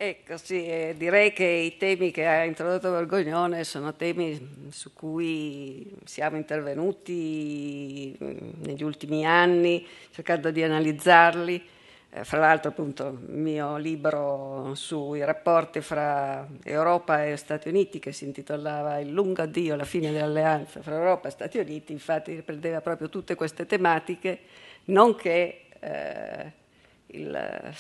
Ecco, 0.01 0.37
sì, 0.37 0.65
eh, 0.65 0.95
direi 0.97 1.33
che 1.33 1.45
i 1.45 1.77
temi 1.77 2.13
che 2.13 2.25
ha 2.25 2.45
introdotto 2.45 2.89
Vergognone 2.93 3.65
sono 3.65 3.97
temi 3.97 4.69
su 4.71 4.93
cui 4.93 5.93
siamo 6.05 6.37
intervenuti 6.37 8.17
mm, 8.23 8.63
negli 8.63 8.85
ultimi 8.85 9.27
anni, 9.27 9.85
cercando 10.13 10.53
di 10.53 10.63
analizzarli. 10.63 11.69
Eh, 12.11 12.23
fra 12.23 12.39
l'altro, 12.39 12.71
appunto, 12.71 13.09
il 13.09 13.35
mio 13.39 13.77
libro 13.77 14.73
sui 14.77 15.25
rapporti 15.25 15.81
fra 15.81 16.47
Europa 16.63 17.25
e 17.25 17.37
Stati 17.37 17.69
Uniti, 17.69 17.99
che 17.99 18.13
si 18.13 18.25
intitolava 18.25 19.01
Il 19.01 19.11
lungo 19.11 19.43
addio, 19.43 19.75
la 19.75 19.85
fine 19.85 20.13
dell'alleanza 20.13 20.81
fra 20.81 20.95
Europa 20.95 21.27
e 21.27 21.33
Stati 21.33 21.59
Uniti, 21.59 21.91
infatti 21.91 22.37
riprendeva 22.37 22.81
proprio 22.81 23.09
tutte 23.09 23.35
queste 23.35 23.67
tematiche, 23.67 24.39
nonché 24.85 25.63
eh, 25.81 26.53
il 27.07 27.75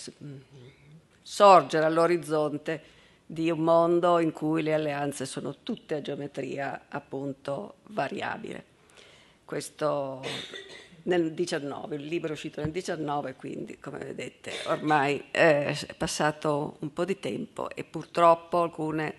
sorgere 1.30 1.84
all'orizzonte 1.84 2.82
di 3.26 3.50
un 3.50 3.58
mondo 3.58 4.18
in 4.18 4.32
cui 4.32 4.62
le 4.62 4.72
alleanze 4.72 5.26
sono 5.26 5.56
tutte 5.62 5.96
a 5.96 6.00
geometria 6.00 6.86
appunto 6.88 7.74
variabile. 7.88 8.64
Questo 9.44 10.22
nel 11.02 11.34
19, 11.34 11.96
il 11.96 12.06
libro 12.06 12.30
è 12.30 12.32
uscito 12.32 12.62
nel 12.62 12.70
19, 12.70 13.34
quindi 13.34 13.78
come 13.78 13.98
vedete 13.98 14.52
ormai 14.68 15.22
è 15.30 15.76
passato 15.98 16.76
un 16.78 16.94
po' 16.94 17.04
di 17.04 17.20
tempo 17.20 17.68
e 17.74 17.84
purtroppo 17.84 18.62
alcune, 18.62 19.14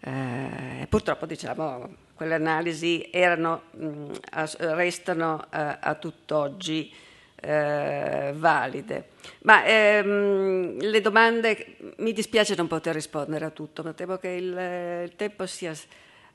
eh, 0.00 0.86
purtroppo 0.86 1.24
diciamo, 1.24 1.96
quelle 2.14 2.34
analisi 2.34 3.08
erano, 3.10 3.62
mh, 3.70 4.10
restano 4.58 5.44
eh, 5.44 5.78
a 5.80 5.94
tutt'oggi 5.94 6.92
eh, 7.42 8.32
valide. 8.36 9.08
Ma 9.42 9.64
ehm, 9.64 10.78
le 10.78 11.00
domande, 11.00 11.76
mi 11.96 12.12
dispiace 12.12 12.54
non 12.54 12.68
poter 12.68 12.94
rispondere 12.94 13.44
a 13.44 13.50
tutto, 13.50 13.82
ma 13.82 13.92
temo 13.92 14.16
che 14.16 14.28
il, 14.28 15.04
il 15.04 15.16
tempo 15.16 15.44
sia 15.46 15.74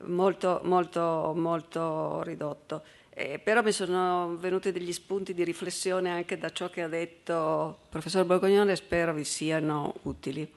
molto, 0.03 0.59
molto, 0.63 1.33
molto 1.35 2.21
ridotto. 2.23 2.83
Eh, 3.09 3.39
però 3.39 3.63
mi 3.63 3.71
sono 3.71 4.35
venuti 4.37 4.71
degli 4.71 4.93
spunti 4.93 5.33
di 5.33 5.43
riflessione 5.43 6.11
anche 6.11 6.37
da 6.37 6.51
ciò 6.51 6.69
che 6.69 6.83
ha 6.83 6.87
detto 6.87 7.79
il 7.81 7.89
professor 7.89 8.25
Borgognone 8.25 8.73
e 8.73 8.75
spero 8.75 9.13
vi 9.13 9.23
siano 9.23 9.95
utili. 10.03 10.47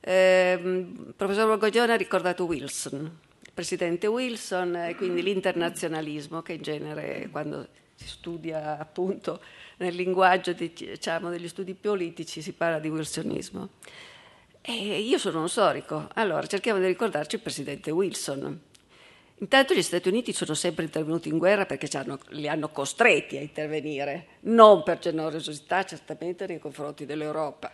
Eh, 0.00 0.58
il 0.60 1.14
professor 1.16 1.46
Borgognone 1.46 1.92
ha 1.92 1.96
ricordato 1.96 2.46
Wilson, 2.46 3.18
il 3.40 3.52
presidente 3.52 4.06
Wilson 4.08 4.74
e 4.74 4.96
quindi 4.96 5.22
l'internazionalismo 5.22 6.42
che 6.42 6.54
in 6.54 6.62
genere 6.62 7.28
quando 7.30 7.68
studia 8.06 8.78
appunto 8.78 9.40
nel 9.78 9.94
linguaggio 9.94 10.52
di, 10.52 10.72
diciamo, 10.72 11.30
degli 11.30 11.48
studi 11.48 11.74
politici 11.74 12.42
si 12.42 12.52
parla 12.52 12.78
di 12.78 12.88
wilsonismo. 12.88 13.68
E 14.60 15.00
io 15.00 15.18
sono 15.18 15.38
uno 15.38 15.46
storico, 15.46 16.08
allora 16.14 16.46
cerchiamo 16.46 16.80
di 16.80 16.86
ricordarci 16.86 17.36
il 17.36 17.42
presidente 17.42 17.90
Wilson. 17.90 18.60
Intanto 19.38 19.74
gli 19.74 19.82
Stati 19.82 20.08
Uniti 20.08 20.32
sono 20.32 20.54
sempre 20.54 20.84
intervenuti 20.84 21.28
in 21.28 21.38
guerra 21.38 21.66
perché 21.66 21.94
hanno, 21.98 22.18
li 22.28 22.48
hanno 22.48 22.68
costretti 22.70 23.36
a 23.36 23.40
intervenire, 23.40 24.26
non 24.40 24.82
per 24.82 25.00
generosità 25.00 25.84
certamente 25.84 26.46
nei 26.46 26.58
confronti 26.58 27.04
dell'Europa. 27.04 27.70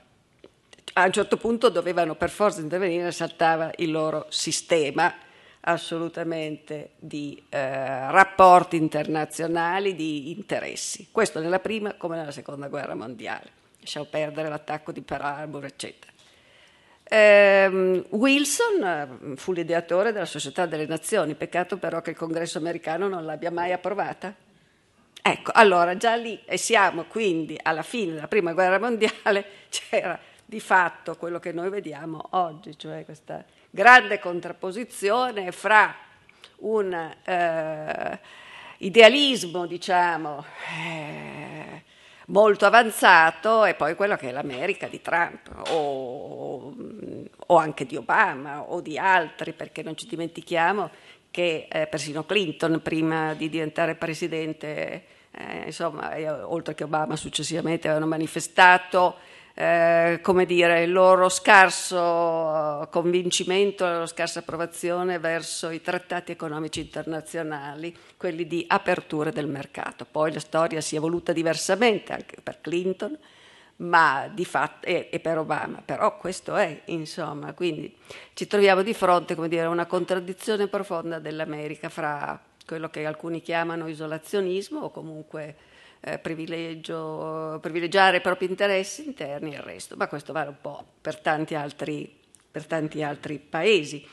A 0.95 1.05
un 1.05 1.13
certo 1.13 1.37
punto 1.37 1.69
dovevano 1.69 2.17
per 2.17 2.31
forza 2.31 2.61
intervenire, 2.61 3.13
saltava 3.13 3.71
il 3.77 3.93
loro 3.93 4.27
sistema 4.31 5.15
assolutamente 5.61 6.91
di 6.99 7.43
eh, 7.49 8.11
rapporti 8.11 8.77
internazionali, 8.77 9.95
di 9.95 10.31
interessi. 10.31 11.09
Questo 11.11 11.41
nella 11.41 11.59
prima 11.59 11.95
come 11.95 12.17
nella 12.17 12.31
seconda 12.31 12.69
guerra 12.69 12.95
mondiale. 12.95 13.59
Lasciamo 13.81 14.07
perdere 14.07 14.49
l'attacco 14.49 14.93
di 14.93 15.01
Pearl 15.01 15.25
Harbor, 15.25 15.65
eccetera. 15.65 16.13
Eh, 17.13 18.05
Wilson 18.11 18.85
eh, 18.85 19.37
fu 19.37 19.53
l'ideatore 19.53 20.13
della 20.13 20.27
Società 20.27 20.67
delle 20.67 20.87
Nazioni, 20.87 21.35
peccato 21.35 21.77
però 21.77 22.01
che 22.01 22.11
il 22.11 22.17
congresso 22.17 22.59
americano 22.59 23.09
non 23.09 23.25
l'abbia 23.25 23.51
mai 23.51 23.73
approvata. 23.73 24.35
Ecco, 25.23 25.51
allora 25.55 25.97
già 25.97 26.15
lì, 26.15 26.41
e 26.47 26.57
siamo 26.57 27.05
quindi 27.05 27.59
alla 27.61 27.83
fine 27.83 28.15
della 28.15 28.29
prima 28.29 28.53
guerra 28.53 28.79
mondiale, 28.79 29.45
c'era 29.69 30.19
di 30.45 30.61
fatto 30.61 31.17
quello 31.17 31.39
che 31.39 31.53
noi 31.53 31.69
vediamo 31.69 32.29
oggi, 32.31 32.79
cioè 32.79 33.05
questa 33.05 33.45
grande 33.71 34.19
contrapposizione 34.19 35.53
fra 35.53 35.95
un 36.57 36.93
eh, 37.25 38.21
idealismo, 38.79 39.67
diciamo, 39.67 40.45
eh, 40.85 41.83
molto 42.27 42.67
avanzato 42.67 43.65
e 43.65 43.75
poi 43.75 43.95
quello 43.95 44.17
che 44.17 44.29
è 44.29 44.33
l'America 44.33 44.89
di 44.89 45.01
Trump 45.01 45.51
o, 45.71 46.75
o, 47.47 47.57
anche 47.57 47.87
di 47.87 47.97
Obama 47.97 48.63
o 48.63 48.81
di 48.81 48.99
altri, 48.99 49.53
perché 49.53 49.83
non 49.83 49.97
ci 49.97 50.07
dimentichiamo 50.07 50.91
che 51.31 51.69
eh, 51.71 51.87
persino 51.87 52.25
Clinton 52.25 52.81
prima 52.83 53.35
di 53.35 53.49
diventare 53.49 53.95
presidente, 53.95 55.05
eh, 55.31 55.63
insomma, 55.67 56.13
oltre 56.47 56.75
che 56.75 56.85
Obama 56.85 57.15
successivamente 57.17 57.87
avevano 57.87 58.11
manifestato 58.11 59.17
eh, 59.61 60.21
come 60.23 60.47
dire, 60.47 60.85
il 60.85 60.91
loro 60.91 61.29
scarso 61.29 62.89
convincimento, 62.91 63.85
la 63.85 63.93
loro 63.93 64.07
scarsa 64.07 64.39
approvazione 64.39 65.19
verso 65.19 65.69
i 65.69 65.83
trattati 65.83 66.33
economici 66.33 66.81
internazionali, 66.81 67.95
quelli 68.17 68.47
di 68.47 68.65
apertura 68.67 69.31
del 69.31 69.47
mercato. 69.47 70.07
Poi 70.11 70.33
la 70.33 70.41
storia 70.41 70.81
si 70.81 70.95
è 70.95 70.99
evoluta 70.99 71.35
diversamente 71.35 72.15
anche 72.15 72.37
per 72.43 72.63
Clinton 72.63 73.19
fatto, 74.45 74.87
e, 74.87 75.09
e, 75.11 75.21
per 75.21 75.37
Obama, 75.37 75.83
però 75.85 76.17
questo 76.17 76.57
è, 76.57 76.81
insomma, 76.87 77.53
quindi 77.53 77.95
ci 78.33 78.47
troviamo 78.47 78.81
di 78.81 78.95
fronte, 78.95 79.35
a 79.67 79.69
una 79.69 79.87
contraddizione 79.87 80.69
profonda 80.69 81.19
dell'America 81.19 81.91
fra 81.91 82.41
quello 82.65 82.89
che 82.89 83.05
alcuni 83.05 83.43
chiamano 83.43 83.89
isolazionismo 83.89 84.81
o 84.81 84.91
comunque 84.91 85.57
eh, 86.01 86.19
privilegiare 86.19 88.17
i 88.17 88.21
propri 88.21 88.47
interessi 88.47 89.05
interni 89.05 89.53
e 89.53 89.57
il 89.57 89.63
resto, 89.63 89.97
ma 89.97 90.09
questo 90.09 90.33
vale 90.33 90.49
un 90.49 90.61
po' 90.61 90.85
per 91.01 91.19
tanti 91.19 91.55
altri, 91.55 92.11
per 92.51 92.67
tanti 92.67 93.03
altri 93.03 93.39
paesi, 93.39 94.07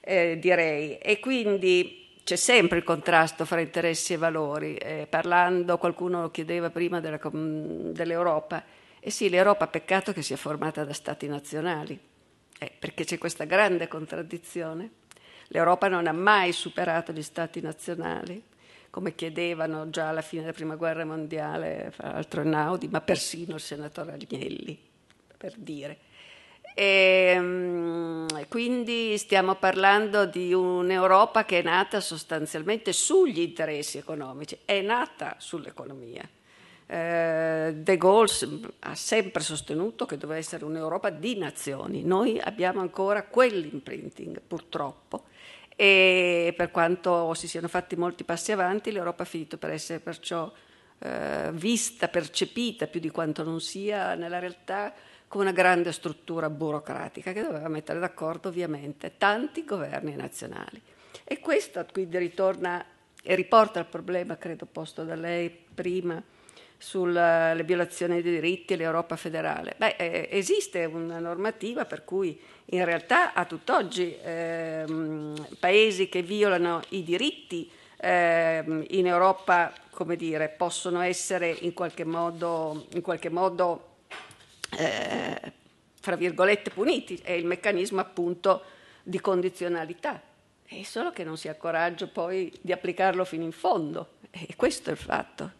eh, 0.00 0.38
direi. 0.38 0.98
E 0.98 1.20
quindi 1.20 2.06
c'è 2.24 2.36
sempre 2.36 2.78
il 2.78 2.84
contrasto 2.84 3.44
fra 3.44 3.60
interessi 3.60 4.12
e 4.12 4.16
valori. 4.16 4.74
Eh, 4.76 5.06
parlando, 5.08 5.78
qualcuno 5.78 6.30
chiedeva 6.30 6.70
prima 6.70 7.00
della, 7.00 7.20
dell'Europa, 7.22 8.62
e 9.00 9.10
sì, 9.10 9.30
l'Europa 9.30 9.68
peccato 9.68 10.12
che 10.12 10.22
sia 10.22 10.36
formata 10.36 10.84
da 10.84 10.92
stati 10.92 11.28
nazionali, 11.28 11.98
eh, 12.58 12.72
perché 12.76 13.04
c'è 13.04 13.16
questa 13.16 13.44
grande 13.44 13.86
contraddizione. 13.86 14.90
L'Europa 15.48 15.88
non 15.88 16.06
ha 16.06 16.12
mai 16.12 16.52
superato 16.52 17.12
gli 17.12 17.22
stati 17.22 17.60
nazionali, 17.60 18.42
come 18.90 19.14
chiedevano 19.14 19.90
già 19.90 20.08
alla 20.08 20.22
fine 20.22 20.42
della 20.42 20.54
prima 20.54 20.76
guerra 20.76 21.04
mondiale, 21.04 21.90
fra 21.94 22.12
l'altro 22.12 22.42
Naudi, 22.44 22.88
ma 22.88 23.00
persino 23.00 23.54
il 23.54 23.60
senatore 23.60 24.12
Agnelli, 24.12 24.78
per 25.36 25.54
dire. 25.56 25.98
E, 26.74 27.32
ehm, 27.34 28.46
quindi 28.48 29.18
stiamo 29.18 29.56
parlando 29.56 30.26
di 30.26 30.52
un'Europa 30.52 31.44
che 31.44 31.58
è 31.58 31.62
nata 31.62 32.00
sostanzialmente 32.00 32.92
sugli 32.92 33.40
interessi 33.40 33.98
economici, 33.98 34.56
è 34.64 34.80
nata 34.80 35.34
sull'economia. 35.38 36.28
Eh, 36.86 37.74
De 37.74 37.96
Gaulle 37.98 38.60
ha 38.78 38.94
sempre 38.94 39.42
sostenuto 39.42 40.06
che 40.06 40.16
doveva 40.16 40.38
essere 40.38 40.64
un'Europa 40.64 41.10
di 41.10 41.36
nazioni. 41.36 42.02
Noi 42.04 42.38
abbiamo 42.38 42.80
ancora 42.80 43.24
quell'imprinting, 43.24 44.40
purtroppo, 44.46 45.24
e 45.80 46.52
per 46.56 46.72
quanto 46.72 47.34
si 47.34 47.46
siano 47.46 47.68
fatti 47.68 47.94
molti 47.94 48.24
passi 48.24 48.50
avanti, 48.50 48.90
l'Europa 48.90 49.22
ha 49.22 49.26
finito 49.26 49.58
per 49.58 49.70
essere 49.70 50.00
perciò 50.00 50.52
eh, 50.98 51.50
vista, 51.52 52.08
percepita 52.08 52.88
più 52.88 52.98
di 52.98 53.10
quanto 53.10 53.44
non 53.44 53.60
sia 53.60 54.16
nella 54.16 54.40
realtà 54.40 54.92
come 55.28 55.44
una 55.44 55.52
grande 55.52 55.92
struttura 55.92 56.50
burocratica 56.50 57.32
che 57.32 57.42
doveva 57.42 57.68
mettere 57.68 58.00
d'accordo 58.00 58.48
ovviamente 58.48 59.18
tanti 59.18 59.64
governi 59.64 60.16
nazionali. 60.16 60.82
E 61.22 61.38
questo 61.38 61.86
quindi 61.92 62.18
ritorna 62.18 62.84
e 63.22 63.36
riporta 63.36 63.78
il 63.78 63.86
problema, 63.86 64.36
credo, 64.36 64.66
posto 64.66 65.04
da 65.04 65.14
lei 65.14 65.48
prima 65.48 66.20
sulle 66.78 67.60
violazioni 67.64 68.22
dei 68.22 68.32
diritti 68.34 68.72
e 68.72 68.76
l'Europa 68.76 69.16
federale. 69.16 69.74
Beh, 69.76 69.96
eh, 69.98 70.28
esiste 70.30 70.84
una 70.84 71.18
normativa 71.18 71.84
per 71.84 72.04
cui 72.04 72.40
in 72.66 72.84
realtà 72.84 73.34
a 73.34 73.44
tutt'oggi 73.44 74.16
eh, 74.22 74.84
paesi 75.58 76.08
che 76.08 76.22
violano 76.22 76.80
i 76.90 77.02
diritti 77.02 77.68
eh, 77.96 78.86
in 78.90 79.06
Europa, 79.06 79.72
come 79.90 80.14
dire, 80.14 80.48
possono 80.48 81.00
essere 81.00 81.50
in 81.50 81.74
qualche 81.74 82.04
modo, 82.04 82.86
in 82.92 83.02
qualche 83.02 83.28
modo 83.28 83.96
eh, 84.78 85.52
fra 86.00 86.14
virgolette, 86.14 86.70
puniti. 86.70 87.18
È 87.20 87.32
il 87.32 87.44
meccanismo 87.44 88.00
appunto 88.00 88.62
di 89.02 89.18
condizionalità. 89.20 90.22
È 90.64 90.82
solo 90.84 91.10
che 91.10 91.24
non 91.24 91.36
si 91.36 91.48
ha 91.48 91.56
coraggio 91.56 92.08
poi 92.08 92.52
di 92.60 92.70
applicarlo 92.70 93.24
fino 93.24 93.42
in 93.42 93.52
fondo. 93.52 94.10
E 94.30 94.54
questo 94.54 94.90
è 94.90 94.92
il 94.92 94.98
fatto 94.98 95.57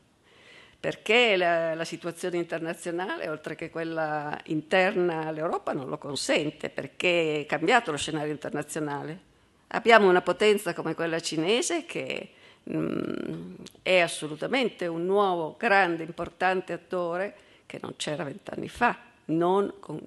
perché 0.81 1.37
la, 1.37 1.75
la, 1.75 1.85
situazione 1.85 2.37
internazionale, 2.37 3.29
oltre 3.29 3.57
che 3.57 3.69
quella 3.69 4.39
interna 4.45 5.27
all'Europa, 5.27 5.73
non 5.73 5.89
lo 5.89 5.99
consente, 5.99 6.71
perché 6.71 7.41
è 7.41 7.47
cambiato 7.47 7.91
lo 7.91 7.97
scenario 7.97 8.31
internazionale. 8.31 9.27
Abbiamo 9.69 10.09
una 10.09 10.23
potenza 10.23 10.75
come 10.75 10.95
quella 10.95 11.19
cinese 11.19 11.85
che 11.85 12.31
mh, 12.63 12.77
mm, 12.77 13.55
è 13.83 13.99
assolutamente 13.99 14.87
un 14.87 15.05
nuovo, 15.05 15.57
grande, 15.59 16.05
importante 16.05 16.73
attore 16.73 17.35
che 17.67 17.81
non 17.83 17.95
c'era 17.97 18.23
vent'anni 18.23 18.69
fa, 18.69 18.97
non 19.27 19.75
con, 19.81 20.01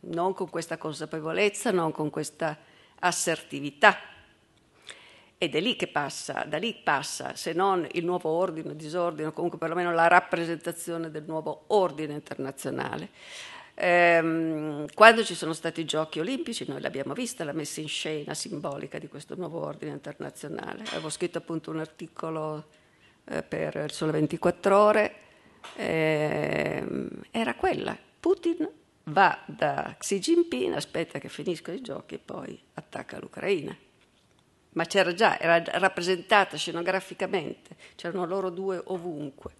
non 0.00 0.32
con 0.32 0.48
questa 0.48 0.78
consapevolezza, 0.78 1.70
non 1.70 1.92
con 1.92 2.08
questa 2.08 2.56
assertività 3.00 3.98
ed 5.38 5.54
è 5.54 5.60
lì 5.60 5.76
che 5.76 5.86
passa, 5.86 6.44
da 6.48 6.58
lì 6.58 6.74
passa, 6.74 7.36
se 7.36 7.52
non 7.52 7.86
il 7.92 8.04
nuovo 8.04 8.28
ordine, 8.28 8.74
disordine, 8.74 9.32
comunque 9.32 9.56
perlomeno 9.56 9.92
la 9.92 10.08
rappresentazione 10.08 11.12
del 11.12 11.22
nuovo 11.26 11.64
ordine 11.68 12.14
internazionale. 12.14 13.10
Ehm, 13.74 14.86
quando 14.92 15.22
ci 15.22 15.36
sono 15.36 15.52
stati 15.52 15.82
i 15.82 15.84
giochi 15.84 16.18
olimpici, 16.18 16.64
noi 16.66 16.80
l'abbiamo 16.80 17.14
vista, 17.14 17.44
la 17.44 17.52
messa 17.52 17.80
in 17.80 17.86
scena 17.86 18.34
simbolica 18.34 18.98
di 18.98 19.06
questo 19.06 19.36
nuovo 19.36 19.64
ordine 19.64 19.92
internazionale. 19.92 20.82
Avevo 20.88 21.08
scritto 21.08 21.38
appunto 21.38 21.70
un 21.70 21.78
articolo 21.78 22.66
eh, 23.24 23.44
per 23.44 23.76
il 23.76 23.92
Sole 23.92 24.10
24 24.10 24.76
Ore, 24.76 25.14
ehm, 25.76 27.08
era 27.30 27.54
quella. 27.54 27.96
Putin 28.18 28.68
va 29.04 29.38
da 29.46 29.94
Xi 29.96 30.18
Jinping, 30.18 30.74
aspetta 30.74 31.20
che 31.20 31.28
finiscono 31.28 31.76
i 31.76 31.80
giochi 31.80 32.16
e 32.16 32.18
poi 32.18 32.60
attacca 32.74 33.20
l'Ucraina 33.20 33.86
ma 34.72 34.84
c'era 34.84 35.14
già, 35.14 35.38
era 35.38 35.62
rappresentata 35.78 36.56
scenograficamente, 36.56 37.76
c'erano 37.96 38.26
loro 38.26 38.50
due 38.50 38.80
ovunque. 38.84 39.52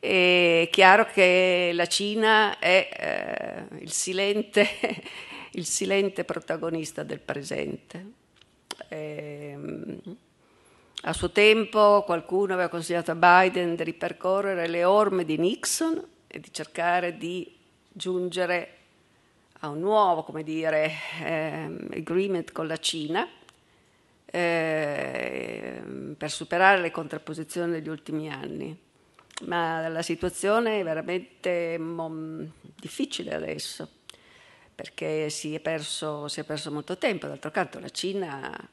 È 0.00 0.68
chiaro 0.70 1.06
che 1.06 1.72
la 1.74 1.86
Cina 1.86 2.58
è 2.58 3.66
eh, 3.70 3.76
il, 3.80 3.90
silente, 3.90 4.66
il, 5.52 5.66
silente, 5.66 6.24
protagonista 6.24 7.02
del 7.02 7.20
presente. 7.20 8.06
E, 8.88 9.50
ehm, 9.52 10.00
a 11.02 11.12
suo 11.12 11.30
tempo 11.30 12.02
qualcuno 12.04 12.54
aveva 12.54 12.68
consigliato 12.68 13.10
a 13.10 13.16
Biden 13.16 13.76
di 13.76 13.84
ripercorrere 13.84 14.66
le 14.68 14.84
orme 14.84 15.24
di 15.24 15.36
Nixon 15.36 16.04
e 16.26 16.40
di 16.40 16.52
cercare 16.52 17.16
di 17.16 17.56
giungere 17.88 18.74
a 19.60 19.68
un 19.68 19.80
nuovo, 19.80 20.22
come 20.22 20.44
dire, 20.44 20.92
eh, 21.22 21.76
agreement 21.92 22.52
con 22.52 22.66
la 22.66 22.76
Cina 22.78 23.28
eh, 24.30 25.82
per 26.16 26.30
superare 26.30 26.80
le 26.80 26.90
contrapposizioni 26.90 27.72
degli 27.72 27.88
ultimi 27.88 28.30
anni. 28.30 28.86
Ma 29.46 29.86
la 29.88 30.02
situazione 30.02 30.80
è 30.80 30.82
veramente 30.82 31.78
mom, 31.78 32.50
difficile 32.74 33.34
adesso, 33.34 33.88
perché 34.74 35.30
si 35.30 35.54
è, 35.54 35.60
perso, 35.60 36.26
si 36.28 36.40
è 36.40 36.44
perso 36.44 36.72
molto 36.72 36.98
tempo. 36.98 37.28
D'altro 37.28 37.50
canto 37.50 37.78
la 37.78 37.88
Cina, 37.88 38.68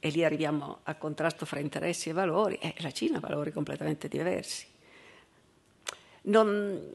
e 0.00 0.08
lì 0.08 0.24
arriviamo 0.24 0.80
al 0.82 0.98
contrasto 0.98 1.46
fra 1.46 1.60
interessi 1.60 2.08
e 2.08 2.12
valori, 2.12 2.56
e 2.56 2.74
la 2.78 2.90
Cina 2.90 3.18
ha 3.18 3.20
valori 3.20 3.52
completamente 3.52 4.08
diversi. 4.08 4.66
Non, 6.22 6.92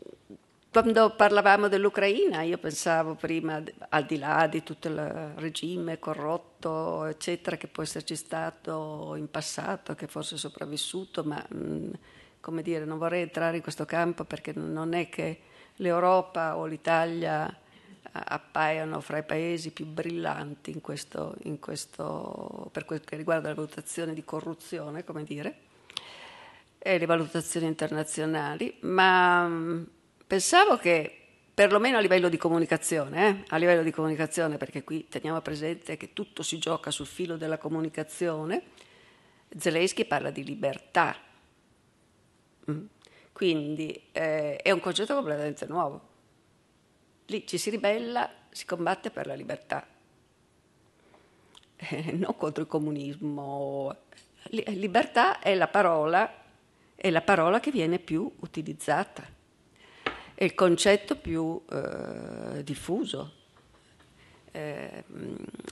quando 0.71 1.13
parlavamo 1.13 1.67
dell'Ucraina, 1.67 2.43
io 2.43 2.57
pensavo 2.57 3.15
prima, 3.15 3.61
al 3.89 4.05
di 4.05 4.17
là 4.17 4.47
di 4.47 4.63
tutto 4.63 4.87
il 4.87 5.33
regime 5.35 5.99
corrotto, 5.99 7.03
eccetera, 7.03 7.57
che 7.57 7.67
può 7.67 7.83
esserci 7.83 8.15
stato 8.15 9.15
in 9.17 9.29
passato, 9.29 9.95
che 9.95 10.07
forse 10.07 10.35
è 10.35 10.37
sopravvissuto, 10.37 11.25
ma 11.25 11.45
come 12.39 12.61
dire, 12.61 12.85
non 12.85 12.97
vorrei 12.97 13.23
entrare 13.23 13.57
in 13.57 13.61
questo 13.61 13.83
campo 13.83 14.23
perché 14.23 14.53
non 14.55 14.93
è 14.93 15.09
che 15.09 15.41
l'Europa 15.75 16.55
o 16.55 16.65
l'Italia 16.65 17.53
appaiano 18.13 19.01
fra 19.01 19.17
i 19.17 19.23
paesi 19.23 19.71
più 19.71 19.85
brillanti 19.85 20.71
in 20.71 20.79
questo, 20.79 21.35
in 21.43 21.59
questo, 21.59 22.69
per 22.71 22.85
quel 22.85 23.01
che 23.01 23.17
riguarda 23.17 23.49
la 23.49 23.55
valutazione 23.55 24.13
di 24.13 24.23
corruzione, 24.23 25.03
come 25.03 25.25
dire, 25.25 25.55
e 26.77 26.97
le 26.97 27.05
valutazioni 27.05 27.67
internazionali, 27.67 28.77
ma 28.83 29.99
Pensavo 30.31 30.77
che 30.77 31.13
perlomeno 31.53 31.97
a 31.97 31.99
livello 31.99 32.29
di 32.29 32.37
comunicazione, 32.37 33.27
eh? 33.27 33.43
a 33.49 33.57
livello 33.57 33.83
di 33.83 33.91
comunicazione, 33.91 34.55
perché 34.55 34.81
qui 34.81 35.09
teniamo 35.09 35.41
presente 35.41 35.97
che 35.97 36.13
tutto 36.13 36.41
si 36.41 36.57
gioca 36.57 36.89
sul 36.89 37.05
filo 37.05 37.35
della 37.35 37.57
comunicazione, 37.57 38.63
Zelensky 39.57 40.05
parla 40.05 40.31
di 40.31 40.45
libertà. 40.45 41.17
Mm. 42.71 42.85
Quindi 43.33 44.03
eh, 44.13 44.55
è 44.55 44.71
un 44.71 44.79
concetto 44.79 45.15
completamente 45.15 45.65
nuovo. 45.65 46.01
Lì 47.25 47.45
ci 47.45 47.57
si 47.57 47.69
ribella, 47.69 48.31
si 48.51 48.65
combatte 48.65 49.11
per 49.11 49.27
la 49.27 49.33
libertà, 49.33 49.85
eh, 51.75 52.11
non 52.13 52.37
contro 52.37 52.61
il 52.61 52.69
comunismo. 52.69 53.93
Libertà 54.51 55.39
è 55.39 55.53
la 55.55 55.67
parola, 55.67 56.33
è 56.95 57.09
la 57.09 57.21
parola 57.21 57.59
che 57.59 57.71
viene 57.71 57.99
più 57.99 58.31
utilizzata 58.39 59.39
è 60.41 60.45
il 60.45 60.55
concetto 60.55 61.17
più 61.17 61.61
eh, 61.69 62.63
diffuso. 62.63 63.31
Eh, 64.49 65.03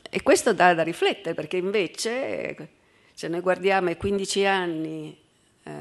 e 0.08 0.22
questo 0.22 0.54
dà 0.54 0.76
da 0.76 0.84
riflettere, 0.84 1.34
perché 1.34 1.58
invece 1.58 2.70
se 3.12 3.28
noi 3.30 3.41
guardiamo 3.41 3.90
i 3.90 3.98
15 3.98 4.46
anni 4.46 5.20
eh, 5.64 5.72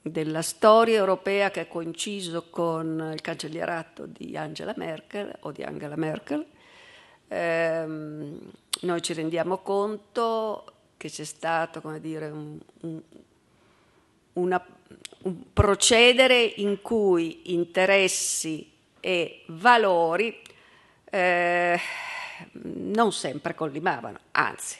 della 0.00 0.42
storia 0.42 0.98
europea 0.98 1.50
che 1.50 1.58
ha 1.58 1.66
coinciso 1.66 2.50
con 2.50 3.10
il 3.12 3.20
cancellierato 3.20 4.06
di 4.06 4.36
Angela 4.36 4.74
Merkel 4.76 5.36
o 5.40 5.50
di 5.50 5.64
Angela 5.64 5.96
Merkel, 5.96 6.46
ehm, 7.26 8.38
noi 8.82 9.02
ci 9.02 9.12
rendiamo 9.12 9.58
conto 9.58 10.72
che 10.96 11.10
c'è 11.10 11.24
stato, 11.24 11.80
come 11.80 11.98
dire, 11.98 12.28
un, 12.28 12.60
un, 12.82 13.02
una 14.34 14.64
un 15.22 15.52
procedere 15.52 16.40
in 16.42 16.80
cui 16.80 17.54
interessi 17.54 18.70
e 19.00 19.44
valori 19.48 20.40
eh, 21.10 21.80
non 22.52 23.12
sempre 23.12 23.54
collimavano, 23.54 24.18
anzi, 24.32 24.78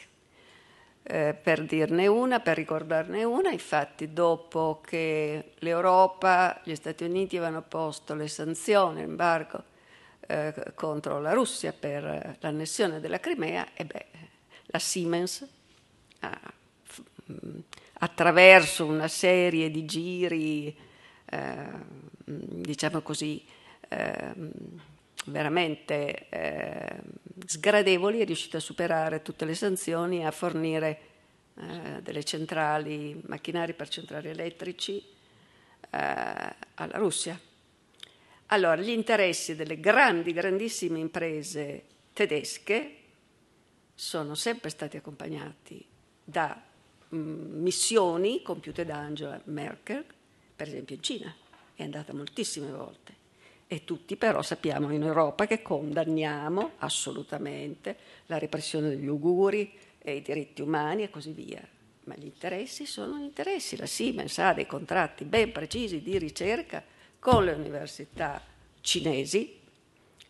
eh, 1.03 1.33
per 1.33 1.63
dirne 1.65 2.07
una, 2.07 2.39
per 2.39 2.55
ricordarne 2.55 3.23
una, 3.23 3.51
infatti 3.51 4.13
dopo 4.13 4.81
che 4.85 5.53
l'Europa, 5.59 6.59
gli 6.63 6.75
Stati 6.75 7.03
Uniti 7.03 7.37
avevano 7.37 7.61
posto 7.61 8.15
le 8.15 8.27
sanzioni, 8.27 9.01
l'embargo 9.01 9.63
eh, 10.21 10.53
contro 10.75 11.19
la 11.19 11.33
Russia 11.33 11.73
per 11.73 12.37
l'annessione 12.39 12.99
della 12.99 13.19
Crimea, 13.19 13.67
e 13.73 13.85
beh, 13.85 14.05
la 14.67 14.79
Siemens 14.79 15.47
ha 16.19 16.39
attraverso 18.03 18.85
una 18.85 19.07
serie 19.07 19.69
di 19.69 19.85
giri, 19.85 20.75
eh, 21.25 21.55
diciamo 22.25 23.01
così, 23.01 23.45
eh, 23.87 24.33
veramente 25.25 26.27
eh, 26.29 26.99
sgradevoli, 27.45 28.19
è 28.19 28.25
riuscita 28.25 28.57
a 28.57 28.61
superare 28.61 29.21
tutte 29.21 29.45
le 29.45 29.53
sanzioni 29.53 30.19
e 30.19 30.25
a 30.25 30.31
fornire 30.31 30.99
eh, 31.55 32.01
delle 32.01 32.23
centrali, 32.23 33.21
macchinari 33.27 33.73
per 33.73 33.87
centrali 33.89 34.29
elettrici 34.29 34.97
eh, 34.97 36.55
alla 36.73 36.97
Russia. 36.97 37.39
Allora, 38.47 38.81
gli 38.81 38.89
interessi 38.89 39.55
delle 39.55 39.79
grandi, 39.79 40.33
grandissime 40.33 40.97
imprese 40.97 41.83
tedesche 42.13 42.95
sono 43.93 44.33
sempre 44.33 44.71
stati 44.71 44.97
accompagnati 44.97 45.85
da 46.23 46.69
missioni 47.11 48.41
compiute 48.41 48.85
da 48.85 48.97
Angela 48.97 49.39
Merkel, 49.45 50.05
per 50.55 50.67
esempio 50.67 50.95
in 50.95 51.03
Cina, 51.03 51.35
è 51.73 51.83
andata 51.83 52.13
moltissime 52.13 52.71
volte. 52.71 53.19
E 53.67 53.85
tutti 53.85 54.17
però 54.17 54.41
sappiamo 54.41 54.91
in 54.91 55.03
Europa 55.03 55.47
che 55.47 55.61
condanniamo 55.61 56.71
assolutamente 56.79 57.97
la 58.25 58.37
repressione 58.37 58.89
degli 58.89 59.07
uiguri 59.07 59.71
e 59.97 60.15
i 60.15 60.21
diritti 60.21 60.61
umani 60.61 61.03
e 61.03 61.09
così 61.09 61.31
via. 61.31 61.65
Ma 62.03 62.15
gli 62.15 62.25
interessi 62.25 62.85
sono 62.85 63.17
gli 63.17 63.23
interessi. 63.23 63.77
La 63.77 63.85
Siemens 63.85 64.37
ha 64.39 64.53
dei 64.53 64.65
contratti 64.65 65.23
ben 65.23 65.51
precisi 65.51 66.01
di 66.01 66.17
ricerca 66.17 66.83
con 67.17 67.45
le 67.45 67.53
università 67.53 68.43
cinesi 68.81 69.59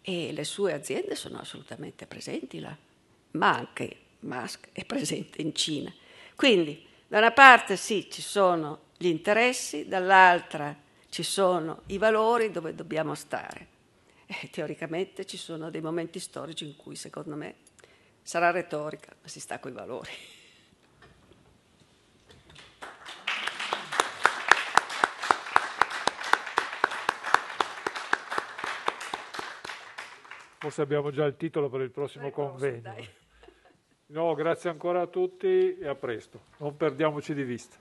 e 0.01 0.31
le 0.33 0.43
sue 0.43 0.73
aziende 0.73 1.15
sono 1.15 1.39
assolutamente 1.39 2.05
presenti 2.05 2.59
là, 2.59 2.75
ma 3.31 3.55
anche 3.55 3.95
Musk 4.19 4.69
è 4.71 4.83
presente 4.85 5.41
in 5.41 5.55
Cina. 5.55 5.91
Quindi 6.41 6.83
da 7.07 7.19
una 7.19 7.29
parte 7.29 7.77
sì 7.77 8.09
ci 8.09 8.23
sono 8.23 8.85
gli 8.97 9.05
interessi, 9.05 9.87
dall'altra 9.87 10.75
ci 11.07 11.21
sono 11.21 11.83
i 11.89 11.99
valori 11.99 12.49
dove 12.49 12.73
dobbiamo 12.73 13.13
stare. 13.13 13.67
E 14.25 14.49
teoricamente 14.49 15.27
ci 15.27 15.37
sono 15.37 15.69
dei 15.69 15.81
momenti 15.81 16.17
storici 16.17 16.65
in 16.65 16.75
cui 16.75 16.95
secondo 16.95 17.35
me 17.35 17.57
sarà 18.23 18.49
retorica, 18.49 19.13
ma 19.21 19.27
si 19.27 19.39
sta 19.39 19.59
coi 19.59 19.71
valori. 19.71 20.09
Forse 30.57 30.81
abbiamo 30.81 31.11
già 31.11 31.25
il 31.25 31.37
titolo 31.37 31.69
per 31.69 31.81
il 31.81 31.91
prossimo 31.91 32.31
convegno. 32.31 33.20
No, 34.11 34.33
grazie 34.35 34.69
ancora 34.69 35.01
a 35.01 35.07
tutti 35.07 35.77
e 35.77 35.87
a 35.87 35.95
presto. 35.95 36.41
Non 36.57 36.75
perdiamoci 36.75 37.33
di 37.33 37.43
vista. 37.43 37.77